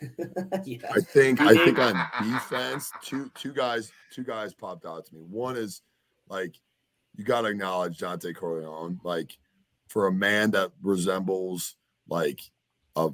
yeah. 0.64 0.78
I 0.90 1.00
think 1.00 1.42
I 1.42 1.54
think 1.62 1.78
on 1.78 1.92
defense, 2.32 2.90
two 3.02 3.30
two 3.34 3.52
guys 3.52 3.92
two 4.10 4.24
guys 4.24 4.54
popped 4.54 4.86
out 4.86 5.04
to 5.04 5.14
me. 5.14 5.20
One 5.28 5.58
is 5.58 5.82
like 6.30 6.54
you 7.14 7.22
got 7.22 7.42
to 7.42 7.48
acknowledge 7.48 7.98
Dontay 7.98 8.34
Corleone, 8.34 8.98
like 9.04 9.36
for 9.88 10.06
a 10.06 10.12
man 10.12 10.50
that 10.52 10.72
resembles 10.80 11.74
like 12.08 12.40
a 12.96 13.10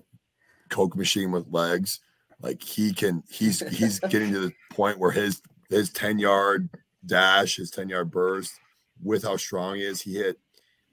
coke 0.68 0.94
machine 0.94 1.32
with 1.32 1.46
legs, 1.50 1.98
like 2.40 2.62
he 2.62 2.92
can 2.92 3.24
he's 3.28 3.68
he's 3.76 3.98
getting 3.98 4.30
to 4.30 4.38
the 4.38 4.52
point 4.70 5.00
where 5.00 5.10
his 5.10 5.42
his 5.68 5.90
10 5.90 6.20
yard 6.20 6.70
dash, 7.04 7.56
his 7.56 7.72
10 7.72 7.88
yard 7.88 8.12
burst, 8.12 8.60
with 9.02 9.22
how 9.22 9.36
strong 9.36 9.76
he 9.76 9.82
is, 9.82 10.00
he 10.00 10.14
hit 10.14 10.38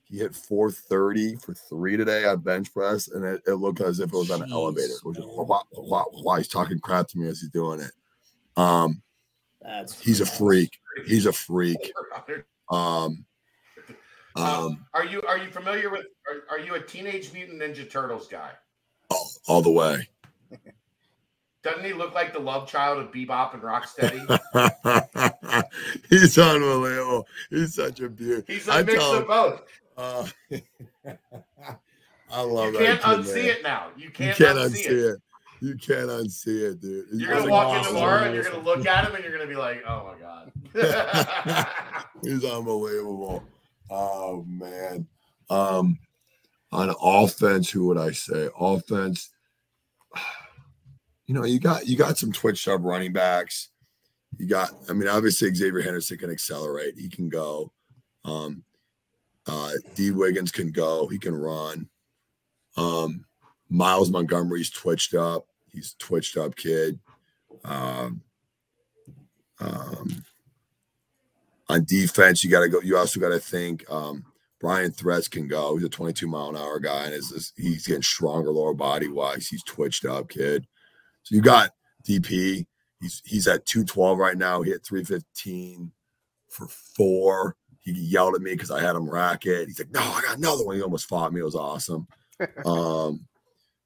he 0.03 0.19
hit 0.19 0.35
430 0.35 1.37
for 1.37 1.53
three 1.55 1.97
today 1.97 2.25
on 2.25 2.39
bench 2.39 2.71
press, 2.71 3.07
and 3.07 3.25
it, 3.25 3.41
it 3.47 3.55
looked 3.55 3.81
as 3.81 3.99
if 3.99 4.13
it 4.13 4.17
was 4.17 4.29
on 4.29 4.43
an 4.43 4.51
elevator. 4.51 4.93
Which 5.03 5.17
is 5.17 5.25
why, 5.25 5.61
why, 5.71 6.03
why 6.11 6.37
he's 6.37 6.47
talking 6.47 6.79
crap 6.79 7.07
to 7.09 7.17
me 7.17 7.27
as 7.27 7.41
he's 7.41 7.49
doing 7.49 7.79
it. 7.79 7.91
Um, 8.55 9.01
That's 9.61 9.99
he's 9.99 10.21
a 10.21 10.25
freak. 10.25 10.77
He's 11.07 11.25
a 11.25 11.33
freak. 11.33 11.91
Um, 12.69 13.25
um, 14.35 14.85
are 14.93 15.05
you 15.05 15.23
are 15.23 15.39
you 15.39 15.49
familiar 15.49 15.89
with? 15.89 16.05
Are, 16.27 16.57
are 16.57 16.59
you 16.59 16.75
a 16.75 16.79
Teenage 16.79 17.33
Mutant 17.33 17.61
Ninja 17.61 17.89
Turtles 17.89 18.27
guy? 18.27 18.51
all, 19.09 19.31
all 19.47 19.61
the 19.61 19.71
way. 19.71 20.07
Doesn't 21.65 21.83
he 21.83 21.93
look 21.93 22.13
like 22.13 22.31
the 22.31 22.37
love 22.37 22.67
child 22.67 22.99
of 22.99 23.11
Bebop 23.11 23.55
and 23.55 23.63
Rocksteady? 23.63 24.21
he's 26.11 26.37
unbelievable. 26.37 27.27
He's 27.49 27.73
such 27.73 28.01
a 28.01 28.07
beauty. 28.07 28.43
He's 28.53 28.69
I 28.69 28.81
a 28.81 28.83
mix 28.83 28.99
tell 28.99 29.15
of 29.15 29.27
both. 29.27 29.61
Uh, 29.97 30.27
I 32.29 32.41
love 32.41 32.73
You 32.73 32.77
can't 32.77 33.01
unsee 33.01 33.33
man. 33.33 33.45
it 33.45 33.63
now. 33.63 33.87
You 33.97 34.03
You 34.05 34.11
can't, 34.11 34.37
can't 34.37 34.57
unsee, 34.59 34.85
unsee 34.85 34.89
it. 34.91 35.15
it. 35.15 35.21
You 35.59 35.75
can't 35.75 36.07
unsee 36.09 36.69
it, 36.71 36.81
dude. 36.81 37.07
You're 37.13 37.33
gonna 37.33 37.49
walk 37.49 37.79
in 37.79 37.83
tomorrow 37.93 38.25
and 38.25 38.35
you're 38.35 38.43
gonna 38.43 38.63
look 38.63 38.85
at 38.85 39.07
him 39.07 39.15
and 39.15 39.23
you're 39.23 39.33
gonna 39.33 39.49
be 39.49 39.55
like, 39.55 39.81
"Oh 39.87 40.13
my 40.13 40.19
god." 40.21 41.67
He's 42.21 42.45
unbelievable. 42.45 43.43
Oh 43.89 44.45
man. 44.47 45.07
Um 45.49 45.97
on 46.71 46.93
offense, 47.01 47.71
who 47.71 47.87
would 47.87 47.97
I 47.97 48.11
say? 48.11 48.49
Offense. 48.59 49.31
You 51.27 51.33
know, 51.33 51.43
you 51.45 51.59
got 51.59 51.87
you 51.87 51.97
got 51.97 52.17
some 52.17 52.31
twitched 52.31 52.67
up 52.67 52.81
running 52.83 53.13
backs. 53.13 53.69
You 54.37 54.47
got, 54.47 54.71
I 54.89 54.93
mean, 54.93 55.07
obviously 55.07 55.49
Xzavier 55.49 55.83
Henderson 55.83 56.17
can 56.17 56.29
accelerate. 56.29 56.95
He 56.97 57.09
can 57.09 57.29
go. 57.29 57.71
Um 58.23 58.63
uh 59.47 59.71
D 59.95 60.11
Wiggins 60.11 60.51
can 60.51 60.71
go, 60.71 61.07
he 61.07 61.17
can 61.17 61.35
run. 61.35 61.89
Um 62.77 63.25
Myles 63.69 64.11
Montgomery's 64.11 64.69
twitched 64.69 65.13
up. 65.15 65.47
He's 65.71 65.95
twitched 65.97 66.37
up 66.37 66.55
kid. 66.55 66.99
Um 67.63 68.21
um 69.59 70.23
on 71.69 71.83
defense, 71.85 72.43
you 72.43 72.51
got 72.51 72.61
to 72.61 72.69
go. 72.69 72.79
You 72.81 72.97
also 72.97 73.19
got 73.19 73.29
to 73.29 73.39
think 73.39 73.89
um, 73.89 74.23
Brian 74.59 74.91
Threats 74.91 75.27
can 75.27 75.47
go. 75.47 75.75
He's 75.75 75.85
a 75.85 75.89
22 75.89 76.27
mile 76.27 76.49
an 76.49 76.57
hour 76.57 76.79
guy, 76.79 77.05
and 77.05 77.13
is- 77.15 77.53
he's 77.57 77.87
getting 77.87 78.03
stronger 78.03 78.51
lower 78.51 78.73
body 78.75 79.07
wise. 79.07 79.47
He's 79.47 79.63
twitched 79.63 80.05
up, 80.05 80.29
kid. 80.29 80.67
So 81.25 81.35
you 81.35 81.41
got 81.41 81.71
DP. 82.07 82.65
He's 83.01 83.21
he's 83.25 83.47
at 83.47 83.65
212 83.65 84.17
right 84.17 84.37
now. 84.37 84.61
He 84.61 84.71
hit 84.71 84.85
315 84.85 85.91
for 86.49 86.67
four. 86.67 87.55
He 87.81 87.91
yelled 87.91 88.35
at 88.35 88.41
me 88.41 88.51
because 88.51 88.71
I 88.71 88.79
had 88.79 88.95
him 88.95 89.09
racket. 89.09 89.67
He's 89.67 89.79
like, 89.79 89.91
"No, 89.91 90.01
I 90.01 90.21
got 90.21 90.37
another 90.37 90.63
one." 90.63 90.75
He 90.75 90.81
almost 90.81 91.07
fought 91.09 91.33
me. 91.33 91.41
It 91.41 91.45
was 91.45 91.55
awesome. 91.55 92.07
Um, 92.65 93.25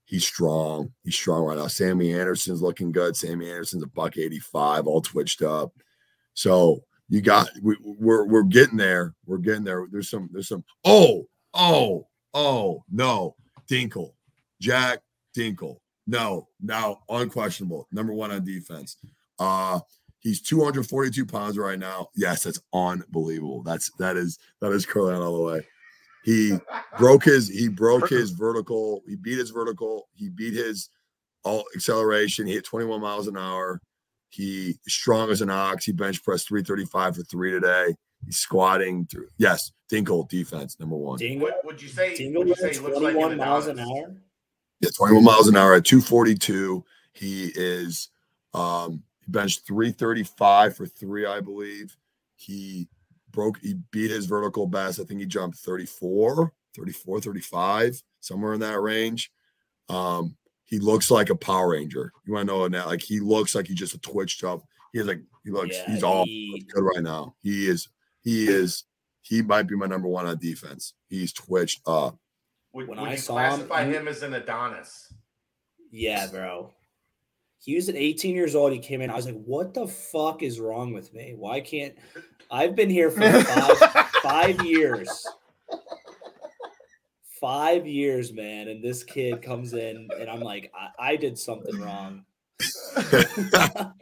he's 0.05 0.25
strong. 0.25 0.91
He's 1.03 1.13
strong 1.13 1.43
right 1.43 1.57
now. 1.59 1.67
Sammy 1.67 2.19
Anderson's 2.19 2.63
looking 2.63 2.91
good. 2.91 3.15
Sammy 3.15 3.47
Anderson's 3.47 3.83
a 3.83 3.87
buck 3.87 4.17
85, 4.17 4.87
all 4.87 5.01
twitched 5.01 5.43
up. 5.43 5.71
So 6.33 6.83
you 7.09 7.21
got 7.21 7.47
we, 7.61 7.77
we're 7.83 8.25
we're 8.25 8.41
getting 8.41 8.77
there. 8.77 9.13
We're 9.27 9.37
getting 9.37 9.63
there. 9.63 9.85
There's 9.91 10.09
some 10.09 10.29
there's 10.33 10.47
some 10.47 10.63
oh 10.83 11.27
oh 11.53 12.07
oh 12.33 12.83
no 12.91 13.35
Dingle 13.67 14.15
Jack 14.59 15.01
Dingle 15.35 15.79
no 16.09 16.47
now 16.61 16.99
unquestionable 17.09 17.87
number 17.91 18.13
one 18.13 18.31
on 18.31 18.43
defense. 18.43 18.97
Uh 19.37 19.79
He's 20.19 20.41
242 20.41 21.25
pounds 21.25 21.57
right 21.57 21.79
now. 21.79 22.09
Yes, 22.15 22.43
that's 22.43 22.59
unbelievable. 22.73 23.63
That's 23.63 23.89
that 23.99 24.17
is 24.17 24.37
that 24.59 24.71
is 24.71 24.85
curling 24.85 25.21
all 25.21 25.37
the 25.37 25.43
way. 25.43 25.67
He 26.25 26.57
broke 26.97 27.23
his 27.23 27.47
he 27.47 27.69
broke 27.69 28.09
his 28.09 28.31
vertical. 28.31 29.01
He 29.07 29.15
beat 29.15 29.37
his 29.37 29.51
vertical. 29.51 30.09
He 30.13 30.27
beat 30.29 30.53
his 30.53 30.89
all 31.45 31.63
acceleration. 31.73 32.47
He 32.47 32.53
hit 32.53 32.65
21 32.65 32.99
miles 32.99 33.27
an 33.27 33.37
hour. 33.37 33.81
He 34.29 34.77
strong 34.87 35.31
as 35.31 35.41
an 35.41 35.49
ox. 35.49 35.85
He 35.85 35.93
bench 35.93 36.21
pressed 36.21 36.49
335 36.49 37.15
for 37.15 37.23
three 37.23 37.51
today. 37.51 37.95
He's 38.25 38.37
squatting 38.37 39.05
through. 39.05 39.29
Yes, 39.37 39.71
Dingle 39.87 40.23
defense 40.29 40.77
number 40.81 40.97
one. 40.97 41.17
Dingle, 41.17 41.47
What 41.47 41.65
would 41.65 41.81
you 41.81 41.87
say? 41.87 42.15
Dingle 42.17 42.41
Would 42.43 42.49
you 42.49 42.55
say 42.55 42.73
he 42.73 42.79
looks 42.79 42.99
like 42.99 43.13
21 43.13 43.31
an 43.31 43.37
miles 43.37 43.67
an 43.67 43.79
hour. 43.79 44.15
Yeah, 44.79 44.89
21 44.95 45.23
miles 45.23 45.47
an 45.47 45.57
hour 45.57 45.73
at 45.73 45.85
242. 45.85 46.83
He 47.13 47.51
is 47.55 48.09
um 48.53 49.03
he 49.25 49.31
benched 49.31 49.67
335 49.67 50.75
for 50.75 50.85
three, 50.85 51.25
I 51.25 51.39
believe. 51.41 51.95
He 52.35 52.87
broke 53.31 53.59
he 53.59 53.75
beat 53.91 54.11
his 54.11 54.25
vertical 54.25 54.67
best. 54.67 54.99
I 54.99 55.03
think 55.03 55.19
he 55.19 55.25
jumped 55.25 55.57
34, 55.57 56.53
34, 56.75 57.21
35, 57.21 58.01
somewhere 58.21 58.53
in 58.53 58.59
that 58.61 58.79
range. 58.79 59.31
Um, 59.89 60.35
he 60.65 60.79
looks 60.79 61.09
like 61.09 61.29
a 61.29 61.35
Power 61.35 61.69
Ranger. 61.69 62.13
You 62.25 62.33
want 62.33 62.47
to 62.47 62.53
know 62.53 62.69
that? 62.69 62.87
Like 62.87 63.01
he 63.01 63.19
looks 63.19 63.55
like 63.55 63.67
he 63.67 63.73
just 63.73 63.99
twitched 64.01 64.43
up. 64.43 64.61
He 64.93 64.99
is 64.99 65.07
like 65.07 65.21
he 65.43 65.51
looks 65.51 65.75
Yeah, 65.75 65.91
he's 65.93 66.03
all 66.03 66.25
he- 66.25 66.65
good 66.71 66.83
right 66.83 67.03
now. 67.03 67.35
He 67.41 67.67
is 67.67 67.89
he 68.21 68.47
is 68.47 68.83
he 69.21 69.41
might 69.41 69.67
be 69.67 69.75
my 69.75 69.85
number 69.87 70.07
one 70.07 70.25
on 70.25 70.37
defense. 70.37 70.93
He's 71.09 71.33
twitched 71.33 71.81
up. 71.87 72.17
Would, 72.73 72.87
When 72.87 72.99
would 72.99 73.09
I 73.09 73.11
you 73.13 73.17
saw 73.17 73.33
classify 73.33 73.85
he- 73.85 73.93
him 73.93 74.07
as 74.07 74.21
an 74.23 74.33
Adonis? 74.33 75.11
Yeah, 75.91 76.27
bro. 76.27 76.73
He 77.61 77.75
was 77.75 77.89
at 77.89 77.95
18 77.95 78.35
years 78.35 78.55
old. 78.55 78.71
He 78.71 78.79
came 78.79 79.01
in. 79.01 79.09
I 79.09 79.15
was 79.15 79.25
like, 79.25 79.43
what 79.43 79.73
the 79.73 79.87
fuck 79.87 80.43
is 80.43 80.59
wrong 80.59 80.93
with 80.93 81.13
me? 81.13 81.33
Why 81.35 81.59
can't 81.61 81.95
I've 82.51 82.75
been 82.75 82.89
here 82.89 83.11
for 83.11 83.21
five, 83.43 83.77
five 84.23 84.65
years. 84.65 85.25
Five 87.39 87.87
years, 87.87 88.33
man. 88.33 88.67
And 88.67 88.83
this 88.83 89.03
kid 89.03 89.41
comes 89.41 89.73
in, 89.73 90.07
and 90.19 90.29
I'm 90.29 90.41
like, 90.41 90.71
I, 90.75 91.11
I 91.11 91.15
did 91.15 91.37
something 91.39 91.79
wrong. 91.79 92.25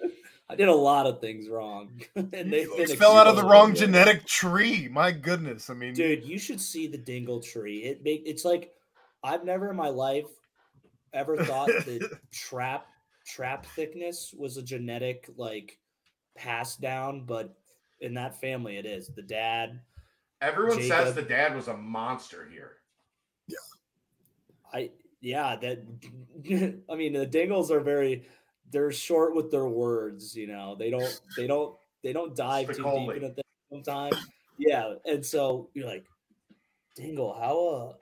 I 0.49 0.55
did 0.55 0.69
a 0.69 0.75
lot 0.75 1.05
of 1.05 1.19
things 1.19 1.49
wrong. 1.49 2.01
Mm. 2.15 2.33
and 2.39 2.53
they've 2.53 2.97
fell 2.97 3.17
out 3.17 3.27
of 3.27 3.35
the 3.35 3.43
wrong 3.43 3.71
exposed. 3.71 3.91
genetic 3.91 4.25
tree. 4.25 4.87
My 4.87 5.11
goodness. 5.11 5.69
I 5.69 5.73
mean, 5.73 5.93
Dude, 5.93 6.23
you 6.23 6.39
should 6.39 6.61
see 6.61 6.87
the 6.87 6.97
dingle 6.97 7.41
tree. 7.41 7.79
It 7.79 8.03
make 8.03 8.23
it's 8.25 8.45
like 8.45 8.71
I've 9.23 9.43
never 9.43 9.69
in 9.69 9.75
my 9.75 9.89
life 9.89 10.27
ever 11.13 11.37
thought 11.37 11.67
that 11.67 12.19
trap 12.31 12.87
trap 13.25 13.65
thickness 13.75 14.33
was 14.37 14.57
a 14.57 14.63
genetic 14.63 15.29
like 15.35 15.79
passed 16.37 16.79
down, 16.79 17.25
but 17.25 17.55
in 17.99 18.13
that 18.13 18.39
family 18.39 18.77
it 18.77 18.85
is. 18.85 19.09
The 19.13 19.23
dad, 19.23 19.81
Everyone 20.41 20.81
says 20.81 21.13
the 21.13 21.21
dad 21.21 21.55
was 21.55 21.67
a 21.67 21.75
monster 21.75 22.47
here. 22.49 22.73
Yeah. 23.47 23.57
I 24.73 24.91
yeah, 25.19 25.55
that 25.57 26.81
I 26.89 26.95
mean 26.95 27.13
the 27.13 27.25
dingles 27.25 27.71
are 27.71 27.81
very 27.81 28.25
they're 28.71 28.91
short 28.91 29.35
with 29.35 29.51
their 29.51 29.67
words, 29.67 30.35
you 30.35 30.47
know. 30.47 30.75
They 30.75 30.89
don't 30.89 31.21
they 31.35 31.47
don't 31.47 31.75
they 32.03 32.13
don't 32.13 32.35
dive 32.35 32.67
too 32.75 32.83
deep 32.83 33.15
into 33.15 33.29
things 33.29 33.43
sometimes. 33.71 34.15
Yeah. 34.57 34.95
And 35.05 35.25
so 35.25 35.69
you're 35.73 35.87
like, 35.87 36.05
Dingle, 36.95 37.33
how 37.33 37.67
uh 37.67 37.93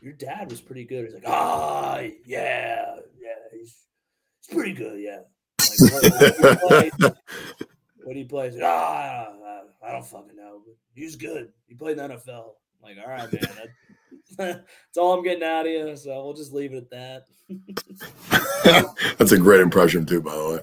your 0.00 0.12
dad 0.12 0.50
was 0.50 0.60
pretty 0.60 0.84
good. 0.84 1.04
He's 1.04 1.14
like, 1.14 1.24
ah 1.26 2.00
yeah, 2.24 2.96
yeah, 3.20 3.34
he's 3.52 3.74
he's 4.40 4.54
pretty 4.54 4.72
good, 4.72 5.00
yeah. 5.00 5.20
Like, 5.60 5.92
what, 5.92 6.40
what, 6.40 6.40
do 6.40 6.46
you 6.48 6.56
play? 6.68 6.90
what 8.04 8.12
do 8.12 8.18
you 8.18 8.26
play? 8.26 8.50
He's 8.50 8.60
ah, 8.62 9.26
I, 9.44 9.88
I 9.88 9.92
don't 9.92 10.06
fucking 10.06 10.36
know. 10.36 10.62
But 10.64 10.74
he's 10.94 11.16
good. 11.16 11.48
He 11.66 11.74
played 11.74 11.98
in 11.98 12.08
the 12.08 12.14
NFL. 12.14 12.52
I'm 12.82 12.82
like, 12.82 12.96
all 13.02 13.10
right, 13.10 13.32
man. 13.32 13.40
That, 13.42 13.68
that's 14.36 14.96
all 14.98 15.14
I'm 15.14 15.24
getting 15.24 15.42
out 15.42 15.66
of 15.66 15.72
you. 15.72 15.96
So 15.96 16.24
we'll 16.24 16.34
just 16.34 16.52
leave 16.52 16.72
it 16.72 16.76
at 16.78 16.90
that. 16.90 17.24
That's 19.18 19.32
a 19.32 19.38
great 19.38 19.60
impression 19.60 20.04
too, 20.04 20.20
by 20.20 20.34
the 20.36 20.48
way. 20.48 20.60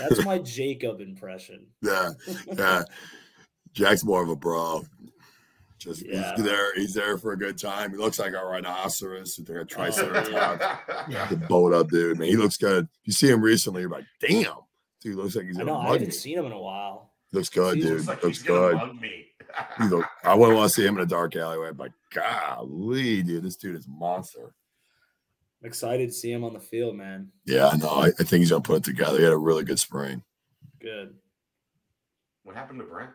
That's 0.00 0.24
my 0.24 0.38
Jacob 0.38 1.00
impression. 1.00 1.66
Yeah, 1.82 2.10
yeah. 2.52 2.82
Jack's 3.72 4.04
more 4.04 4.22
of 4.22 4.28
a 4.30 4.36
bro. 4.36 4.82
Just 5.78 6.04
Yeah. 6.06 6.34
he's 6.34 6.44
there. 6.44 6.74
He's 6.74 6.94
there 6.94 7.18
for 7.18 7.32
a 7.32 7.38
good 7.38 7.58
time. 7.58 7.90
He 7.90 7.96
looks 7.98 8.18
like 8.18 8.32
a 8.32 8.44
rhinoceros 8.44 9.38
with 9.38 9.48
like 9.50 9.58
a 9.58 9.60
oh, 9.60 9.64
triceratops. 9.64 10.64
yeah. 11.08 11.26
The 11.26 11.36
boat 11.36 11.74
up, 11.74 11.90
dude. 11.90 12.18
Man, 12.18 12.28
he 12.28 12.36
looks 12.36 12.56
good. 12.56 12.88
You 13.04 13.12
see 13.12 13.28
him 13.28 13.42
recently, 13.42 13.82
you're 13.82 13.90
like, 13.90 14.06
damn, 14.20 14.54
dude. 15.02 15.16
Looks 15.16 15.36
like 15.36 15.46
he's 15.46 15.56
I 15.56 15.60
gonna 15.60 15.72
know. 15.72 15.78
I 15.78 15.92
haven't 15.92 16.14
seen 16.14 16.38
him 16.38 16.46
in 16.46 16.52
a 16.52 16.58
while. 16.60 17.12
Looks 17.32 17.50
good, 17.50 17.76
He 17.76 17.82
dude. 17.82 17.92
Looks 17.92 18.08
like 18.08 18.22
looks 18.22 18.42
good. 18.42 18.80
He 19.78 19.84
look, 19.84 20.06
I 20.26 20.34
wouldn't 20.34 20.56
want 20.58 20.70
to 20.70 20.74
see 20.74 20.84
him 20.86 20.96
in 20.96 21.02
a 21.02 21.06
dark 21.06 21.36
alleyway. 21.36 21.68
I'm 21.68 21.76
like, 21.76 21.92
golly, 22.12 23.22
dude, 23.22 23.42
this 23.44 23.56
dude 23.56 23.76
is 23.76 23.86
a 23.86 23.90
monster. 23.90 24.54
I'm 25.62 25.68
excited 25.68 26.08
to 26.08 26.12
see 26.14 26.30
him 26.32 26.44
on 26.44 26.52
the 26.52 26.60
field, 26.60 26.96
man. 26.96 27.28
Yeah, 27.46 27.72
no, 27.78 27.88
I, 27.88 28.06
I 28.08 28.10
think 28.10 28.40
he's 28.40 28.50
gonna 28.50 28.60
put 28.62 28.76
it 28.78 28.84
together. 28.84 29.18
He 29.18 29.24
had 29.24 29.32
a 29.32 29.38
really 29.38 29.64
good 29.64 29.78
spring. 29.78 30.22
Good. 30.80 31.14
what 32.42 32.54
happened 32.56 32.80
to 32.80 32.84
Brent? 32.86 33.10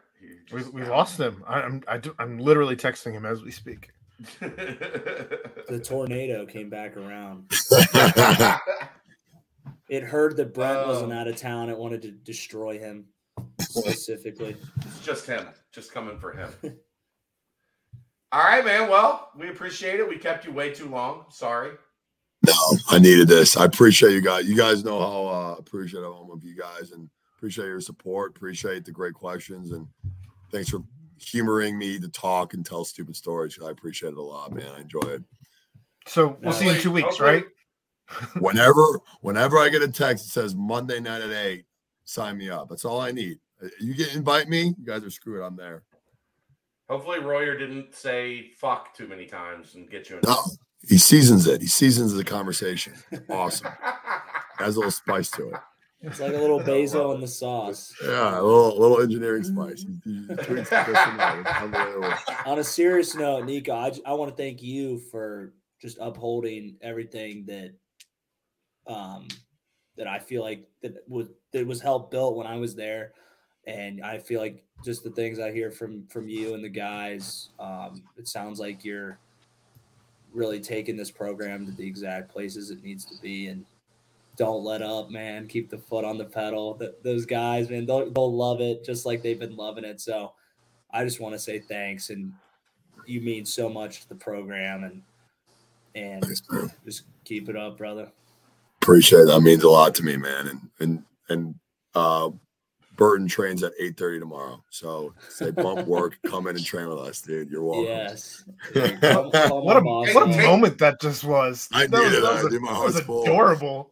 We, 0.51 0.63
we 0.63 0.83
lost 0.83 1.19
him. 1.19 1.43
I, 1.47 1.61
I'm 1.61 1.83
I 1.87 1.97
do, 1.97 2.13
I'm 2.19 2.37
literally 2.39 2.75
texting 2.75 3.11
him 3.13 3.25
as 3.25 3.41
we 3.41 3.51
speak. 3.51 3.89
The 4.39 5.79
tornado 5.83 6.45
came 6.45 6.69
back 6.69 6.97
around. 6.97 7.51
It 9.89 10.03
heard 10.03 10.37
that 10.37 10.53
Brent 10.53 10.87
wasn't 10.87 11.11
Oh. 11.11 11.15
out 11.15 11.27
of 11.27 11.35
town. 11.35 11.69
It 11.69 11.77
wanted 11.77 12.01
to 12.03 12.11
destroy 12.11 12.79
him 12.79 13.07
specifically. 13.59 14.55
it's 14.85 14.99
just 15.05 15.25
him, 15.27 15.45
just 15.73 15.91
coming 15.91 16.17
for 16.17 16.31
him. 16.31 16.49
All 18.31 18.41
right, 18.43 18.63
man. 18.63 18.89
Well, 18.89 19.29
we 19.37 19.49
appreciate 19.49 19.99
it. 19.99 20.07
We 20.07 20.17
kept 20.17 20.45
you 20.45 20.51
way 20.53 20.73
too 20.73 20.87
long. 20.89 21.25
Sorry. 21.29 21.71
No, 22.45 22.53
I 22.89 22.97
needed 22.97 23.27
this. 23.27 23.57
I 23.57 23.65
appreciate 23.65 24.13
you 24.13 24.21
guys. 24.21 24.45
You 24.45 24.55
guys 24.55 24.83
know 24.83 24.99
how 24.99 25.27
uh, 25.27 25.55
appreciative 25.59 26.11
I 26.11 26.17
am 26.17 26.31
of 26.31 26.43
you 26.43 26.55
guys 26.57 26.91
and 26.91 27.09
appreciate 27.37 27.65
your 27.65 27.81
support. 27.81 28.31
Appreciate 28.35 28.85
the 28.85 28.91
great 28.91 29.13
questions 29.13 29.71
and 29.71 29.85
thanks 30.51 30.69
for 30.69 30.79
humoring 31.19 31.77
me 31.77 31.99
to 31.99 32.09
talk 32.09 32.53
and 32.55 32.65
tell 32.65 32.83
stupid 32.83 33.15
stories. 33.15 33.59
I 33.63 33.69
appreciate 33.69 34.13
it 34.13 34.17
a 34.17 34.21
lot, 34.21 34.53
man. 34.53 34.67
I 34.75 34.81
enjoy 34.81 35.01
it. 35.01 35.23
So 36.07 36.37
we'll 36.41 36.53
see 36.53 36.65
you 36.65 36.71
in 36.71 36.81
two 36.81 36.91
weeks, 36.91 37.09
Hopefully- 37.17 37.29
right? 37.29 37.45
Whenever, 38.41 38.99
whenever 39.21 39.57
I 39.57 39.69
get 39.69 39.83
a 39.83 39.87
text 39.87 40.25
that 40.25 40.31
says 40.31 40.53
Monday 40.53 40.99
night 40.99 41.21
at 41.21 41.31
eight, 41.31 41.63
sign 42.03 42.37
me 42.37 42.49
up. 42.49 42.67
That's 42.67 42.83
all 42.83 42.99
I 42.99 43.11
need. 43.11 43.37
Uh, 43.63 43.67
You 43.79 43.93
get 43.93 44.13
invite 44.15 44.49
me. 44.49 44.73
You 44.77 44.85
guys 44.85 45.05
are 45.05 45.09
screwed. 45.09 45.41
I'm 45.41 45.55
there. 45.55 45.83
Hopefully, 46.89 47.19
Royer 47.19 47.57
didn't 47.57 47.95
say 47.95 48.51
fuck 48.57 48.93
too 48.93 49.07
many 49.07 49.25
times 49.25 49.75
and 49.75 49.89
get 49.89 50.09
you 50.09 50.17
in. 50.17 50.21
No, 50.25 50.37
he 50.87 50.97
seasons 50.97 51.47
it. 51.47 51.61
He 51.61 51.67
seasons 51.67 52.13
the 52.13 52.23
conversation. 52.23 52.93
Awesome. 53.29 53.71
Has 54.57 54.75
a 54.75 54.79
little 54.79 54.91
spice 54.91 55.31
to 55.31 55.49
it. 55.49 55.55
It's 56.01 56.19
like 56.19 56.33
a 56.33 56.37
little 56.37 56.59
basil 56.63 57.13
in 57.13 57.21
the 57.21 57.27
sauce. 57.27 57.93
Yeah, 58.03 58.39
a 58.39 58.41
little, 58.41 58.77
little 58.79 59.01
engineering 59.01 59.43
spice. 59.43 59.85
He, 60.03 60.25
he 60.27 60.35
tweaks 60.35 60.71
it 60.71 60.85
just 60.85 60.89
enough. 60.89 61.39
It's 61.39 61.61
unbelievable. 61.61 62.13
On 62.45 62.59
a 62.59 62.63
serious 62.63 63.15
note, 63.15 63.45
Nico, 63.45 63.73
I, 63.73 63.91
I 64.05 64.13
want 64.13 64.29
to 64.29 64.35
thank 64.35 64.61
you 64.61 64.99
for 65.11 65.53
just 65.81 65.97
upholding 65.99 66.77
everything 66.81 67.45
that 67.45 67.73
um 68.87 69.27
that 69.97 70.07
I 70.07 70.19
feel 70.19 70.41
like 70.41 70.67
that 70.81 71.03
was 71.07 71.27
that 71.53 71.65
was 71.65 71.81
helped 71.81 72.11
built 72.11 72.35
when 72.35 72.47
I 72.47 72.57
was 72.57 72.75
there. 72.75 73.13
And 73.67 74.03
I 74.03 74.17
feel 74.17 74.41
like 74.41 74.63
just 74.83 75.03
the 75.03 75.11
things 75.11 75.39
I 75.39 75.51
hear 75.51 75.71
from 75.71 76.07
from 76.07 76.27
you 76.27 76.55
and 76.55 76.63
the 76.63 76.69
guys, 76.69 77.49
um, 77.59 78.03
it 78.17 78.27
sounds 78.27 78.59
like 78.59 78.83
you're 78.83 79.19
really 80.33 80.59
taking 80.59 80.97
this 80.97 81.11
program 81.11 81.65
to 81.65 81.71
the 81.71 81.85
exact 81.85 82.31
places 82.31 82.71
it 82.71 82.83
needs 82.83 83.05
to 83.05 83.15
be 83.21 83.47
and 83.47 83.65
don't 84.37 84.63
let 84.63 84.81
up, 84.81 85.11
man. 85.11 85.47
Keep 85.47 85.69
the 85.69 85.77
foot 85.77 86.05
on 86.05 86.17
the 86.17 86.25
pedal. 86.25 86.75
Th- 86.75 86.93
those 87.03 87.25
guys, 87.25 87.69
man, 87.69 87.85
they'll, 87.85 88.09
they'll 88.09 88.35
love 88.35 88.61
it 88.61 88.83
just 88.83 89.05
like 89.05 89.21
they've 89.21 89.39
been 89.39 89.55
loving 89.55 89.83
it. 89.83 89.99
So 90.01 90.33
I 90.91 91.03
just 91.03 91.19
want 91.19 91.33
to 91.33 91.39
say 91.39 91.59
thanks, 91.59 92.09
and 92.09 92.33
you 93.05 93.21
mean 93.21 93.45
so 93.45 93.69
much 93.69 94.01
to 94.01 94.09
the 94.09 94.15
program, 94.15 94.83
and 94.83 95.01
and 95.95 96.23
Thanks, 96.23 96.41
just 96.85 97.03
keep 97.25 97.49
it 97.49 97.55
up, 97.55 97.77
brother. 97.77 98.11
Appreciate. 98.81 99.25
That 99.25 99.41
means 99.41 99.63
a 99.63 99.69
lot 99.69 99.93
to 99.95 100.03
me, 100.03 100.17
man. 100.17 100.47
And 100.47 100.69
and 100.79 101.03
and 101.29 101.55
uh 101.93 102.29
Burton 102.97 103.27
trains 103.27 103.63
at 103.63 103.73
8:30 103.79 104.19
tomorrow. 104.19 104.63
So 104.69 105.13
say 105.29 105.51
bump 105.51 105.87
work, 105.87 106.17
come 106.25 106.47
in 106.47 106.55
and 106.55 106.65
train 106.65 106.87
with 106.89 106.99
us, 106.99 107.21
dude. 107.21 107.49
You're 107.49 107.63
welcome. 107.63 107.85
Yes. 107.85 108.43
Call- 109.01 109.31
call 109.31 109.65
What 109.65 109.77
a 109.77 109.81
boss, 109.81 110.13
what 110.13 110.23
a 110.23 110.27
man. 110.27 110.45
Moment 110.45 110.77
that 110.79 111.01
just 111.01 111.23
was. 111.23 111.69
I 111.73 111.87
that 111.87 111.91
was, 111.91 112.01
needed 112.03 112.23
that 112.23 112.33
that, 112.33 112.43
was, 112.43 112.51
dude. 112.51 112.61
My 112.61 112.73
that 112.73 112.83
was 112.83 112.93
heart's 112.93 113.05
full. 113.07 113.23
adorable. 113.23 113.91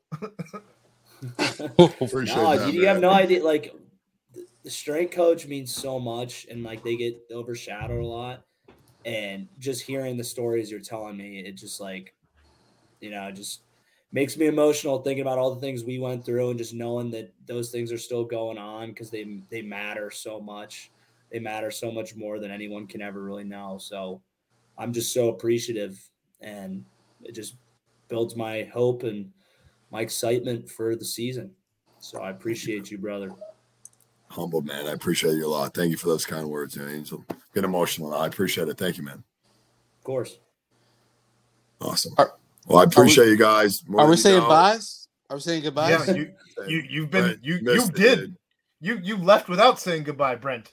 Appreciate 2.02 2.36
no, 2.36 2.58
that, 2.58 2.74
you, 2.74 2.82
you 2.82 2.88
have 2.88 3.00
no 3.00 3.10
idea. 3.10 3.44
Like 3.44 3.74
th- 4.34 4.48
the 4.64 4.70
strength 4.70 5.14
coach 5.14 5.48
means 5.48 5.74
so 5.74 6.00
much, 6.00 6.48
and 6.50 6.64
like 6.64 6.84
they 6.84 6.96
get 6.96 7.18
overshadowed 7.32 8.04
a 8.04 8.08
lot. 8.08 8.44
And 9.06 9.48
just 9.60 9.82
hearing 9.82 10.18
the 10.18 10.24
stories 10.24 10.70
you're 10.70 10.82
telling 10.82 11.16
me, 11.16 11.40
it 11.40 11.54
just 11.54 11.80
like, 11.80 12.14
you 13.00 13.10
know, 13.10 13.32
just 13.32 13.62
makes 14.12 14.38
me 14.38 14.48
emotional 14.48 15.02
thinking 15.02 15.22
about 15.22 15.38
all 15.38 15.54
the 15.54 15.62
things 15.62 15.84
we 15.84 16.00
went 16.00 16.26
through 16.26 16.50
and 16.50 16.58
just 16.58 16.74
knowing 16.74 17.12
that 17.12 17.32
those 17.46 17.70
things 17.70 17.92
are 17.92 17.98
still 17.98 18.24
going 18.24 18.58
on 18.58 18.90
because 18.90 19.10
they 19.10 19.42
they 19.50 19.62
matter 19.62 20.10
so 20.10 20.40
much. 20.40 20.92
They 21.32 21.40
matter 21.40 21.70
so 21.70 21.92
much 21.92 22.16
more 22.16 22.40
than 22.40 22.52
anyone 22.52 22.88
can 22.88 23.02
ever 23.02 23.22
really 23.22 23.44
know. 23.44 23.78
So 23.80 24.22
I'm 24.78 24.92
just 24.92 25.14
so 25.14 25.30
appreciative 25.30 26.00
and 26.42 26.84
it 27.24 27.34
just 27.34 27.56
builds 28.08 28.36
my 28.36 28.64
hope 28.74 29.04
and 29.04 29.32
my 29.92 30.02
excitement 30.02 30.70
for 30.70 30.96
the 30.96 31.06
season. 31.06 31.52
So 32.00 32.22
I 32.22 32.32
appreciate 32.32 32.90
you, 32.90 32.98
brother. 32.98 33.32
Humble 34.30 34.62
man, 34.62 34.88
I 34.88 34.92
appreciate 34.92 35.34
you 35.34 35.46
a 35.46 35.50
lot. 35.50 35.74
Thank 35.74 35.92
you 35.92 35.98
for 35.98 36.08
those 36.08 36.26
kind 36.26 36.48
words, 36.48 36.78
man. 36.78 36.90
Angel. 36.90 37.24
Get 37.54 37.64
emotional. 37.64 38.14
I 38.14 38.28
appreciate 38.28 38.68
it. 38.70 38.78
Thank 38.78 38.98
you, 38.98 39.04
man. 39.04 39.24
Of 39.98 40.04
course. 40.04 40.40
Awesome. 41.82 42.14
Are- 42.18 42.39
well, 42.66 42.80
I 42.80 42.84
appreciate 42.84 43.28
you 43.28 43.38
guys. 43.38 43.84
more 43.88 44.02
Are 44.02 44.10
we 44.10 44.18
saying 44.18 44.40
know. 44.40 44.50
byes? 44.50 45.08
Are 45.30 45.38
we 45.38 45.42
saying 45.42 45.64
goodbyes? 45.64 46.08
Yeah, 46.08 46.16
you 46.16 46.32
you 46.68 46.84
you've 46.90 47.12
been 47.12 47.24
Brent, 47.24 47.44
you 47.44 47.56
you 47.56 47.62
missed 47.62 47.92
it, 47.92 47.96
did—you—you 47.96 49.18
left 49.18 49.50
without 49.50 49.80
saying 49.80 50.04
goodbye, 50.04 50.36
Brent. 50.36 50.72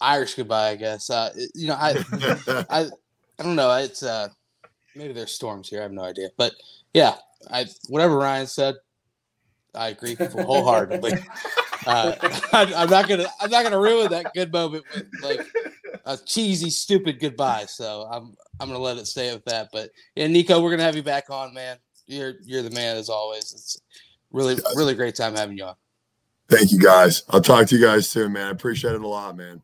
Irish 0.00 0.34
goodbye, 0.34 0.70
I 0.70 0.76
guess. 0.76 1.10
Uh, 1.10 1.30
you 1.54 1.68
know, 1.68 1.74
I 1.74 2.02
I 2.70 2.90
I 3.38 3.42
don't 3.42 3.56
know. 3.56 3.74
It's 3.76 4.02
uh 4.02 4.28
maybe 4.96 5.12
there's 5.12 5.32
storms 5.32 5.68
here. 5.68 5.80
I 5.80 5.82
have 5.84 5.92
no 5.92 6.02
idea. 6.02 6.30
But 6.36 6.52
yeah, 6.92 7.16
I 7.50 7.66
whatever 7.88 8.16
Ryan 8.16 8.46
said, 8.46 8.74
I 9.74 9.88
agree 9.88 10.16
wholeheartedly. 10.16 11.12
uh, 11.86 12.14
I, 12.52 12.72
I'm 12.76 12.90
not 12.90 13.08
gonna 13.08 13.26
I'm 13.40 13.50
not 13.50 13.62
gonna 13.62 13.78
ruin 13.80 14.10
that 14.10 14.32
good 14.34 14.52
moment 14.52 14.84
with 14.94 15.06
like 15.22 15.46
a 16.04 16.16
cheesy, 16.16 16.70
stupid 16.70 17.20
goodbye. 17.20 17.66
So 17.66 18.08
I'm 18.10 18.34
I'm 18.60 18.68
gonna 18.68 18.78
let 18.78 18.96
it 18.96 19.06
stay 19.06 19.32
with 19.32 19.44
that. 19.46 19.68
But 19.72 19.90
yeah, 20.14 20.26
Nico, 20.26 20.60
we're 20.60 20.70
gonna 20.70 20.82
have 20.84 20.96
you 20.96 21.02
back 21.02 21.30
on, 21.30 21.54
man. 21.54 21.78
You're 22.06 22.34
you're 22.44 22.62
the 22.62 22.70
man 22.70 22.96
as 22.96 23.08
always. 23.08 23.52
It's 23.52 23.80
really 24.30 24.56
really 24.76 24.94
great 24.94 25.14
time 25.14 25.34
having 25.34 25.56
you 25.56 25.64
on. 25.64 25.74
Thank 26.48 26.72
you 26.72 26.78
guys. 26.78 27.22
I'll 27.30 27.40
talk 27.40 27.66
to 27.68 27.76
you 27.76 27.84
guys 27.84 28.08
soon, 28.08 28.32
man. 28.32 28.48
I 28.48 28.50
appreciate 28.50 28.94
it 28.94 29.00
a 29.00 29.08
lot, 29.08 29.36
man. 29.36 29.62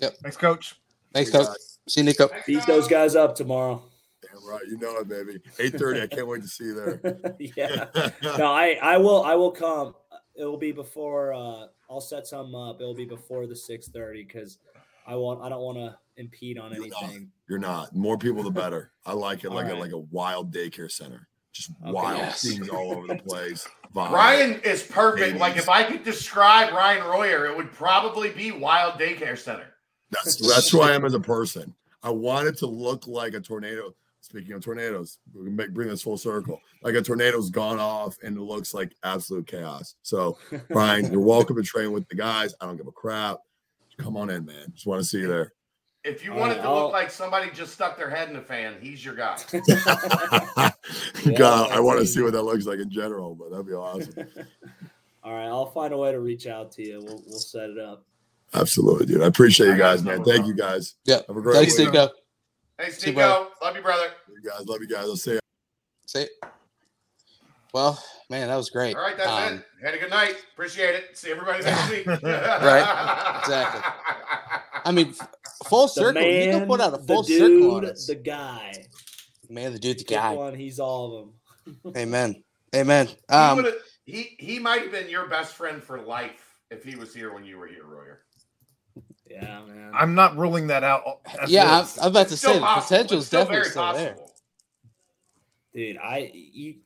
Yep. 0.00 0.16
Thanks, 0.22 0.36
coach. 0.36 0.74
Thanks, 1.14 1.32
You 1.32 1.38
Coach. 1.38 1.46
guys. 1.48 1.78
See 1.88 2.00
you, 2.00 2.04
Nico. 2.04 2.28
Beat 2.46 2.66
those 2.66 2.88
guys 2.88 3.14
up 3.16 3.34
tomorrow. 3.34 3.82
Damn 4.20 4.46
right, 4.46 4.62
you 4.68 4.76
know 4.76 4.98
it, 4.98 5.08
baby. 5.08 5.40
Eight 5.58 5.78
thirty. 5.78 6.02
I 6.02 6.06
can't 6.06 6.26
wait 6.26 6.42
to 6.42 6.48
see 6.48 6.64
you 6.64 6.74
there. 6.74 7.18
yeah. 7.38 8.10
No, 8.22 8.46
I 8.52 8.78
I 8.82 8.96
will 8.98 9.22
I 9.22 9.34
will 9.34 9.52
come. 9.52 9.94
It 10.36 10.44
will 10.44 10.58
be 10.58 10.72
before 10.72 11.32
uh 11.32 11.66
I'll 11.90 12.00
set 12.00 12.26
some 12.26 12.54
up. 12.54 12.80
It'll 12.80 12.94
be 12.94 13.04
before 13.06 13.46
the 13.46 13.54
6:30 13.54 14.24
cuz 14.28 14.58
I 15.06 15.16
want 15.16 15.40
I 15.42 15.48
don't 15.48 15.62
want 15.62 15.78
to 15.78 15.98
impede 16.16 16.58
on 16.58 16.72
You're 16.72 16.88
not. 16.88 17.02
anything. 17.04 17.30
You're 17.48 17.58
not. 17.58 17.94
More 17.94 18.18
people, 18.18 18.42
the 18.42 18.50
better. 18.50 18.92
I 19.04 19.12
like 19.12 19.44
it 19.44 19.48
All 19.48 19.54
like 19.54 19.70
a 19.70 19.74
like 19.74 19.92
a 19.92 19.98
wild 19.98 20.52
daycare 20.52 20.90
center. 20.90 21.28
Just 21.52 21.70
Okay. 21.82 21.92
wild 21.92 22.18
Yes. 22.18 22.42
things 22.42 22.68
all 22.68 22.92
over 22.92 23.06
the 23.06 23.16
place. 23.16 23.66
Vibe. 23.94 24.10
Ryan 24.10 24.60
is 24.60 24.82
perfect. 24.82 25.38
Like 25.38 25.56
if 25.56 25.68
I 25.70 25.84
could 25.84 26.02
describe 26.04 26.72
Ryan 26.72 27.06
Royer, 27.06 27.46
it 27.46 27.56
would 27.56 27.72
probably 27.72 28.30
be 28.30 28.50
Wild 28.50 29.00
Daycare 29.00 29.38
Center. 29.38 29.72
That's 30.10 30.36
that's 30.36 30.68
who 30.70 30.80
I 30.82 30.92
am 30.92 31.04
as 31.06 31.14
a 31.14 31.20
person. 31.20 31.74
I 32.02 32.10
want 32.10 32.46
it 32.46 32.58
to 32.58 32.66
look 32.66 33.06
like 33.06 33.32
a 33.32 33.40
tornado. 33.40 33.94
Speaking 34.20 34.52
of 34.54 34.64
tornadoes, 34.64 35.18
we 35.34 35.44
can 35.44 35.54
make, 35.54 35.72
bring 35.72 35.88
this 35.88 36.02
full 36.02 36.18
circle. 36.18 36.60
Like 36.82 36.94
a 36.94 37.02
tornado's 37.02 37.48
gone 37.48 37.78
off 37.78 38.16
and 38.24 38.36
it 38.36 38.40
looks 38.40 38.74
like 38.74 38.92
absolute 39.04 39.46
chaos. 39.46 39.94
So, 40.02 40.38
Brian, 40.70 41.12
you're 41.12 41.20
welcome 41.20 41.54
to 41.56 41.62
train 41.62 41.92
with 41.92 42.08
the 42.08 42.16
guys. 42.16 42.52
I 42.60 42.66
don't 42.66 42.76
give 42.76 42.88
a 42.88 42.92
crap. 42.92 43.38
Come 43.98 44.16
on 44.16 44.28
in, 44.30 44.44
man. 44.44 44.72
Just 44.74 44.86
want 44.86 45.00
to 45.00 45.06
see 45.06 45.20
you 45.20 45.28
there. 45.28 45.52
If 46.02 46.24
you 46.24 46.32
All 46.32 46.40
want 46.40 46.52
it 46.52 46.56
to 46.56 46.62
I'll- 46.62 46.74
look 46.84 46.92
like 46.92 47.10
somebody 47.10 47.50
just 47.50 47.72
stuck 47.72 47.96
their 47.96 48.10
head 48.10 48.28
in 48.28 48.36
a 48.36 48.42
fan, 48.42 48.74
he's 48.80 49.04
your 49.04 49.14
guy. 49.14 49.36
God, 51.36 51.70
I 51.70 51.80
want 51.80 52.00
to 52.00 52.06
see 52.06 52.22
what 52.22 52.32
that 52.32 52.42
looks 52.42 52.66
like 52.66 52.78
in 52.80 52.90
general, 52.90 53.34
but 53.34 53.50
that'd 53.50 53.66
be 53.66 53.72
awesome. 53.72 54.26
All 55.22 55.32
right, 55.32 55.46
I'll 55.46 55.70
find 55.70 55.92
a 55.92 55.96
way 55.96 56.12
to 56.12 56.20
reach 56.20 56.46
out 56.46 56.70
to 56.72 56.82
you. 56.82 57.00
We'll 57.02 57.22
we'll 57.26 57.38
set 57.38 57.70
it 57.70 57.78
up. 57.78 58.04
Absolutely, 58.54 59.06
dude. 59.06 59.22
I 59.22 59.26
appreciate 59.26 59.66
you 59.68 59.76
guys, 59.76 60.02
man. 60.04 60.22
Thank 60.22 60.46
you 60.46 60.54
guys. 60.54 60.94
Yeah. 61.04 61.20
Have 61.26 61.36
a 61.36 61.40
great 61.40 61.56
Thanks, 61.56 61.76
week. 61.78 61.88
Nico. 61.92 62.10
Hey, 62.78 62.90
See 62.90 63.10
you, 63.10 63.16
love 63.16 63.48
you, 63.74 63.80
brother. 63.82 64.02
Love 64.28 64.36
you 64.42 64.50
guys. 64.50 64.66
Love 64.66 64.78
you 64.82 64.88
guys. 64.88 65.04
I'll 65.04 65.16
see 65.16 65.32
you. 65.32 65.38
See. 66.06 66.26
Well, 67.72 68.02
man, 68.30 68.48
that 68.48 68.56
was 68.56 68.70
great. 68.70 68.96
All 68.96 69.02
right, 69.02 69.16
that's 69.16 69.28
Um, 69.28 69.54
it. 69.58 69.64
Had 69.84 69.94
a 69.94 69.98
good 69.98 70.10
night. 70.10 70.36
Appreciate 70.52 70.94
it. 70.94 71.16
See 71.16 71.30
everybody 71.30 71.64
next 71.64 71.90
week. 71.90 72.06
Right, 72.06 73.38
exactly. 73.42 73.82
I 74.84 74.92
mean, 74.92 75.14
full 75.66 75.86
The 75.86 75.92
circle. 75.92 76.22
you 76.22 76.50
can 76.52 76.66
put 76.66 76.80
out 76.80 76.94
a 76.94 76.98
the 76.98 77.06
full 77.06 77.24
circle 77.24 77.74
on 77.76 77.84
us. 77.86 78.06
the 78.06 78.14
guy. 78.14 78.72
Man, 79.48 79.72
the 79.72 79.78
dude, 79.78 79.98
the 80.00 80.04
guy. 80.04 80.32
one, 80.32 80.54
he's 80.54 80.78
all 80.78 81.30
of 81.66 81.74
them. 81.74 81.92
Amen. 81.96 82.42
Amen. 82.74 83.06
he, 83.08 83.14
Um, 83.30 83.56
would've- 83.56 83.82
he 84.04 84.36
he 84.38 84.58
might 84.60 84.82
have 84.82 84.92
been 84.92 85.08
your 85.08 85.26
best 85.28 85.54
friend 85.54 85.82
for 85.82 86.00
life 86.00 86.60
if 86.70 86.84
he 86.84 86.94
was 86.94 87.12
here 87.14 87.32
when 87.32 87.44
you 87.44 87.58
were 87.58 87.66
here, 87.66 87.84
Royer. 87.84 88.20
Yeah, 89.42 89.60
man. 89.66 89.92
I'm 89.94 90.14
not 90.14 90.36
ruling 90.36 90.66
that 90.68 90.82
out. 90.84 91.20
as 91.40 91.50
yeah, 91.50 91.80
I'm. 91.80 91.86
I'm 92.00 92.08
about 92.10 92.28
to 92.28 92.34
It's 92.34 92.42
say 92.42 92.58
the 92.58 92.66
potential 92.66 93.18
is 93.18 93.30
definitely 93.30 93.56
very 93.56 93.70
still 93.70 93.92
there. 93.92 94.16
dude 95.74 95.98
i 95.98 96.30
you, 96.34 96.76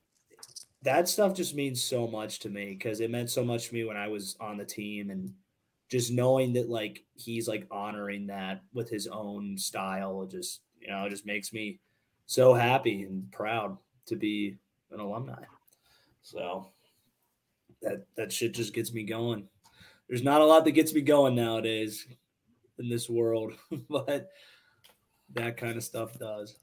that 0.83 1.09
stuff 1.09 1.35
just 1.35 1.55
means 1.55 1.83
so 1.83 2.07
much 2.09 2.41
to 2.41 2.49
me 2.49 2.71
because 2.77 3.01
it 3.01 3.11
meant 3.11 3.31
so 3.31 3.45
much 3.45 3.69
to 3.69 3.75
me 3.75 3.85
when 3.85 3.97
i 3.97 4.09
was 4.09 4.37
on 4.41 4.57
the 4.57 4.65
team 4.65 5.11
and 5.11 5.33
just 5.89 6.13
knowing 6.13 6.53
that 6.55 6.69
like 6.69 7.05
he's 7.15 7.47
like 7.49 7.67
honoring 7.71 8.27
that 8.27 8.63
with 8.73 8.89
his 8.91 9.07
own 9.07 9.57
style 9.59 10.23
it 10.23 10.31
just 10.31 10.61
you 10.81 10.89
know 10.89 11.05
it 11.05 11.11
just 11.11 11.27
makes 11.27 11.53
me 11.53 11.79
so 12.27 12.55
happy 12.55 13.03
and 13.03 13.31
proud 13.33 13.77
to 14.07 14.17
be 14.17 14.57
an 14.93 14.99
alumni 15.01 15.43
so 16.23 16.67
that 17.83 18.05
that 18.17 18.33
shit 18.33 18.53
just 18.55 18.73
gets 18.75 18.93
me 18.93 19.05
going 19.05 19.47
there's 20.09 20.23
not 20.25 20.41
a 20.41 20.45
lot 20.45 20.65
that 20.65 20.73
gets 20.73 20.93
me 20.95 21.01
going 21.01 21.35
nowadays 21.37 22.07
in 22.81 22.89
this 22.89 23.09
world 23.09 23.53
but 23.89 24.31
that 25.35 25.57
kind 25.57 25.77
of 25.77 25.85
stuff 25.85 26.19
does 26.19 26.57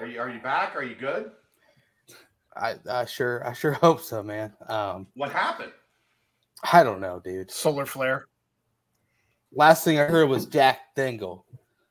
Are 0.00 0.06
you 0.06 0.18
are 0.18 0.30
you 0.30 0.40
back? 0.40 0.74
Are 0.76 0.82
you 0.82 0.94
good? 0.94 1.30
I, 2.56 2.76
I 2.90 3.04
sure, 3.04 3.46
I 3.46 3.52
sure 3.52 3.72
hope 3.82 4.00
so, 4.00 4.22
man. 4.22 4.52
Um, 4.66 5.06
What 5.14 5.30
happened? 5.30 5.72
I 6.72 6.82
don't 6.82 7.00
know, 7.00 7.20
dude. 7.22 7.50
solar 7.50 7.86
flare. 7.86 8.26
Last 9.52 9.84
thing 9.84 9.98
I 9.98 10.04
heard 10.04 10.28
was 10.28 10.46
Jack 10.46 10.94
Dingle, 10.94 11.44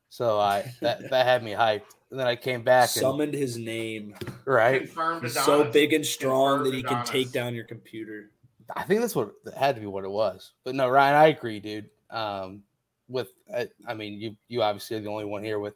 so 0.09 0.39
I 0.39 0.73
that 0.81 1.09
that 1.11 1.25
had 1.25 1.43
me 1.43 1.51
hyped. 1.51 1.83
And 2.09 2.19
then 2.19 2.25
I 2.25 2.35
came 2.35 2.63
back 2.63 2.89
and 2.95 3.01
summoned 3.01 3.35
his 3.35 3.57
name 3.57 4.15
right. 4.45 4.81
Confirmed 4.81 5.23
He's 5.23 5.35
so 5.35 5.69
big 5.69 5.93
and 5.93 6.03
strong 6.03 6.63
that 6.63 6.73
he 6.73 6.81
can 6.81 7.05
take 7.05 7.31
down 7.31 7.53
your 7.53 7.65
computer. 7.65 8.31
I 8.75 8.83
think 8.83 9.01
that's 9.01 9.15
what 9.15 9.31
that 9.45 9.55
had 9.55 9.75
to 9.75 9.81
be 9.81 9.87
what 9.87 10.03
it 10.03 10.11
was. 10.11 10.51
But 10.63 10.75
no, 10.75 10.89
Ryan, 10.89 11.15
I 11.15 11.27
agree, 11.27 11.59
dude. 11.59 11.89
Um, 12.09 12.63
with 13.07 13.29
I, 13.53 13.67
I 13.87 13.93
mean, 13.93 14.19
you 14.19 14.35
you 14.47 14.61
obviously 14.61 14.97
are 14.97 15.01
the 15.01 15.09
only 15.09 15.25
one 15.25 15.43
here 15.43 15.59
with 15.59 15.73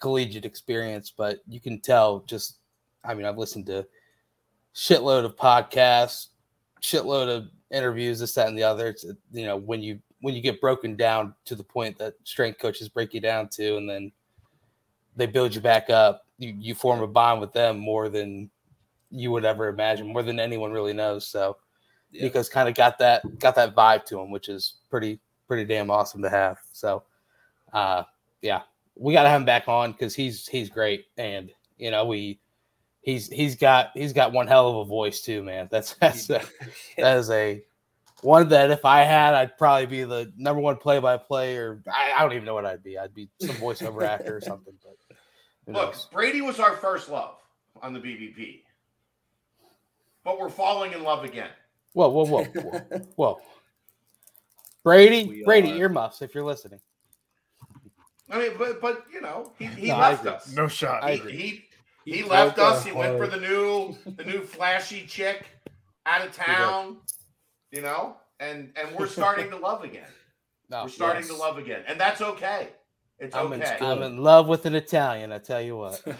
collegiate 0.00 0.44
experience, 0.44 1.12
but 1.16 1.40
you 1.48 1.60
can 1.60 1.80
tell 1.80 2.20
just. 2.20 2.58
I 3.06 3.12
mean, 3.12 3.26
I've 3.26 3.36
listened 3.36 3.66
to 3.66 3.86
shitload 4.74 5.24
of 5.24 5.36
podcasts, 5.36 6.28
shitload 6.82 7.28
of 7.28 7.48
interviews, 7.70 8.18
this, 8.18 8.32
that, 8.34 8.48
and 8.48 8.56
the 8.56 8.62
other. 8.62 8.88
It's 8.88 9.04
you 9.32 9.46
know 9.46 9.56
when 9.56 9.82
you 9.82 9.98
when 10.20 10.34
you 10.34 10.40
get 10.40 10.60
broken 10.60 10.96
down 10.96 11.34
to 11.44 11.54
the 11.54 11.64
point 11.64 11.98
that 11.98 12.14
strength 12.24 12.58
coaches 12.58 12.88
break 12.88 13.14
you 13.14 13.20
down 13.20 13.48
to, 13.50 13.76
and 13.76 13.88
then 13.88 14.12
they 15.16 15.26
build 15.26 15.54
you 15.54 15.60
back 15.60 15.90
up. 15.90 16.26
You 16.38 16.54
you 16.58 16.74
form 16.74 17.02
a 17.02 17.06
bond 17.06 17.40
with 17.40 17.52
them 17.52 17.78
more 17.78 18.08
than 18.08 18.50
you 19.10 19.30
would 19.30 19.44
ever 19.44 19.68
imagine, 19.68 20.08
more 20.08 20.22
than 20.22 20.40
anyone 20.40 20.72
really 20.72 20.92
knows. 20.92 21.26
So 21.26 21.56
Yeah. 22.14 22.24
Nico's 22.24 22.48
kind 22.48 22.68
of 22.68 22.74
got 22.76 22.98
that 23.00 23.38
got 23.40 23.56
that 23.56 23.74
vibe 23.74 24.04
to 24.06 24.20
him, 24.20 24.30
which 24.30 24.48
is 24.48 24.74
pretty 24.88 25.18
pretty 25.48 25.64
damn 25.64 25.90
awesome 25.90 26.22
to 26.22 26.30
have. 26.30 26.58
So, 26.72 27.02
uh, 27.72 28.04
yeah, 28.40 28.62
we 28.94 29.12
got 29.12 29.24
to 29.24 29.28
have 29.28 29.40
him 29.40 29.44
back 29.44 29.66
on 29.66 29.92
because 29.92 30.14
he's 30.14 30.46
he's 30.46 30.70
great, 30.70 31.06
and 31.18 31.50
you 31.76 31.90
know 31.90 32.04
we 32.04 32.38
he's 33.02 33.28
he's 33.28 33.56
got 33.56 33.90
he's 33.94 34.12
got 34.12 34.32
one 34.32 34.46
hell 34.46 34.68
of 34.68 34.76
a 34.76 34.84
voice 34.84 35.22
too, 35.22 35.42
man. 35.42 35.68
That's 35.70 35.94
that's 36.00 36.30
a, 36.30 36.42
that 36.98 37.18
is 37.18 37.30
a 37.30 37.62
one 38.22 38.48
that 38.48 38.70
if 38.70 38.84
I 38.84 39.02
had, 39.02 39.34
I'd 39.34 39.58
probably 39.58 39.86
be 39.86 40.04
the 40.04 40.32
number 40.36 40.60
one 40.60 40.76
play 40.76 40.98
by 41.00 41.16
play, 41.16 41.56
or 41.56 41.82
I, 41.92 42.12
I 42.16 42.22
don't 42.22 42.32
even 42.32 42.44
know 42.44 42.54
what 42.54 42.64
I'd 42.64 42.82
be. 42.82 42.96
I'd 42.96 43.14
be 43.14 43.28
some 43.40 43.56
voiceover 43.56 44.02
actor 44.08 44.36
or 44.36 44.40
something. 44.40 44.74
But 44.82 45.74
Look, 45.74 45.92
knows? 45.92 46.08
Brady 46.12 46.40
was 46.40 46.60
our 46.60 46.76
first 46.76 47.08
love 47.08 47.36
on 47.82 47.92
the 47.92 48.00
BBP, 48.00 48.60
but 50.24 50.38
we're 50.38 50.48
falling 50.48 50.92
in 50.92 51.02
love 51.02 51.24
again. 51.24 51.50
Whoa, 51.94 52.08
whoa, 52.08 52.24
whoa, 52.26 52.44
whoa, 52.44 52.80
whoa. 53.16 53.38
Brady, 54.84 55.24
We 55.28 55.44
Brady, 55.44 55.72
are. 55.72 55.76
earmuffs 55.76 56.20
if 56.22 56.34
you're 56.34 56.44
listening. 56.44 56.80
I 58.30 58.38
mean, 58.38 58.52
but 58.58 58.80
but 58.80 59.04
you 59.12 59.20
know, 59.22 59.52
he, 59.58 59.66
he 59.66 59.88
No, 59.88 59.98
left 59.98 60.26
us. 60.26 60.52
No 60.52 60.68
shot. 60.68 61.08
He, 61.08 61.16
he 61.18 61.64
he 62.04 62.16
He 62.18 62.22
left 62.24 62.58
us. 62.58 62.80
our 62.80 62.86
He 62.86 62.92
went 62.92 63.16
for 63.18 63.26
the 63.26 63.38
new 63.38 63.96
the 64.16 64.24
new 64.24 64.42
flashy 64.42 65.06
chick 65.06 65.46
out 66.06 66.26
of 66.26 66.34
town, 66.36 66.98
you 67.70 67.80
know, 67.82 68.16
and 68.40 68.72
and 68.76 68.94
we're 68.96 69.06
starting 69.20 69.50
to 69.50 69.56
love 69.56 69.84
again. 69.84 70.08
No, 70.70 70.82
we're 70.84 70.88
starting 70.90 71.22
yes. 71.22 71.30
to 71.30 71.36
love 71.36 71.58
again, 71.58 71.82
and 71.86 71.98
that's 71.98 72.20
okay. 72.20 72.68
It's 73.20 73.34
I'm, 73.34 73.52
in, 73.52 73.62
okay. 73.62 73.78
I'm 73.80 74.02
in 74.02 74.18
love 74.18 74.48
with 74.48 74.66
an 74.66 74.74
Italian. 74.74 75.32
I 75.32 75.38
tell 75.38 75.62
you 75.62 75.76
what. 75.76 76.02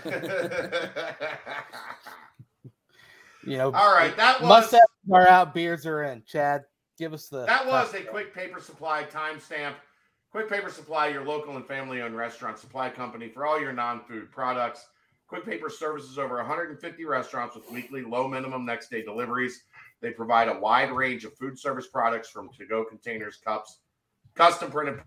You 3.47 3.59
know, 3.59 3.73
All 3.73 3.93
right, 3.93 4.17
that 4.17 4.41
was 4.41 4.49
mustaches 4.49 4.81
are 5.13 5.29
out, 5.29 5.55
beards 5.55 5.87
are 5.87 6.05
in. 6.05 6.23
Chad, 6.27 6.65
give 6.99 7.13
us 7.13 7.29
the. 7.29 7.45
that 7.47 7.67
was 7.67 7.95
a 7.95 8.03
quick 8.03 8.35
paper 8.35 8.61
supply 8.61 9.05
timestamp. 9.05 9.75
Quick 10.35 10.51
Paper 10.51 10.69
Supply, 10.69 11.07
your 11.07 11.25
local 11.25 11.55
and 11.55 11.65
family-owned 11.65 12.17
restaurant 12.17 12.59
supply 12.59 12.91
company 12.91 13.29
for 13.29 13.47
all 13.47 13.61
your 13.61 13.73
non-food 13.73 14.33
products. 14.33 14.85
Quick 15.29 15.45
Paper 15.45 15.71
services 15.71 16.19
over 16.19 16.39
150 16.39 17.05
restaurants 17.05 17.55
with 17.55 17.71
weekly 17.71 18.03
low 18.03 18.27
minimum 18.27 18.67
next 18.67 18.91
day 18.91 19.01
deliveries. 19.01 19.63
They 20.01 20.11
provide 20.11 20.49
a 20.49 20.59
wide 20.59 20.91
range 20.91 21.25
of 21.25 21.37
food 21.37 21.57
service 21.57 21.87
products 21.87 22.31
from 22.31 22.51
to-go 22.59 22.85
containers, 22.85 23.37
cups, 23.37 23.79
custom 24.35 24.73
printed 24.73 25.03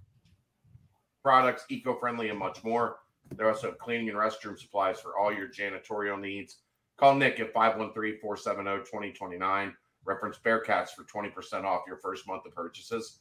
products, 1.22 1.66
eco-friendly, 1.68 2.30
and 2.30 2.40
much 2.40 2.64
more. 2.64 3.00
They 3.36 3.44
also 3.44 3.68
have 3.68 3.80
cleaning 3.80 4.08
and 4.08 4.18
restroom 4.18 4.58
supplies 4.58 5.02
for 5.02 5.18
all 5.18 5.34
your 5.34 5.50
janitorial 5.50 6.22
needs. 6.22 6.60
Call 6.96 7.16
Nick 7.16 7.42
at 7.42 7.54
513-470-2029. 7.54 9.74
Reference 10.08 10.40
Bearcats 10.44 10.90
for 10.90 11.04
20% 11.04 11.64
off 11.64 11.82
your 11.88 11.98
first 11.98 12.28
month 12.28 12.46
of 12.46 12.54
purchases. 12.54 13.20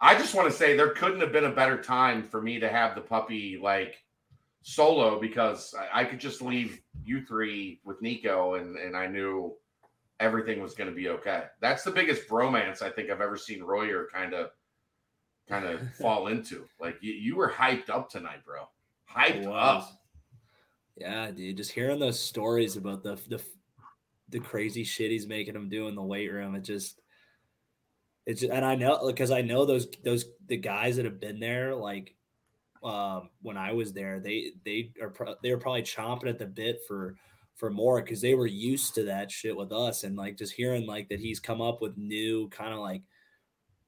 I 0.00 0.14
just 0.14 0.34
want 0.34 0.50
to 0.50 0.56
say 0.56 0.76
there 0.76 0.90
couldn't 0.90 1.20
have 1.20 1.32
been 1.32 1.44
a 1.44 1.52
better 1.52 1.80
time 1.80 2.22
for 2.22 2.42
me 2.42 2.58
to 2.58 2.68
have 2.68 2.94
the 2.94 3.00
puppy 3.00 3.58
like 3.62 4.02
solo 4.62 5.18
because 5.18 5.74
I, 5.78 6.00
I 6.00 6.04
could 6.04 6.18
just 6.18 6.42
leave 6.42 6.80
you 7.04 7.24
three 7.24 7.80
with 7.84 8.02
Nico 8.02 8.54
and, 8.54 8.76
and 8.76 8.96
I 8.96 9.06
knew 9.06 9.54
everything 10.20 10.60
was 10.60 10.74
going 10.74 10.90
to 10.90 10.96
be 10.96 11.08
okay. 11.08 11.44
That's 11.60 11.84
the 11.84 11.90
biggest 11.90 12.28
bromance 12.28 12.82
I 12.82 12.90
think 12.90 13.10
I've 13.10 13.20
ever 13.20 13.36
seen 13.36 13.62
Royer 13.62 14.08
kind 14.12 14.34
of 14.34 14.50
kind 15.48 15.64
of 15.64 15.80
fall 16.00 16.26
into. 16.26 16.64
Like 16.80 16.98
you, 17.00 17.12
you 17.12 17.36
were 17.36 17.50
hyped 17.50 17.88
up 17.88 18.10
tonight, 18.10 18.44
bro. 18.44 18.68
Hyped 19.10 19.46
up. 19.46 19.90
Yeah, 20.96 21.30
dude. 21.30 21.56
Just 21.56 21.72
hearing 21.72 22.00
those 22.00 22.20
stories 22.20 22.76
about 22.76 23.02
the 23.02 23.18
the 23.28 23.40
the 24.28 24.40
crazy 24.40 24.84
shit 24.84 25.10
he's 25.10 25.26
making 25.26 25.54
him 25.54 25.68
do 25.68 25.88
in 25.88 25.94
the 25.94 26.02
weight 26.02 26.32
room, 26.32 26.54
it 26.54 26.62
just 26.62 27.00
it's 28.26 28.42
and 28.42 28.64
I 28.64 28.74
know 28.74 29.06
because 29.06 29.30
I 29.30 29.42
know 29.42 29.64
those 29.64 29.86
those 30.04 30.24
the 30.46 30.56
guys 30.56 30.96
that 30.96 31.04
have 31.04 31.20
been 31.20 31.38
there 31.38 31.74
like 31.74 32.14
um 32.82 33.30
when 33.42 33.56
I 33.56 33.72
was 33.72 33.92
there, 33.92 34.20
they 34.20 34.52
they 34.64 34.92
are 35.00 35.10
pro- 35.10 35.36
they 35.42 35.50
were 35.52 35.60
probably 35.60 35.82
chomping 35.82 36.28
at 36.28 36.38
the 36.38 36.46
bit 36.46 36.80
for 36.88 37.16
for 37.54 37.70
more 37.70 38.02
because 38.02 38.20
they 38.20 38.34
were 38.34 38.46
used 38.46 38.94
to 38.94 39.04
that 39.04 39.30
shit 39.30 39.56
with 39.56 39.72
us 39.72 40.04
and 40.04 40.16
like 40.16 40.36
just 40.36 40.52
hearing 40.52 40.86
like 40.86 41.08
that 41.08 41.20
he's 41.20 41.40
come 41.40 41.62
up 41.62 41.80
with 41.80 41.96
new 41.96 42.48
kind 42.50 42.74
of 42.74 42.80
like 42.80 43.02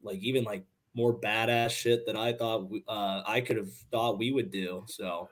like 0.02 0.19
even 0.20 0.44
like 0.44 0.65
more 0.94 1.19
badass 1.19 1.70
shit 1.70 2.06
that 2.06 2.16
I 2.16 2.32
thought 2.32 2.70
we- 2.70 2.85
uh 2.89 3.23
I 3.27 3.40
could 3.40 3.56
have 3.56 3.73
thought 3.90 4.19
we 4.19 4.32
would 4.32 4.51
do. 4.51 4.85
So 4.86 5.28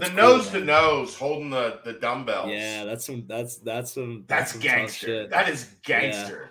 The 0.00 0.06
cool, 0.06 0.16
nose 0.16 0.48
to 0.50 0.60
nose 0.60 1.14
holding 1.16 1.50
the 1.50 1.80
the 1.84 1.94
dumbbells. 1.94 2.50
Yeah, 2.50 2.84
that's 2.84 3.04
some 3.06 3.24
that's 3.26 3.56
that's 3.56 3.92
some 3.92 4.24
that's 4.26 4.52
some 4.52 4.60
gangster. 4.60 5.26
That 5.28 5.48
is 5.48 5.74
gangster. 5.84 6.50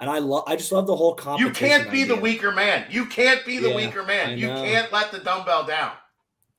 And 0.00 0.10
I 0.10 0.18
love 0.18 0.44
I 0.46 0.56
just 0.56 0.72
love 0.72 0.86
the 0.86 0.96
whole 0.96 1.14
competition. 1.14 1.48
You 1.48 1.54
can't 1.78 1.90
be 1.90 2.04
the 2.04 2.16
weaker 2.16 2.50
man. 2.52 2.86
You 2.90 3.06
can't 3.06 3.44
be 3.46 3.58
the 3.58 3.68
Yeah, 3.70 3.76
weaker 3.76 4.02
man. 4.02 4.36
You 4.38 4.48
can't 4.48 4.92
let 4.92 5.12
the 5.12 5.18
dumbbell 5.20 5.64
down 5.64 5.92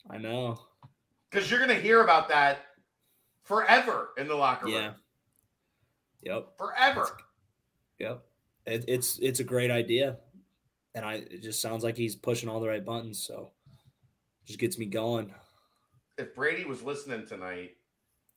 I 0.09 0.17
know. 0.17 0.59
because 1.29 1.49
you're 1.49 1.59
going 1.59 1.75
to 1.75 1.81
hear 1.81 2.03
about 2.03 2.29
that 2.29 2.59
forever 3.43 4.09
in 4.17 4.27
the 4.29 4.35
locker 4.35 4.67
room. 4.67 4.75
Yeah. 4.75 4.91
Yep. 6.21 6.57
Forever. 6.57 7.17
Yep. 7.99 8.23
It, 8.65 8.85
it's 8.87 9.19
it's 9.19 9.41
a 9.41 9.43
great 9.43 9.71
idea, 9.71 10.17
and 10.95 11.03
I 11.03 11.15
it 11.15 11.41
just 11.41 11.61
sounds 11.61 11.83
like 11.83 11.97
he's 11.97 12.15
pushing 12.15 12.47
all 12.47 12.61
the 12.61 12.69
right 12.69 12.85
buttons. 12.85 13.21
So 13.21 13.51
just 14.45 14.59
gets 14.59 14.77
me 14.77 14.85
going. 14.85 15.33
If 16.17 16.35
Brady 16.35 16.65
was 16.65 16.83
listening 16.83 17.25
tonight, 17.25 17.71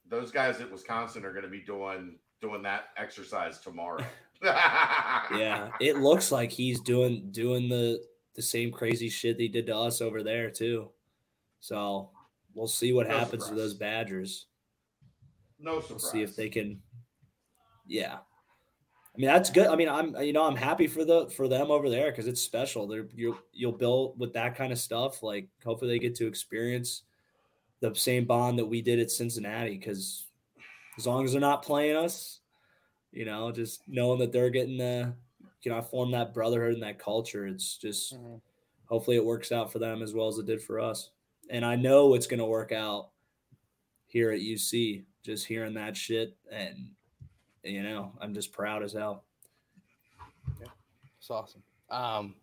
those 0.08 0.30
guys 0.30 0.60
at 0.60 0.70
Wisconsin 0.70 1.24
are 1.24 1.32
going 1.32 1.44
to 1.44 1.50
be 1.50 1.60
doing 1.60 2.18
doing 2.40 2.62
that 2.62 2.88
exercise 2.96 3.58
tomorrow. 3.58 4.04
Yeah, 4.42 5.70
it 5.80 5.96
looks 5.96 6.30
like 6.30 6.52
he's 6.52 6.80
doing 6.80 7.30
doing 7.30 7.70
the 7.70 8.02
the 8.34 8.42
same 8.42 8.70
crazy 8.70 9.08
shit 9.08 9.38
they 9.38 9.48
did 9.48 9.66
to 9.66 9.74
us 9.76 10.02
over 10.02 10.22
there 10.22 10.50
too. 10.50 10.90
So 11.60 12.10
we'll 12.54 12.66
see 12.68 12.92
what 12.92 13.08
No 13.08 13.16
happens 13.16 13.48
to 13.48 13.54
those 13.54 13.72
Badgers. 13.72 14.44
No 15.58 15.72
We'll 15.72 15.82
surprise. 15.82 16.10
see 16.10 16.22
if 16.22 16.36
they 16.36 16.50
can. 16.50 16.82
Yeah, 17.86 18.16
I 18.16 19.16
mean 19.18 19.28
that's 19.28 19.48
good. 19.48 19.68
I 19.68 19.74
mean 19.74 19.88
I'm 19.88 20.14
you 20.16 20.34
know 20.34 20.44
I'm 20.44 20.54
happy 20.54 20.86
for 20.86 21.06
the 21.06 21.30
for 21.30 21.48
them 21.48 21.70
over 21.70 21.88
there 21.88 22.10
because 22.10 22.26
it's 22.26 22.42
special. 22.42 22.86
They're 22.86 23.08
you 23.14 23.38
you'll 23.54 23.72
build 23.72 24.20
with 24.20 24.34
that 24.34 24.54
kind 24.54 24.70
of 24.70 24.78
stuff. 24.78 25.22
Like 25.22 25.48
hopefully 25.64 25.92
they 25.92 25.98
get 25.98 26.14
to 26.16 26.26
experience 26.26 27.04
the 27.80 27.94
same 27.94 28.24
bond 28.24 28.58
that 28.58 28.66
we 28.66 28.82
did 28.82 28.98
at 28.98 29.10
Cincinnati. 29.10 29.76
Because 29.76 30.24
as 30.98 31.06
long 31.06 31.24
as 31.24 31.32
they're 31.32 31.40
not 31.40 31.62
playing 31.62 31.96
us, 31.96 32.40
you 33.12 33.24
know, 33.24 33.50
just 33.52 33.82
knowing 33.88 34.18
that 34.20 34.32
they're 34.32 34.50
getting 34.50 34.78
the 34.78 35.12
you 35.62 35.72
know 35.72 35.78
I 35.78 35.82
form 35.82 36.10
that 36.12 36.32
brotherhood 36.32 36.74
and 36.74 36.82
that 36.82 36.98
culture. 36.98 37.46
It's 37.46 37.76
just 37.76 38.14
Mhm. 38.14 38.40
hopefully 38.86 39.16
it 39.16 39.24
works 39.24 39.50
out 39.50 39.72
for 39.72 39.78
them 39.80 40.00
as 40.02 40.14
well 40.14 40.28
as 40.28 40.38
it 40.38 40.46
did 40.46 40.62
for 40.62 40.78
us. 40.78 41.10
And 41.50 41.64
I 41.64 41.74
know 41.76 42.14
it's 42.14 42.26
going 42.26 42.38
to 42.38 42.46
work 42.46 42.70
out 42.72 43.10
here 44.06 44.30
at 44.30 44.40
UC. 44.40 45.04
Just 45.22 45.46
hearing 45.46 45.74
that 45.74 45.96
shit, 45.96 46.36
and 46.52 46.94
you 47.64 47.82
know, 47.82 48.12
I'm 48.20 48.32
just 48.32 48.52
proud 48.52 48.84
as 48.84 48.92
hell. 48.92 49.24
Yeah. 50.60 50.68
It's 51.18 51.30
awesome. 51.30 51.64
Um, 51.90 52.36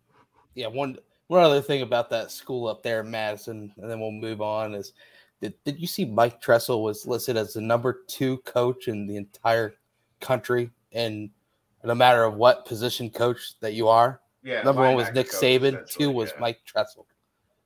yeah, 0.54 0.66
one 0.66 0.98
one 1.28 1.42
other 1.42 1.62
thing 1.62 1.80
about 1.80 2.10
that 2.10 2.30
school 2.30 2.66
up 2.68 2.82
there 2.82 3.00
in 3.00 3.10
Madison, 3.10 3.72
and 3.78 3.90
then 3.90 4.00
we'll 4.00 4.10
move 4.10 4.42
on. 4.42 4.74
Is 4.74 4.92
did, 5.40 5.54
did 5.64 5.78
you 5.80 5.86
see 5.86 6.04
Mike 6.04 6.40
Tressel 6.40 6.82
was 6.82 7.06
listed 7.06 7.36
as 7.36 7.54
the 7.54 7.60
number 7.60 8.02
two 8.06 8.38
coach 8.38 8.88
in 8.88 9.06
the 9.06 9.16
entire 9.16 9.74
country, 10.20 10.70
and 10.92 11.30
no 11.84 11.94
matter 11.94 12.24
of 12.24 12.34
what 12.34 12.64
position 12.64 13.10
coach 13.10 13.58
that 13.60 13.74
you 13.74 13.88
are, 13.88 14.20
yeah, 14.42 14.62
number 14.62 14.82
one 14.82 14.94
was 14.94 15.10
Nick 15.12 15.30
coach, 15.30 15.40
Saban, 15.42 15.86
two 15.90 16.10
was 16.10 16.30
yeah. 16.30 16.40
Mike 16.40 16.60
Tressel 16.64 17.06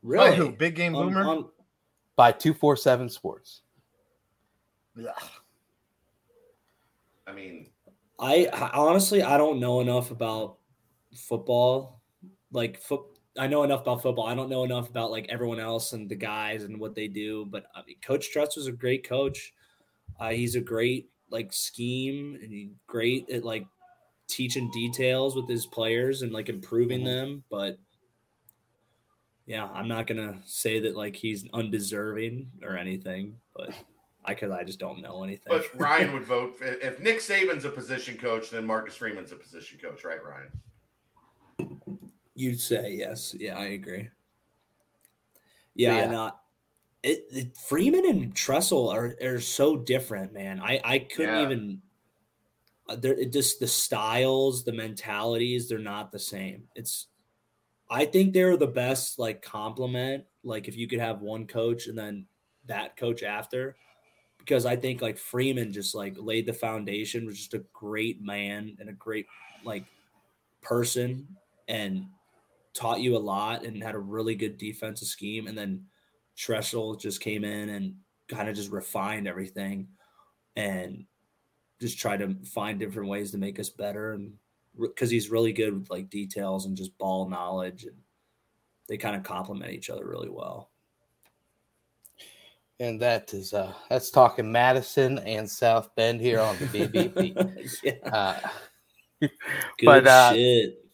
By 0.03 0.33
who? 0.33 0.51
Big 0.51 0.75
Game 0.75 0.95
On- 0.95 1.07
Boomer? 1.09 1.23
on- 1.23 1.49
by 2.17 2.33
two 2.33 2.53
four 2.53 2.77
seven 2.77 3.09
Sports. 3.09 3.63
Yeah. 4.97 5.11
I 7.29 7.33
mean, 7.33 7.69
I, 8.19 8.47
I 8.53 8.71
honestly 8.73 9.23
I 9.23 9.37
don't 9.37 9.61
know 9.61 9.81
enough 9.81 10.11
about 10.11 10.57
football. 11.15 12.01
Like 12.51 12.81
foot, 12.81 13.03
I 13.39 13.47
know 13.47 13.63
enough 13.63 13.83
about 13.83 14.03
football. 14.03 14.27
I 14.27 14.35
don't 14.35 14.49
know 14.51 14.65
enough 14.65 14.89
about 14.89 15.11
like 15.11 15.27
everyone 15.29 15.61
else 15.61 15.93
and 15.93 16.09
the 16.09 16.15
guys 16.17 16.65
and 16.65 16.79
what 16.81 16.95
they 16.95 17.09
do. 17.09 17.47
But 17.47 17.67
I 17.75 17.83
mean, 17.87 17.97
Coach 18.05 18.31
Trust 18.33 18.57
was 18.57 18.67
a 18.67 18.73
great 18.73 19.09
coach. 19.09 19.53
Uh, 20.19 20.31
he's 20.31 20.57
a 20.57 20.61
great 20.61 21.09
like 21.31 21.53
scheme 21.53 22.39
and 22.43 22.53
he 22.53 22.71
great 22.87 23.29
at 23.31 23.45
like 23.45 23.67
teaching 24.29 24.71
details 24.73 25.37
with 25.37 25.49
his 25.49 25.67
players 25.67 26.23
and 26.23 26.33
like 26.33 26.49
improving 26.49 27.01
Mhm. 27.03 27.05
them. 27.05 27.45
But 27.51 27.79
yeah, 29.47 29.67
I'm 29.73 29.89
not 29.89 30.07
gonna 30.07 30.41
say 30.45 30.81
that 30.81 30.97
like 30.97 31.15
he's 31.17 31.47
undeserving 31.53 32.51
or 32.63 32.77
anything. 32.77 33.37
But 33.55 33.71
I 34.25 34.35
cause 34.35 34.51
I 34.51 34.65
just 34.65 34.79
don't 34.79 35.01
know 35.01 35.23
anything. 35.23 35.47
but 35.49 35.65
Ryan 35.79 36.13
would 36.13 36.25
vote 36.35 36.57
if 36.61 36.99
Nick 37.01 37.19
Saban's 37.19 37.65
a 37.65 37.71
position 37.71 38.17
coach, 38.19 38.51
then 38.51 38.67
Marcus 38.67 38.97
Freeman's 38.97 39.33
a 39.33 39.37
position 39.37 39.79
coach, 39.79 40.05
right, 40.05 40.19
Ryan? 40.23 40.51
You'd 42.39 42.61
say 42.61 42.93
yes. 42.93 43.35
Yeah, 43.37 43.59
I 43.59 43.65
agree. 43.71 44.11
Yeah, 45.75 45.97
yeah. 45.97 46.05
and 46.05 46.15
uh, 46.15 46.31
it, 47.03 47.25
it 47.33 47.57
Freeman 47.57 48.07
and 48.07 48.33
Tressel 48.33 48.89
are 48.91 49.17
are 49.21 49.41
so 49.41 49.77
different, 49.77 50.33
man. 50.33 50.61
I 50.61 50.81
I 50.85 50.99
couldn't 51.01 51.35
Yeah. 51.35 51.43
even. 51.43 51.83
Uh, 52.89 52.95
they're 52.95 53.19
it 53.19 53.33
just 53.33 53.59
the 53.59 53.67
styles, 53.67 54.63
the 54.63 54.73
mentalities, 54.73 55.69
they're 55.69 55.81
not 55.81 56.13
the 56.13 56.19
same. 56.21 56.69
It's, 56.77 57.09
I 57.91 58.05
think 58.05 58.33
they're 58.33 58.57
the 58.57 58.69
best 58.69 59.19
like 59.19 59.43
complement. 59.43 60.25
Like 60.45 60.69
if 60.69 60.77
you 60.77 60.87
could 60.87 61.01
have 61.01 61.21
one 61.21 61.49
coach 61.49 61.89
and 61.89 61.99
then 61.99 62.27
that 62.67 62.97
coach 62.97 63.25
after, 63.25 63.75
because 64.39 64.65
I 64.65 64.77
think 64.77 65.03
like 65.03 65.19
Freeman 65.19 65.73
just 65.73 65.93
like 65.93 66.15
laid 66.17 66.47
the 66.47 66.53
foundation, 66.53 67.27
was 67.27 67.37
just 67.37 67.55
a 67.55 67.65
great 67.73 68.23
man 68.23 68.77
and 68.79 68.89
a 68.89 68.93
great 68.95 69.27
like 69.65 69.85
person 70.63 71.27
and 71.67 72.07
taught 72.79 73.01
you 73.01 73.17
a 73.17 73.19
lot 73.19 73.65
and 73.65 73.83
had 73.83 73.97
a 73.97 73.99
really 73.99 74.37
good 74.37 74.57
defensive 74.57 75.09
scheme. 75.09 75.49
And 75.49 75.59
then 75.59 75.85
Tressel 76.37 76.97
just 76.97 77.21
came 77.21 77.45
in 77.45 77.71
and 77.71 77.97
kind 78.29 78.49
of 78.49 78.55
just 78.55 78.71
refined 78.71 79.27
everything 79.27 79.89
and 80.55 81.05
just 81.81 81.99
tried 81.99 82.21
to 82.21 82.37
find 82.45 82.79
different 82.79 83.09
ways 83.09 83.33
to 83.33 83.39
make 83.39 83.59
us 83.59 83.69
better. 83.69 84.13
And 84.13 84.35
because 84.79 85.11
he's 85.11 85.31
really 85.31 85.53
good 85.53 85.77
with 85.77 85.91
like 85.91 86.09
details 86.09 86.67
and 86.67 86.77
just 86.77 86.97
ball 86.99 87.29
knowledge, 87.29 87.85
and 87.85 87.97
they 88.89 88.97
kind 88.97 89.17
of 89.17 89.25
complement 89.25 89.73
each 89.73 89.91
other 89.91 90.07
really 90.07 90.31
well. 90.31 90.71
And 92.81 93.01
that 93.03 93.35
is 93.35 93.53
uh 93.53 93.73
that's 93.91 94.11
talking 94.11 94.53
Madison 94.53 95.19
and 95.19 95.51
South 95.51 95.91
Bend 95.97 96.21
here 96.21 96.39
on 96.39 96.57
the 96.59 96.67
BBP. 96.67 97.81
yeah, 97.83 98.11
uh, 98.13 98.39
good 99.21 99.31
But, 99.85 100.07
uh, 100.07 100.33
shit. 100.33 100.85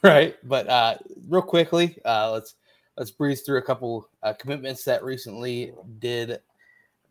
right 0.04 0.36
but 0.44 0.68
uh 0.68 0.96
real 1.28 1.42
quickly 1.42 1.98
uh 2.04 2.30
let's 2.30 2.54
let's 2.96 3.10
breeze 3.10 3.42
through 3.42 3.58
a 3.58 3.62
couple 3.62 4.08
uh, 4.22 4.32
commitments 4.34 4.84
that 4.84 5.02
recently 5.04 5.72
did 5.98 6.40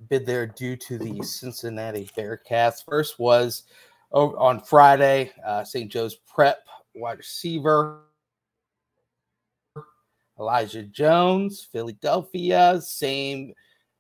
bid 0.08 0.26
there 0.26 0.48
due 0.48 0.76
to 0.76 0.98
the 0.98 1.22
Cincinnati 1.24 2.10
Bearcats. 2.18 2.84
First 2.88 3.20
was 3.20 3.64
on 4.12 4.62
Friday, 4.62 5.32
uh, 5.46 5.64
St. 5.64 5.92
Joe's 5.92 6.16
Prep 6.16 6.60
wide 6.96 7.18
receiver 7.18 8.02
Elijah 10.40 10.84
Jones, 10.84 11.68
Philadelphia, 11.72 12.80
same 12.82 13.54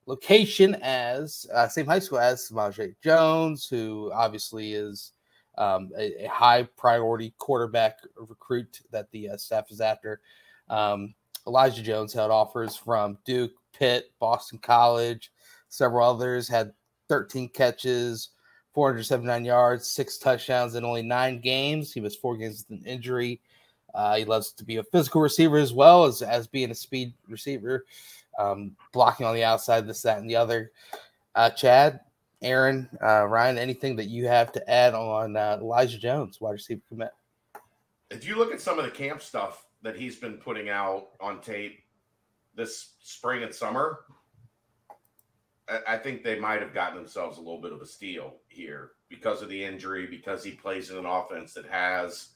location 0.05 0.75
as 0.81 1.45
uh, 1.53 1.67
same 1.67 1.85
high 1.85 1.99
school 1.99 2.19
as 2.19 2.47
Samaj 2.47 2.79
Jones, 3.03 3.67
who 3.67 4.09
obviously 4.13 4.73
is 4.73 5.11
um, 5.59 5.91
a, 5.97 6.25
a, 6.25 6.29
high 6.29 6.63
priority 6.77 7.33
quarterback 7.37 7.99
recruit 8.15 8.79
that 8.91 9.11
the 9.11 9.29
uh, 9.29 9.37
staff 9.37 9.69
is 9.69 9.81
after. 9.81 10.21
Um, 10.69 11.13
Elijah 11.45 11.83
Jones 11.83 12.13
held 12.13 12.31
offers 12.31 12.75
from 12.75 13.17
Duke, 13.25 13.51
Pitt, 13.77 14.11
Boston 14.19 14.57
College, 14.59 15.31
several 15.67 16.09
others. 16.09 16.47
Had 16.47 16.73
13 17.09 17.49
catches, 17.49 18.29
479 18.73 19.45
yards, 19.45 19.87
six 19.87 20.17
touchdowns 20.17 20.75
in 20.75 20.85
only 20.85 21.01
nine 21.01 21.39
games. 21.41 21.91
He 21.91 22.01
was 22.01 22.15
four 22.15 22.37
games 22.37 22.65
with 22.69 22.79
an 22.79 22.85
injury. 22.85 23.41
Uh, 23.93 24.15
he 24.15 24.25
loves 24.25 24.53
to 24.53 24.63
be 24.63 24.77
a 24.77 24.83
physical 24.83 25.19
receiver 25.19 25.57
as 25.57 25.73
well 25.73 26.05
as, 26.05 26.21
as 26.21 26.47
being 26.47 26.71
a 26.71 26.75
speed 26.75 27.13
receiver, 27.27 27.85
um, 28.37 28.75
blocking 28.93 29.25
on 29.25 29.35
the 29.35 29.43
outside, 29.43 29.87
this, 29.87 30.03
that, 30.03 30.19
and 30.19 30.29
the 30.29 30.35
other. 30.35 30.71
Uh, 31.35 31.49
Chad, 31.49 31.99
Aaron, 32.41 32.89
uh, 33.03 33.25
Ryan, 33.25 33.57
anything 33.57 33.95
that 33.97 34.07
you 34.07 34.27
have 34.27 34.51
to 34.53 34.69
add 34.69 34.93
on 34.93 35.35
uh, 35.35 35.57
Elijah 35.59 35.97
Jones, 35.97 36.39
wide 36.39 36.53
receiver 36.53 36.81
commit? 36.87 37.11
If 38.09 38.27
you 38.27 38.37
look 38.37 38.51
at 38.53 38.61
some 38.61 38.79
of 38.79 38.85
the 38.85 38.91
camp 38.91 39.21
stuff 39.21 39.65
that 39.81 39.95
he's 39.95 40.15
been 40.15 40.37
putting 40.37 40.69
out 40.69 41.09
on 41.19 41.41
tape 41.41 41.79
this 42.55 42.93
spring 43.01 43.43
and 43.43 43.53
summer, 43.53 43.99
I 45.87 45.97
think 45.97 46.23
they 46.23 46.39
might 46.39 46.61
have 46.61 46.73
gotten 46.73 46.97
themselves 46.97 47.37
a 47.37 47.41
little 47.41 47.61
bit 47.61 47.73
of 47.73 47.81
a 47.81 47.85
steal 47.85 48.37
here 48.47 48.91
because 49.07 49.41
of 49.41 49.49
the 49.49 49.63
injury, 49.63 50.07
because 50.07 50.43
he 50.43 50.51
plays 50.51 50.89
in 50.89 50.97
an 50.97 51.05
offense 51.05 51.53
that 51.53 51.67
has 51.67 52.29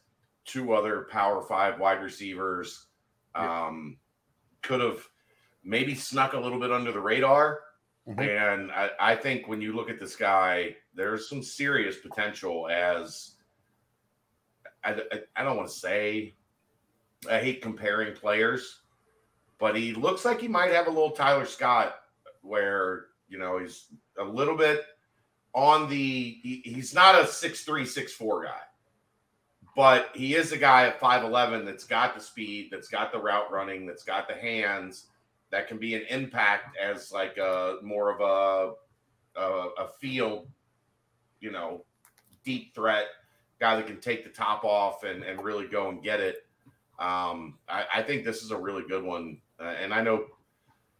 two 0.45 0.73
other 0.73 1.07
power 1.09 1.41
five 1.41 1.79
wide 1.79 2.01
receivers. 2.01 2.87
Um, 3.33 3.97
could 4.61 4.81
have 4.81 5.07
maybe 5.63 5.95
snuck 5.95 6.33
a 6.33 6.39
little 6.39 6.59
bit 6.59 6.71
under 6.71 6.91
the 6.91 6.99
radar. 6.99 7.61
Mm-hmm. 8.07 8.19
And 8.19 8.71
I, 8.71 8.89
I, 8.99 9.15
think 9.15 9.47
when 9.47 9.61
you 9.61 9.73
look 9.73 9.89
at 9.89 9.99
this 9.99 10.15
guy, 10.15 10.75
there's 10.93 11.29
some 11.29 11.41
serious 11.41 11.97
potential 11.97 12.67
as 12.69 13.35
I, 14.83 15.01
I, 15.37 15.43
don't 15.43 15.55
want 15.55 15.69
to 15.69 15.73
say 15.73 16.35
I 17.29 17.39
hate 17.39 17.61
comparing 17.61 18.13
players, 18.13 18.81
but 19.57 19.77
he 19.77 19.93
looks 19.93 20.25
like 20.25 20.41
he 20.41 20.49
might 20.49 20.73
have 20.73 20.87
a 20.87 20.89
little 20.89 21.11
Tyler 21.11 21.45
Scott 21.45 21.95
where 22.41 23.05
you 23.33 23.39
know, 23.39 23.57
he's 23.57 23.87
a 24.19 24.23
little 24.23 24.55
bit 24.55 24.85
on 25.55 25.89
the. 25.89 26.39
He, 26.43 26.61
he's 26.63 26.93
not 26.93 27.19
a 27.19 27.25
six 27.25 27.63
three 27.63 27.85
six 27.85 28.13
four 28.13 28.43
guy, 28.45 28.61
but 29.75 30.11
he 30.13 30.35
is 30.35 30.51
a 30.51 30.57
guy 30.57 30.85
at 30.85 30.99
five 30.99 31.23
eleven 31.23 31.65
that's 31.65 31.83
got 31.83 32.13
the 32.13 32.21
speed, 32.21 32.69
that's 32.71 32.87
got 32.87 33.11
the 33.11 33.19
route 33.19 33.51
running, 33.51 33.87
that's 33.87 34.03
got 34.03 34.27
the 34.27 34.35
hands, 34.35 35.07
that 35.53 35.67
can 35.67 35.77
be 35.77 35.93
an 35.93 36.01
impact 36.09 36.75
as 36.77 37.11
like 37.11 37.37
a 37.37 37.77
more 37.83 38.11
of 38.11 38.21
a 38.21 39.39
a, 39.39 39.83
a 39.83 39.87
field, 40.01 40.47
you 41.39 41.51
know, 41.51 41.85
deep 42.43 42.73
threat 42.73 43.05
guy 43.59 43.75
that 43.75 43.85
can 43.85 43.99
take 43.99 44.23
the 44.23 44.29
top 44.31 44.63
off 44.63 45.03
and 45.03 45.23
and 45.23 45.43
really 45.43 45.67
go 45.67 45.89
and 45.89 46.03
get 46.03 46.19
it. 46.19 46.47
Um, 46.99 47.59
I, 47.69 47.85
I 47.95 48.01
think 48.01 48.23
this 48.23 48.41
is 48.41 48.49
a 48.49 48.57
really 48.57 48.83
good 48.87 49.03
one, 49.03 49.39
uh, 49.59 49.75
and 49.79 49.93
I 49.93 50.01
know 50.01 50.25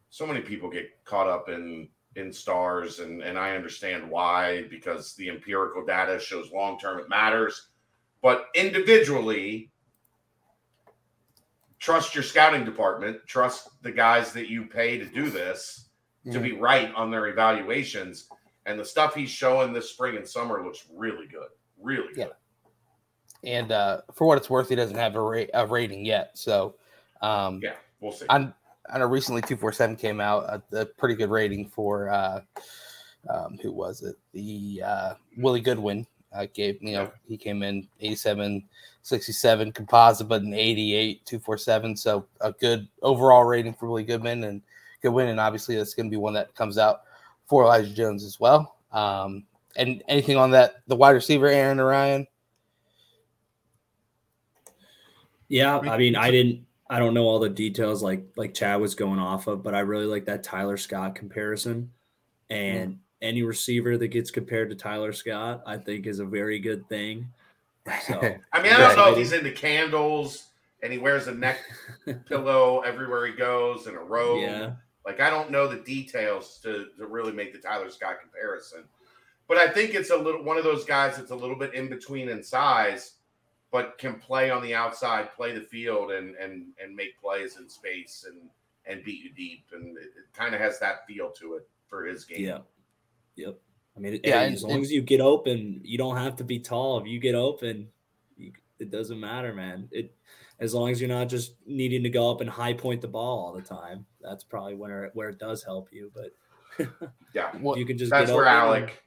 so 0.09 0.27
many 0.27 0.41
people 0.41 0.69
get 0.69 1.03
caught 1.03 1.27
up 1.27 1.49
in 1.49 1.89
in 2.15 2.31
stars 2.31 2.99
and 2.99 3.23
and 3.23 3.39
I 3.39 3.55
understand 3.55 4.07
why 4.07 4.65
because 4.69 5.15
the 5.15 5.29
empirical 5.29 5.83
data 5.83 6.19
shows 6.19 6.51
long 6.51 6.77
term 6.77 6.99
it 6.99 7.09
matters 7.09 7.69
but 8.21 8.49
individually 8.53 9.71
trust 11.83 12.15
your 12.15 12.23
scouting 12.23 12.63
department 12.63 13.19
trust 13.27 13.69
the 13.81 13.91
guys 13.91 14.31
that 14.31 14.47
you 14.47 14.65
pay 14.65 14.97
to 14.97 15.03
do 15.03 15.29
this 15.29 15.89
to 16.31 16.39
be 16.39 16.53
right 16.53 16.93
on 16.95 17.11
their 17.11 17.27
evaluations. 17.27 18.29
And 18.65 18.79
the 18.79 18.85
stuff 18.85 19.13
he's 19.13 19.29
showing 19.29 19.73
this 19.73 19.89
spring 19.89 20.15
and 20.15 20.25
summer 20.25 20.63
looks 20.63 20.85
really 20.95 21.27
good 21.27 21.49
really 21.81 22.07
yeah. 22.15 22.25
good. 22.25 22.33
And 23.43 23.73
uh, 23.73 24.01
for 24.13 24.25
what 24.25 24.37
it's 24.37 24.49
worth 24.49 24.69
he 24.69 24.75
doesn't 24.75 24.95
have 24.95 25.15
a, 25.15 25.21
ra- 25.21 25.43
a 25.53 25.67
rating 25.67 26.05
yet. 26.05 26.31
So 26.35 26.75
um, 27.21 27.59
yeah 27.61 27.73
we'll 27.99 28.13
see. 28.13 28.27
I'm 28.29 28.53
I 28.89 28.99
know 28.99 29.05
recently 29.05 29.41
247 29.41 29.97
came 29.97 30.21
out 30.21 30.63
a, 30.71 30.81
a 30.81 30.85
pretty 30.85 31.15
good 31.15 31.29
rating 31.29 31.67
for 31.67 32.09
uh, 32.09 32.39
um, 33.29 33.57
who 33.61 33.73
was 33.73 34.03
it? 34.03 34.15
The 34.33 34.81
uh, 34.85 35.13
Willie 35.37 35.61
Goodwin 35.61 36.07
uh, 36.33 36.47
gave, 36.53 36.81
you 36.81 36.93
know, 36.93 37.11
he 37.27 37.37
came 37.37 37.63
in 37.63 37.87
87, 37.99 38.63
67 39.01 39.71
composite, 39.71 40.27
but 40.27 40.41
an 40.41 40.53
88, 40.53 41.25
247. 41.25 41.95
So 41.95 42.25
a 42.41 42.51
good 42.51 42.87
overall 43.01 43.43
rating 43.43 43.73
for 43.73 43.87
Willie 43.87 44.03
Goodman 44.03 44.43
and 44.45 44.61
Goodwin. 45.01 45.29
And 45.29 45.39
obviously, 45.39 45.75
that's 45.75 45.93
going 45.93 46.07
to 46.07 46.11
be 46.11 46.17
one 46.17 46.33
that 46.33 46.55
comes 46.55 46.77
out 46.77 47.01
for 47.45 47.63
Elijah 47.63 47.93
Jones 47.93 48.23
as 48.23 48.39
well. 48.39 48.75
Um, 48.91 49.43
and 49.75 50.03
anything 50.07 50.37
on 50.37 50.51
that, 50.51 50.75
the 50.87 50.95
wide 50.95 51.11
receiver, 51.11 51.47
Aaron 51.47 51.79
Ryan? 51.79 52.27
Yeah, 55.47 55.79
I 55.79 55.97
mean, 55.97 56.15
I 56.15 56.31
didn't 56.31 56.65
I 56.89 56.99
don't 56.99 57.13
know 57.15 57.23
all 57.23 57.39
the 57.39 57.49
details 57.49 58.03
like 58.03 58.23
like 58.35 58.53
Chad 58.53 58.79
was 58.79 58.93
going 58.95 59.19
off 59.19 59.47
of, 59.47 59.63
but 59.63 59.73
I 59.73 59.79
really 59.79 60.05
like 60.05 60.25
that 60.25 60.43
Tyler 60.43 60.77
Scott 60.77 61.15
comparison. 61.15 61.91
And 62.49 62.99
any 63.23 63.41
receiver 63.41 63.97
that 63.97 64.09
gets 64.09 64.29
compared 64.29 64.69
to 64.69 64.75
Tyler 64.75 65.13
Scott, 65.13 65.63
I 65.65 65.77
think 65.77 66.05
is 66.05 66.19
a 66.19 66.25
very 66.25 66.59
good 66.59 66.87
thing. 66.89 67.27
So 68.05 68.19
I 68.53 68.61
mean, 68.61 68.73
I 68.73 68.77
don't 68.77 68.95
know 68.95 69.11
if 69.11 69.17
he's 69.17 69.33
into 69.33 69.51
candles 69.51 70.49
and 70.83 70.91
he 70.91 70.99
wears 70.99 71.27
a 71.27 71.33
neck 71.33 71.59
pillow 72.27 72.81
everywhere 72.81 73.25
he 73.25 73.33
goes 73.33 73.87
and 73.87 73.95
a 73.95 74.01
robe. 74.01 74.41
Yeah. 74.41 74.71
Like 75.05 75.19
I 75.19 75.29
don't 75.29 75.49
know 75.49 75.67
the 75.67 75.77
details 75.77 76.59
to, 76.63 76.87
to 76.97 77.07
really 77.07 77.31
make 77.31 77.53
the 77.53 77.59
Tyler 77.59 77.89
Scott 77.89 78.17
comparison. 78.21 78.83
But 79.47 79.57
I 79.57 79.69
think 79.69 79.95
it's 79.95 80.11
a 80.11 80.17
little 80.17 80.43
one 80.43 80.57
of 80.57 80.63
those 80.63 80.85
guys 80.85 81.17
that's 81.17 81.31
a 81.31 81.35
little 81.35 81.57
bit 81.57 81.73
in 81.73 81.89
between 81.89 82.29
in 82.29 82.43
size 82.43 83.13
but 83.73 83.97
can 83.97 84.13
play 84.13 84.51
on 84.51 84.61
the 84.61 84.75
outside, 84.75 85.33
play 85.33 85.51
the 85.51 85.59
field, 85.59 86.11
and 86.11 86.35
and 86.35 86.67
and 86.81 86.95
make 86.95 87.19
plays 87.19 87.57
in 87.57 87.67
space 87.67 88.25
and 88.29 88.49
and 88.85 89.03
beat 89.03 89.23
you 89.23 89.31
deep, 89.31 89.65
and 89.73 89.97
it, 89.97 90.11
it 90.15 90.33
kind 90.33 90.53
of 90.53 90.61
has 90.61 90.79
that 90.79 91.07
feel 91.07 91.31
to 91.31 91.55
it 91.55 91.67
for 91.87 92.05
his 92.05 92.23
game. 92.23 92.45
Yeah. 92.45 92.59
Yep. 93.35 93.59
I 93.95 93.99
mean, 93.99 94.19
yeah, 94.23 94.41
as 94.41 94.63
long 94.63 94.81
as 94.81 94.91
you 94.91 95.01
get 95.01 95.21
open, 95.21 95.81
you 95.83 95.97
don't 95.97 96.17
have 96.17 96.35
to 96.37 96.43
be 96.43 96.59
tall. 96.59 96.99
If 96.99 97.07
you 97.07 97.19
get 97.19 97.35
open, 97.35 97.89
you, 98.37 98.51
it 98.79 98.89
doesn't 98.89 99.19
matter, 99.19 99.53
man. 99.53 99.87
It 99.91 100.15
as 100.59 100.73
long 100.73 100.89
as 100.89 100.99
you're 100.99 101.09
not 101.09 101.29
just 101.29 101.55
needing 101.65 102.03
to 102.03 102.09
go 102.09 102.31
up 102.31 102.41
and 102.41 102.49
high 102.49 102.73
point 102.73 103.01
the 103.01 103.07
ball 103.07 103.39
all 103.39 103.53
the 103.53 103.61
time. 103.61 104.05
That's 104.21 104.43
probably 104.43 104.75
where 104.75 105.11
where 105.13 105.29
it 105.29 105.37
does 105.37 105.63
help 105.63 105.89
you. 105.91 106.11
But 106.13 106.87
yeah, 107.33 107.51
you 107.75 107.85
can 107.85 107.97
just 107.97 108.09
that's 108.09 108.31
where 108.31 108.45
Alec. 108.45 109.01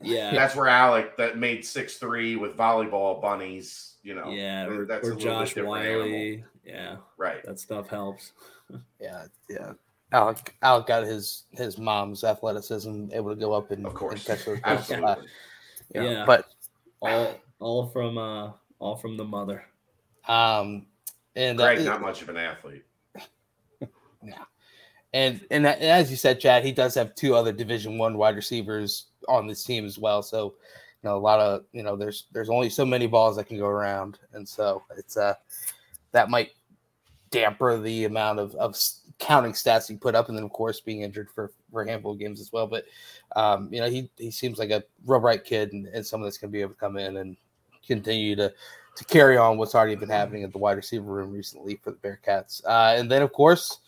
And, 0.00 0.08
yeah, 0.08 0.30
that's 0.30 0.54
where 0.54 0.68
Alec 0.68 1.16
that 1.16 1.36
made 1.36 1.64
six 1.64 1.96
three 1.96 2.36
with 2.36 2.56
volleyball 2.56 3.20
bunnies 3.20 3.96
you 4.08 4.14
know, 4.14 4.30
yeah, 4.30 4.66
or, 4.66 4.86
that's 4.86 5.06
or 5.06 5.14
Josh 5.14 5.54
Whyle, 5.54 6.02
animal. 6.02 6.42
yeah, 6.64 6.96
right. 7.18 7.44
That 7.44 7.58
stuff 7.58 7.88
helps. 7.88 8.32
yeah, 9.00 9.26
yeah. 9.50 9.72
Alec, 10.12 10.54
Alec 10.62 10.86
got 10.86 11.04
his 11.04 11.44
his 11.50 11.78
mom's 11.78 12.24
athleticism 12.24 13.06
able 13.12 13.30
to 13.30 13.36
go 13.36 13.52
up 13.52 13.70
and, 13.70 13.86
of 13.86 13.94
course, 13.94 14.26
and 14.26 14.38
catch 14.38 14.44
those 14.46 14.58
Absolutely. 14.64 15.06
Uh, 15.06 15.16
yeah, 15.94 16.02
yeah, 16.02 16.24
but 16.26 16.46
all 17.00 17.34
all 17.60 17.86
from 17.88 18.18
uh 18.18 18.52
all 18.78 18.96
from 18.96 19.16
the 19.16 19.24
mother. 19.24 19.64
Um, 20.26 20.86
and 21.36 21.58
Greg, 21.58 21.80
uh, 21.80 21.82
not 21.84 22.00
much 22.00 22.22
of 22.22 22.28
an 22.28 22.36
athlete. 22.36 22.84
yeah, 24.22 24.44
and 25.12 25.40
and 25.50 25.66
as 25.66 26.10
you 26.10 26.16
said, 26.16 26.40
Chad, 26.40 26.64
he 26.64 26.72
does 26.72 26.94
have 26.94 27.14
two 27.14 27.34
other 27.34 27.52
Division 27.52 27.98
One 27.98 28.16
wide 28.16 28.36
receivers 28.36 29.06
on 29.28 29.46
this 29.46 29.64
team 29.64 29.84
as 29.84 29.98
well. 29.98 30.22
So 30.22 30.54
you 31.02 31.08
know, 31.08 31.16
a 31.16 31.18
lot 31.18 31.40
of 31.40 31.64
you 31.72 31.82
know, 31.82 31.96
there's 31.96 32.26
there's 32.32 32.50
only 32.50 32.70
so 32.70 32.84
many 32.84 33.06
balls 33.06 33.36
that 33.36 33.44
can 33.44 33.58
go 33.58 33.66
around, 33.66 34.18
and 34.32 34.48
so 34.48 34.82
it's 34.96 35.16
uh 35.16 35.34
that 36.12 36.30
might 36.30 36.50
damper 37.30 37.78
the 37.78 38.04
amount 38.04 38.38
of, 38.38 38.54
of 38.54 38.76
counting 39.18 39.52
stats 39.52 39.88
he 39.88 39.96
put 39.96 40.14
up, 40.14 40.28
and 40.28 40.36
then 40.36 40.44
of 40.44 40.52
course 40.52 40.80
being 40.80 41.02
injured 41.02 41.28
for, 41.30 41.52
for 41.70 41.82
a 41.82 41.88
handful 41.88 42.12
of 42.12 42.18
games 42.18 42.40
as 42.40 42.52
well. 42.52 42.66
But 42.66 42.84
um, 43.36 43.72
you 43.72 43.80
know, 43.80 43.90
he 43.90 44.10
he 44.16 44.30
seems 44.30 44.58
like 44.58 44.70
a 44.70 44.84
real 45.06 45.20
bright 45.20 45.44
kid, 45.44 45.72
and, 45.72 45.86
and 45.88 46.06
someone 46.06 46.26
that's 46.26 46.38
going 46.38 46.50
to 46.50 46.52
be 46.52 46.60
able 46.60 46.74
to 46.74 46.80
come 46.80 46.96
in 46.96 47.16
and 47.18 47.36
continue 47.86 48.36
to 48.36 48.52
to 48.96 49.04
carry 49.04 49.36
on 49.36 49.58
what's 49.58 49.74
already 49.74 49.94
been 49.94 50.08
happening 50.08 50.42
at 50.42 50.52
the 50.52 50.58
wide 50.58 50.76
receiver 50.76 51.04
room 51.04 51.32
recently 51.32 51.76
for 51.82 51.92
the 51.92 51.98
Bearcats. 51.98 52.62
Uh, 52.64 52.94
and 52.98 53.10
then 53.10 53.22
of 53.22 53.32
course, 53.32 53.78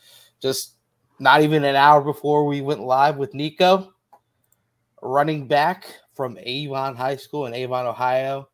just 0.41 0.75
not 1.19 1.43
even 1.43 1.65
an 1.65 1.77
hour 1.77 2.01
before 2.01 2.47
we 2.47 2.61
went 2.61 2.81
live 2.81 3.17
with 3.17 3.33
Niko, 3.33 3.89
running 5.03 5.47
back 5.47 5.87
from 6.15 6.39
Avon 6.41 6.95
High 6.95 7.17
School 7.17 7.47
in 7.47 7.55
Avon, 7.55 7.87
Ohio. 7.87 8.49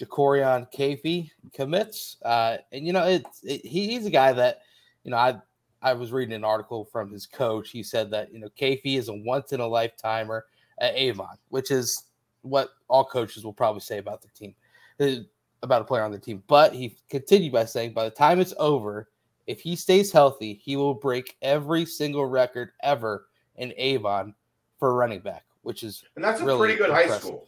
Jacorian 0.00 0.66
Cafey 0.72 1.30
commits, 1.52 2.16
uh, 2.24 2.56
and 2.72 2.86
you 2.86 2.92
know 2.94 3.06
it's 3.06 3.44
it, 3.44 3.64
he's 3.66 4.06
a 4.06 4.10
guy 4.10 4.32
that 4.32 4.62
you 5.04 5.10
know 5.10 5.18
I 5.18 5.38
I 5.82 5.92
was 5.92 6.12
reading 6.12 6.34
an 6.34 6.44
article 6.44 6.84
from 6.84 7.10
his 7.10 7.26
coach. 7.26 7.70
He 7.70 7.82
said 7.82 8.10
that 8.10 8.32
you 8.32 8.38
know 8.38 8.48
Kafie 8.58 8.98
is 8.98 9.08
a 9.08 9.14
once 9.14 9.52
in 9.52 9.60
a 9.60 9.66
lifetimer 9.66 10.46
at 10.78 10.94
Avon, 10.94 11.36
which 11.48 11.70
is 11.70 12.04
what 12.42 12.70
all 12.88 13.04
coaches 13.04 13.44
will 13.44 13.52
probably 13.52 13.80
say 13.80 13.98
about 13.98 14.22
the 14.22 14.28
team, 14.28 14.54
uh, 15.00 15.22
about 15.62 15.82
a 15.82 15.84
player 15.84 16.02
on 16.02 16.10
the 16.10 16.18
team. 16.18 16.42
But 16.46 16.74
he 16.74 16.96
continued 17.08 17.52
by 17.52 17.64
saying, 17.64 17.92
by 17.92 18.04
the 18.04 18.10
time 18.10 18.40
it's 18.40 18.54
over, 18.58 19.08
if 19.46 19.60
he 19.60 19.76
stays 19.76 20.12
healthy, 20.12 20.60
he 20.62 20.76
will 20.76 20.94
break 20.94 21.36
every 21.42 21.84
single 21.84 22.26
record 22.26 22.72
ever 22.82 23.26
in 23.56 23.72
Avon 23.76 24.34
for 24.78 24.94
running 24.94 25.20
back, 25.20 25.44
which 25.62 25.82
is 25.82 26.04
and 26.16 26.24
that's 26.24 26.40
a 26.40 26.44
really 26.44 26.58
pretty 26.58 26.76
good 26.76 26.90
high 26.90 27.18
school. 27.18 27.46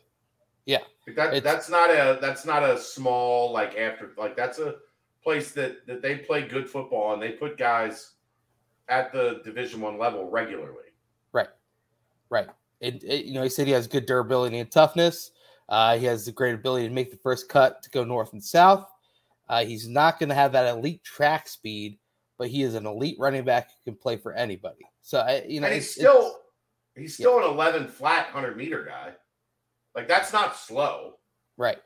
Yeah. 0.67 0.79
Like 1.07 1.17
that 1.17 1.45
that's 1.45 1.69
not 1.69 1.91
a 1.91 2.19
that's 2.21 2.45
not 2.45 2.63
a 2.63 2.79
small 2.79 3.53
like 3.53 3.77
after 3.77 4.13
like 4.17 4.37
that's 4.37 4.59
a 4.59 4.77
place 5.23 5.53
that 5.53 5.87
that 5.87 6.03
they 6.03 6.17
play 6.17 6.47
good 6.47 6.69
football 6.69 7.15
and 7.15 7.23
they 7.23 7.31
put 7.31 7.59
guys 7.59 8.12
at 8.93 9.13
the 9.13 9.41
Division 9.45 9.81
One 9.81 9.99
level 9.99 10.29
regularly. 10.31 10.79
Right. 12.31 12.49
It, 12.81 13.05
it- 13.05 13.27
you 13.27 13.35
know, 13.35 13.43
he 13.43 13.51
said 13.51 13.67
he 13.67 13.75
has 13.75 13.87
good 13.87 14.07
durability 14.07 14.59
and 14.59 14.71
toughness. 14.71 15.33
Uh, 15.69 15.99
he 15.99 16.07
has 16.07 16.25
the 16.25 16.33
great 16.33 16.55
ability 16.55 16.89
to 16.89 16.95
make 16.95 17.11
the 17.11 17.17
first 17.19 17.47
cut 17.49 17.83
to 17.83 17.91
go 17.91 18.05
north 18.05 18.33
and 18.33 18.43
south. 18.43 18.89
Uh, 19.51 19.65
he's 19.67 19.87
not 19.87 20.19
going 20.19 20.31
to 20.31 20.35
have 20.35 20.53
that 20.53 20.67
elite 20.67 21.05
track 21.05 21.47
speed, 21.47 21.99
but 22.39 22.49
he 22.49 22.63
is 22.63 22.75
an 22.75 22.87
elite 22.87 23.17
running 23.19 23.45
back 23.45 23.69
who 23.85 23.91
can 23.93 24.01
play 24.01 24.17
for 24.17 24.33
anybody. 24.33 24.81
So, 25.03 25.19
I, 25.19 25.45
you 25.47 25.61
know, 25.61 25.67
and 25.67 25.75
he's 25.75 25.95
it's- 25.99 26.11
still 26.11 26.27
it's- 26.29 26.37
he's 26.97 27.15
still 27.17 27.37
an 27.39 27.45
11 27.45 27.87
flat 27.89 28.33
100 28.33 28.57
meter 28.57 28.83
guy. 28.83 29.13
Like 29.95 30.09
that's 30.09 30.33
not 30.33 30.57
slow. 30.57 31.19
right. 31.59 31.83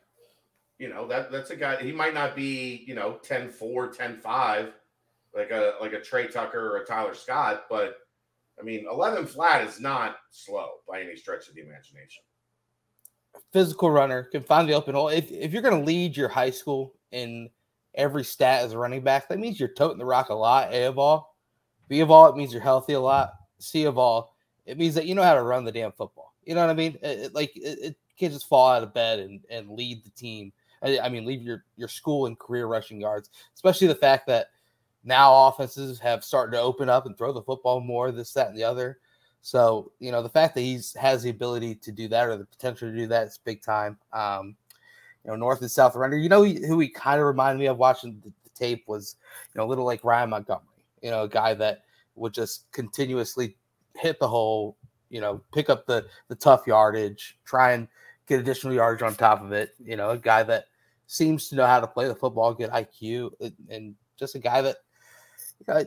You 0.78 0.90
know, 0.90 1.08
that 1.08 1.32
that's 1.32 1.50
a 1.50 1.56
guy 1.56 1.82
he 1.82 1.90
might 1.90 2.14
not 2.14 2.36
be, 2.36 2.84
you 2.86 2.94
know, 2.94 3.18
10 3.24 3.48
4, 3.48 3.88
10 3.88 4.18
5 4.18 4.72
like 5.36 5.50
a 5.50 5.74
like 5.80 5.92
a 5.92 6.00
Trey 6.00 6.26
Tucker 6.28 6.74
or 6.74 6.78
a 6.78 6.84
Tyler 6.86 7.14
Scott, 7.14 7.64
but 7.68 7.96
I 8.58 8.62
mean, 8.62 8.86
11 8.90 9.26
flat 9.26 9.66
is 9.66 9.80
not 9.80 10.16
slow 10.30 10.68
by 10.88 11.02
any 11.02 11.16
stretch 11.16 11.48
of 11.48 11.54
the 11.54 11.60
imagination. 11.60 12.22
Physical 13.52 13.90
runner 13.90 14.24
can 14.24 14.42
find 14.42 14.68
the 14.68 14.72
open 14.72 14.94
hole. 14.94 15.08
If, 15.08 15.30
if 15.30 15.52
you're 15.52 15.62
going 15.62 15.78
to 15.78 15.84
lead 15.86 16.16
your 16.16 16.28
high 16.28 16.50
school 16.50 16.94
in 17.12 17.50
every 17.94 18.24
stat 18.24 18.64
as 18.64 18.72
a 18.72 18.78
running 18.78 19.02
back, 19.02 19.28
that 19.28 19.38
means 19.38 19.60
you're 19.60 19.74
toting 19.74 19.98
the 19.98 20.06
rock 20.06 20.30
a 20.30 20.34
lot. 20.34 20.72
A 20.72 20.84
of 20.84 20.98
all, 20.98 21.36
B 21.88 22.00
of 22.00 22.10
all, 22.10 22.28
it 22.28 22.36
means 22.36 22.52
you're 22.52 22.62
healthy 22.62 22.94
a 22.94 23.00
lot. 23.00 23.32
C 23.58 23.84
of 23.84 23.98
all, 23.98 24.34
it 24.64 24.78
means 24.78 24.94
that 24.94 25.06
you 25.06 25.14
know 25.14 25.22
how 25.22 25.34
to 25.34 25.42
run 25.42 25.64
the 25.64 25.72
damn 25.72 25.92
football. 25.92 26.34
You 26.44 26.54
know 26.54 26.62
what 26.62 26.70
I 26.70 26.74
mean? 26.74 26.98
It, 27.02 27.18
it- 27.18 27.34
like 27.34 27.54
it, 27.56 27.78
it 27.82 27.96
can't 28.18 28.32
just 28.32 28.48
fall 28.48 28.70
out 28.70 28.82
of 28.82 28.94
bed 28.94 29.18
and, 29.18 29.40
and 29.50 29.70
lead 29.70 30.02
the 30.02 30.10
team. 30.10 30.52
I, 30.82 30.98
I 30.98 31.08
mean, 31.10 31.26
leave 31.26 31.42
your 31.42 31.64
your 31.76 31.88
school 31.88 32.26
and 32.26 32.38
career 32.38 32.66
rushing 32.66 33.00
yards, 33.00 33.30
especially 33.54 33.86
the 33.88 33.94
fact 33.94 34.26
that 34.28 34.48
now 35.06 35.46
offenses 35.46 35.98
have 36.00 36.24
started 36.24 36.52
to 36.52 36.60
open 36.60 36.88
up 36.88 37.06
and 37.06 37.16
throw 37.16 37.32
the 37.32 37.42
football 37.42 37.80
more, 37.80 38.10
this, 38.10 38.32
that, 38.32 38.48
and 38.48 38.58
the 38.58 38.64
other. 38.64 38.98
So, 39.40 39.92
you 40.00 40.10
know, 40.10 40.22
the 40.22 40.28
fact 40.28 40.56
that 40.56 40.62
he's 40.62 40.92
has 40.94 41.22
the 41.22 41.30
ability 41.30 41.76
to 41.76 41.92
do 41.92 42.08
that 42.08 42.26
or 42.26 42.36
the 42.36 42.44
potential 42.44 42.90
to 42.90 42.96
do 42.96 43.06
that 43.06 43.28
is 43.28 43.38
big 43.38 43.62
time. 43.62 43.96
Um, 44.12 44.56
you 45.24 45.30
know, 45.30 45.36
North 45.36 45.60
and 45.60 45.70
South 45.70 45.94
Render. 45.94 46.18
You 46.18 46.28
know 46.28 46.44
who 46.44 46.80
he 46.80 46.88
kind 46.88 47.20
of 47.20 47.26
reminded 47.26 47.60
me 47.60 47.66
of 47.66 47.78
watching 47.78 48.20
the, 48.24 48.32
the 48.42 48.50
tape 48.56 48.82
was, 48.88 49.16
you 49.54 49.58
know, 49.58 49.64
a 49.64 49.68
little 49.68 49.84
like 49.84 50.04
Ryan 50.04 50.30
Montgomery. 50.30 50.66
You 51.00 51.12
know, 51.12 51.22
a 51.22 51.28
guy 51.28 51.54
that 51.54 51.84
would 52.16 52.34
just 52.34 52.70
continuously 52.72 53.56
hit 53.94 54.18
the 54.18 54.26
hole. 54.26 54.76
You 55.10 55.20
know, 55.20 55.40
pick 55.54 55.70
up 55.70 55.86
the 55.86 56.06
the 56.26 56.34
tough 56.34 56.66
yardage, 56.66 57.38
try 57.44 57.72
and 57.72 57.86
get 58.26 58.40
additional 58.40 58.74
yardage 58.74 59.02
on 59.02 59.14
top 59.14 59.42
of 59.42 59.52
it. 59.52 59.76
You 59.78 59.96
know, 59.96 60.10
a 60.10 60.18
guy 60.18 60.42
that 60.42 60.64
seems 61.06 61.48
to 61.48 61.54
know 61.54 61.66
how 61.66 61.78
to 61.78 61.86
play 61.86 62.08
the 62.08 62.14
football, 62.16 62.52
good 62.52 62.70
IQ, 62.70 63.30
and, 63.40 63.54
and 63.68 63.94
just 64.18 64.34
a 64.34 64.40
guy 64.40 64.60
that 64.62 64.78
know, 65.68 65.84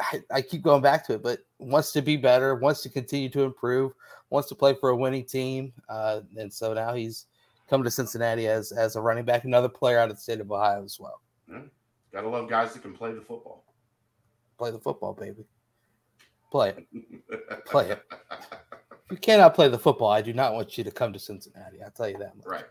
I, 0.00 0.22
I 0.30 0.42
keep 0.42 0.62
going 0.62 0.82
back 0.82 1.06
to 1.06 1.14
it, 1.14 1.22
but 1.22 1.40
wants 1.58 1.92
to 1.92 2.02
be 2.02 2.16
better, 2.16 2.54
wants 2.56 2.82
to 2.82 2.88
continue 2.88 3.28
to 3.30 3.42
improve, 3.42 3.92
wants 4.30 4.48
to 4.48 4.54
play 4.54 4.74
for 4.74 4.90
a 4.90 4.96
winning 4.96 5.24
team, 5.24 5.72
uh, 5.88 6.20
and 6.36 6.52
so 6.52 6.74
now 6.74 6.94
he's 6.94 7.26
come 7.68 7.82
to 7.82 7.90
Cincinnati 7.90 8.48
as 8.48 8.72
as 8.72 8.96
a 8.96 9.00
running 9.00 9.24
back, 9.24 9.44
another 9.44 9.68
player 9.68 9.98
out 9.98 10.10
of 10.10 10.16
the 10.16 10.22
state 10.22 10.40
of 10.40 10.50
Ohio 10.50 10.82
as 10.82 10.98
well. 10.98 11.20
Gotta 12.12 12.28
love 12.28 12.48
guys 12.48 12.72
that 12.72 12.82
can 12.82 12.92
play 12.94 13.12
the 13.12 13.20
football. 13.20 13.64
Play 14.58 14.70
the 14.70 14.78
football, 14.78 15.14
baby. 15.14 15.44
Play 16.50 16.70
it. 16.70 17.66
Play 17.66 17.90
it. 17.90 18.02
If 18.30 19.10
you 19.10 19.16
cannot 19.16 19.54
play 19.54 19.68
the 19.68 19.78
football, 19.78 20.10
I 20.10 20.22
do 20.22 20.32
not 20.32 20.54
want 20.54 20.78
you 20.78 20.84
to 20.84 20.90
come 20.90 21.12
to 21.12 21.18
Cincinnati. 21.18 21.82
I'll 21.82 21.90
tell 21.90 22.08
you 22.08 22.18
that 22.18 22.36
much. 22.36 22.46
right. 22.46 22.64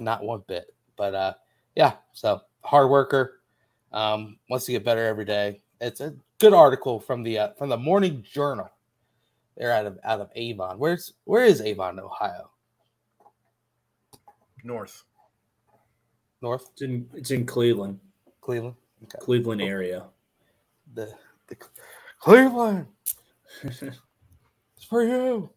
Not 0.00 0.22
one 0.22 0.44
bit. 0.46 0.72
But 0.96 1.14
uh, 1.14 1.34
yeah, 1.74 1.94
so 2.12 2.40
hard 2.62 2.88
worker, 2.88 3.35
um, 3.96 4.36
wants 4.50 4.66
to 4.66 4.72
get 4.72 4.84
better 4.84 5.04
every 5.04 5.24
day. 5.24 5.60
It's 5.80 6.00
a 6.00 6.14
good 6.38 6.52
article 6.52 7.00
from 7.00 7.22
the 7.22 7.38
uh, 7.38 7.48
from 7.54 7.70
the 7.70 7.76
Morning 7.78 8.24
Journal. 8.30 8.70
They're 9.56 9.72
out 9.72 9.86
of 9.86 9.98
out 10.04 10.20
of 10.20 10.28
Avon. 10.36 10.78
Where's 10.78 11.14
where 11.24 11.44
is 11.44 11.60
Avon, 11.62 11.98
Ohio? 11.98 12.50
North. 14.62 15.04
North 16.42 16.68
It's 16.72 16.82
in 16.82 17.08
it's 17.14 17.30
in 17.30 17.46
Cleveland, 17.46 17.98
Cleveland. 18.42 18.76
Okay. 19.04 19.18
Cleveland 19.20 19.62
area. 19.62 20.04
The, 20.94 21.12
the 21.48 21.56
Cleveland. 22.20 22.86
It's 24.76 24.84
for 24.84 25.02
you. 25.02 25.48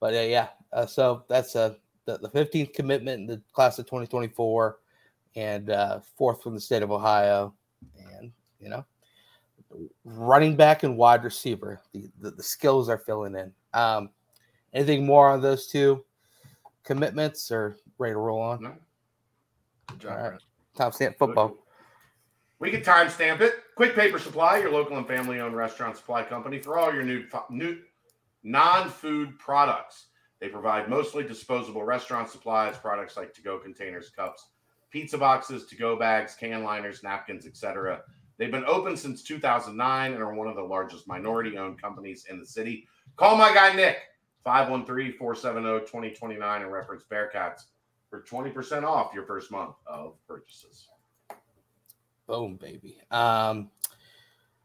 But 0.00 0.14
uh, 0.14 0.22
yeah, 0.22 0.48
uh, 0.72 0.86
so 0.86 1.22
that's 1.28 1.54
uh, 1.54 1.74
the, 2.04 2.18
the 2.18 2.28
15th 2.30 2.74
commitment 2.74 3.20
in 3.20 3.26
the 3.28 3.40
class 3.52 3.78
of 3.78 3.86
2024 3.86 4.78
and 5.36 5.70
uh, 5.70 6.00
fourth 6.16 6.42
from 6.42 6.54
the 6.54 6.60
state 6.60 6.82
of 6.82 6.90
Ohio. 6.90 7.54
And, 8.18 8.32
you 8.60 8.68
know, 8.68 8.84
running 10.04 10.56
back 10.56 10.82
and 10.82 10.96
wide 10.96 11.24
receiver, 11.24 11.80
the, 11.92 12.08
the, 12.20 12.30
the 12.32 12.42
skills 12.42 12.88
are 12.88 12.98
filling 12.98 13.34
in. 13.34 13.52
Um, 13.74 14.10
anything 14.72 15.06
more 15.06 15.30
on 15.30 15.40
those 15.40 15.66
two 15.66 16.04
commitments 16.84 17.50
or 17.50 17.76
ready 17.98 18.14
to 18.14 18.18
roll 18.18 18.40
on? 18.40 18.62
No. 18.62 18.74
Good 19.88 20.00
job, 20.00 20.18
All 20.18 20.30
right. 20.30 20.40
Top 20.76 20.94
stamp 20.94 21.16
football. 21.18 21.56
We 22.58 22.70
can 22.70 22.80
timestamp 22.80 23.40
it. 23.40 23.54
Quick 23.74 23.94
Paper 23.94 24.18
Supply, 24.18 24.58
your 24.58 24.72
local 24.72 24.96
and 24.96 25.06
family-owned 25.06 25.54
restaurant 25.54 25.96
supply 25.96 26.22
company 26.22 26.58
for 26.58 26.78
all 26.78 26.92
your 26.92 27.02
new, 27.02 27.26
new 27.50 27.78
non-food 28.42 29.38
products. 29.38 30.06
They 30.40 30.48
provide 30.48 30.88
mostly 30.88 31.24
disposable 31.24 31.82
restaurant 31.82 32.30
supplies, 32.30 32.76
products 32.78 33.16
like 33.16 33.34
to-go 33.34 33.58
containers, 33.58 34.10
cups, 34.10 34.46
pizza 34.90 35.18
boxes, 35.18 35.66
to-go 35.66 35.96
bags, 35.96 36.34
can 36.34 36.64
liners, 36.64 37.02
napkins, 37.02 37.46
etc. 37.46 38.00
They've 38.38 38.50
been 38.50 38.64
open 38.66 38.96
since 38.96 39.22
2009 39.22 40.12
and 40.12 40.22
are 40.22 40.34
one 40.34 40.46
of 40.46 40.56
the 40.56 40.62
largest 40.62 41.08
minority-owned 41.08 41.80
companies 41.80 42.26
in 42.28 42.38
the 42.38 42.44
city. 42.46 42.86
Call 43.16 43.36
my 43.36 43.54
guy 43.54 43.74
Nick 43.74 43.98
513-470-2029 44.46 46.62
and 46.62 46.72
reference 46.72 47.04
Bearcats 47.10 47.64
for 48.10 48.22
20% 48.22 48.84
off 48.84 49.14
your 49.14 49.24
first 49.24 49.50
month 49.50 49.74
of 49.86 50.14
purchases. 50.26 50.88
Boom, 52.26 52.56
baby. 52.56 52.98
Um, 53.10 53.70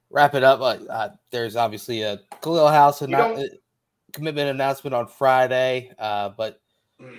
wrap 0.10 0.36
it 0.36 0.44
up. 0.44 0.60
Uh, 0.62 0.78
uh, 0.90 1.10
there's 1.30 1.56
obviously 1.56 2.02
a 2.02 2.20
Khalil 2.42 2.68
House 2.68 3.02
and 3.02 3.16
uh, 3.16 3.42
commitment 4.14 4.50
announcement 4.50 4.94
on 4.94 5.08
Friday, 5.08 5.94
uh, 5.98 6.28
but 6.30 6.60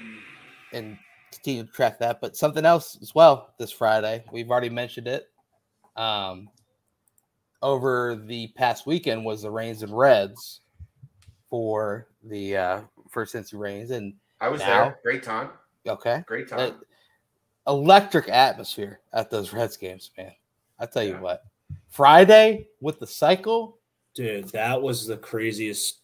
and 0.73 0.99
continue 1.43 1.65
to 1.65 1.73
track 1.73 1.99
that. 1.99 2.21
But 2.21 2.37
something 2.37 2.65
else 2.65 2.99
as 3.03 3.15
well 3.15 3.55
this 3.59 3.73
Friday. 3.73 4.25
We've 4.33 4.51
already 4.51 4.71
mentioned 4.71 5.09
it. 5.09 5.29
Um, 5.97 6.49
over 7.63 8.17
the 8.27 8.49
past 8.57 8.87
weekend 8.87 9.25
was 9.25 9.43
the 9.43 9.51
Rains 9.51 9.83
and 9.83 9.97
Reds 9.97 10.61
for 11.49 12.09
the 12.25 12.57
uh, 12.57 12.81
for 13.11 13.25
Cincy 13.25 13.59
Rains, 13.59 13.91
and 13.91 14.15
I 14.41 14.49
was 14.49 14.61
Now- 14.61 14.85
there. 14.85 14.99
Great 15.03 15.23
time. 15.23 15.51
okay, 15.87 16.25
Great 16.27 16.51
uh, 16.53 16.57
time. 16.71 16.81
electric 17.67 18.29
atmosphere 18.29 19.01
at 19.13 19.31
those 19.31 19.53
Reds 19.53 19.77
games, 19.77 20.11
man. 20.17 20.33
I 20.79 20.87
tell 20.87 21.03
you 21.05 21.13
Yeah. 21.13 21.21
what, 21.21 21.45
Friday 21.91 22.69
with 22.81 22.99
the 22.99 23.07
cycle. 23.07 23.79
Dude, 24.15 24.49
that 24.49 24.81
was 24.81 25.07
the 25.07 25.17
craziest 25.17 26.01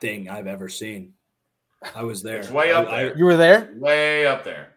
thing 0.00 0.28
I've 0.28 0.46
ever 0.46 0.68
seen. 0.68 1.12
I 1.94 2.02
was 2.04 2.22
there. 2.22 2.38
It's 2.38 2.50
way 2.50 2.72
up 2.72 2.88
I- 2.88 3.08
I- 3.10 3.14
You 3.14 3.24
were 3.24 3.36
there, 3.36 3.72
Way 3.76 4.26
up 4.26 4.44
there. 4.44 4.68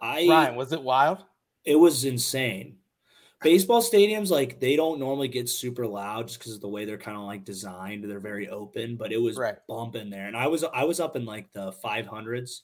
I, 0.00 0.26
Ryan. 0.28 0.56
Was 0.56 0.72
it 0.72 0.82
wild? 0.82 1.24
it 1.64 1.76
was 1.76 2.04
insane. 2.06 2.76
Baseball 3.42 3.82
stadiums, 3.82 4.30
like 4.30 4.60
they 4.60 4.76
don't 4.76 4.98
normally 4.98 5.28
get 5.28 5.48
super 5.48 5.86
loud 5.86 6.28
just 6.28 6.38
because 6.40 6.54
of 6.54 6.60
the 6.60 6.68
way 6.68 6.84
they're 6.84 6.98
kind 6.98 7.16
of 7.16 7.24
like 7.24 7.44
designed. 7.44 8.04
They're 8.04 8.20
very 8.20 8.48
open, 8.48 8.96
but 8.96 9.12
it 9.12 9.18
was 9.20 9.36
Right. 9.36 9.56
bumping 9.68 10.10
there. 10.10 10.26
And 10.26 10.36
I 10.36 10.46
was 10.46 10.62
I 10.64 10.84
was 10.84 11.00
up 11.00 11.16
in 11.16 11.24
like 11.24 11.50
the 11.52 11.72
500s, 11.84 12.62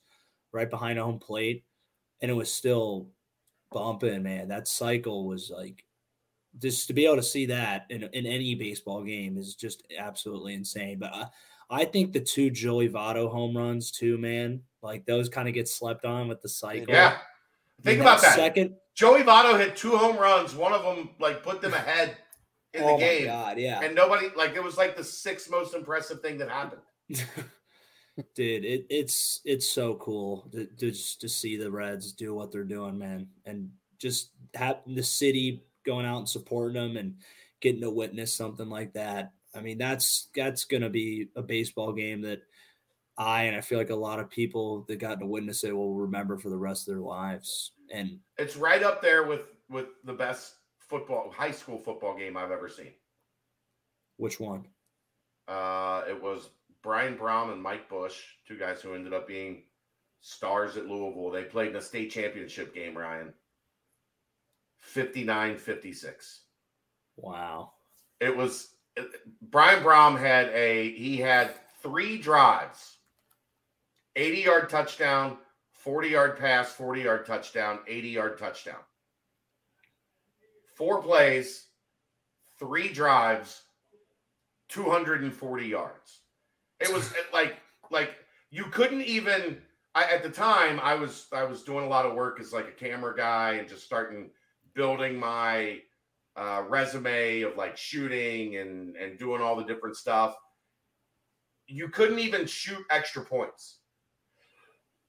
right 0.53 0.69
behind 0.69 0.98
home 0.98 1.19
plate, 1.19 1.65
and 2.20 2.31
it 2.31 2.35
was 2.35 2.53
still 2.53 3.09
bumping. 3.73 4.23
Man, 4.23 4.48
that 4.48 4.69
cycle 4.69 5.27
was 5.27 5.51
like 5.51 5.85
just 6.59 6.86
to 6.89 6.94
be 6.94 7.05
able 7.07 7.16
to 7.16 7.23
see 7.23 7.47
that 7.47 7.86
in, 7.90 8.03
in 8.05 8.24
any 8.27 8.55
baseball 8.55 9.03
game 9.03 9.36
is 9.39 9.55
just 9.55 9.82
absolutely 9.98 10.55
insane. 10.55 10.98
But 10.98 11.12
I, 11.15 11.27
I 11.69 11.85
think 11.85 12.13
the 12.13 12.21
two 12.21 12.51
Joey 12.51 12.89
Votto 12.89 13.31
home 13.31 13.57
runs 13.57 13.91
too, 13.91 14.19
man, 14.19 14.61
like 14.83 15.05
those 15.07 15.29
kind 15.29 15.49
of 15.49 15.55
get 15.55 15.69
slept 15.69 16.05
on 16.05 16.29
with 16.29 16.43
the 16.43 16.49
cycle. 16.49 16.95
Yeah. 16.95 17.19
Think 17.83 17.99
And 17.99 18.03
about 18.03 18.23
that. 18.23 18.37
Second, 18.37 18.75
Joey 18.95 19.23
Votto 19.23 19.59
hit 19.59 19.77
two 19.77 19.97
home 19.97 20.17
runs. 20.17 20.55
One 20.55 20.73
of 20.73 20.83
them 20.83 21.11
like 21.19 21.43
put 21.43 21.61
them 21.61 21.75
ahead 21.75 22.17
in 22.73 22.83
oh 22.83 22.95
the 22.95 22.99
game, 22.99 23.27
my 23.27 23.33
god, 23.33 23.59
yeah. 23.59 23.81
and 23.83 23.95
nobody 23.95 24.29
like 24.37 24.55
it 24.55 24.63
was 24.63 24.77
like 24.77 24.97
the 24.97 25.05
sixth 25.05 25.51
most 25.51 25.75
impressive 25.75 26.21
thing 26.21 26.39
that 26.39 26.49
happened. 26.49 26.83
Dude, 28.35 28.65
it, 28.65 28.87
it's 28.89 29.41
it's 29.45 29.69
so 29.69 29.97
cool 29.97 30.49
to, 30.53 30.67
to 30.67 30.91
just 30.91 31.21
to 31.21 31.29
see 31.29 31.57
the 31.57 31.71
Reds 31.71 32.13
do 32.13 32.35
what 32.35 32.51
they're 32.51 32.65
doing, 32.65 32.99
man, 32.99 33.29
and 33.45 33.71
just 33.99 34.31
have 34.55 34.79
the 34.87 35.03
city 35.03 35.65
going 35.85 36.07
out 36.07 36.19
and 36.19 36.29
supporting 36.29 36.81
them 36.81 36.97
and 36.97 37.17
getting 37.61 37.83
to 37.83 37.91
witness 37.91 38.35
something 38.35 38.69
like 38.69 38.95
that. 38.95 39.33
I 39.57 39.62
mean, 39.62 39.78
that's 39.78 40.28
that's 40.35 40.65
gonna 40.65 40.91
be 40.91 41.28
a 41.37 41.43
baseball 41.43 41.93
game 41.93 42.23
that 42.23 42.43
I 43.19 43.45
and 43.45 43.57
I 43.57 43.61
feel 43.61 43.78
like 43.78 43.91
a 43.91 43.97
lot 43.97 44.20
of 44.20 44.31
people 44.31 44.85
that 44.89 44.97
got 44.97 45.20
to 45.20 45.27
witness 45.27 45.65
it 45.65 45.74
will 45.74 45.95
remember 45.95 46.37
for 46.37 46.51
the 46.51 46.59
rest 46.59 46.87
of 46.87 46.95
their 46.95 47.03
lives. 47.03 47.73
And 47.91 48.19
It's 48.37 48.57
right 48.57 48.83
up 48.83 49.01
there 49.01 49.24
with 49.24 49.43
with 49.69 49.87
the 50.05 50.12
best 50.12 50.55
football 50.78 51.31
high 51.31 51.51
school 51.51 51.78
football 51.78 52.16
game 52.16 52.37
I've 52.37 52.51
ever 52.51 52.69
seen. 52.69 52.93
which 54.16 54.39
one? 54.39 54.66
Uh, 55.49 56.03
it 56.09 56.20
was 56.20 56.51
Brian 56.83 57.16
Brown 57.16 57.51
and 57.51 57.62
Mike 57.62 57.89
Bush, 57.89 58.23
two 58.47 58.59
guys 58.59 58.81
who 58.81 58.95
ended 58.95 59.12
up 59.12 59.27
being 59.27 59.62
stars 60.20 60.77
at 60.77 60.87
Louisville. 60.87 61.31
They 61.31 61.45
played 61.45 61.70
in 61.70 61.77
a 61.77 61.81
state 61.81 62.11
championship 62.11 62.74
game, 62.74 62.97
Ryan. 62.97 63.33
59 64.78 65.57
56. 65.57 66.43
Wow. 67.16 67.73
It 68.20 68.37
was 68.37 68.76
Brian 69.43 69.82
Brown 69.82 70.16
had 70.16 70.48
a 70.48 70.93
he 70.93 71.18
had 71.18 71.55
three 71.82 72.18
drives 72.18 72.97
80 74.16 74.39
yard 74.39 74.70
touchdown, 74.70 75.36
40 75.73 76.09
yard 76.09 76.39
pass, 76.39 76.73
40 76.73 77.02
yard 77.02 77.27
touchdown, 77.27 77.81
80 77.86 78.09
yard 78.09 78.39
touchdown. 78.39 78.81
Four 80.74 81.02
plays, 81.02 81.66
three 82.59 82.89
drives, 82.89 83.62
240 84.68 85.66
yards. 85.66 86.20
It 86.81 86.93
was 86.93 87.12
like 87.32 87.56
like 87.90 88.16
you 88.51 88.64
couldn't 88.64 89.02
even 89.02 89.59
I 89.94 90.05
at 90.05 90.23
the 90.23 90.31
time 90.31 90.81
I 90.82 90.94
was 90.94 91.27
I 91.32 91.44
was 91.44 91.62
doing 91.62 91.85
a 91.85 91.89
lot 91.89 92.06
of 92.06 92.14
work 92.14 92.40
as 92.40 92.52
like 92.52 92.68
a 92.68 92.73
camera 92.73 93.16
guy 93.16 93.55
and 93.55 93.68
just 93.68 93.85
starting 93.85 94.31
building 94.74 95.18
my 95.18 95.81
uh, 96.37 96.63
resume 96.69 97.43
of 97.43 97.57
like 97.57 97.77
shooting 97.77 98.57
and 98.57 98.97
and 98.97 99.19
doing 99.19 99.41
all 99.41 99.57
the 99.57 99.65
different 99.65 99.97
stuff. 99.97 100.37
You 101.67 101.89
couldn't 101.89 102.19
even 102.21 102.47
shoot 102.47 102.85
extra 102.91 103.25
points 103.25 103.79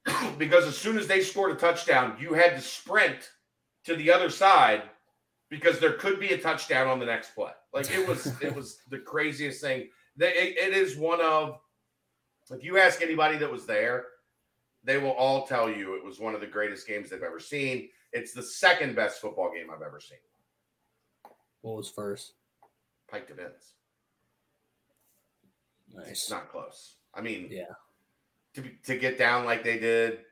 because 0.37 0.65
as 0.65 0.77
soon 0.77 0.97
as 0.97 1.07
they 1.07 1.21
scored 1.21 1.51
a 1.51 1.55
touchdown, 1.55 2.15
you 2.19 2.33
had 2.33 2.55
to 2.55 2.61
sprint 2.61 3.31
to 3.85 3.95
the 3.95 4.11
other 4.11 4.29
side 4.29 4.83
because 5.49 5.79
there 5.79 5.93
could 5.93 6.19
be 6.19 6.29
a 6.29 6.37
touchdown 6.37 6.87
on 6.87 6.99
the 6.99 7.05
next 7.05 7.35
play. 7.35 7.51
Like 7.73 7.91
it 7.91 8.07
was 8.07 8.33
it 8.41 8.55
was 8.55 8.79
the 8.89 8.99
craziest 8.99 9.61
thing. 9.61 9.89
They- 10.15 10.33
It, 10.33 10.57
it 10.57 10.73
is 10.73 10.97
one 10.97 11.21
of 11.21 11.59
if 12.49 12.63
you 12.63 12.77
ask 12.79 13.01
anybody 13.01 13.37
that 13.39 13.51
was 13.51 13.65
there, 13.65 14.05
they 14.83 14.97
will 14.97 15.11
all 15.11 15.45
tell 15.45 15.69
you 15.69 15.95
it 15.95 16.03
was 16.03 16.19
one 16.19 16.33
of 16.33 16.39
the 16.41 16.47
greatest 16.47 16.87
games 16.87 17.09
they've 17.09 17.21
ever 17.21 17.41
seen. 17.41 17.89
It's 18.13 18.31
the 18.31 18.41
second 18.41 18.95
best 18.95 19.19
football 19.19 19.51
game 19.53 19.67
I've 19.69 19.81
ever 19.81 19.99
seen. 19.99 20.17
What 21.67 21.75
was 21.75 21.89
first? 21.89 22.31
Pike 23.11 23.27
to 23.27 23.33
Binns. 23.33 23.73
It's 26.07 26.29
not 26.29 26.49
close. 26.49 26.95
I 27.13 27.19
mean, 27.19 27.49
Yeah. 27.51 27.73
to 28.53 28.61
be, 28.61 28.69
to 28.85 28.97
get 28.97 29.17
down 29.17 29.43
like 29.43 29.65
they 29.65 29.77
did, 29.77 30.23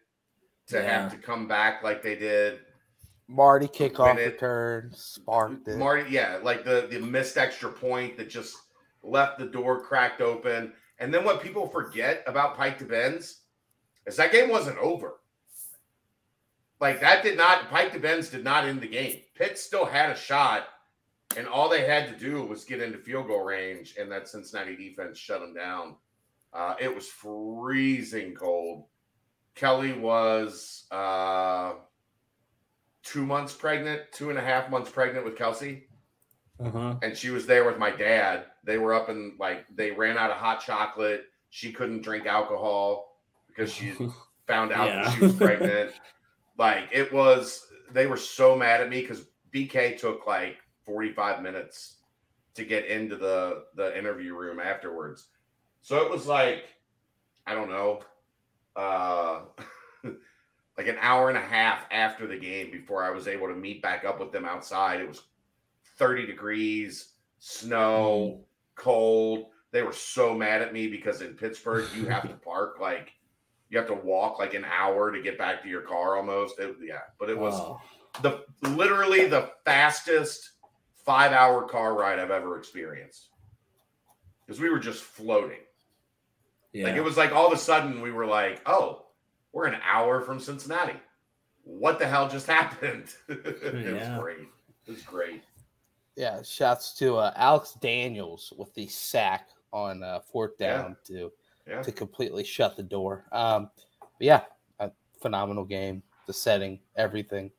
to 0.68 0.78
Yeah. 0.78 1.02
have 1.02 1.12
to 1.12 1.18
come 1.18 1.46
back 1.46 1.84
like 1.84 2.02
they 2.02 2.16
did. 2.16 2.62
Mardy 3.28 3.68
kickoff 3.68 4.16
Win 4.16 4.20
it. 4.20 4.32
return 4.34 4.94
sparked 4.94 5.68
it. 5.68 5.76
Mardy, 5.78 6.10
yeah, 6.10 6.40
like 6.42 6.64
the 6.64 6.88
the 6.90 7.00
missed 7.02 7.36
extra 7.38 7.70
point 7.70 8.16
that 8.16 8.30
just 8.30 8.56
left 9.04 9.38
the 9.38 9.46
door 9.48 9.82
cracked 9.84 10.22
open. 10.22 10.74
And 11.00 11.14
then 11.14 11.26
what 11.26 11.42
people 11.44 11.68
forget 11.68 12.24
about 12.28 12.56
Pike 12.56 12.78
to 12.78 12.86
Binns 12.86 13.42
is 14.06 14.16
that 14.16 14.32
game 14.32 14.48
wasn't 14.50 14.78
over. 14.78 15.20
Like 16.80 17.02
that 17.02 17.24
did 17.24 17.36
not 17.38 17.70
Pike 17.70 17.92
to 17.92 18.00
Binns 18.00 18.30
did 18.30 18.44
not 18.46 18.64
end 18.64 18.80
the 18.80 18.88
game. 18.88 19.22
Pitt 19.34 19.58
still 19.58 19.86
had 19.86 20.12
a 20.12 20.16
shot, 20.16 20.68
and 21.38 21.48
all 21.48 21.70
they 21.70 21.86
had 21.86 22.08
to 22.08 22.18
do 22.18 22.44
was 22.44 22.64
get 22.64 22.82
into 22.82 22.98
field 22.98 23.28
goal 23.28 23.44
range, 23.44 23.96
and 24.00 24.12
that 24.12 24.28
Cincinnati 24.28 24.76
defense 24.76 25.18
shut 25.18 25.42
them 25.42 25.54
down. 25.54 25.96
Uh, 26.54 26.76
it 26.80 26.94
was 26.94 27.08
freezing 27.08 28.34
cold. 28.34 28.86
Kelly 29.56 29.94
was 29.94 30.86
uh, 30.92 31.74
two 33.04 33.26
months 33.26 33.54
pregnant, 33.54 34.02
two 34.12 34.30
and 34.30 34.40
a 34.40 34.42
half 34.42 34.70
months 34.70 34.90
pregnant 34.90 35.26
with 35.26 35.38
Kelsey 35.38 35.88
Uh-huh. 36.60 36.96
and 37.02 37.16
she 37.18 37.30
was 37.30 37.46
there 37.46 37.66
with 37.66 37.78
my 37.78 37.92
dad. 37.92 38.46
They 38.64 38.78
were 38.78 38.94
up 38.94 39.10
and 39.10 39.34
like 39.40 39.66
they 39.74 39.92
ran 39.92 40.18
out 40.18 40.32
of 40.32 40.38
hot 40.38 40.62
chocolate. 40.66 41.26
She 41.50 41.72
couldn't 41.72 42.02
drink 42.02 42.26
alcohol 42.26 43.18
because 43.48 43.72
she 43.72 43.94
found 44.48 44.72
out 44.72 44.88
that 44.88 45.14
she 45.14 45.22
was 45.22 45.36
pregnant. 45.36 45.92
like 46.58 46.90
it 46.92 47.12
was, 47.14 47.66
they 47.92 48.08
were 48.08 48.18
so 48.18 48.56
mad 48.56 48.82
at 48.82 48.90
me 48.90 49.02
because 49.02 49.26
BK 49.54 49.98
took 49.98 50.26
like 50.28 50.58
45 50.86 51.42
minutes 51.42 51.98
to 52.56 52.64
get 52.64 52.86
into 52.86 53.16
the 53.16 53.66
the 53.76 53.98
interview 53.98 54.36
room 54.36 54.60
afterwards. 54.60 55.28
So 55.82 56.04
it 56.06 56.10
was 56.10 56.26
like, 56.26 56.66
I 57.46 57.54
don't 57.54 57.70
know, 57.70 58.02
uh 58.76 59.42
like 60.78 60.88
an 60.88 60.98
hour 61.00 61.30
and 61.30 61.38
a 61.38 61.42
half 61.42 61.86
after 61.92 62.28
the 62.28 62.38
game 62.38 62.72
before 62.72 63.04
I 63.04 63.10
was 63.10 63.28
able 63.28 63.48
to 63.48 63.56
meet 63.56 63.82
back 63.82 64.04
up 64.06 64.20
with 64.20 64.32
them 64.32 64.46
outside. 64.46 65.00
It 65.00 65.08
was 65.08 65.24
30 65.98 66.26
degrees, 66.26 67.14
snow, 67.40 68.42
cold. 68.76 69.48
They 69.72 69.84
were 69.84 69.94
so 69.94 70.34
mad 70.34 70.62
at 70.62 70.74
me 70.74 70.88
because 70.88 71.22
in 71.22 71.34
Pittsburgh 71.34 71.86
you 71.96 72.06
have 72.08 72.24
to 72.30 72.36
park 72.46 72.78
like 72.80 73.12
you 73.70 73.78
have 73.78 73.88
to 73.88 73.94
walk 73.96 74.38
like 74.40 74.54
an 74.54 74.66
hour 74.66 75.12
to 75.12 75.22
get 75.22 75.38
back 75.38 75.62
to 75.64 75.70
your 75.70 75.82
car 75.82 76.18
almost. 76.18 76.60
It- 76.60 76.76
yeah, 76.82 77.02
but 77.20 77.30
it 77.30 77.38
was 77.38 77.54
Oh, 77.56 77.80
the 78.22 78.46
literally 78.70 79.28
the 79.28 79.52
fastest 79.66 80.52
five 81.06 81.32
hour 81.32 81.64
car 81.68 81.94
ride 81.98 82.20
I've 82.20 82.32
ever 82.32 82.58
experienced. 82.58 83.30
Because 84.46 84.60
we 84.62 84.70
were 84.70 84.80
just 84.80 85.04
floating. 85.04 85.60
yeah. 86.74 86.86
Like 86.86 86.96
it 86.96 87.04
was 87.04 87.18
like 87.18 87.32
all 87.32 87.48
of 87.48 87.54
a 87.54 87.58
sudden 87.58 88.02
we 88.02 88.12
were 88.12 88.26
like, 88.28 88.62
oh, 88.66 89.06
we're 89.54 89.66
an 89.66 89.80
hour 89.84 90.22
from 90.22 90.40
Cincinnati. 90.40 91.00
What 91.64 91.98
the 92.00 92.08
hell 92.08 92.28
just 92.30 92.48
happened? 92.60 93.08
it 93.28 93.86
Yeah. 93.96 94.14
was 94.18 94.22
great. 94.24 94.48
It 94.88 94.92
was 94.92 95.02
great. 95.02 95.44
Yeah, 96.16 96.42
shouts 96.44 96.94
to 97.00 97.16
uh, 97.18 97.34
Alex 97.36 97.76
Daniels 97.82 98.54
with 98.58 98.74
the 98.76 98.88
sack 98.88 99.50
on 99.74 100.04
uh, 100.04 100.20
fourth 100.22 100.54
Yeah. 100.60 100.78
down 100.78 100.98
to 101.08 101.32
Yeah. 101.68 101.82
to 101.82 101.92
completely 101.92 102.44
shut 102.44 102.78
the 102.78 102.84
door. 102.84 103.26
Um, 103.32 103.70
but 104.00 104.26
yeah, 104.26 104.42
a 104.80 104.92
phenomenal 105.22 105.66
game. 105.66 106.04
The 106.28 106.34
setting, 106.34 106.80
everything, 106.96 107.52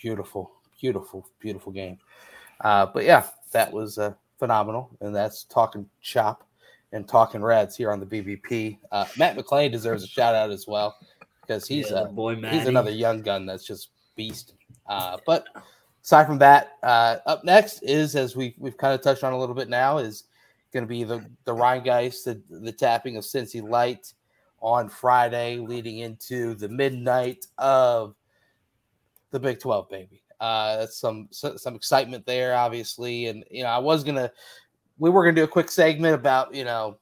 beautiful, 0.00 0.52
beautiful, 0.80 1.28
beautiful 1.40 1.72
game. 1.72 1.98
Uh, 2.60 2.86
but 2.86 3.04
yeah, 3.04 3.26
that 3.52 3.72
was 3.72 3.98
uh, 3.98 4.12
phenomenal, 4.38 4.90
and 5.00 5.14
that's 5.14 5.44
talking 5.44 5.88
chop 6.00 6.44
and 6.92 7.06
talking 7.06 7.42
Reds 7.42 7.76
here 7.76 7.90
on 7.90 8.00
the 8.00 8.06
BBP. 8.06 8.78
Uh, 8.90 9.06
Matt 9.16 9.36
McLain 9.36 9.70
deserves 9.70 10.02
a 10.02 10.06
shout 10.06 10.34
out 10.34 10.50
as 10.50 10.66
well 10.66 10.96
because 11.42 11.66
he's 11.66 11.90
Yeah, 11.90 11.98
uh, 11.98 12.04
the 12.04 12.10
boy 12.10 12.36
he's 12.36 12.66
another 12.66 12.90
young 12.90 13.22
gun 13.22 13.46
that's 13.46 13.64
just 13.64 13.90
beast. 14.16 14.54
Uh, 14.86 15.18
but 15.26 15.44
aside 16.02 16.26
from 16.26 16.38
that, 16.38 16.72
uh, 16.82 17.16
up 17.26 17.44
next 17.44 17.82
is 17.82 18.16
as 18.16 18.36
we 18.36 18.54
we've 18.58 18.76
kind 18.76 18.94
of 18.94 19.02
touched 19.02 19.24
on 19.24 19.32
a 19.32 19.38
little 19.38 19.54
bit 19.54 19.68
now 19.68 19.98
is 19.98 20.24
going 20.72 20.84
to 20.84 20.88
be 20.88 21.04
the 21.04 21.24
the 21.44 21.54
Rhinegeist, 21.54 22.24
the, 22.24 22.40
the 22.50 22.72
tapping 22.72 23.16
of 23.16 23.24
Cincy 23.24 23.66
Light 23.66 24.12
on 24.60 24.88
Friday, 24.88 25.58
leading 25.58 25.98
into 25.98 26.54
the 26.54 26.68
midnight 26.68 27.46
of 27.58 28.14
the 29.30 29.40
Big 29.40 29.60
Twelve, 29.60 29.88
baby. 29.88 30.22
Uh, 30.40 30.78
that's 30.78 30.96
some 30.96 31.28
some 31.30 31.74
excitement 31.74 32.24
there, 32.24 32.54
obviously, 32.54 33.26
and 33.26 33.44
you 33.50 33.64
know 33.64 33.70
I 33.70 33.78
was 33.78 34.04
gonna 34.04 34.30
we 34.98 35.10
were 35.10 35.24
gonna 35.24 35.34
do 35.34 35.44
a 35.44 35.48
quick 35.48 35.70
segment 35.70 36.14
about 36.14 36.54
you 36.54 36.64
know 36.64 36.98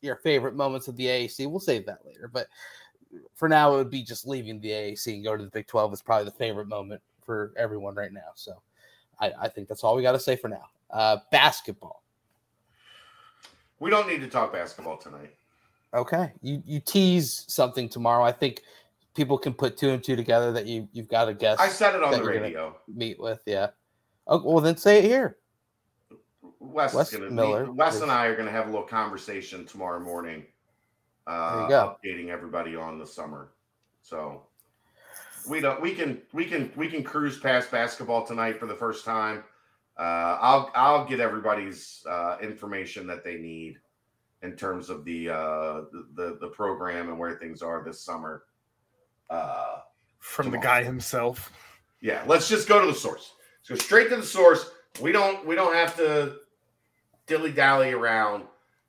your 0.00 0.16
favorite 0.16 0.54
moments 0.54 0.88
of 0.88 0.96
the 0.96 1.06
AAC. 1.06 1.48
We'll 1.48 1.60
save 1.60 1.86
that 1.86 2.04
later, 2.04 2.28
but 2.32 2.48
for 3.34 3.48
now 3.48 3.74
it 3.74 3.76
would 3.76 3.90
be 3.90 4.02
just 4.02 4.26
leaving 4.26 4.60
the 4.60 4.70
AAC 4.70 5.14
and 5.14 5.24
go 5.24 5.36
to 5.36 5.44
the 5.44 5.50
Big 5.50 5.66
Twelve 5.66 5.92
is 5.92 6.02
probably 6.02 6.24
the 6.24 6.32
favorite 6.32 6.68
moment 6.68 7.00
for 7.24 7.52
everyone 7.56 7.94
right 7.94 8.12
now. 8.12 8.32
So 8.34 8.60
I, 9.20 9.32
I 9.42 9.48
think 9.48 9.68
that's 9.68 9.84
all 9.84 9.94
we 9.96 10.02
got 10.02 10.12
to 10.12 10.20
say 10.20 10.36
for 10.36 10.48
now. 10.48 10.68
Uh, 10.90 11.18
basketball. 11.30 12.02
We 13.80 13.90
don't 13.90 14.08
need 14.08 14.20
to 14.20 14.28
talk 14.28 14.52
basketball 14.52 14.96
tonight. 14.96 15.34
Okay, 15.92 16.32
you 16.42 16.62
you 16.66 16.80
tease 16.80 17.44
something 17.46 17.88
tomorrow. 17.88 18.24
I 18.24 18.32
think 18.32 18.62
people 19.14 19.38
can 19.38 19.54
put 19.54 19.76
two 19.76 19.90
and 19.90 20.02
two 20.02 20.16
together 20.16 20.52
that 20.52 20.66
you 20.66 20.88
you've 20.92 21.08
got 21.08 21.26
to 21.26 21.34
guess. 21.34 21.58
I 21.58 21.68
said 21.68 21.94
it 21.94 22.02
on 22.02 22.12
the 22.12 22.24
radio. 22.24 22.76
meet 22.88 23.18
with. 23.18 23.40
Yeah. 23.46 23.68
Oh 24.26 24.42
well, 24.44 24.60
then 24.60 24.76
say 24.76 24.98
it 24.98 25.04
here. 25.04 25.38
Wes, 26.60 26.94
Wes 26.94 27.12
is 27.12 27.18
gonna 27.18 27.30
Miller, 27.30 27.70
Wes 27.70 27.94
please. 27.94 28.02
and 28.02 28.10
I 28.10 28.26
are 28.26 28.36
gonna 28.36 28.50
have 28.50 28.66
a 28.66 28.70
little 28.70 28.86
conversation 28.86 29.66
tomorrow 29.66 30.00
morning. 30.00 30.44
Uh, 31.26 31.60
you 31.62 31.68
go. 31.68 31.96
updating 32.04 32.28
everybody 32.28 32.76
on 32.76 32.98
the 32.98 33.06
summer. 33.06 33.52
So 34.02 34.42
we 35.48 35.60
don't 35.60 35.80
we 35.80 35.94
can 35.94 36.20
we 36.32 36.44
can 36.44 36.72
we 36.76 36.88
can 36.88 37.02
cruise 37.02 37.38
past 37.38 37.70
basketball 37.70 38.26
tonight 38.26 38.58
for 38.58 38.66
the 38.66 38.74
first 38.74 39.04
time. 39.04 39.44
uh, 39.98 40.38
I'll 40.40 40.70
I'll 40.74 41.04
get 41.06 41.20
everybody's 41.20 42.04
uh, 42.08 42.36
information 42.42 43.06
that 43.06 43.24
they 43.24 43.36
need 43.36 43.78
in 44.42 44.56
terms 44.56 44.90
of 44.90 45.04
the, 45.06 45.30
uh, 45.30 45.80
the 45.92 46.06
the 46.14 46.38
the 46.40 46.48
program 46.48 47.08
and 47.08 47.18
where 47.18 47.36
things 47.36 47.62
are 47.62 47.82
this 47.84 48.00
summer. 48.00 48.44
Uh, 49.30 49.78
From 50.18 50.50
the 50.50 50.58
guy 50.58 50.82
himself. 50.82 51.52
yeah, 52.00 52.22
let's 52.26 52.48
just 52.48 52.68
go 52.68 52.80
to 52.80 52.86
the 52.86 52.94
source. 52.94 53.32
Let's 53.68 53.80
go 53.80 53.84
straight 53.86 54.10
to 54.10 54.16
the 54.16 54.22
source. 54.22 54.70
We 55.00 55.12
don't 55.12 55.44
we 55.46 55.54
don't 55.54 55.74
have 55.74 55.96
to 55.96 56.36
dilly 57.26 57.52
dally 57.52 57.92
around. 57.92 58.44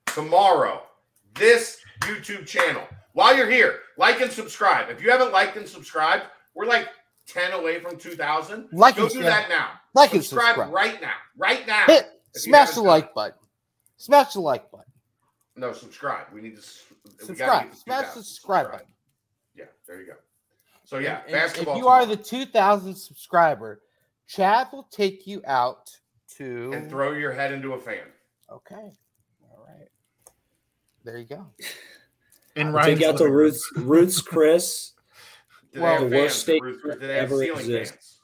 Tomorrow, 0.06 0.82
this 1.34 1.78
YouTube 2.00 2.46
channel. 2.46 2.82
While 3.12 3.36
you're 3.36 3.50
here, 3.50 3.80
like 3.98 4.20
and 4.20 4.30
subscribe. 4.30 4.90
If 4.90 5.02
you 5.02 5.10
haven't 5.10 5.32
liked 5.32 5.56
and 5.56 5.66
subscribed, 5.66 6.24
we're 6.54 6.66
like 6.66 6.88
ten 7.26 7.52
away 7.52 7.80
from 7.80 7.96
two 7.96 8.14
thousand. 8.14 8.68
Like 8.72 8.96
Go 8.96 9.02
and 9.04 9.10
do 9.10 9.18
subscribe. 9.20 9.42
that 9.44 9.48
now. 9.48 9.70
Like 9.94 10.12
and 10.12 10.22
subscribe, 10.22 10.56
subscribe. 10.56 10.72
right 10.72 11.00
now. 11.00 11.14
Right 11.36 11.66
now. 11.66 11.86
Hit 11.86 12.06
smash 12.34 12.70
the 12.72 12.82
like 12.82 13.14
button. 13.14 13.38
Smash 13.96 14.34
the 14.34 14.40
like 14.40 14.70
button. 14.70 14.84
No, 15.56 15.72
subscribe. 15.72 16.26
We 16.34 16.42
need 16.42 16.56
to 16.56 16.60
s- 16.62 16.82
we 17.04 17.26
Subscribe. 17.26 17.74
Smash 17.74 18.08
the 18.14 18.22
subscribe 18.22 18.70
button. 18.70 18.86
Yeah, 19.54 19.64
there 19.88 20.00
you 20.00 20.06
go. 20.08 20.12
So 20.86 20.98
yeah, 20.98 21.16
And- 21.18 21.24
and 21.26 21.32
basketball. 21.32 21.74
If 21.76 21.78
you 21.82 21.88
are 21.88 22.06
the 22.06 22.16
2,000 22.16 22.94
subscriber, 22.94 23.82
Chad 24.26 24.68
will 24.72 24.84
take 24.90 25.26
you 25.26 25.42
out 25.46 25.90
to. 26.36 26.70
and 26.72 26.88
throw 26.88 27.12
your 27.12 27.32
head 27.32 27.52
into 27.52 27.74
a 27.74 27.80
fan. 27.80 28.06
Okay. 28.50 28.92
All 29.50 29.66
right. 29.66 29.88
There 31.04 31.18
you 31.18 31.24
go. 31.26 31.46
and 32.56 32.68
I'll 32.68 32.74
Ryan's 32.74 32.98
take 33.00 33.08
out 33.08 33.16
to 33.18 33.24
living 33.24 33.32
room. 33.36 33.44
Roots, 33.44 33.72
Roots 33.76 34.20
Chris. 34.22 34.92
Well, 35.74 36.08
the 36.08 36.16
worst 36.16 36.40
state 36.40 36.62
Do 36.62 36.80
they 36.98 37.16
have 37.16 37.30
ever 37.30 37.42
exists. 37.42 38.20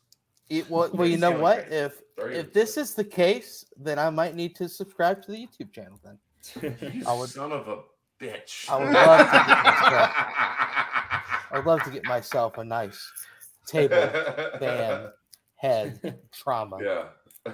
It, 0.48 0.70
well, 0.70 0.88
well, 0.94 1.06
you 1.06 1.18
know 1.24 1.32
what? 1.32 1.68
fans. 1.68 1.72
If 1.74 2.00
There 2.16 2.30
if 2.30 2.52
this 2.54 2.78
is 2.78 2.94
the 2.94 3.04
case, 3.04 3.66
then 3.76 3.98
I 3.98 4.08
might 4.08 4.34
need 4.34 4.56
to 4.56 4.70
subscribe 4.70 5.22
to 5.24 5.32
the 5.32 5.36
YouTube 5.36 5.70
channel. 5.70 6.00
Then 6.02 6.18
You 6.94 7.02
I 7.06 7.12
would- 7.12 7.28
son 7.28 7.52
of 7.52 7.68
a 7.68 7.80
bitch. 8.18 8.70
I 8.70 8.76
would 8.78 8.90
love 8.90 9.18
to 9.18 10.61
get 11.52 11.54
myself- 11.54 11.54
I 11.54 11.56
would 11.58 11.66
love 11.66 11.82
to 11.84 11.90
get 11.90 12.04
myself 12.04 12.58
a 12.58 12.64
nice 12.64 13.12
table 13.66 13.96
fan 14.58 15.10
head 15.56 16.18
trauma. 16.32 16.78
Yeah. 16.82 17.04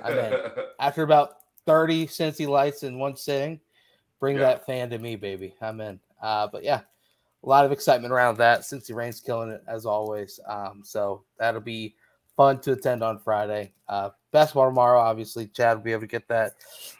I 0.02 0.10
mean, 0.14 0.32
After 0.80 1.02
about 1.02 1.34
30 1.66 2.06
Cincy 2.06 2.46
lights 2.48 2.82
in 2.82 2.98
one 2.98 3.16
sitting, 3.16 3.60
bring 4.20 4.36
Yeah. 4.36 4.42
that 4.42 4.66
fan 4.66 4.90
to 4.90 4.98
me, 4.98 5.16
baby. 5.16 5.54
I'm 5.60 5.80
in. 5.80 6.00
Uh, 6.22 6.46
but 6.50 6.64
yeah, 6.64 6.80
a 7.44 7.48
lot 7.48 7.64
of 7.64 7.72
excitement 7.72 8.12
around 8.12 8.38
that. 8.38 8.60
Cincy 8.60 8.94
Rain's 8.94 9.20
killing 9.20 9.50
it 9.50 9.62
as 9.68 9.86
always. 9.86 10.40
Um, 10.48 10.82
so 10.84 11.22
that'll 11.38 11.60
be 11.60 11.94
fun 12.36 12.60
to 12.60 12.72
attend 12.72 13.02
on 13.02 13.18
Friday. 13.18 13.72
Uh, 13.88 14.10
basketball 14.32 14.66
tomorrow, 14.68 14.98
obviously. 14.98 15.46
Chad 15.48 15.76
will 15.76 15.84
be 15.84 15.92
able 15.92 16.00
to 16.02 16.06
get 16.06 16.26
that. 16.28 16.52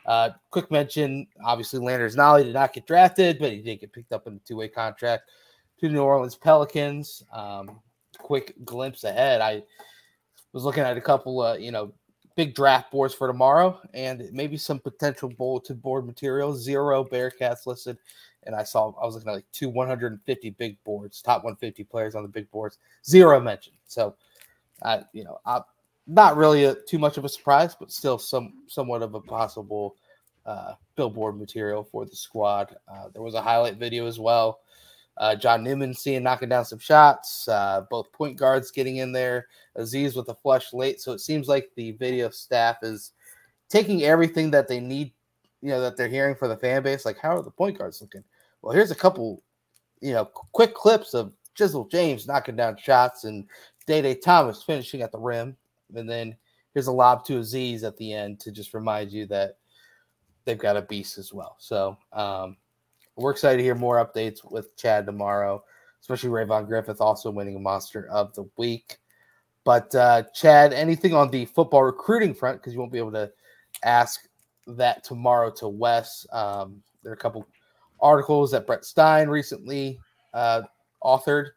Uh, 0.06 0.30
quick 0.50 0.70
mention 0.70 1.26
obviously, 1.44 1.78
Landers 1.80 2.16
Nolley 2.16 2.44
did 2.44 2.54
not 2.54 2.72
get 2.72 2.86
drafted, 2.86 3.38
but 3.38 3.52
he 3.52 3.60
did 3.62 3.80
get 3.80 3.92
picked 3.92 4.12
up 4.12 4.26
in 4.26 4.34
a 4.34 4.38
two 4.46 4.56
way 4.56 4.68
contract 4.68 5.30
to 5.80 5.88
New 5.88 6.02
Orleans 6.02 6.34
Pelicans. 6.34 7.22
Um, 7.32 7.80
quick 8.18 8.54
glimpse 8.64 9.04
ahead. 9.04 9.40
I 9.40 9.62
was 10.52 10.64
looking 10.64 10.82
at 10.82 10.96
a 10.96 11.00
couple 11.00 11.42
of, 11.42 11.60
you 11.60 11.70
know, 11.70 11.92
big 12.36 12.54
draft 12.54 12.90
boards 12.90 13.14
for 13.14 13.26
tomorrow 13.26 13.80
and 13.94 14.28
maybe 14.32 14.56
some 14.56 14.78
potential 14.78 15.28
bulletin 15.28 15.76
board 15.76 16.06
material. 16.06 16.54
Zero 16.54 17.04
Bearcats 17.04 17.66
listed. 17.66 17.98
And 18.44 18.54
I 18.54 18.62
saw, 18.62 18.92
I 19.00 19.04
was 19.04 19.14
looking 19.14 19.28
at 19.28 19.34
like 19.34 19.44
two 19.52 19.68
150 19.68 20.50
big 20.50 20.82
boards, 20.84 21.20
top 21.20 21.42
150 21.42 21.84
players 21.84 22.14
on 22.14 22.22
the 22.22 22.28
big 22.28 22.50
boards, 22.50 22.78
zero 23.04 23.40
mentioned. 23.40 23.76
So, 23.86 24.14
I, 24.82 25.02
you 25.12 25.24
know, 25.24 25.38
I, 25.44 25.60
not 26.06 26.36
really 26.36 26.64
a, 26.64 26.74
too 26.74 26.98
much 26.98 27.18
of 27.18 27.24
a 27.24 27.28
surprise, 27.28 27.74
but 27.78 27.92
still 27.92 28.18
some 28.18 28.54
somewhat 28.66 29.02
of 29.02 29.14
a 29.14 29.20
possible 29.20 29.96
uh, 30.46 30.74
billboard 30.96 31.38
material 31.38 31.84
for 31.84 32.06
the 32.06 32.16
squad. 32.16 32.74
Uh, 32.90 33.08
there 33.12 33.22
was 33.22 33.34
a 33.34 33.42
highlight 33.42 33.76
video 33.76 34.06
as 34.06 34.18
well. 34.18 34.60
Uh, 35.18 35.34
John 35.34 35.64
Newman 35.64 35.92
seeing 35.94 36.22
knocking 36.22 36.48
down 36.48 36.64
some 36.64 36.78
shots. 36.78 37.48
Uh, 37.48 37.82
both 37.90 38.12
point 38.12 38.36
guards 38.36 38.70
getting 38.70 38.98
in 38.98 39.12
there. 39.12 39.46
Aziz 39.76 40.14
with 40.16 40.28
a 40.28 40.34
flush 40.34 40.72
late. 40.72 41.00
So 41.00 41.12
it 41.12 41.20
seems 41.20 41.48
like 41.48 41.70
the 41.74 41.92
video 41.92 42.30
staff 42.30 42.76
is 42.82 43.12
taking 43.68 44.04
everything 44.04 44.50
that 44.52 44.68
they 44.68 44.80
need, 44.80 45.12
you 45.60 45.70
know, 45.70 45.80
that 45.80 45.96
they're 45.96 46.08
hearing 46.08 46.36
for 46.36 46.48
the 46.48 46.56
fan 46.56 46.82
base. 46.82 47.04
Like, 47.04 47.18
how 47.18 47.36
are 47.36 47.42
the 47.42 47.50
point 47.50 47.78
guards 47.78 48.00
looking? 48.00 48.24
Well, 48.62 48.74
here's 48.74 48.90
a 48.90 48.96
couple, 48.96 49.42
you 50.00 50.12
know, 50.12 50.24
quick 50.24 50.74
clips 50.74 51.14
of 51.14 51.32
Jizzle 51.58 51.90
James 51.90 52.26
knocking 52.26 52.56
down 52.56 52.76
shots 52.76 53.24
and 53.24 53.46
Day 53.86 54.02
Day 54.02 54.14
Thomas 54.14 54.62
finishing 54.62 55.02
at 55.02 55.10
the 55.10 55.18
rim. 55.18 55.56
And 55.94 56.08
then 56.08 56.36
here's 56.74 56.86
a 56.86 56.92
lob 56.92 57.24
to 57.24 57.38
Aziz 57.38 57.82
at 57.82 57.96
the 57.96 58.12
end 58.12 58.38
to 58.40 58.52
just 58.52 58.74
remind 58.74 59.10
you 59.10 59.26
that 59.26 59.56
they've 60.44 60.58
got 60.58 60.76
a 60.76 60.82
beast 60.82 61.18
as 61.18 61.32
well. 61.32 61.56
So 61.58 61.98
um, 62.12 62.56
we're 63.18 63.32
excited 63.32 63.58
to 63.58 63.62
hear 63.62 63.74
more 63.74 64.04
updates 64.04 64.48
with 64.50 64.76
Chad 64.76 65.06
tomorrow, 65.06 65.62
especially 66.00 66.30
Rayvon 66.30 66.66
Griffith 66.66 67.00
also 67.00 67.30
winning 67.30 67.56
a 67.56 67.60
monster 67.60 68.08
of 68.08 68.34
the 68.34 68.48
week. 68.56 68.98
But 69.64 69.94
uh, 69.94 70.22
Chad, 70.34 70.72
anything 70.72 71.14
on 71.14 71.30
the 71.30 71.44
football 71.44 71.82
recruiting 71.82 72.32
front? 72.32 72.60
Because 72.60 72.72
you 72.72 72.78
won't 72.78 72.92
be 72.92 72.98
able 72.98 73.12
to 73.12 73.30
ask 73.84 74.28
that 74.66 75.04
tomorrow 75.04 75.50
to 75.56 75.68
Wes. 75.68 76.26
Um, 76.32 76.82
there 77.02 77.12
are 77.12 77.14
a 77.14 77.18
couple 77.18 77.46
articles 78.00 78.50
that 78.52 78.66
Brett 78.66 78.84
Stein 78.84 79.28
recently 79.28 79.98
uh, 80.32 80.62
authored. 81.02 81.48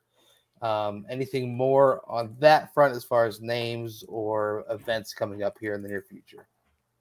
Um, 0.61 1.05
anything 1.09 1.55
more 1.55 2.01
on 2.07 2.35
that 2.39 2.73
front 2.73 2.95
as 2.95 3.03
far 3.03 3.25
as 3.25 3.41
names 3.41 4.03
or 4.07 4.63
events 4.69 5.13
coming 5.13 5.43
up 5.43 5.57
here 5.59 5.73
in 5.73 5.81
the 5.81 5.89
near 5.89 6.03
future? 6.03 6.47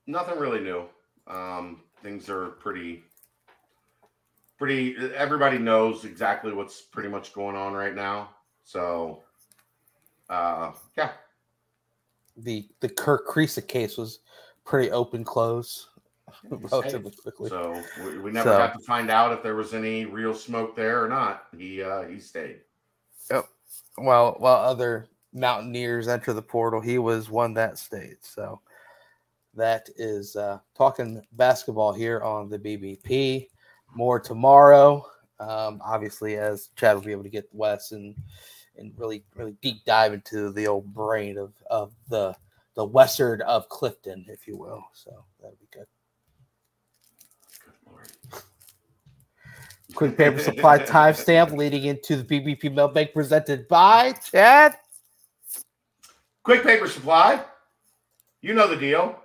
Nothing 0.07 0.39
really 0.39 0.61
new. 0.61 0.85
Um, 1.27 1.83
things 2.03 2.31
are 2.31 2.49
pretty, 2.49 3.05
pretty. 4.61 4.95
Everybody 5.17 5.59
knows 5.59 6.05
exactly 6.05 6.53
what's 6.53 6.81
pretty 6.83 7.09
much 7.09 7.33
going 7.33 7.57
on 7.57 7.73
right 7.73 7.95
now. 7.97 8.29
So, 8.63 9.23
uh, 10.29 10.71
yeah, 10.97 11.11
The 12.37 12.69
the 12.79 12.89
Kerr 12.89 13.25
Kriisa 13.27 13.67
case 13.67 13.97
was 13.97 14.21
pretty 14.65 14.93
open 14.93 15.25
close 15.25 15.89
relatively 16.49 17.11
quickly. 17.11 17.49
so 17.51 17.83
we, 18.05 18.19
we 18.19 18.31
never 18.31 18.51
So- 18.51 18.59
got 18.59 18.75
to 18.75 18.85
find 18.85 19.11
out 19.11 19.33
if 19.33 19.43
there 19.43 19.57
was 19.57 19.75
any 19.75 20.05
real 20.05 20.35
smoke 20.35 20.77
there 20.77 21.03
or 21.03 21.09
not. 21.09 21.47
He 21.57 21.83
uh, 21.83 22.03
he 22.03 22.21
stayed. 22.21 22.61
Yep. 23.31 23.47
while 23.97 24.37
while 24.39 24.57
other 24.59 25.09
Mountaineers 25.33 26.07
enter 26.09 26.33
the 26.33 26.43
portal, 26.43 26.81
he 26.81 26.99
was 26.99 27.31
one 27.31 27.55
that 27.55 27.79
stayed. 27.79 28.17
So 28.21 28.61
that 29.55 29.89
is 29.97 30.37
uh, 30.37 30.59
talking 30.77 31.23
basketball 31.33 31.93
here 31.93 32.21
on 32.21 32.49
the 32.49 32.59
BBP. 32.59 33.49
More 33.95 34.21
tomorrow, 34.21 35.05
um, 35.41 35.81
obviously, 35.85 36.37
as 36.37 36.71
Chad 36.77 36.95
will 36.95 37.03
be 37.03 37.13
able 37.13 37.25
to 37.25 37.31
get 37.31 37.49
Wes 37.53 37.93
and 37.93 38.15
and 38.77 38.93
really 38.97 39.25
really 39.35 39.57
deep 39.63 39.85
dive 39.85 40.13
into 40.13 40.53
the 40.53 40.67
old 40.67 40.93
brain 40.95 41.39
of 41.39 41.53
of 41.71 41.93
the 42.09 42.35
the 42.75 42.85
western 42.85 43.43
of 43.43 43.69
Clifton, 43.69 44.25
if 44.29 44.47
you 44.47 44.57
will. 44.57 44.85
So 44.93 45.25
that'll 45.41 45.57
be 45.61 45.69
good. 45.73 45.87
Good 49.87 49.95
Quick 49.95 50.17
Paper 50.17 50.39
Supply 50.39 50.79
timestamp 50.87 51.57
leading 51.57 51.85
into 51.85 52.17
the 52.17 52.25
BBP 52.25 52.73
Mailbag 52.73 53.13
presented 53.13 53.67
by 53.67 54.13
Chad. 54.13 54.77
Quick 56.43 56.63
Paper 56.63 56.89
Supply. 56.89 57.43
You 58.41 58.55
know 58.55 58.69
the 58.69 58.77
deal. 58.77 59.20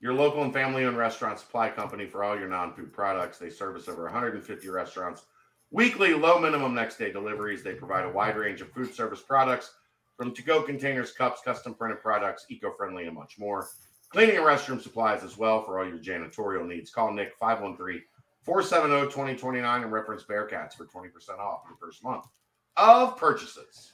Your 0.00 0.14
local 0.14 0.42
and 0.42 0.52
family 0.52 0.84
owned 0.84 0.96
restaurant 0.96 1.38
supply 1.38 1.68
company 1.68 2.06
for 2.06 2.24
all 2.24 2.38
your 2.38 2.48
non 2.48 2.72
food 2.74 2.92
products. 2.92 3.38
They 3.38 3.50
service 3.50 3.88
over 3.88 4.04
150 4.04 4.68
restaurants. 4.68 5.24
Weekly, 5.70 6.14
low 6.14 6.40
minimum 6.40 6.74
next 6.74 6.98
day 6.98 7.12
deliveries. 7.12 7.62
They 7.62 7.74
provide 7.74 8.04
a 8.04 8.10
wide 8.10 8.36
range 8.36 8.60
of 8.60 8.72
food 8.72 8.94
service 8.94 9.20
products 9.20 9.72
from 10.16 10.34
to 10.34 10.42
go 10.42 10.62
containers, 10.62 11.12
cups, 11.12 11.42
custom 11.44 11.74
printed 11.74 12.00
products, 12.00 12.46
eco 12.48 12.72
friendly, 12.72 13.06
and 13.06 13.14
much 13.14 13.38
more. 13.38 13.68
Cleaning 14.10 14.36
and 14.36 14.44
restroom 14.44 14.82
supplies 14.82 15.22
as 15.22 15.36
well 15.36 15.62
for 15.62 15.78
all 15.78 15.86
your 15.86 15.98
janitorial 15.98 16.66
needs. 16.66 16.90
Call 16.90 17.12
Nick 17.12 17.34
513 17.38 18.02
470 18.42 19.06
2029 19.06 19.82
and 19.82 19.92
reference 19.92 20.24
Bearcats 20.24 20.74
for 20.74 20.86
20% 20.86 21.38
off 21.38 21.62
your 21.68 21.76
first 21.78 22.02
month 22.02 22.24
of 22.76 23.16
purchases. 23.16 23.92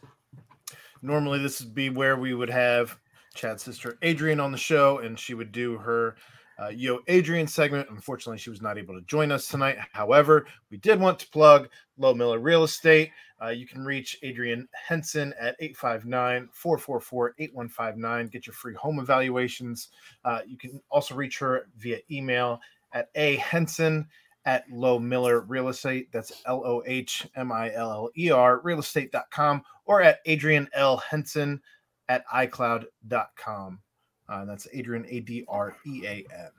Normally, 1.02 1.40
this 1.40 1.60
would 1.60 1.74
be 1.74 1.90
where 1.90 2.16
we 2.16 2.32
would 2.32 2.48
have 2.48 2.98
Chad's 3.36 3.62
sister 3.62 3.98
Adrean 4.02 4.42
on 4.42 4.52
the 4.52 4.58
show, 4.58 4.98
and 4.98 5.18
she 5.18 5.34
would 5.34 5.52
do 5.52 5.76
her 5.78 6.16
uh, 6.60 6.68
Yo 6.68 7.00
Adrian 7.08 7.46
segment. 7.46 7.88
Unfortunately, 7.90 8.38
she 8.38 8.50
was 8.50 8.62
not 8.62 8.78
able 8.78 8.94
to 8.94 9.04
join 9.06 9.30
us 9.30 9.48
tonight. 9.48 9.76
However, 9.92 10.46
we 10.70 10.78
did 10.78 10.98
want 10.98 11.18
to 11.20 11.28
plug 11.28 11.68
Lohmiller 11.98 12.42
Real 12.42 12.64
Estate. 12.64 13.10
Uh, 13.42 13.48
you 13.48 13.66
can 13.66 13.84
reach 13.84 14.18
Adrean 14.24 14.66
Henson 14.72 15.34
at 15.38 15.56
859 15.60 16.48
444 16.52 17.34
8159. 17.38 18.28
Get 18.28 18.46
your 18.46 18.54
free 18.54 18.74
home 18.74 18.98
evaluations. 18.98 19.88
Uh, 20.24 20.40
you 20.46 20.56
can 20.56 20.80
also 20.90 21.14
reach 21.14 21.38
her 21.38 21.68
via 21.76 21.98
email 22.10 22.60
at 22.94 23.10
a 23.14 23.36
Henson 23.36 24.06
at 24.46 24.68
Lohmiller 24.70 25.44
Real 25.46 25.68
Estate. 25.68 26.10
That's 26.12 26.42
L 26.46 26.62
O 26.64 26.82
H 26.86 27.26
M 27.36 27.52
I 27.52 27.74
L 27.74 27.90
L 27.90 28.10
E 28.16 28.30
R 28.30 28.60
real 28.60 28.78
estate.com 28.78 29.62
or 29.84 30.00
at 30.00 30.24
Adrean 30.26 30.66
L. 30.72 30.96
Henson 30.98 31.60
at 32.08 32.26
iCloud.com. 32.28 33.80
Uh, 34.28 34.44
that's 34.44 34.66
Adrean 34.74 35.06
A 35.08 35.20
D 35.20 35.44
R 35.48 35.76
E 35.86 36.02
A 36.06 36.24
N. 36.34 36.50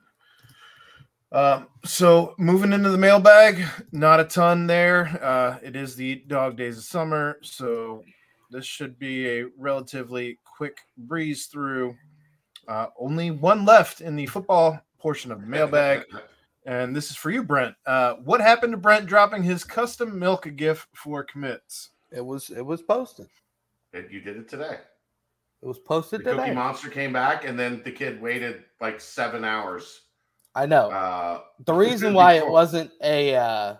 Um, 1.32 1.68
so 1.84 2.36
moving 2.38 2.72
into 2.72 2.90
the 2.90 2.98
mailbag, 2.98 3.64
not 3.92 4.20
a 4.20 4.24
ton 4.24 4.66
there. 4.66 5.20
Uh, 5.22 5.58
it 5.62 5.76
is 5.76 5.96
the 5.96 6.16
dog 6.28 6.56
days 6.56 6.78
of 6.78 6.86
summer, 6.86 7.38
so 7.42 8.04
this 8.50 8.66
should 8.66 8.98
be 8.98 9.28
a 9.28 9.46
relatively 9.58 10.40
quick 10.46 10.78
breeze 10.98 11.48
through. 11.48 11.96
Uh, 12.68 12.88
only 13.00 13.32
one 13.32 13.66
left 13.66 14.02
in 14.02 14.16
the 14.16 14.26
football 14.26 14.80
portion 15.00 15.32
of 15.32 15.42
the 15.42 15.48
mailbag, 15.48 16.04
and 16.66 16.96
this 16.96 17.10
is 17.10 17.18
for 17.18 17.30
you, 17.30 17.44
Brent. 17.44 17.76
Uh, 17.86 18.16
what 18.24 18.40
happened 18.40 18.72
to 18.72 18.78
Brent 18.78 19.06
dropping 19.06 19.44
his 19.44 19.66
custom 19.66 20.18
milk 20.18 20.48
gift 20.56 20.88
for 20.94 21.24
commits? 21.24 21.90
It 22.12 22.26
was 22.26 22.50
it 22.50 22.66
was 22.66 22.82
posted. 22.82 23.28
And 23.94 24.10
you 24.10 24.22
did 24.22 24.38
it 24.38 24.48
today. 24.48 24.78
It 25.62 25.66
was 25.66 25.80
posted 25.80 26.24
The 26.24 26.36
Cookie. 26.36 26.52
Monster 26.52 26.90
came 26.90 27.14
back, 27.14 27.46
and 27.46 27.58
then 27.58 27.82
the 27.84 27.92
kid 27.92 28.22
waited 28.22 28.64
like 28.80 29.02
seven 29.02 29.44
hours. 29.44 30.02
I 30.54 30.66
know. 30.66 30.90
Uh, 30.90 31.42
the 31.66 31.74
reason 31.74 32.14
why 32.14 32.34
it 32.34 32.48
wasn't 32.48 32.92
a 33.04 33.36
uh 33.36 33.76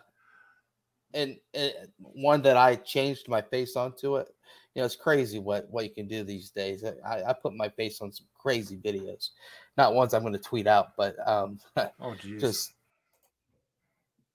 and, 1.14 1.38
and 1.54 1.74
one 1.98 2.42
that 2.44 2.58
I 2.58 2.76
changed 2.76 3.28
my 3.28 3.42
face 3.42 3.76
onto 3.76 4.18
it. 4.18 4.28
You 4.76 4.82
know, 4.82 4.86
it's 4.86 4.96
crazy 4.96 5.40
what 5.40 5.68
what 5.70 5.86
you 5.86 5.90
can 5.90 6.08
do 6.08 6.24
these 6.24 6.52
days. 6.52 6.84
I, 6.84 7.24
I 7.24 7.34
put 7.34 7.56
my 7.56 7.70
face 7.70 8.02
on 8.02 8.12
some 8.12 8.28
crazy 8.38 8.78
videos, 8.78 9.30
not 9.76 9.96
ones 9.96 10.14
I'm 10.14 10.22
going 10.22 10.34
to 10.34 10.40
tweet 10.40 10.68
out, 10.68 10.90
but 10.98 11.16
um, 11.28 11.60
Oh, 12.00 12.14
geez. 12.22 12.42
just 12.42 12.74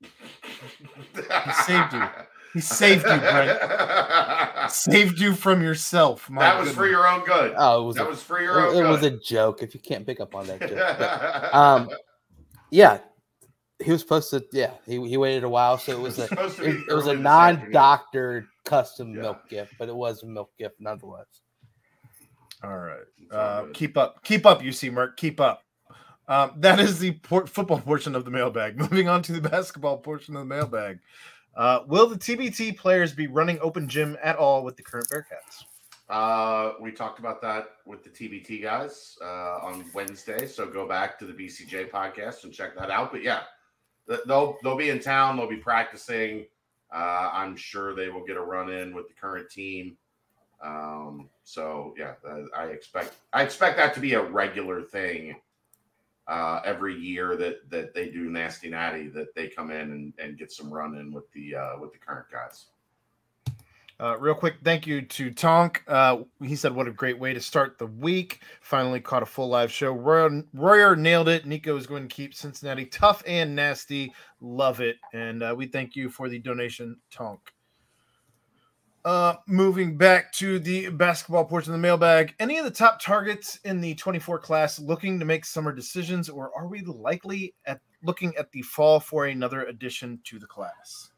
He 0.01 0.09
saved 1.65 1.93
you. 1.93 2.03
He 2.55 2.61
saved 2.61 3.03
you, 3.05 3.19
Brent. 3.19 4.71
saved 4.71 5.19
you 5.19 5.35
from 5.35 5.63
yourself. 5.63 6.29
My 6.29 6.43
that 6.43 6.61
was 6.61 6.73
for 6.73 6.87
your 6.87 7.09
own 7.09 7.25
good. 7.25 7.55
oh, 7.57 7.83
it 7.83 7.87
was 7.87 7.97
that 7.97 8.07
a, 8.07 8.09
was 8.11 8.23
for 8.23 8.41
your 8.43 8.61
own 8.67 8.77
it, 8.77 8.87
it 8.87 8.89
was 8.89 9.03
a 9.03 9.11
joke. 9.11 9.63
If 9.63 9.75
you 9.75 9.81
can't 9.81 10.07
pick 10.07 10.21
up 10.21 10.35
on 10.35 10.47
that 10.47 10.61
joke, 10.61 10.71
but, 10.99 11.55
um, 11.55 11.89
yeah, 12.71 12.99
he 13.83 13.91
was 13.91 14.01
supposed 14.01 14.31
to. 14.31 14.45
Yeah, 14.53 14.73
he, 14.87 15.07
he 15.09 15.17
waited 15.17 15.45
a 15.45 15.49
while, 15.49 15.79
so 15.79 15.93
it 15.93 16.01
was 16.01 16.19
a 16.19 16.29
supposed 16.29 16.61
it, 16.61 16.77
it 16.89 16.93
was 16.95 17.07
a 17.07 17.11
early 17.11 17.17
this 17.17 17.27
afternoon. 17.27 17.73
non-doctored 17.73 18.47
custom 18.65 19.15
Yeah. 19.15 19.23
milk 19.23 19.49
gift, 19.49 19.75
but 19.79 19.89
it 19.89 19.95
was 19.95 20.23
a 20.23 20.27
milk 20.27 20.51
gift 20.59 20.77
nonetheless. 20.79 21.27
All 22.63 22.79
right. 22.79 23.01
Uh, 23.31 23.65
keep 23.73 23.97
up. 23.97 24.23
Keep 24.23 24.47
up, 24.47 24.61
UC 24.63 24.93
Merck. 24.93 25.17
Keep 25.17 25.41
up. 25.41 25.63
Um, 26.29 26.53
that 26.59 26.79
is 26.79 27.01
the 27.01 27.11
por- 27.13 27.49
football 27.49 27.81
portion 27.81 28.15
of 28.15 28.25
the 28.25 28.31
mailbag. 28.31 28.77
Moving 28.79 29.09
on 29.09 29.23
to 29.23 29.33
the 29.33 29.49
basketball 29.49 29.99
portion 29.99 30.37
of 30.37 30.43
the 30.43 30.55
mailbag. 30.55 31.01
Uh, 31.57 31.81
will 31.87 32.07
the 32.07 32.17
TBT 32.17 32.77
players 32.77 33.13
be 33.13 33.27
running 33.27 33.59
open 33.61 33.89
gym 33.89 34.17
at 34.23 34.37
all 34.37 34.65
with 34.65 34.77
the 34.77 34.83
current 34.83 35.09
Bearcats? 35.09 35.65
Uh, 36.09 36.75
we 36.81 36.93
talked 36.93 37.19
about 37.19 37.41
that 37.43 37.71
with 37.87 38.05
the 38.05 38.11
TBT 38.11 38.63
guys 38.63 39.17
uh, 39.23 39.59
on 39.63 39.85
Wednesday. 39.95 40.47
So 40.47 40.67
go 40.67 40.87
back 40.87 41.19
to 41.19 41.25
the 41.27 41.33
BCJ 41.33 41.91
podcast 41.91 42.45
and 42.45 42.53
check 42.53 42.77
that 42.77 42.91
out. 42.91 43.13
But 43.13 43.23
yeah, 43.23 43.43
th- 44.09 44.21
they'll 44.27 44.59
they'll 44.63 44.77
be 44.77 44.91
in 44.91 45.01
town. 45.01 45.37
They'll 45.37 45.49
be 45.49 45.57
practicing. 45.57 46.47
Uh, 46.95 47.31
I'm 47.33 47.57
sure 47.57 47.95
they 47.95 48.11
will 48.11 48.25
get 48.25 48.37
a 48.37 48.43
run 48.43 48.71
in 48.71 48.95
with 48.95 49.09
the 49.09 49.15
current 49.15 49.49
team. 49.51 49.97
Um, 50.63 51.29
so 51.45 51.95
yeah, 51.99 52.15
I 52.57 52.67
expect 52.67 53.15
I 53.33 53.43
expect 53.43 53.79
that 53.79 53.95
to 53.95 54.01
be 54.01 54.15
a 54.15 54.23
regular 54.23 54.83
thing 54.83 55.37
uh, 56.33 56.63
every 56.65 56.99
year 56.99 57.37
that 57.37 57.69
that 57.69 57.93
they 57.93 58.09
do 58.09 58.31
nasty 58.31 58.71
natty 58.71 59.09
that 59.09 59.35
they 59.35 59.49
come 59.49 59.71
in 59.71 59.93
and, 59.93 60.15
and 60.19 60.39
get 60.39 60.51
some 60.51 60.73
run 60.73 60.97
in 60.97 61.13
with 61.13 61.31
the 61.33 61.55
uh, 61.55 61.79
with 61.79 61.93
the 61.93 61.99
current 61.99 62.27
guys. 62.33 62.67
Uh, 64.01 64.17
real 64.19 64.35
quick, 64.35 64.57
thank 64.65 64.87
you 64.87 65.03
to 65.03 65.31
Tonk. 65.31 65.85
Uh, 65.87 66.23
he 66.43 66.57
said, 66.57 66.75
"What 66.75 66.89
a 66.89 66.91
great 66.91 67.19
way 67.19 67.35
to 67.35 67.41
start 67.41 67.79
the 67.79 67.87
week! 67.87 68.41
Finally 68.63 69.01
caught 69.01 69.23
a 69.23 69.27
full 69.27 69.49
live 69.49 69.71
show. 69.71 69.93
Royer, 69.93 70.43
Royer 70.55 70.97
nailed 70.97 71.29
it. 71.29 71.45
Niko 71.45 71.77
is 71.77 71.87
going 71.87 72.09
to 72.09 72.15
keep 72.15 72.35
Cincinnati 72.35 72.87
tough 72.87 73.23
and 73.27 73.55
nasty. 73.55 74.13
Love 74.41 74.81
it, 74.81 74.97
and 75.13 75.43
uh, 75.43 75.55
we 75.55 75.67
thank 75.67 75.95
you 75.95 76.09
for 76.09 76.31
the 76.31 76.39
donation, 76.39 76.97
Tonk." 77.13 77.53
Uh, 79.05 79.35
moving 79.49 79.97
back 79.97 80.33
to 80.33 80.61
the 80.61 80.89
basketball 80.91 81.45
portion 81.45 81.73
of 81.73 81.79
the 81.79 81.83
mailbag. 81.83 82.37
Any 82.39 82.59
of 82.59 82.65
the 82.65 82.71
top 82.71 83.01
targets 83.03 83.59
in 83.65 83.81
the 83.81 83.97
24 83.97 84.39
class 84.39 84.79
looking 84.79 85.19
to 85.19 85.25
make 85.25 85.45
summer 85.45 85.73
decisions, 85.73 86.29
or 86.29 86.53
are 86.57 86.69
we 86.69 86.83
likely 86.83 87.53
at 87.67 87.81
looking 88.05 88.33
at 88.37 88.53
the 88.53 88.63
fall 88.63 89.01
for 89.01 89.27
another 89.27 89.65
addition 89.65 90.21
to 90.25 90.39
the 90.39 90.47
class? 90.47 91.11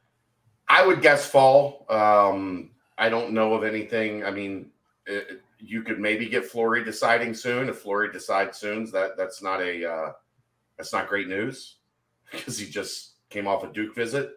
I 0.68 0.86
would 0.86 1.02
guess 1.02 1.26
fall. 1.28 1.84
Um, 1.90 2.70
I 2.96 3.10
don't 3.10 3.32
know 3.32 3.52
of 3.52 3.64
anything. 3.64 4.24
I 4.24 4.30
mean, 4.30 4.70
it, 5.06 5.42
you 5.58 5.82
could 5.82 6.00
maybe 6.00 6.26
get 6.26 6.46
Flory 6.46 6.84
deciding 6.84 7.34
soon. 7.34 7.68
If 7.68 7.78
Flory 7.78 8.10
decides 8.12 8.58
soon, 8.58 8.90
that 8.92 9.16
that's 9.16 9.42
not 9.42 9.60
a 9.60 9.90
uh, 9.90 10.12
that's 10.78 10.92
not 10.92 11.08
great 11.08 11.28
news 11.28 11.76
because 12.30 12.58
he 12.58 12.66
just 12.66 13.12
came 13.30 13.46
off 13.46 13.64
a 13.64 13.72
Duke 13.72 13.94
visit. 13.94 14.30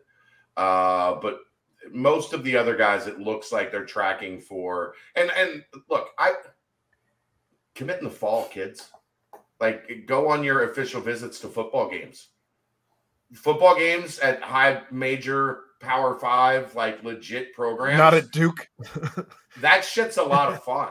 Uh, 0.56 1.16
but 1.22 1.40
most 1.94 2.34
of 2.34 2.44
the 2.44 2.56
other 2.58 2.76
guys, 2.76 3.08
it 3.08 3.20
looks 3.20 3.52
like 3.52 3.72
they're 3.72 3.86
tracking 3.86 4.40
for. 4.40 4.94
And 5.16 5.32
and 5.32 5.64
look, 5.90 6.10
I 6.18 6.34
commit 7.76 8.00
in 8.00 8.06
the 8.06 8.10
fall, 8.12 8.46
kids. 8.46 8.90
Like, 9.60 10.06
go 10.06 10.30
on 10.30 10.44
your 10.44 10.70
official 10.70 11.02
visits 11.02 11.40
to 11.40 11.48
football 11.48 11.90
games. 11.90 12.28
Football 13.34 13.76
games 13.76 14.20
at 14.20 14.42
high 14.42 14.84
major 14.92 15.62
Power 15.80 16.20
Five, 16.20 16.76
like 16.76 17.04
legit 17.04 17.54
programs. 17.54 17.98
Not 17.98 18.14
at 18.14 18.32
Duke. 18.32 18.68
that 19.62 19.84
shit's 19.84 20.18
a 20.18 20.24
lot 20.24 20.52
of 20.52 20.64
fun. 20.64 20.90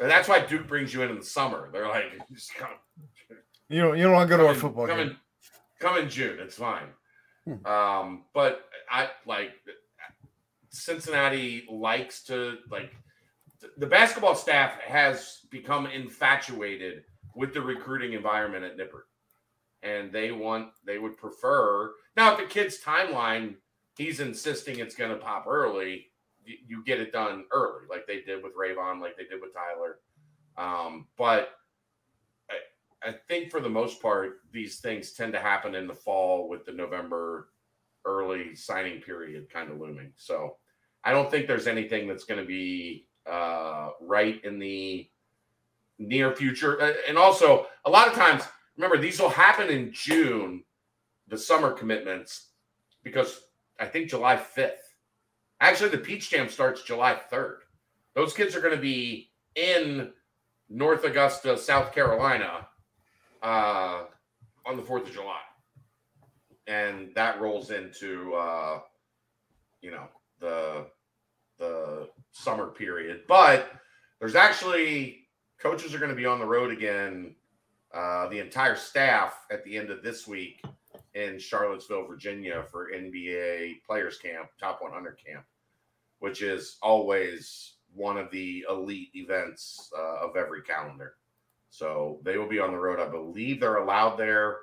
And 0.00 0.10
that's 0.10 0.28
why 0.28 0.40
Duke 0.40 0.68
brings 0.68 0.94
you 0.94 1.02
in 1.02 1.10
in 1.10 1.18
the 1.18 1.24
summer. 1.24 1.68
They're 1.72 1.88
like, 1.88 2.04
just 2.32 2.54
come, 2.54 2.70
You 3.68 3.82
don't. 3.82 3.96
You 3.96 4.04
don't 4.04 4.12
want 4.12 4.28
to 4.30 4.36
go 4.36 4.36
to 4.36 4.42
come 4.42 4.46
our 4.48 4.54
in- 4.54 4.60
football 4.60 4.86
come 4.86 4.96
game. 4.98 5.08
In, 5.08 5.16
come 5.80 5.98
in 5.98 6.08
June. 6.08 6.38
It's 6.40 6.56
fine. 6.56 6.86
Hmm. 7.44 7.66
Um, 7.66 8.24
but 8.34 8.68
I 8.90 9.10
like 9.26 9.50
Cincinnati 10.78 11.66
likes 11.70 12.22
to 12.24 12.58
like 12.70 12.94
the 13.76 13.86
basketball 13.86 14.34
staff 14.34 14.80
has 14.80 15.40
become 15.50 15.86
infatuated 15.86 17.04
with 17.34 17.52
the 17.52 17.60
recruiting 17.60 18.12
environment 18.12 18.64
at 18.64 18.76
Nippert. 18.76 19.06
And 19.82 20.12
they 20.12 20.32
want 20.32 20.70
they 20.84 20.98
would 20.98 21.16
prefer 21.16 21.92
now 22.16 22.32
if 22.32 22.38
the 22.38 22.46
kid's 22.46 22.80
timeline, 22.82 23.56
he's 23.96 24.20
insisting 24.20 24.78
it's 24.78 24.94
gonna 24.94 25.16
pop 25.16 25.46
early, 25.46 26.06
you, 26.44 26.56
you 26.66 26.84
get 26.84 27.00
it 27.00 27.12
done 27.12 27.44
early, 27.52 27.84
like 27.88 28.06
they 28.06 28.22
did 28.22 28.42
with 28.42 28.54
Rayvon, 28.56 29.00
like 29.00 29.16
they 29.16 29.24
did 29.24 29.40
with 29.40 29.52
Tyler. 29.52 29.98
Um, 30.56 31.06
but 31.16 31.50
I, 32.50 33.08
I 33.08 33.14
think 33.28 33.50
for 33.50 33.60
the 33.60 33.68
most 33.68 34.02
part, 34.02 34.40
these 34.52 34.80
things 34.80 35.12
tend 35.12 35.32
to 35.34 35.40
happen 35.40 35.74
in 35.74 35.86
the 35.86 35.94
fall 35.94 36.48
with 36.48 36.64
the 36.64 36.72
November 36.72 37.50
early 38.04 38.54
signing 38.54 39.00
period 39.00 39.48
kind 39.52 39.70
of 39.70 39.78
looming. 39.78 40.12
So 40.16 40.56
I 41.08 41.12
don't 41.12 41.30
think 41.30 41.46
there's 41.46 41.66
anything 41.66 42.06
that's 42.06 42.24
going 42.24 42.38
to 42.38 42.46
be 42.46 43.06
uh, 43.26 43.92
right 44.02 44.44
in 44.44 44.58
the 44.58 45.08
near 45.98 46.36
future. 46.36 46.74
And 47.08 47.16
also, 47.16 47.64
a 47.86 47.90
lot 47.90 48.08
of 48.08 48.12
times, 48.12 48.42
remember, 48.76 48.98
these 48.98 49.18
will 49.18 49.30
happen 49.30 49.70
in 49.70 49.90
June, 49.90 50.64
the 51.26 51.38
summer 51.38 51.72
commitments, 51.72 52.48
because 53.02 53.40
I 53.80 53.86
think 53.86 54.10
July 54.10 54.36
5th. 54.36 54.72
Actually, 55.62 55.88
the 55.88 55.96
Peach 55.96 56.28
Jam 56.28 56.50
starts 56.50 56.82
July 56.82 57.18
3rd. 57.32 57.60
Those 58.14 58.34
kids 58.34 58.54
are 58.54 58.60
going 58.60 58.76
to 58.76 58.80
be 58.80 59.30
in 59.54 60.10
North 60.68 61.04
Augusta, 61.04 61.56
South 61.56 61.94
Carolina 61.94 62.68
uh, 63.42 64.02
on 64.66 64.76
the 64.76 64.82
4th 64.82 65.06
of 65.06 65.12
July. 65.14 65.40
And 66.66 67.14
that 67.14 67.40
rolls 67.40 67.70
into, 67.70 68.34
uh, 68.34 68.80
you 69.80 69.90
know, 69.90 70.08
the 70.38 70.84
the 71.58 72.08
summer 72.32 72.68
period. 72.68 73.22
But 73.28 73.70
there's 74.20 74.34
actually 74.34 75.28
coaches 75.58 75.94
are 75.94 75.98
going 75.98 76.10
to 76.10 76.16
be 76.16 76.26
on 76.26 76.38
the 76.38 76.46
road 76.46 76.70
again. 76.70 77.34
Uh, 77.92 78.28
the 78.28 78.38
entire 78.38 78.76
staff 78.76 79.46
at 79.50 79.64
the 79.64 79.76
end 79.76 79.90
of 79.90 80.02
this 80.02 80.26
week 80.26 80.62
in 81.14 81.38
Charlottesville, 81.38 82.06
Virginia, 82.06 82.64
for 82.70 82.92
NBA 82.92 83.82
Players 83.84 84.18
Camp, 84.18 84.48
Top 84.60 84.82
100 84.82 85.18
Camp, 85.24 85.44
which 86.18 86.42
is 86.42 86.76
always 86.82 87.74
one 87.94 88.18
of 88.18 88.30
the 88.30 88.64
elite 88.68 89.08
events 89.14 89.90
uh, 89.98 90.26
of 90.26 90.36
every 90.36 90.62
calendar. 90.62 91.14
So 91.70 92.20
they 92.22 92.36
will 92.36 92.48
be 92.48 92.60
on 92.60 92.72
the 92.72 92.78
road. 92.78 93.00
I 93.00 93.08
believe 93.08 93.60
they're 93.60 93.76
allowed 93.76 94.16
there 94.16 94.58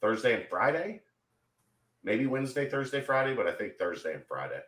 Thursday 0.00 0.34
and 0.34 0.48
Friday, 0.48 1.00
maybe 2.02 2.26
Wednesday, 2.26 2.68
Thursday, 2.68 3.00
Friday, 3.00 3.34
but 3.34 3.46
I 3.46 3.52
think 3.52 3.78
Thursday 3.78 4.14
and 4.14 4.26
Friday. 4.26 4.60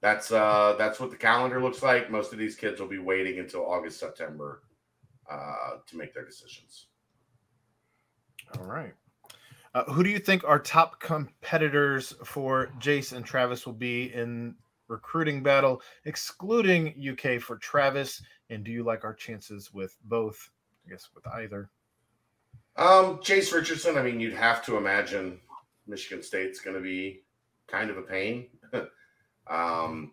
That's 0.00 0.30
uh 0.30 0.76
that's 0.78 1.00
what 1.00 1.10
the 1.10 1.16
calendar 1.16 1.60
looks 1.60 1.82
like. 1.82 2.10
Most 2.10 2.32
of 2.32 2.38
these 2.38 2.54
kids 2.54 2.80
will 2.80 2.88
be 2.88 2.98
waiting 2.98 3.38
until 3.38 3.66
August, 3.66 3.98
September 3.98 4.62
uh 5.30 5.78
to 5.86 5.96
make 5.96 6.14
their 6.14 6.24
decisions. 6.24 6.86
All 8.56 8.64
right. 8.64 8.94
Uh, 9.74 9.84
who 9.84 10.02
do 10.02 10.08
you 10.08 10.18
think 10.18 10.44
our 10.44 10.58
top 10.58 10.98
competitors 11.00 12.14
for 12.24 12.70
Jace 12.78 13.12
and 13.12 13.24
Travis 13.24 13.66
will 13.66 13.74
be 13.74 14.12
in 14.14 14.54
recruiting 14.88 15.42
battle, 15.42 15.82
excluding 16.06 16.94
UK 16.98 17.40
for 17.40 17.56
Travis? 17.56 18.22
And 18.50 18.64
do 18.64 18.70
you 18.70 18.82
like 18.82 19.04
our 19.04 19.12
chances 19.12 19.72
with 19.72 19.96
both? 20.04 20.50
I 20.86 20.90
guess 20.90 21.10
with 21.14 21.26
either. 21.28 21.68
Um, 22.76 23.18
Jace 23.18 23.52
Richardson. 23.52 23.98
I 23.98 24.02
mean, 24.02 24.20
you'd 24.20 24.32
have 24.32 24.64
to 24.64 24.78
imagine 24.78 25.38
Michigan 25.86 26.22
State's 26.22 26.60
going 26.60 26.76
to 26.76 26.82
be 26.82 27.22
kind 27.66 27.90
of 27.90 27.98
a 27.98 28.02
pain. 28.02 28.46
um, 29.50 30.12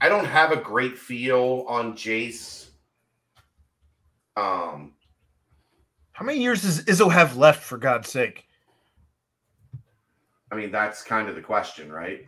I 0.00 0.08
don't 0.08 0.24
have 0.24 0.52
a 0.52 0.56
great 0.56 0.98
feel 0.98 1.64
on 1.68 1.94
Jace. 1.94 2.68
Um, 4.36 4.94
How 6.12 6.24
many 6.24 6.40
years 6.40 6.62
does 6.62 6.84
Izzo 6.84 7.10
have 7.10 7.36
left, 7.36 7.62
for 7.62 7.78
God's 7.78 8.10
sake? 8.10 8.44
I 10.52 10.56
mean, 10.56 10.70
that's 10.70 11.02
kind 11.02 11.28
of 11.28 11.34
the 11.34 11.40
question, 11.40 11.90
right? 11.90 12.26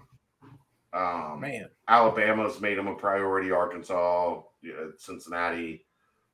Um, 0.93 1.40
Man. 1.40 1.68
Alabama's 1.89 2.60
made 2.60 2.78
him 2.78 2.86
a 2.86 2.94
priority. 2.94 3.51
Arkansas, 3.51 4.40
Cincinnati. 4.97 5.85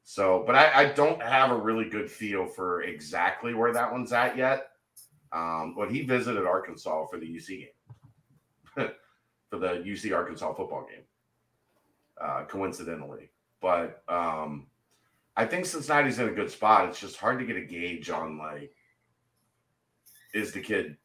So, 0.04 0.44
but 0.46 0.54
I, 0.54 0.72
I 0.82 0.84
don't 0.92 1.22
have 1.22 1.50
a 1.50 1.56
really 1.56 1.88
good 1.88 2.10
feel 2.10 2.46
for 2.46 2.82
exactly 2.82 3.54
where 3.54 3.72
that 3.72 3.90
one's 3.90 4.12
at 4.12 4.36
yet. 4.36 4.68
Um, 5.32 5.74
but 5.76 5.90
he 5.90 6.02
visited 6.02 6.44
Arkansas 6.44 7.06
for 7.06 7.18
the 7.18 7.26
UC 7.26 7.48
game, 7.48 7.68
for 9.50 9.58
the 9.58 9.82
UC 9.84 10.14
Arkansas 10.14 10.54
football 10.54 10.86
game, 10.90 11.04
uh, 12.20 12.44
coincidentally. 12.44 13.30
But 13.60 14.02
um, 14.08 14.66
I 15.36 15.46
think 15.46 15.66
Cincinnati's 15.66 16.18
in 16.18 16.28
a 16.28 16.32
good 16.32 16.50
spot. 16.50 16.88
It's 16.88 17.00
just 17.00 17.16
hard 17.16 17.38
to 17.38 17.44
get 17.46 17.56
a 17.56 17.64
gauge 17.64 18.10
on 18.10 18.38
like, 18.38 18.74
is 20.34 20.52
the 20.52 20.60
kid 20.60 20.96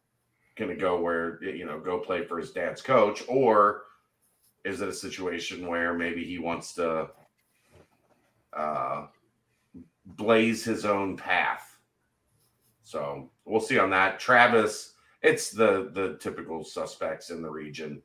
going 0.55 0.71
to 0.71 0.75
go 0.75 0.99
where 0.99 1.43
you 1.43 1.65
know 1.65 1.79
go 1.79 1.99
play 1.99 2.23
for 2.23 2.39
his 2.39 2.51
dad's 2.51 2.81
coach, 2.81 3.23
or 3.27 3.83
is 4.65 4.81
it 4.81 4.89
a 4.89 4.93
situation 4.93 5.67
where 5.67 5.93
maybe 5.93 6.23
he 6.23 6.39
wants 6.39 6.73
to 6.73 7.09
uh, 8.53 9.05
blaze 10.05 10.63
his 10.63 10.83
own 10.83 11.15
path? 11.15 11.77
So 12.83 13.29
we'll 13.45 13.61
see 13.61 13.77
on 13.77 13.89
that. 13.91 14.19
Travis, 14.19 14.93
it's 15.21 15.49
the 15.49 15.89
the 15.93 16.17
typical 16.19 16.63
suspects 16.63 17.29
in 17.29 17.41
the 17.41 17.49
region. 17.49 18.01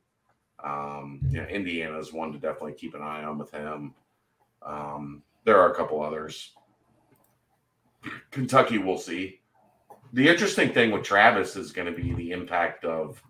Um, 0.63 1.19
you 1.29 1.41
know, 1.41 2.03
one 2.11 2.31
to 2.31 2.39
definitely 2.39 2.73
keep 2.73 2.95
an 2.95 3.01
eye 3.01 3.23
on 3.23 3.37
with 3.37 3.51
him. 3.51 3.93
Um, 4.65 5.23
there 5.43 5.59
are 5.59 5.71
a 5.71 5.75
couple 5.75 6.01
others. 6.01 6.51
Kentucky, 8.31 8.77
we'll 8.77 8.97
see. 8.97 9.39
The 10.13 10.27
interesting 10.27 10.73
thing 10.73 10.91
with 10.91 11.03
Travis 11.03 11.55
is 11.55 11.71
going 11.71 11.93
to 11.93 12.01
be 12.01 12.13
the 12.13 12.31
impact 12.31 12.85
of 12.85 13.21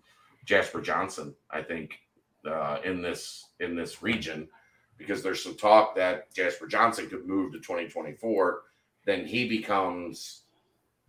Jasper 0.44 0.80
Johnson. 0.80 1.34
I 1.50 1.62
think 1.62 1.98
uh, 2.46 2.78
in 2.84 3.02
this 3.02 3.46
in 3.60 3.74
this 3.74 4.02
region, 4.02 4.48
because 4.98 5.22
there's 5.22 5.42
some 5.42 5.56
talk 5.56 5.96
that 5.96 6.32
Jasper 6.34 6.66
Johnson 6.66 7.08
could 7.08 7.26
move 7.26 7.52
to 7.52 7.58
2024. 7.58 8.62
Then 9.06 9.26
he 9.26 9.48
becomes, 9.48 10.42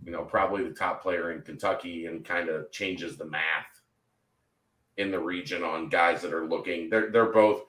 you 0.03 0.11
know, 0.11 0.23
probably 0.23 0.63
the 0.63 0.73
top 0.73 1.01
player 1.01 1.31
in 1.31 1.41
Kentucky 1.41 2.05
and 2.05 2.26
kind 2.26 2.49
of 2.49 2.72
changes 2.72 3.17
the 3.17 3.26
math 3.26 3.81
in 4.97 5.11
the 5.11 5.19
region 5.19 5.63
on 5.63 5.89
guys 5.89 6.22
that 6.22 6.34
are 6.34 6.47
looking. 6.47 6.89
They're 6.89 7.11
they're 7.11 7.31
both. 7.31 7.63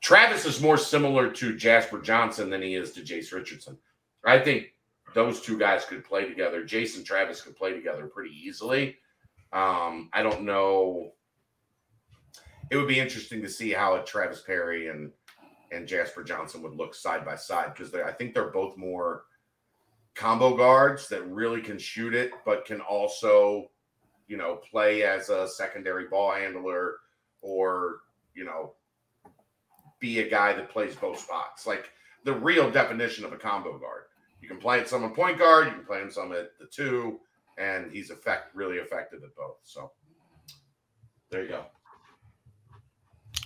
Travis 0.00 0.46
is 0.46 0.62
more 0.62 0.78
similar 0.78 1.30
to 1.30 1.56
Jasper 1.56 2.00
Johnson 2.00 2.48
than 2.48 2.62
he 2.62 2.74
is 2.74 2.92
to 2.92 3.02
Jace 3.02 3.32
Richardson. 3.32 3.76
I 4.24 4.38
think 4.38 4.74
those 5.14 5.40
two 5.40 5.58
guys 5.58 5.84
could 5.84 6.04
play 6.04 6.26
together. 6.26 6.64
Jason 6.64 7.04
Travis 7.04 7.42
could 7.42 7.56
play 7.56 7.74
together 7.74 8.06
pretty 8.06 8.34
easily. 8.34 8.96
Um, 9.52 10.08
I 10.12 10.22
don't 10.22 10.42
know. 10.42 11.12
It 12.70 12.76
would 12.76 12.88
be 12.88 13.00
interesting 13.00 13.42
to 13.42 13.48
see 13.48 13.72
how 13.72 13.96
a 13.96 14.04
Travis 14.04 14.42
Perry 14.42 14.88
and 14.88 15.10
and 15.72 15.86
Jasper 15.86 16.24
Johnson 16.24 16.62
would 16.62 16.74
look 16.74 16.94
side 16.94 17.24
by 17.24 17.36
side 17.36 17.74
because 17.74 17.94
I 17.94 18.12
think 18.12 18.34
they're 18.34 18.50
both 18.50 18.76
more 18.76 19.24
combo 20.14 20.56
guards 20.56 21.08
that 21.08 21.26
really 21.26 21.60
can 21.60 21.78
shoot 21.78 22.14
it, 22.14 22.32
but 22.44 22.64
can 22.64 22.80
also, 22.80 23.70
you 24.28 24.36
know, 24.36 24.56
play 24.70 25.02
as 25.02 25.28
a 25.28 25.48
secondary 25.48 26.06
ball 26.08 26.32
handler 26.32 26.96
or, 27.40 28.00
you 28.34 28.44
know, 28.44 28.74
be 29.98 30.20
a 30.20 30.28
guy 30.28 30.52
that 30.52 30.70
plays 30.70 30.96
both 30.96 31.18
spots. 31.18 31.66
Like 31.66 31.90
the 32.24 32.34
real 32.34 32.70
definition 32.70 33.24
of 33.24 33.32
a 33.32 33.36
combo 33.36 33.78
guard. 33.78 34.04
You 34.40 34.48
can 34.48 34.58
play 34.58 34.84
some 34.84 35.04
at 35.04 35.14
point 35.14 35.38
guard, 35.38 35.66
you 35.66 35.72
can 35.72 35.84
play 35.84 36.00
him 36.00 36.10
some 36.10 36.32
at 36.32 36.58
the 36.58 36.66
two, 36.66 37.20
and 37.58 37.92
he's 37.92 38.10
effect 38.10 38.54
really 38.54 38.76
effective 38.76 39.22
at 39.22 39.34
both. 39.36 39.58
So 39.64 39.92
there 41.30 41.42
you 41.42 41.48
go. 41.48 41.64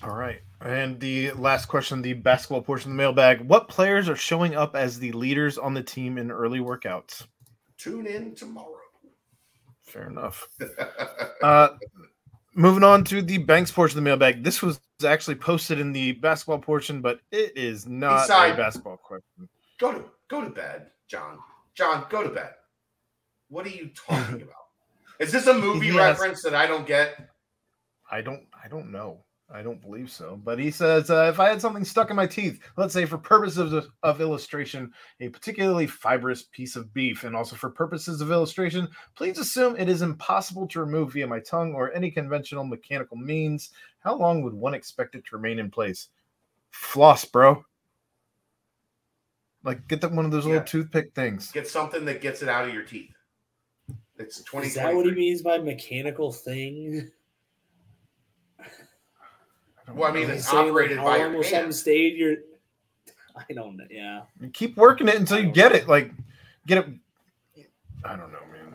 All 0.04 0.16
right. 0.16 0.40
And 0.60 0.98
the 1.00 1.32
last 1.32 1.66
question, 1.66 2.00
the 2.02 2.12
basketball 2.14 2.62
portion 2.62 2.90
of 2.90 2.96
the 2.96 3.02
mailbag. 3.02 3.40
What 3.42 3.68
players 3.68 4.08
are 4.08 4.16
showing 4.16 4.54
up 4.54 4.74
as 4.76 4.98
the 4.98 5.12
leaders 5.12 5.58
on 5.58 5.74
the 5.74 5.82
team 5.82 6.16
in 6.18 6.30
early 6.30 6.58
workouts? 6.60 7.26
Tune 7.78 8.06
in 8.06 8.34
tomorrow. 8.34 8.70
Fair 9.82 10.08
enough. 10.08 10.48
Uh, 11.42 11.76
moving 12.54 12.82
on 12.82 13.04
to 13.04 13.20
the 13.20 13.36
Banks 13.36 13.70
portion 13.70 13.98
of 13.98 14.02
the 14.02 14.08
mailbag. 14.08 14.42
This 14.42 14.62
was 14.62 14.80
actually 15.06 15.34
posted 15.34 15.78
in 15.78 15.92
the 15.92 16.12
basketball 16.12 16.58
portion, 16.58 17.02
but 17.02 17.20
it 17.30 17.54
is 17.54 17.86
not 17.86 18.24
a 18.30 18.56
basketball 18.56 18.96
question. 18.96 19.46
go 19.78 19.92
to 19.92 20.04
go 20.28 20.40
to 20.42 20.48
bed, 20.48 20.86
John. 21.06 21.38
John, 21.74 22.06
go 22.08 22.22
to 22.22 22.30
bed. 22.30 22.54
What 23.48 23.66
are 23.66 23.70
you 23.70 23.90
talking 23.94 24.36
about? 24.42 24.54
Is 25.20 25.32
this 25.32 25.46
a 25.48 25.52
movie 25.54 25.88
Yes. 25.88 25.96
reference 26.18 26.42
that 26.44 26.54
I 26.54 26.66
don't 26.66 26.86
get? 26.86 27.28
I 28.10 28.22
don't 28.22 28.46
I 28.64 28.68
don't 28.68 28.90
know. 28.90 29.23
I 29.52 29.62
don't 29.62 29.80
believe 29.80 30.10
so. 30.10 30.40
But 30.42 30.58
he 30.58 30.70
says 30.70 31.10
uh, 31.10 31.28
if 31.32 31.38
I 31.38 31.48
had 31.48 31.60
something 31.60 31.84
stuck 31.84 32.10
in 32.10 32.16
my 32.16 32.26
teeth, 32.26 32.60
let's 32.76 32.94
say 32.94 33.04
for 33.04 33.18
purposes 33.18 33.72
of, 33.72 33.88
of 34.02 34.20
illustration, 34.20 34.92
a 35.20 35.28
particularly 35.28 35.86
fibrous 35.86 36.44
piece 36.44 36.76
of 36.76 36.92
beef, 36.94 37.24
and 37.24 37.36
also 37.36 37.54
for 37.54 37.70
purposes 37.70 38.20
of 38.20 38.30
illustration, 38.30 38.88
please 39.14 39.38
assume 39.38 39.76
it 39.76 39.88
is 39.88 40.02
impossible 40.02 40.66
to 40.68 40.80
remove 40.80 41.12
via 41.12 41.26
my 41.26 41.40
tongue 41.40 41.74
or 41.74 41.92
any 41.92 42.10
conventional 42.10 42.64
mechanical 42.64 43.16
means. 43.16 43.70
How 44.00 44.14
long 44.16 44.42
would 44.42 44.54
one 44.54 44.74
expect 44.74 45.14
it 45.14 45.24
to 45.26 45.36
remain 45.36 45.58
in 45.58 45.70
place? 45.70 46.08
Floss, 46.70 47.24
bro. 47.24 47.64
Like 49.62 49.86
get 49.88 50.00
that 50.00 50.12
one 50.12 50.24
of 50.24 50.30
those 50.30 50.46
Yeah. 50.46 50.54
little 50.54 50.66
toothpick 50.66 51.14
things. 51.14 51.50
Get 51.52 51.68
something 51.68 52.04
that 52.06 52.20
gets 52.20 52.42
it 52.42 52.48
out 52.48 52.66
of 52.66 52.74
your 52.74 52.82
teeth. 52.82 53.14
It's 54.16 54.42
twenty. 54.42 54.68
Is 54.68 54.74
that 54.74 54.94
what 54.94 55.06
he 55.06 55.12
means 55.12 55.42
by 55.42 55.58
mechanical 55.58 56.32
thing? 56.32 57.10
I 59.84 59.88
don't 59.88 59.96
Well, 59.96 60.10
I 60.10 60.14
mean, 60.14 60.30
it's 60.30 60.48
saying, 60.48 60.58
like, 60.58 60.70
operated 60.70 60.98
how 60.98 61.04
by 61.04 61.10
long 61.10 61.18
your 61.20 61.30
will 61.30 61.42
something 61.42 61.60
hand. 61.60 61.74
stay 61.74 62.08
in 62.10 62.16
your? 62.16 62.36
I 63.48 63.52
don't 63.52 63.76
know. 63.76 63.84
Yeah. 63.90 64.22
You 64.40 64.48
keep 64.48 64.76
working 64.76 65.08
it 65.08 65.16
until 65.16 65.40
you 65.40 65.50
get 65.50 65.72
it. 65.72 65.88
Like 65.88 66.12
get 66.66 66.78
it. 66.78 66.86
I 68.04 68.16
don't 68.16 68.32
know, 68.32 68.40
man. 68.52 68.74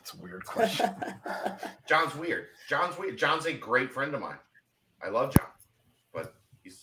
It's 0.00 0.14
a 0.14 0.16
weird 0.16 0.44
question. 0.44 0.90
John's 1.86 2.14
weird. 2.16 2.46
John's 2.68 2.98
weird. 2.98 3.16
John's 3.18 3.46
a 3.46 3.52
great 3.52 3.92
friend 3.92 4.14
of 4.14 4.20
mine. 4.20 4.38
I 5.04 5.08
love 5.10 5.34
John, 5.36 5.46
but 6.12 6.34
he's. 6.62 6.82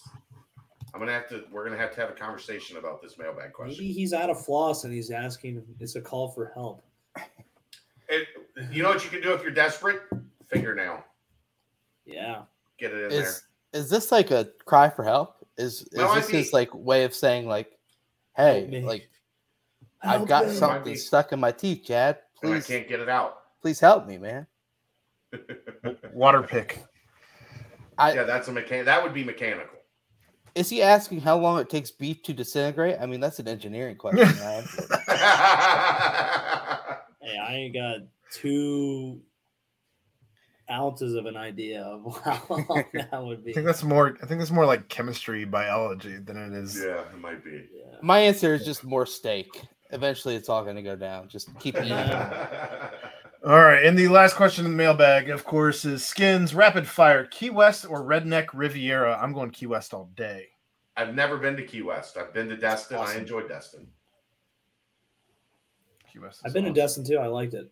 I'm 0.93 0.99
gonna 0.99 1.11
have 1.11 1.27
to. 1.29 1.43
We're 1.51 1.65
gonna 1.65 1.77
have 1.77 1.93
to 1.95 2.01
have 2.01 2.09
a 2.09 2.13
conversation 2.13 2.77
about 2.77 3.01
this 3.01 3.17
mailbag 3.17 3.53
question. 3.53 3.83
Maybe 3.83 3.91
he's 3.93 4.13
out 4.13 4.29
of 4.29 4.43
floss 4.43 4.83
and 4.83 4.93
he's 4.93 5.11
asking. 5.11 5.63
It's 5.79 5.95
a 5.95 6.01
call 6.01 6.29
for 6.29 6.51
help. 6.53 6.83
It, 8.07 8.27
you 8.71 8.81
know 8.81 8.89
what 8.89 9.03
you 9.03 9.09
can 9.09 9.21
do 9.21 9.33
if 9.33 9.43
you're 9.43 9.51
desperate? 9.51 10.01
Fingernail. 10.47 11.03
Yeah. 12.05 12.41
Get 12.79 12.91
it 12.91 13.11
in 13.11 13.19
Is 13.21 13.43
is 13.73 13.89
this 13.89 14.11
like 14.11 14.31
a 14.31 14.49
cry 14.65 14.89
for 14.89 15.03
help? 15.03 15.35
Is 15.57 15.81
is 15.83 15.89
No, 15.93 16.07
I 16.07 16.19
this 16.21 16.29
his 16.29 16.53
like 16.53 16.73
way 16.73 17.03
of 17.03 17.13
saying 17.13 17.47
like, 17.47 17.71
hey, 18.35 18.81
like 18.85 19.09
I've 20.01 20.27
got 20.27 20.47
me. 20.47 20.55
something 20.55 20.77
Might 20.79 20.85
be. 20.85 20.95
stuck 20.95 21.31
in 21.33 21.39
my 21.39 21.51
teeth, 21.51 21.83
Chad. 21.85 22.19
there, 22.41 22.51
and 22.51 22.53
I 22.53 22.57
Please, 22.57 22.67
can't 22.67 22.87
get 22.87 22.99
it 23.01 23.09
out. 23.09 23.39
please 23.61 23.79
help 23.79 24.07
me, 24.07 24.17
man. 24.17 24.47
Water 26.13 26.41
pick. 26.41 26.83
I 27.97 28.13
Yeah, 28.13 28.23
that's 28.23 28.47
a 28.47 28.51
mechan. 28.51 28.85
That 28.85 29.03
would 29.03 29.13
be 29.13 29.23
mechanical. 29.23 29.77
is 30.55 30.69
he 30.69 30.81
asking 30.81 31.21
how 31.21 31.37
long 31.37 31.59
it 31.59 31.69
takes 31.69 31.91
beef 31.91 32.23
to 32.23 32.33
disintegrate? 32.33 32.97
I 32.99 33.05
mean, 33.05 33.19
that's 33.19 33.39
an 33.39 33.47
engineering 33.47 33.97
question, 33.97 34.27
Ryan. 34.41 34.67
Hey, 37.21 37.37
I 37.37 37.53
ain't 37.55 37.73
got 37.73 37.97
two 38.31 39.21
ounces 40.71 41.15
of 41.15 41.25
an 41.25 41.37
idea 41.37 41.81
of 41.81 42.21
how 42.23 42.41
that 42.93 43.23
would 43.23 43.43
be. 43.43 43.51
I 43.51 43.53
think 43.53 43.65
that's 43.65 43.83
more. 43.83 44.17
I 44.21 44.25
think 44.25 44.39
that's 44.39 44.51
more 44.51 44.65
like 44.65 44.87
chemistry, 44.89 45.45
biology 45.45 46.17
than 46.17 46.37
it 46.37 46.53
is. 46.53 46.77
yeah, 46.77 47.01
it 47.01 47.17
might 47.19 47.43
be. 47.43 47.67
Yeah. 47.75 47.97
My 48.01 48.19
answer 48.19 48.53
is 48.53 48.65
just 48.65 48.83
more 48.83 49.05
steak. 49.05 49.47
Eventually, 49.91 50.35
it's 50.35 50.49
all 50.49 50.63
going 50.63 50.75
to 50.75 50.83
go 50.83 50.95
down. 50.95 51.29
Just 51.29 51.49
keep 51.59 51.75
eating. 51.75 51.91
All 53.41 53.61
right, 53.61 53.85
and 53.85 53.97
the 53.97 54.09
last 54.09 54.35
question 54.35 54.65
in 54.65 54.71
the 54.71 54.77
mailbag, 54.77 55.29
of 55.29 55.45
course, 55.45 55.85
is 55.85 56.03
skins 56.03 56.53
rapid 56.53 56.85
fire 56.85 57.25
Key 57.25 57.51
West 57.51 57.85
or 57.89 58.03
Redneck 58.03 58.47
Riviera. 58.53 59.17
I'm 59.17 59.31
going 59.31 59.49
Key 59.51 59.65
West 59.65 59.93
all 59.93 60.09
day. 60.17 60.47
I've 60.97 61.15
never 61.15 61.37
been 61.37 61.55
to 61.55 61.63
Key 61.63 61.81
West. 61.81 62.17
I've 62.17 62.33
been 62.33 62.49
to 62.49 62.57
Destin. 62.57 62.97
I 62.97 63.15
enjoyed 63.15 63.47
Destin. 63.47 63.87
Key 66.11 66.19
West. 66.19 66.41
I've 66.43 66.49
is 66.49 66.53
been 66.53 66.65
to. 66.65 66.73
Destin 66.73 67.05
too. 67.05 67.17
I 67.17 67.27
liked 67.27 67.53
it. 67.53 67.71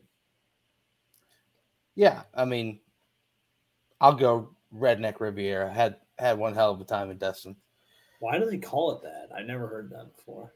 Yeah, 1.95 2.21
I 2.33 2.45
mean, 2.45 2.79
I'll 4.01 4.13
go 4.13 4.49
Redneck 4.73 5.19
Riviera. 5.19 5.71
Had 5.71 5.97
had 6.19 6.37
one 6.37 6.53
hell 6.55 6.71
of 6.71 6.81
a 6.81 6.83
time 6.83 7.09
in 7.11 7.17
Destin. 7.17 7.55
Why 8.19 8.37
do 8.39 8.49
they 8.49 8.57
call 8.57 8.91
it 8.97 9.03
that? 9.03 9.29
I 9.35 9.43
never 9.43 9.67
heard 9.67 9.89
that 9.91 10.15
before. 10.15 10.53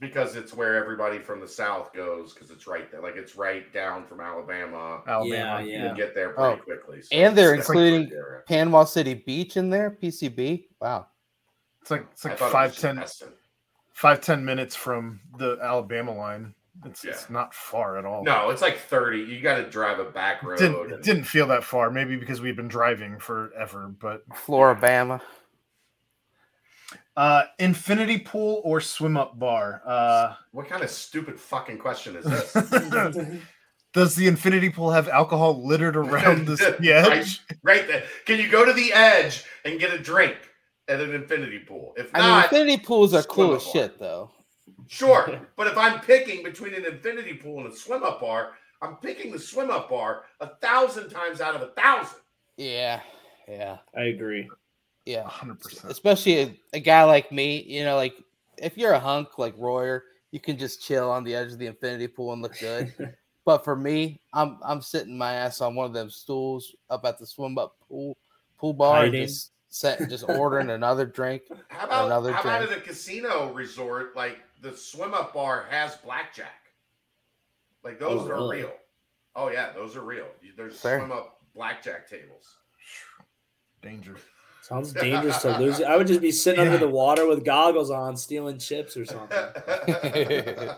because 0.00 0.34
it's 0.36 0.52
where 0.52 0.74
everybody 0.76 1.18
from 1.20 1.40
the 1.40 1.46
south 1.48 1.92
goes 1.94 2.34
because 2.34 2.50
it's 2.50 2.66
right 2.66 2.90
there. 2.90 3.00
Like 3.00 3.14
it's 3.16 3.36
right 3.36 3.72
down 3.72 4.04
from 4.06 4.20
Alabama. 4.20 5.00
Alabama. 5.06 5.30
Yeah, 5.30 5.58
You 5.60 5.72
yeah. 5.72 5.86
can 5.88 5.96
get 5.96 6.14
there 6.14 6.30
pretty 6.30 6.60
Oh. 6.60 6.64
quickly. 6.64 7.00
So 7.00 7.08
And 7.16 7.38
they're 7.38 7.54
it's- 7.54 7.60
it's 7.60 7.68
including- 7.70 8.10
right. 8.10 8.44
Panama 8.46 8.84
City 8.84 9.14
Beach 9.14 9.56
in 9.56 9.70
there, 9.70 9.90
PCB. 9.92 10.68
Wow. 10.80 11.06
It's 11.80 11.90
like 11.92 12.06
it's 12.12 12.24
like 12.24 12.38
thought 12.38 12.52
it 12.64 12.68
was 12.70 12.76
ten 12.80 13.32
five 13.92 14.20
ten 14.20 14.44
minutes 14.44 14.74
from 14.74 15.20
the 15.38 15.58
Alabama 15.62 16.12
line. 16.12 16.54
It's, 16.84 17.04
it's 17.04 17.30
not 17.30 17.54
far 17.54 17.96
at 17.98 18.04
all. 18.04 18.24
No, 18.24 18.50
it's 18.50 18.60
like 18.62 18.78
thirty. 18.78 19.20
You 19.20 19.40
got 19.40 19.56
to 19.56 19.70
drive 19.70 19.98
a 20.00 20.04
back 20.04 20.42
road. 20.42 20.58
didn't 20.58 20.92
and- 20.92 21.02
didn't 21.02 21.24
feel 21.24 21.46
that 21.48 21.64
far. 21.64 21.90
Maybe 21.90 22.16
because 22.16 22.40
we've 22.40 22.56
been 22.56 22.68
driving 22.68 23.18
forever. 23.18 23.88
But 24.00 24.28
Floribama. 24.30 25.20
uh, 27.16 27.44
infinity 27.58 28.18
pool 28.18 28.60
or 28.64 28.80
swim 28.80 29.16
up 29.16 29.38
bar. 29.38 29.82
Uh, 29.86 30.34
What 30.52 30.68
kind 30.68 30.82
of 30.82 30.90
stupid 30.90 31.38
fucking 31.38 31.78
question 31.78 32.16
is 32.16 32.24
this? 32.24 32.52
does 33.92 34.16
the 34.16 34.26
infinity 34.26 34.68
pool 34.70 34.90
have 34.90 35.08
alcohol 35.08 35.64
littered 35.64 35.96
around 35.96 36.46
the, 36.46 36.76
the 36.80 36.92
edge? 36.92 37.40
right 37.62 37.86
there. 37.86 38.02
Can 38.26 38.40
you 38.40 38.48
go 38.48 38.64
to 38.64 38.72
the 38.72 38.92
edge 38.92 39.44
and 39.64 39.78
get 39.78 39.92
a 39.94 39.98
drink 39.98 40.36
at 40.88 41.00
an 41.00 41.14
infinity 41.14 41.60
pool? 41.60 41.94
If 41.96 42.10
I 42.14 42.18
mean, 42.18 42.28
not, 42.28 42.44
infinity 42.52 42.82
pools 42.82 43.14
are 43.14 43.22
cool 43.22 43.54
as 43.54 43.62
shit, 43.62 43.98
though. 43.98 44.32
Sure, 44.88 45.40
but 45.56 45.66
if 45.66 45.76
I'm 45.76 46.00
picking 46.00 46.42
between 46.42 46.74
an 46.74 46.84
infinity 46.86 47.34
pool 47.34 47.60
and 47.60 47.72
a 47.72 47.76
swim 47.76 48.02
up 48.02 48.20
bar, 48.20 48.52
I'm 48.82 48.96
picking 48.96 49.32
the 49.32 49.38
swim 49.38 49.70
up 49.70 49.88
bar 49.90 50.24
a 50.40 50.48
thousand 50.56 51.10
times 51.10 51.40
out 51.40 51.54
of 51.54 51.62
a 51.62 51.68
thousand. 51.68 52.18
Yeah, 52.56 53.00
yeah, 53.48 53.78
I 53.96 54.04
agree. 54.04 54.48
yeah. 55.06 55.24
hundred 55.24 55.60
percent. 55.60 55.90
Especially 55.90 56.38
a, 56.40 56.60
a 56.74 56.80
guy 56.80 57.02
like 57.04 57.32
me, 57.32 57.62
you 57.62 57.84
know, 57.84 57.96
like 57.96 58.14
if 58.58 58.76
you're 58.78 58.92
a 58.92 59.00
hunk 59.00 59.38
like 59.38 59.54
Royer, 59.56 60.04
you 60.30 60.40
can 60.40 60.58
just 60.58 60.82
chill 60.82 61.10
on 61.10 61.24
the 61.24 61.34
edge 61.34 61.52
of 61.52 61.58
the 61.58 61.66
infinity 61.66 62.08
pool 62.08 62.32
and 62.32 62.42
look 62.42 62.58
good. 62.58 62.92
but 63.44 63.64
for 63.64 63.76
me, 63.76 64.20
I'm 64.32 64.58
I'm 64.62 64.82
sitting 64.82 65.16
my 65.16 65.32
ass 65.32 65.60
on 65.60 65.74
one 65.74 65.86
of 65.86 65.92
them 65.92 66.10
stools 66.10 66.74
up 66.90 67.04
at 67.04 67.18
the 67.18 67.26
swim 67.26 67.58
up 67.58 67.76
pool 67.88 68.16
pool 68.58 68.72
bar 68.72 69.02
Hiding. 69.02 69.20
and 69.20 69.28
just 69.28 69.50
set 69.68 70.08
just 70.08 70.24
ordering 70.28 70.70
another 70.70 71.04
drink. 71.04 71.42
How 71.68 71.86
about 71.86 72.06
Another 72.06 72.32
how 72.32 72.40
about 72.42 72.58
drink. 72.66 72.72
at 72.72 72.78
a 72.78 72.80
casino 72.80 73.52
resort? 73.52 74.14
Like 74.14 74.38
the 74.64 74.74
swim 74.74 75.12
up 75.12 75.34
bar 75.34 75.66
has 75.70 75.94
blackjack. 75.96 76.62
Like 77.84 78.00
those 78.00 78.22
Oh, 78.22 78.30
are 78.30 78.34
really? 78.34 78.56
real. 78.58 78.72
Oh 79.36 79.50
yeah, 79.50 79.72
those 79.74 79.94
are 79.94 80.00
real. 80.00 80.26
There's 80.56 80.80
Fair. 80.80 81.00
swim 81.00 81.12
up 81.12 81.36
blackjack 81.54 82.08
tables. 82.08 82.46
Danger. 83.82 84.16
Sounds 84.62 84.92
dangerous 84.94 85.42
to 85.42 85.58
lose. 85.58 85.80
it. 85.80 85.86
I 85.86 85.98
would 85.98 86.06
just 86.06 86.22
be 86.22 86.32
sitting 86.32 86.60
under 86.66 86.78
the 86.78 86.88
water 86.88 87.28
with 87.28 87.44
goggles 87.44 87.90
on, 87.90 88.16
stealing 88.16 88.58
chips 88.58 88.96
or 88.96 89.04
something. 89.04 89.38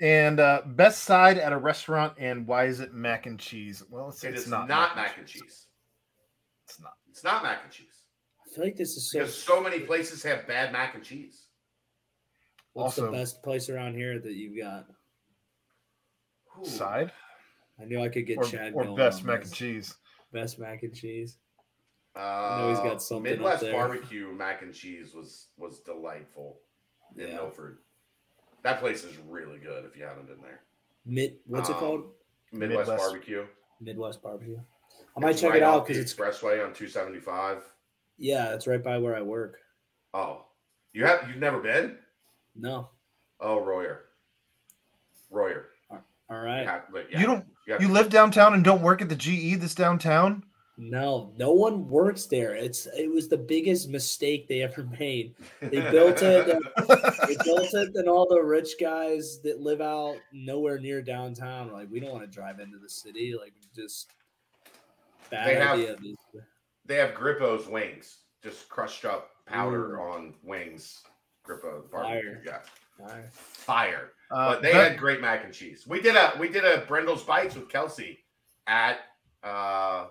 And 0.00 0.38
uh, 0.38 0.62
best 0.64 1.02
side 1.02 1.38
at 1.38 1.52
a 1.52 1.56
restaurant, 1.58 2.12
and 2.18 2.46
why 2.46 2.66
is 2.66 2.78
it 2.78 2.94
mac 2.94 3.26
and 3.26 3.36
cheese? 3.36 3.82
Well, 3.90 4.10
it's, 4.10 4.22
it 4.22 4.34
it's 4.34 4.44
is 4.44 4.48
not, 4.48 4.68
not, 4.68 4.94
mac 4.94 5.18
and 5.18 5.26
cheese. 5.26 5.66
It's 6.68 6.80
not. 6.80 6.92
It's 7.10 7.24
not 7.24 7.42
mac 7.42 7.64
and 7.64 7.72
cheese. 7.72 8.04
I 8.46 8.54
feel 8.54 8.62
like 8.62 8.76
this 8.76 8.96
is 8.96 9.10
so. 9.10 9.18
Because 9.18 9.34
so 9.36 9.60
many 9.60 9.80
places 9.80 10.22
have 10.22 10.46
bad 10.46 10.70
mac 10.72 10.94
and 10.94 11.02
cheese. 11.02 11.47
What's 12.78 12.96
Also- 12.98 13.10
the 13.10 13.18
best 13.18 13.42
place 13.42 13.68
around 13.68 13.94
here 13.94 14.20
that 14.20 14.32
you've 14.34 14.56
got? 14.56 14.86
Ooh. 16.60 16.64
Side 16.64 17.12
I 17.80 17.84
knew 17.84 18.00
I 18.00 18.08
could 18.08 18.26
get 18.26 18.38
or, 18.38 18.44
Chad 18.44 18.72
or 18.74 18.84
going 18.84 18.96
best 18.96 19.20
on 19.20 19.26
mac 19.26 19.40
this. 19.40 19.50
and 19.50 19.56
cheese. 19.56 19.94
Best 20.32 20.58
mac 20.58 20.82
and 20.84 20.94
cheese. 20.94 21.38
Uh, 22.16 22.56
know 22.60 22.68
he's 22.70 22.78
got 22.80 23.02
something 23.02 23.32
up 23.32 23.38
Midwest 23.38 23.60
there. 23.62 23.72
barbecue 23.72 24.32
mac 24.32 24.62
and 24.62 24.72
cheese 24.74 25.12
was 25.14 25.48
was 25.56 25.80
delightful 25.80 26.60
in 27.16 27.26
Milford. 27.34 27.78
That 28.62 28.78
place 28.80 29.04
is 29.04 29.16
really 29.18 29.58
good 29.58 29.84
if 29.84 29.96
you 29.96 30.04
haven't 30.04 30.26
been 30.26 30.40
there. 30.40 30.60
Mid. 31.04 31.38
What's 31.46 31.68
it 31.68 31.74
Um, 31.74 31.78
called? 31.80 32.12
Midwest, 32.52 32.88
Midwest. 32.88 33.04
barbecue. 33.04 33.46
Midwest 33.80 34.22
barbecue. 34.22 34.60
I 35.16 35.20
might 35.20 35.30
It's 35.30 35.40
check 35.40 35.50
right 35.50 35.62
it 35.62 35.64
out 35.64 35.84
because 35.86 36.00
it's 36.00 36.12
expressway 36.14 36.64
on 36.64 36.72
275. 36.74 37.62
yeah, 38.16 38.54
it's 38.54 38.66
right 38.66 38.82
by 38.82 38.98
where 38.98 39.14
I 39.16 39.22
work. 39.22 39.58
Oh, 40.14 40.46
you 40.92 41.04
have 41.06 41.28
you've 41.28 41.38
never 41.38 41.60
been? 41.60 41.98
No. 42.58 42.88
Oh, 43.40 43.60
Royer. 43.64 44.04
Royer. 45.30 45.66
All 46.30 46.40
right. 46.40 46.64
Yeah, 46.64 46.80
but 46.92 47.10
You 47.10 47.24
don't. 47.24 47.44
have 47.68 47.80
You 47.80 47.88
live 47.88 48.10
downtown 48.10 48.52
and 48.52 48.62
don't 48.62 48.82
work 48.82 49.00
at 49.00 49.08
the 49.08 49.16
GE 49.16 49.60
that's 49.60 49.74
downtown. 49.74 50.44
No, 50.80 51.32
no 51.36 51.52
one 51.52 51.88
works 51.88 52.26
there. 52.26 52.54
It's 52.54 52.86
it 52.96 53.10
was 53.10 53.28
the 53.28 53.36
biggest 53.36 53.88
mistake 53.88 54.46
they 54.46 54.62
ever 54.62 54.84
made. 55.00 55.34
They 55.60 55.80
built 55.90 56.22
it. 56.22 56.48
Uh, 56.76 57.10
they 57.26 57.36
built 57.44 57.72
it, 57.74 57.94
and 57.96 58.08
all 58.08 58.28
the 58.28 58.40
rich 58.40 58.74
guys 58.80 59.40
that 59.42 59.60
live 59.60 59.80
out 59.80 60.16
nowhere 60.32 60.78
near 60.78 61.02
downtown 61.02 61.72
like, 61.72 61.90
we 61.90 61.98
don't 61.98 62.12
want 62.12 62.22
to 62.22 62.30
drive 62.30 62.60
into 62.60 62.78
the 62.78 62.88
city. 62.88 63.34
Like, 63.38 63.54
just 63.74 64.12
bad 65.30 65.48
They 65.48 65.54
have- 65.54 65.98
They 66.86 66.96
have 66.96 67.14
Grippo's 67.14 67.66
wings, 67.66 68.18
just 68.42 68.68
crushed 68.68 69.04
up 69.04 69.30
powder 69.46 69.98
mm. 69.98 70.14
on 70.14 70.34
wings. 70.44 71.02
Grippo 71.48 71.90
barbecue. 71.90 72.34
Fire. 72.34 72.42
Yeah, 72.44 72.58
All 73.00 73.06
right. 73.06 73.32
fire. 73.32 74.10
Uh, 74.30 74.52
but 74.54 74.62
they 74.62 74.72
that- 74.72 74.90
had 74.92 74.98
great 74.98 75.20
mac 75.20 75.44
and 75.44 75.52
cheese. 75.54 75.86
We 75.86 76.00
did 76.00 76.16
a 76.16 76.32
we 76.38 76.48
did 76.48 76.64
a 76.64 76.84
Brendel's 76.86 77.22
Bites 77.24 77.54
with 77.54 77.68
Kelsey 77.68 78.18
at 78.66 78.98
uh 79.42 80.06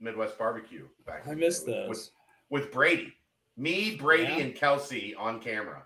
Midwest 0.00 0.38
Barbecue 0.38 0.86
back. 1.06 1.26
I 1.26 1.32
in 1.32 1.38
the 1.40 1.46
missed 1.46 1.66
day 1.66 1.86
with- 1.88 1.98
those. 1.98 2.10
with, 2.50 2.62
with 2.64 2.72
Brady, 2.72 3.12
me, 3.56 3.96
Brady, 3.96 4.32
Yeah. 4.34 4.38
and 4.44 4.54
Kelsey 4.54 5.14
on 5.14 5.40
camera 5.40 5.82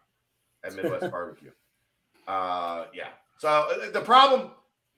at 0.64 0.74
Midwest 0.74 1.10
Barbecue. 1.10 1.50
Uh, 2.28 2.86
yeah. 2.94 3.08
So 3.38 3.48
uh, 3.48 3.90
the 3.90 4.00
problem 4.02 4.50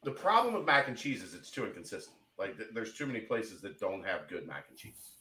the 0.02 0.10
problem 0.10 0.52
with 0.54 0.64
mac 0.64 0.88
and 0.88 0.96
cheese 0.98 1.22
is 1.22 1.32
it's 1.34 1.50
too 1.50 1.64
inconsistent. 1.64 2.16
Like 2.38 2.56
th- 2.58 2.68
there's 2.74 2.92
too 2.94 3.06
many 3.06 3.20
places 3.20 3.60
that 3.62 3.78
don't 3.80 4.04
have 4.04 4.28
good 4.28 4.46
mac 4.46 4.66
and 4.68 4.76
cheese. 4.76 5.13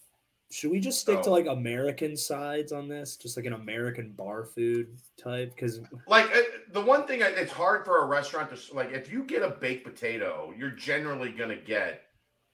Should 0.52 0.70
we 0.72 0.80
just 0.80 1.02
stick 1.02 1.22
to 1.24 1.30
like 1.32 1.48
American 1.48 2.16
sides 2.16 2.72
on 2.72 2.88
this? 2.88 3.16
Just 3.18 3.38
like 3.38 3.46
an 3.48 3.54
American 3.54 4.12
bar 4.12 4.46
food 4.46 5.00
type? 5.22 5.52
Because 5.56 5.80
Like 6.08 6.26
uh, 6.36 6.42
the 6.72 6.82
one 6.82 7.08
thing 7.08 7.24
I- 7.24 7.30
it's 7.30 7.52
hard 7.52 7.86
for 7.86 8.04
a 8.04 8.06
restaurant 8.06 8.56
to 8.56 8.76
like 8.76 8.92
if 8.92 9.12
you 9.12 9.24
get 9.24 9.42
a 9.42 9.50
baked 9.50 9.84
potato, 9.86 10.54
you're 10.58 10.70
generally 10.72 11.32
gonna 11.32 11.56
get 11.56 12.02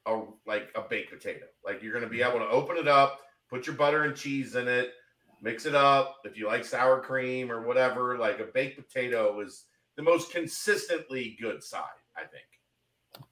a 0.06 0.22
like 0.48 0.70
a 0.76 0.82
baked 0.82 1.12
potato. 1.12 1.46
Like 1.66 1.84
you're 1.84 1.94
gonna 1.94 2.08
be 2.08 2.22
able 2.22 2.40
to 2.40 2.48
open 2.48 2.78
it 2.78 2.88
up, 2.88 3.20
put 3.50 3.68
your 3.68 3.76
butter 3.76 4.04
and 4.04 4.16
cheese 4.16 4.56
in 4.56 4.70
it, 4.70 4.94
mix 5.42 5.66
it 5.66 5.76
up. 5.76 6.18
If 6.24 6.38
you 6.38 6.48
like 6.48 6.64
sour 6.64 7.02
cream 7.02 7.52
or 7.52 7.68
whatever, 7.68 8.18
like 8.18 8.40
a 8.40 8.46
baked 8.46 8.78
potato 8.78 9.42
is 9.42 9.66
the 9.98 10.04
most 10.04 10.32
consistently 10.32 11.38
good 11.42 11.62
side, 11.62 11.84
I 12.16 12.22
think. 12.22 12.46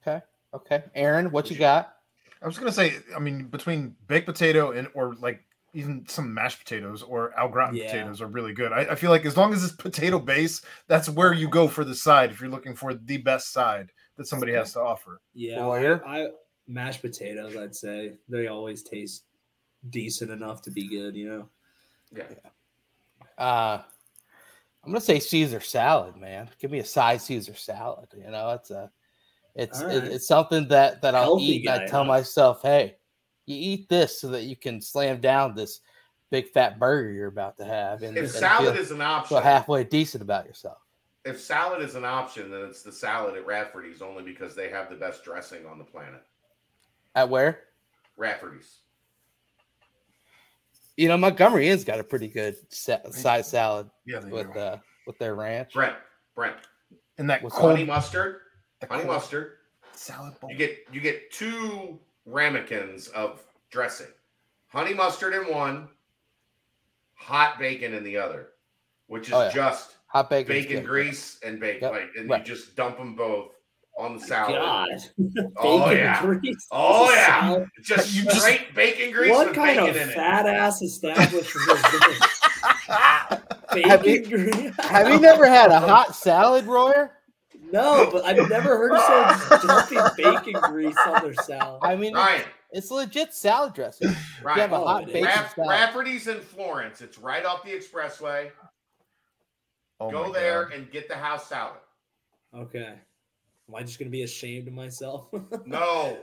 Okay, 0.06 0.22
okay. 0.52 0.84
Aaron, 0.94 1.30
what 1.30 1.50
you 1.50 1.56
got? 1.56 1.94
I 2.42 2.46
was 2.46 2.58
gonna 2.58 2.72
say, 2.72 2.96
I 3.14 3.18
mean, 3.18 3.44
between 3.44 3.94
baked 4.06 4.26
potato 4.26 4.72
and 4.72 4.88
or 4.94 5.14
like 5.16 5.44
even 5.74 6.04
some 6.08 6.32
mashed 6.32 6.60
potatoes 6.60 7.02
or 7.02 7.38
au 7.38 7.48
gratin 7.48 7.76
Yeah. 7.76 7.86
potatoes 7.86 8.22
are 8.22 8.26
really 8.26 8.52
good. 8.54 8.72
I, 8.72 8.80
I 8.80 8.94
feel 8.94 9.10
like 9.10 9.26
as 9.26 9.36
long 9.36 9.52
as 9.52 9.62
it's 9.64 9.74
potato 9.74 10.18
base, 10.18 10.62
that's 10.86 11.08
where 11.10 11.32
you 11.32 11.48
go 11.48 11.68
for 11.68 11.84
the 11.84 11.94
side 11.94 12.30
if 12.30 12.40
you're 12.40 12.50
looking 12.50 12.74
for 12.74 12.94
the 12.94 13.18
best 13.18 13.52
side 13.52 13.90
that 14.16 14.26
somebody 14.26 14.52
has 14.52 14.72
to 14.72 14.80
offer. 14.80 15.20
yeah, 15.34 15.60
Royer? 15.60 16.02
I 16.06 16.28
mashed 16.66 17.02
potatoes. 17.02 17.56
I'd 17.56 17.74
say 17.76 18.14
they 18.28 18.46
always 18.46 18.82
taste 18.82 19.24
decent 19.90 20.30
enough 20.30 20.62
to 20.62 20.70
be 20.70 20.88
good. 20.88 21.14
You 21.16 21.28
know. 21.28 21.48
Yeah. 22.16 22.24
Uh, 23.36 23.82
I'm 24.84 24.92
gonna 24.92 25.00
say 25.00 25.20
Caesar 25.20 25.60
salad, 25.60 26.16
man. 26.16 26.48
Give 26.58 26.70
me 26.70 26.78
a 26.78 26.84
side 26.84 27.20
Caesar 27.20 27.54
salad. 27.54 28.08
You 28.16 28.30
know, 28.30 28.50
it's 28.50 28.70
a, 28.70 28.90
it's 29.58 29.82
All 29.82 29.90
it- 29.90 30.04
it's 30.04 30.26
something 30.26 30.66
that 30.68 31.02
that 31.02 31.14
I'll 31.14 31.24
Healthy 31.24 31.44
eat. 31.44 31.66
and 31.68 31.82
I 31.82 31.86
tell 31.86 32.04
huh? 32.04 32.08
myself, 32.08 32.62
hey, 32.62 32.96
you 33.46 33.56
eat 33.58 33.88
this 33.88 34.20
so 34.20 34.28
that 34.28 34.44
you 34.44 34.56
can 34.56 34.80
slam 34.80 35.20
down 35.20 35.54
this 35.54 35.80
big 36.30 36.48
fat 36.50 36.78
burger 36.78 37.10
you're 37.10 37.28
about 37.28 37.56
to 37.58 37.64
have, 37.64 38.02
and, 38.02 38.16
If 38.16 38.24
and 38.24 38.32
salad 38.32 38.76
is 38.76 38.90
an 38.90 38.98
feel 38.98 39.06
option, 39.06 39.42
halfway 39.42 39.82
decent 39.84 40.22
about 40.22 40.46
yourself. 40.46 40.78
if 41.24 41.40
salad 41.40 41.82
is 41.82 41.94
an 41.94 42.04
option, 42.04 42.50
then 42.50 42.62
it's 42.62 42.82
the 42.82 42.92
salad 42.92 43.34
at 43.36 43.44
Rafferty's 43.46 44.00
only 44.02 44.22
because 44.22 44.54
they 44.54 44.68
have 44.70 44.88
the 44.90 44.96
best 44.96 45.24
dressing 45.24 45.66
on 45.66 45.78
the 45.78 45.84
planet. 45.84 46.22
At 47.14 47.28
where? 47.28 47.64
Rafferty's. 48.16 48.78
You 50.96 51.08
know, 51.08 51.16
Montgomery 51.16 51.68
Inn's 51.68 51.84
got 51.84 52.00
a 52.00 52.04
pretty 52.04 52.28
good 52.28 52.56
sa- 52.72 53.08
side 53.10 53.46
salad 53.46 53.88
Yeah, 54.04 54.20
with 54.24 54.54
uh 54.56 54.78
with 55.06 55.18
their 55.18 55.34
ranch. 55.34 55.72
Brent, 55.72 55.96
Brent, 56.34 56.56
And 57.18 57.30
that 57.30 57.42
What's 57.42 57.56
cold 57.56 57.72
honey 57.72 57.84
mustard, 57.84 58.34
the 58.34 58.40
honey 58.86 59.02
cold 59.04 59.14
mustard. 59.14 59.52
salad 59.92 60.38
bowl. 60.40 60.50
You 60.50 60.56
get 60.56 60.78
you 60.92 61.00
get 61.00 61.30
two 61.32 61.98
ramekins 62.26 63.08
of 63.08 63.42
dressing, 63.70 64.06
honey 64.68 64.94
mustard 64.94 65.34
in 65.34 65.52
one, 65.52 65.88
hot 67.14 67.58
bacon 67.58 67.94
in 67.94 68.04
the 68.04 68.16
other, 68.16 68.50
which 69.06 69.28
is 69.28 69.34
Oh, 69.34 69.42
yeah. 69.44 69.52
just 69.52 69.96
Hot 70.06 70.30
bacon. 70.30 70.48
bacon 70.54 70.84
grease 70.84 71.38
and 71.44 71.60
bacon, 71.60 71.82
Yep, 71.82 71.92
like, 71.92 72.10
and 72.16 72.30
right. 72.30 72.46
you 72.46 72.54
just 72.54 72.74
dump 72.76 72.96
them 72.96 73.14
both 73.14 73.50
on 73.98 74.16
the 74.16 74.20
salad. 74.20 74.54
God. 74.54 74.88
Oh, 75.56 75.90
yeah. 75.90 76.22
grease. 76.22 76.66
Oh, 76.70 77.10
yeah. 77.12 77.64
Just 77.82 78.14
You 78.14 78.22
just- 78.24 78.46
bacon 78.74 79.10
grease 79.12 79.30
What 79.32 79.48
with 79.48 79.56
kind 79.56 79.76
bacon 79.80 79.90
of 79.90 79.96
in 80.08 80.14
fat 80.14 80.46
ass 80.46 80.80
establishment 80.80 81.44
is 81.68 81.82
this? 81.82 82.20
Have 82.86 84.02
Bacon 84.02 84.04
you- 84.40 84.50
grease? 84.50 84.74
Have 84.78 85.08
you 85.08 85.18
never 85.20 85.46
had 85.46 85.70
a 85.70 85.80
hot 85.80 86.14
salad, 86.14 86.64
Royer? 86.64 87.12
No, 87.72 88.08
but 88.10 88.24
I've 88.24 88.48
never 88.48 88.76
heard 88.76 88.92
of 88.92 89.02
someone 89.02 89.60
just 89.62 89.90
dumping 89.90 90.24
bacon 90.52 90.60
grease 90.70 90.96
on 91.06 91.22
their 91.22 91.34
salad. 91.34 91.80
I 91.82 91.96
mean. 91.96 92.14
Ryan, 92.14 92.42
it's 92.70 92.90
legit 92.90 93.32
salad 93.34 93.72
dressing. 93.74 94.08
You 94.10 94.48
have 94.48 94.72
a 94.72 94.76
Oh, 94.76 94.84
hot 94.86 95.02
it 95.04 95.08
is. 95.08 95.12
bacon 95.14 95.28
Raff- 95.28 95.54
salad. 95.54 95.70
Rafferty's 95.70 96.26
in 96.28 96.40
Florence. 96.40 97.00
It's 97.00 97.18
right 97.18 97.44
off 97.44 97.64
the 97.64 97.70
expressway. 97.70 98.50
Oh 100.00 100.10
Go 100.10 100.32
there 100.32 100.64
God. 100.64 100.74
and 100.74 100.90
get 100.90 101.08
the 101.08 101.16
house 101.16 101.48
salad. 101.48 101.78
Okay. 102.54 102.94
Am 103.68 103.74
I 103.74 103.82
just 103.82 103.98
gonna 103.98 104.10
be 104.10 104.22
ashamed 104.22 104.68
of 104.68 104.74
myself? 104.74 105.26
No, 105.66 106.18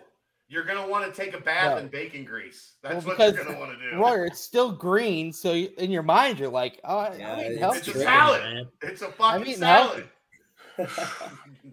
you're 0.48 0.64
gonna 0.64 0.88
want 0.88 1.06
to 1.14 1.22
take 1.22 1.34
a 1.34 1.40
bath 1.42 1.72
No. 1.72 1.78
in 1.78 1.88
bacon 1.88 2.24
grease. 2.24 2.74
That's 2.84 3.06
Well, 3.06 3.18
what 3.18 3.36
you're 3.36 3.44
gonna 3.44 3.60
want 3.60 3.78
to 3.80 3.90
do. 3.92 3.98
Royer, 3.98 4.26
it's 4.26 4.40
still 4.40 4.72
green, 4.72 5.34
so 5.34 5.52
you, 5.54 5.70
in 5.78 5.92
your 5.92 6.04
mind 6.04 6.40
you're 6.40 6.50
like, 6.50 6.80
oh, 6.84 6.98
I, 7.00 7.16
Yeah, 7.18 7.34
I 7.34 7.38
mean, 7.50 7.64
it's. 7.64 7.78
It's 7.88 7.98
a 7.98 8.00
salad. 8.00 8.42
man. 8.44 8.68
It's 8.84 9.02
a 9.02 9.08
I'm 9.08 9.12
fucking 9.14 9.42
eating 9.48 9.56
salad. 9.58 10.10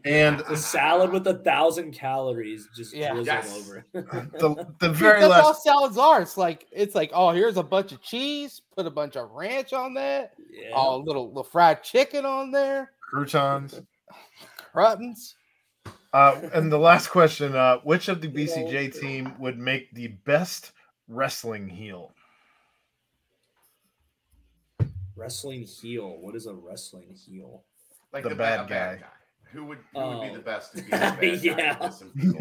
And 0.05 0.41
a 0.49 0.57
salad 0.57 1.13
with 1.13 1.27
a 1.29 1.35
thousand 1.35 1.93
calories 1.93 2.69
just 2.75 2.93
Yeah. 2.93 3.13
drizzled 3.15 3.27
Yes. 3.27 3.57
over 3.57 3.77
it. 3.79 3.85
the 3.93 4.67
the 4.81 4.89
Dude, 4.89 4.97
very 4.97 5.21
that's 5.21 5.33
all 5.35 5.49
last 5.51 5.63
salads 5.63 5.99
are. 5.99 6.21
It's 6.21 6.37
like 6.37 6.67
it's 6.73 6.95
like, 6.97 7.11
oh, 7.15 7.31
here's 7.31 7.57
a 7.57 7.63
bunch 7.63 7.93
of 7.93 8.03
cheese, 8.03 8.61
put 8.77 8.85
a 8.87 8.91
bunch 8.91 9.17
of 9.17 9.31
ranch 9.31 9.73
on 9.73 9.95
that, 9.95 10.33
yeah. 10.51 10.71
oh, 10.75 10.97
a 10.97 11.01
little, 11.03 11.29
little 11.29 11.45
fried 11.45 11.85
chicken 11.85 12.27
on 12.27 12.51
there, 12.51 12.93
croutons. 13.01 13.81
croutons. 14.73 15.37
Uh, 16.13 16.41
and 16.53 16.71
the 16.73 16.79
last 16.79 17.09
question: 17.09 17.55
uh, 17.55 17.79
Which 17.85 18.09
of 18.09 18.21
the 18.21 18.29
BCJ 18.29 18.99
team 18.99 19.33
would 19.39 19.59
make 19.59 19.93
the 19.95 20.09
best 20.09 20.73
wrestling 21.07 21.69
heel? 21.69 22.13
Wrestling 25.15 25.63
heel. 25.63 26.19
What 26.21 26.35
is 26.35 26.47
a 26.47 26.55
wrestling 26.55 27.15
heel? 27.15 27.63
Like 28.13 28.23
The 28.25 28.31
the, 28.31 28.35
bad 28.37 28.57
bad, 28.61 28.69
bad 28.69 28.99
guy. 29.01 29.03
guy. 29.03 29.09
Who 29.53 29.65
would 29.67 29.79
who 29.95 30.01
would 30.01 30.21
be 30.23 30.29
Oh. 30.31 30.35
the 30.35 30.39
best 30.41 30.71
to 30.77 30.83
be 30.83 30.83
the 30.91 30.97
bad? 30.97 31.23
Yeah. 31.43 31.85
with 31.85 31.95
some 31.95 32.11
people? 32.11 32.41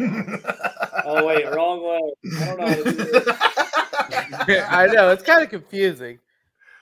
Oh 1.06 1.26
wait, 1.26 1.46
wrong 1.54 1.84
way. 1.84 2.14
I 2.42 2.46
don't 2.46 2.60
know 2.60 2.68
how 2.68 2.74
to 2.76 2.84
do 2.84 2.92
this. 2.94 3.28
I 4.70 4.88
know 4.88 5.10
it's 5.10 5.24
kind 5.24 5.44
of 5.44 5.50
confusing. 5.50 6.20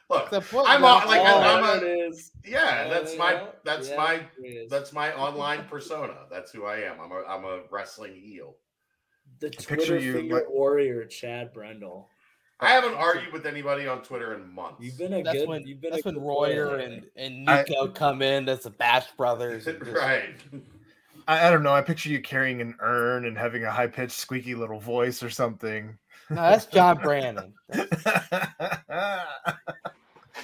Look, 0.10 0.30
I'm 0.34 0.40
was- 0.42 0.54
on- 0.54 0.82
like, 1.08 1.22
oh, 1.22 1.40
I'm 1.42 1.80
there 1.82 1.90
a- 1.94 1.98
it 2.00 2.10
is. 2.10 2.32
yeah, 2.44 2.86
Oh, 2.88 2.90
that's 2.90 3.16
my 3.18 3.44
that's 3.64 3.90
Yeah, 3.90 3.96
my 3.98 4.16
there 4.18 4.26
it 4.44 4.48
is. 4.66 4.70
that's 4.72 4.92
my 4.94 5.14
online 5.18 5.66
persona. 5.66 6.16
That's 6.32 6.52
who 6.52 6.66
I 6.66 6.78
am. 6.80 7.00
I'm 7.00 7.12
a 7.12 7.24
I'm 7.28 7.46
a 7.46 7.62
wrestling 7.72 8.16
heel. 8.16 8.56
the 9.40 9.50
picture 9.52 9.76
Twitter 9.76 10.00
you, 10.00 10.14
finger 10.14 10.36
like- 10.36 10.50
warrior, 10.50 11.06
Chad 11.06 11.54
Brendel. 11.54 12.08
I 12.62 12.70
haven't 12.72 12.96
argued 12.96 13.32
with 13.32 13.46
anybody 13.46 13.88
on 13.88 14.02
Twitter 14.02 14.34
in 14.34 14.54
months. 14.54 14.78
You've 14.82 14.98
been 14.98 15.14
a 15.14 15.24
that's 15.24 15.38
good. 15.40 15.48
when 15.48 15.66
you've 15.66 15.80
been 15.80 15.92
that's 15.92 16.06
a 16.06 16.10
when 16.10 16.20
Royer 16.22 16.68
player. 16.68 16.76
and 16.78 17.06
and 17.16 17.50
I- 17.50 17.64
Niko 17.64 17.94
come 17.96 18.22
in 18.22 18.50
as 18.50 18.64
the 18.64 18.70
Bash 18.70 19.06
Brothers. 19.18 19.66
and 19.68 19.80
just- 19.86 19.96
right. 19.96 20.36
I, 21.28 21.48
I 21.48 21.52
don't 21.52 21.64
know. 21.64 21.72
I 21.74 21.82
picture 21.82 22.10
you 22.10 22.22
carrying 22.22 22.60
an 22.60 22.76
urn 22.80 23.26
and 23.26 23.38
having 23.38 23.64
a 23.64 23.72
high 23.72 23.88
pitched, 23.88 24.14
squeaky 24.14 24.56
little 24.56 24.80
voice 24.80 25.22
or 25.24 25.30
something. 25.30 25.98
No, 26.30 26.36
that's 26.36 26.66
John 26.66 26.98
Brandon. 26.98 27.54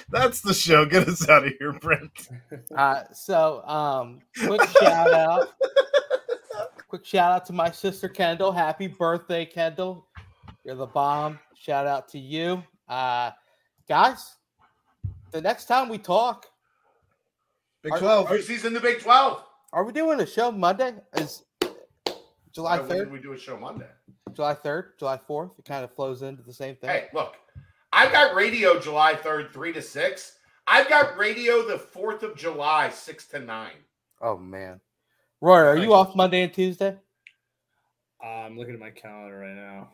That's 0.08 0.40
the 0.40 0.54
show. 0.54 0.84
Get 0.86 1.08
us 1.08 1.28
out 1.28 1.46
of 1.46 1.52
here, 1.58 1.72
Brent. 1.72 2.28
Uh, 2.74 3.02
so, 3.12 3.62
um, 3.66 4.20
quick 4.46 4.62
shout 4.80 5.12
out, 5.12 5.48
quick 6.88 7.04
shout 7.04 7.32
out 7.32 7.44
to 7.46 7.52
my 7.52 7.70
sister 7.72 8.08
Kendall. 8.08 8.52
Happy 8.52 8.86
birthday, 8.86 9.44
Kendall! 9.44 10.06
You're 10.64 10.76
the 10.76 10.86
bomb. 10.86 11.38
Shout 11.58 11.86
out 11.86 12.08
to 12.10 12.18
you, 12.18 12.62
uh, 12.88 13.30
guys. 13.88 14.36
The 15.32 15.40
next 15.40 15.64
time 15.66 15.88
we 15.88 15.98
talk, 15.98 16.46
Big 17.82 17.92
Are- 17.92 17.98
12. 17.98 18.26
Oh, 18.30 18.40
she's 18.40 18.64
in 18.64 18.72
the 18.74 18.80
Big 18.80 19.00
Twelve. 19.00 19.42
are 19.72 19.84
we 19.84 19.92
doing 19.92 20.20
a 20.20 20.26
show 20.26 20.50
Monday? 20.52 20.94
Is 21.14 21.42
July 22.52 22.76
Why 22.76 22.82
wouldn't 22.82 22.98
third, 23.00 23.12
we 23.12 23.18
do 23.20 23.32
a 23.32 23.38
show 23.38 23.56
Monday? 23.58 23.88
July 24.32 24.54
third, 24.54 24.92
July 24.98 25.18
fourth? 25.18 25.50
It 25.58 25.64
kind 25.64 25.84
of 25.84 25.92
flows 25.94 26.22
into 26.22 26.42
the 26.42 26.52
same 26.52 26.76
thing. 26.76 26.90
Hey, 26.90 27.08
look, 27.12 27.34
I've 27.92 28.12
got 28.12 28.34
radio 28.34 28.78
July 28.78 29.14
3rd, 29.14 29.52
3 29.52 29.72
to 29.72 29.82
6. 29.82 30.38
I've 30.66 30.88
got 30.88 31.16
radio 31.16 31.66
the 31.66 31.78
4th 31.78 32.22
of 32.22 32.36
July, 32.36 32.90
6 32.90 33.26
to 33.28 33.38
9. 33.40 33.70
Oh 34.20 34.36
man, 34.36 34.80
Roy, 35.40 35.56
are 35.58 35.76
you 35.76 35.90
Thanks. 35.90 35.94
off 35.94 36.14
Monday 36.16 36.42
and 36.42 36.52
Tuesday? 36.52 36.96
Uh, 38.22 38.26
I'm 38.26 38.56
looking 38.58 38.74
at 38.74 38.80
my 38.80 38.90
calendar 38.90 39.38
right 39.38 39.54
now. 39.54 39.88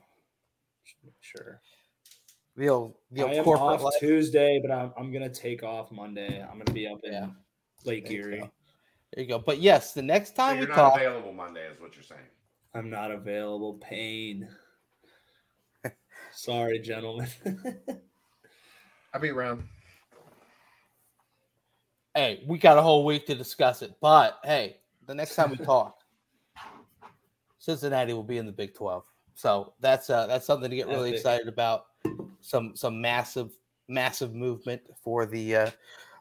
Just 1.03 1.05
make 1.05 1.15
Sure. 1.21 1.61
The 2.57 2.69
old, 2.69 2.95
the 3.11 3.27
I 3.27 3.35
am 3.35 3.45
corporate 3.45 3.81
off 3.81 3.83
life. 3.83 3.95
Tuesday, 3.99 4.61
but 4.63 4.71
I'm, 4.71 4.93
I'm 4.97 5.13
gonna 5.13 5.29
take 5.29 5.63
off 5.63 5.91
Monday. 5.91 6.43
I'm 6.43 6.59
gonna 6.59 6.73
be 6.73 6.87
up 6.87 6.99
in 7.05 7.13
Yeah. 7.13 7.29
Lake 7.85 8.05
There 8.09 8.13
Erie. 8.13 8.41
go. 8.41 8.51
There 9.15 9.25
you 9.25 9.29
go. 9.29 9.39
But 9.39 9.59
yes, 9.59 9.95
the 9.95 10.03
next 10.03 10.31
So 10.31 10.43
time 10.43 10.57
you're 10.57 10.67
we 10.67 10.69
not 10.69 10.77
talk, 10.77 10.97
available 10.97 11.33
Monday, 11.33 11.67
is 11.67 11.81
what 11.81 11.95
you're 11.95 12.05
saying. 12.05 12.21
I'm 12.75 12.91
not 12.91 13.11
available. 13.11 13.75
Pain. 13.83 14.49
Sorry, 16.33 16.79
gentlemen. 16.79 17.29
I'll 19.15 19.21
be 19.21 19.31
around. 19.31 19.63
hey, 22.15 22.43
we 22.47 22.59
got 22.59 22.77
a 22.79 22.83
whole 22.83 23.05
week 23.07 23.27
to 23.27 23.35
discuss 23.35 23.81
it. 23.83 23.95
But 24.01 24.39
hey, 24.45 24.77
the 25.07 25.15
next 25.15 25.37
time 25.37 25.51
we 25.51 25.57
talk, 25.65 25.97
Cincinnati 27.59 28.13
will 28.13 28.23
be 28.23 28.37
in 28.39 28.45
the 28.47 28.53
Big 28.53 28.75
Twelve. 28.75 29.05
So 29.35 29.75
that's 29.81 30.11
uh 30.11 30.27
that's 30.27 30.47
something 30.47 30.71
to 30.71 30.77
get 30.77 30.89
really 30.89 31.11
Epic. 31.11 31.19
excited 31.19 31.49
about. 31.49 31.87
Some 32.41 32.75
some 32.77 33.01
massive 33.01 33.51
massive 33.89 34.35
movement 34.35 34.83
for 35.03 35.27
the 35.27 35.57
uh 35.57 35.71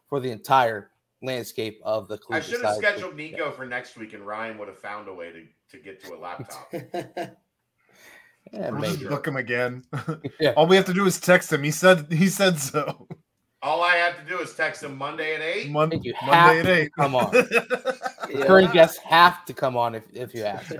for 0.07 0.19
the 0.19 0.31
entire 0.31 0.91
landscape 1.21 1.79
of 1.83 2.07
the. 2.07 2.19
I 2.31 2.39
should 2.39 2.61
have 2.61 2.75
scheduled 2.75 3.15
Niko 3.15 3.55
for 3.55 3.65
next 3.65 3.97
week, 3.97 4.13
and 4.13 4.25
Ryan 4.25 4.57
would 4.57 4.67
have 4.67 4.79
found 4.79 5.07
a 5.07 5.13
way 5.13 5.31
to, 5.31 5.77
to 5.77 5.83
get 5.83 6.03
to 6.05 6.13
a 6.13 6.17
laptop. 6.17 6.73
Yeah, 8.51 8.71
We'll 8.71 8.81
just 8.81 8.97
maybe. 8.97 9.09
book 9.09 9.27
him 9.27 9.35
again. 9.37 9.83
Yeah. 10.39 10.53
All 10.53 10.65
we 10.65 10.75
have 10.75 10.85
to 10.85 10.93
do 10.95 11.05
is 11.05 11.19
text 11.19 11.53
him. 11.53 11.61
He 11.61 11.69
said 11.69 12.11
he 12.11 12.27
said 12.27 12.57
so. 12.59 13.07
All 13.63 13.83
I 13.83 13.95
have 13.95 14.17
to 14.17 14.23
do 14.25 14.39
is 14.39 14.53
text 14.55 14.81
him 14.81 14.97
Monday 14.97 15.35
at 15.35 15.41
8. 15.41 15.69
Mon- 15.69 15.91
You 16.03 16.13
have 16.15 16.29
Monday 16.47 16.59
at 16.59 16.65
to 16.65 16.73
eight. 16.83 16.91
come 16.97 17.15
on. 17.15 17.31
Yeah. 18.29 18.45
Current 18.45 18.71
guests 18.71 18.97
have 18.99 19.43
to 19.43 19.53
come 19.53 19.75
on 19.75 19.93
if, 19.93 20.05
if 20.13 20.33
you 20.33 20.43
ask. 20.43 20.71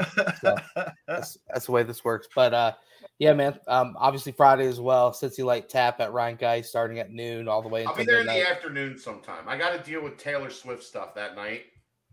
That's, 1.06 1.38
that's 1.50 1.66
the 1.66 1.72
way 1.74 1.84
this 1.84 2.02
works. 2.06 2.30
But 2.34 2.54
uh, 2.54 2.72
yeah, 3.20 3.34
man. 3.34 3.60
Um, 3.68 3.94
obviously 4.00 4.32
Friday 4.32 4.68
as 4.68 4.80
well. 4.80 5.12
Cincy 5.12 5.44
Light 5.44 5.68
Tap 5.68 6.00
at 6.00 6.12
Rhinegeist 6.12 6.66
starting 6.66 7.00
at 7.00 7.12
noon 7.12 7.50
all 7.50 7.62
the 7.62 7.68
way 7.68 7.84
I'll 7.84 7.94
be 7.94 8.06
there 8.06 8.22
in 8.22 8.26
midnight. 8.26 8.44
the 8.46 8.50
afternoon 8.52 8.98
sometime. 8.98 9.50
I 9.50 9.58
got 9.58 9.72
to 9.78 9.84
deal 9.90 10.02
with 10.02 10.18
Taylor 10.18 10.50
Swift 10.50 10.82
stuff 10.82 11.14
that 11.16 11.36
night. 11.36 11.64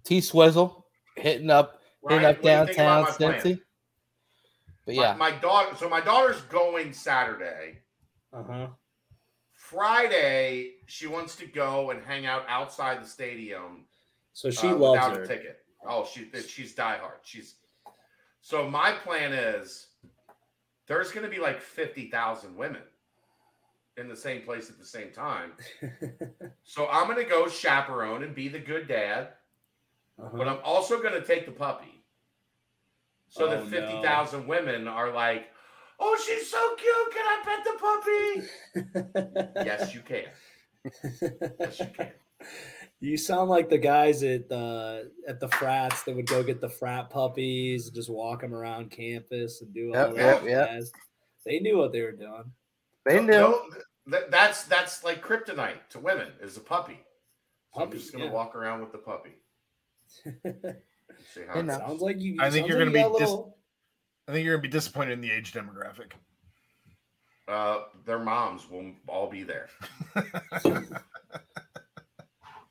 T 0.04 0.20
Swizzle 0.20 0.84
hitting 1.16 1.50
up 1.50 1.80
hitting 2.08 2.24
up 2.24 2.42
what 2.42 2.42
do 2.42 2.48
you 2.48 2.64
think 2.66 2.76
downtown 2.76 3.02
about 3.04 3.16
plan? 3.16 3.34
Cincy. 3.40 3.60
But 4.86 4.94
My- 4.96 5.02
yeah, 5.02 5.14
my 5.14 5.30
daughter. 5.30 5.76
So 5.76 5.88
my 5.88 6.00
daughter's 6.00 6.40
going 6.42 6.92
Saturday. 6.92 7.78
Uh 8.32 8.42
huh. 8.42 8.66
Friday, 9.70 10.72
she 10.86 11.06
wants 11.06 11.36
to 11.36 11.46
go 11.46 11.90
and 11.90 12.02
hang 12.02 12.24
out 12.26 12.44
outside 12.48 13.02
the 13.02 13.06
stadium 13.06 13.84
So 14.32 14.50
she 14.50 14.68
uh, 14.68 14.74
loves 14.76 15.06
without 15.06 15.16
her. 15.16 15.22
a 15.24 15.28
ticket. 15.28 15.58
Oh, 15.86 16.06
she 16.10 16.28
she's 16.48 16.74
diehard. 16.74 17.20
She's 17.22 17.56
so 18.40 18.68
my 18.68 18.92
plan 18.92 19.32
is 19.32 19.88
there's 20.86 21.10
going 21.12 21.24
to 21.24 21.30
be 21.30 21.38
like 21.40 21.60
fifty 21.60 22.08
thousand 22.10 22.56
women 22.56 22.82
in 23.98 24.08
the 24.08 24.16
same 24.16 24.42
place 24.42 24.70
at 24.70 24.78
the 24.78 24.86
same 24.86 25.10
time. 25.12 25.52
So 26.64 26.86
I'm 26.86 27.06
going 27.06 27.16
to 27.22 27.28
go 27.28 27.48
chaperone 27.48 28.22
and 28.22 28.34
be 28.34 28.48
the 28.48 28.58
good 28.58 28.88
dad, 28.88 29.28
Uh-huh. 30.18 30.36
but 30.36 30.46
I'm 30.48 30.58
also 30.62 31.00
going 31.00 31.14
to 31.14 31.22
take 31.26 31.46
the 31.46 31.52
puppy. 31.52 32.04
So 33.30 33.46
Oh, 33.46 33.50
the 33.50 33.56
no. 33.56 33.64
fifty 33.66 34.02
thousand 34.02 34.46
women 34.46 34.86
are 34.86 35.10
like, 35.12 35.48
"Oh, 35.98 36.16
she's 36.24 36.50
so 36.50 36.76
cute! 36.76 37.12
Can 37.14 37.26
I 37.26 37.42
pet 37.44 37.64
the 37.64 39.24
puppy?" 39.24 39.64
yes, 39.66 39.94
you 39.94 40.00
can. 40.00 40.24
Yes, 41.60 41.80
you 41.80 41.86
can. 41.86 42.10
You 43.00 43.16
sound 43.16 43.48
like 43.48 43.68
the 43.68 43.78
guys 43.78 44.22
at 44.24 44.48
the 44.48 45.10
at 45.28 45.38
the 45.38 45.48
frats 45.48 46.02
that 46.02 46.16
would 46.16 46.26
go 46.26 46.42
get 46.42 46.60
the 46.60 46.68
frat 46.68 47.10
puppies 47.10 47.86
and 47.86 47.94
just 47.94 48.10
walk 48.10 48.40
them 48.40 48.52
around 48.54 48.90
campus 48.90 49.60
and 49.62 49.72
do 49.72 49.90
all 49.94 50.08
Yep, 50.08 50.14
that. 50.16 50.44
yep, 50.44 50.68
yep. 50.70 50.82
They 51.46 51.60
knew 51.60 51.78
what 51.78 51.92
they 51.92 52.02
were 52.02 52.12
doing. 52.12 52.44
they 53.06 53.20
knew. 53.20 53.26
no, 53.30 53.62
th- 54.10 54.24
that's 54.30 54.64
that's 54.64 55.04
like 55.04 55.22
kryptonite 55.24 55.88
to 55.90 56.00
women 56.00 56.28
is 56.40 56.56
a 56.56 56.60
puppy. 56.60 56.98
So 57.74 57.82
I'm 57.82 57.92
just 57.92 58.10
gonna 58.12 58.24
yeah. 58.24 58.32
walk 58.32 58.56
around 58.56 58.80
with 58.80 58.90
the 58.92 58.98
puppy. 58.98 59.36
See 61.34 61.40
how 61.48 61.60
it 61.60 61.68
sounds 61.70 62.00
like 62.00 62.18
you. 62.18 62.36
I 62.40 62.50
think 62.50 62.66
you're 62.66 62.78
like 62.84 62.92
gonna 62.92 62.98
you 62.98 63.10
be 63.10 63.16
a 63.16 63.18
dis- 63.20 63.28
little- 63.28 63.57
I 64.28 64.32
think 64.32 64.44
you're 64.44 64.56
gonna 64.56 64.62
be 64.62 64.68
disappointed 64.68 65.12
in 65.12 65.20
the 65.22 65.30
age 65.30 65.52
demographic. 65.52 66.12
Uh, 67.48 67.84
their 68.04 68.18
moms 68.18 68.68
will 68.70 68.92
all 69.06 69.28
be 69.30 69.42
there. 69.42 69.68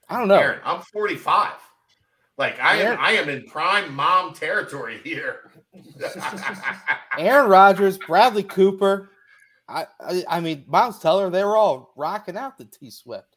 I 0.10 0.20
don't 0.20 0.28
know. 0.28 0.36
Aaron, 0.36 0.60
I'm 0.64 0.82
45. 0.82 1.54
Like 2.38 2.60
I 2.60 2.76
am, 2.78 3.00
I 3.00 3.14
am 3.14 3.28
in 3.30 3.46
prime 3.46 3.94
mom 3.96 4.34
territory 4.36 5.00
here. 5.04 5.52
Aaron 7.18 7.50
Rodgers, 7.50 7.98
Bradley 7.98 8.44
Cooper. 8.44 9.10
I, 9.68 9.88
I, 10.00 10.24
I 10.30 10.40
mean, 10.40 10.64
Miles 10.68 11.00
Teller, 11.00 11.30
they 11.32 11.44
were 11.44 11.58
all 11.58 11.92
rocking 11.98 12.38
out 12.38 12.58
the 12.60 12.66
T 12.66 12.92
Swift. 12.92 13.36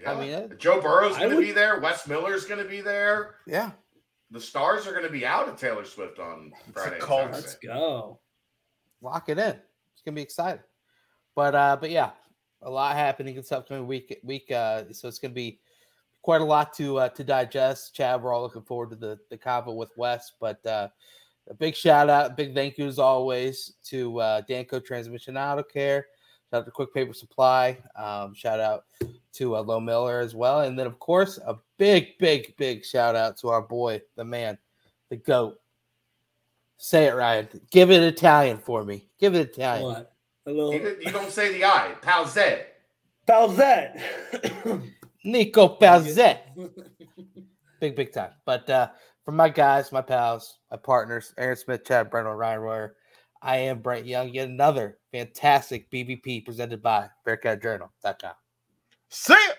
Yeah. 0.00 0.12
I 0.12 0.20
mean, 0.20 0.30
it- 0.30 0.58
Joe 0.60 0.80
Burrow's 0.80 1.16
I 1.16 1.20
going 1.20 1.30
to 1.30 1.36
would- 1.36 1.46
be 1.46 1.52
there. 1.52 1.80
Wes 1.80 2.06
Miller's 2.06 2.44
going 2.44 2.62
to 2.62 2.68
be 2.68 2.82
there. 2.82 3.36
Yeah. 3.46 3.70
The 4.30 4.40
stars 4.40 4.86
are 4.86 4.92
going 4.92 5.04
to 5.04 5.10
be 5.10 5.24
out 5.24 5.48
at 5.48 5.56
Taylor 5.56 5.84
Swift 5.84 6.18
on 6.18 6.52
Friday. 6.72 6.98
and 7.00 7.32
Let's 7.32 7.54
go. 7.56 8.18
lock 9.00 9.28
it 9.28 9.38
in. 9.38 9.56
It's 9.92 10.02
gonna 10.04 10.14
be 10.14 10.22
exciting. 10.22 10.62
But 11.34 11.54
uh, 11.54 11.76
but 11.80 11.90
yeah, 11.90 12.10
a 12.62 12.70
lot 12.70 12.94
happening 12.96 13.34
this 13.34 13.52
upcoming 13.52 13.86
week 13.86 14.18
week. 14.22 14.50
Uh, 14.50 14.84
so 14.92 15.08
it's 15.08 15.18
gonna 15.18 15.34
be 15.34 15.60
quite 16.22 16.40
a 16.40 16.44
lot 16.44 16.72
to 16.74 16.98
uh, 16.98 17.08
to 17.10 17.24
digest. 17.24 17.94
Chad, 17.94 18.22
we're 18.22 18.32
all 18.32 18.42
looking 18.42 18.62
forward 18.62 18.90
to 18.90 18.96
the 18.96 19.18
the 19.30 19.38
convo 19.38 19.74
with 19.74 19.90
Wes. 19.96 20.32
But 20.38 20.64
uh, 20.66 20.88
a 21.48 21.54
big 21.54 21.74
shout 21.74 22.10
out, 22.10 22.36
big 22.36 22.54
thank 22.54 22.78
you 22.78 22.86
as 22.86 22.98
always 22.98 23.74
to 23.86 24.20
uh, 24.20 24.42
Danco 24.48 24.84
Transmission 24.84 25.36
Auto 25.36 25.62
Care. 25.62 26.06
Shout 26.50 26.60
out 26.60 26.64
to 26.66 26.70
Quick 26.70 26.94
Paper 26.94 27.12
Supply. 27.14 27.78
Um, 27.96 28.34
shout 28.34 28.60
out 28.60 28.84
to 29.38 29.56
uh, 29.56 29.62
Lohmiller 29.64 30.22
as 30.22 30.34
well, 30.34 30.60
and 30.60 30.78
then 30.78 30.86
of 30.86 30.98
course 30.98 31.38
a 31.46 31.56
big, 31.78 32.18
big, 32.18 32.56
big 32.56 32.84
shout 32.84 33.16
out 33.16 33.36
to 33.38 33.48
our 33.48 33.62
boy, 33.62 34.00
the 34.16 34.24
man, 34.24 34.58
the 35.10 35.16
goat. 35.16 35.58
Say 36.76 37.06
it, 37.06 37.14
Ryan. 37.14 37.48
Give 37.70 37.90
it 37.90 38.02
Italian 38.02 38.58
for 38.58 38.84
me. 38.84 39.08
Give 39.18 39.34
it 39.34 39.50
Italian. 39.50 39.86
What? 39.86 40.12
A 40.46 40.50
little 40.50 40.72
You, 40.72 40.78
didn't- 40.78 41.02
you 41.02 41.10
don't 41.12 41.30
say 41.32 41.52
the 41.52 41.64
I. 41.64 41.94
Palzette. 42.00 42.66
Palzette. 43.26 44.00
Niko 45.26 45.78
Palzette. 45.80 46.42
Big, 47.80 47.94
big 47.94 48.12
time. 48.12 48.30
But 48.44 48.68
uh, 48.70 48.88
for 49.24 49.30
my 49.30 49.48
guys, 49.48 49.92
my 49.92 50.00
pals, 50.02 50.58
my 50.70 50.76
partners, 50.76 51.32
Aaron 51.38 51.56
Smith, 51.56 51.84
Chad 51.84 52.10
Brendel, 52.10 52.34
Ryan 52.34 52.60
Royer, 52.60 52.96
I 53.40 53.58
am 53.58 53.78
Brent 53.80 54.04
Young. 54.04 54.34
Yet 54.34 54.48
another 54.48 54.98
fantastic 55.12 55.88
BBP 55.92 56.44
presented 56.44 56.82
by 56.82 57.08
BearcatJournal.com. 57.24 58.32
See 59.10 59.32
ya. 59.34 59.57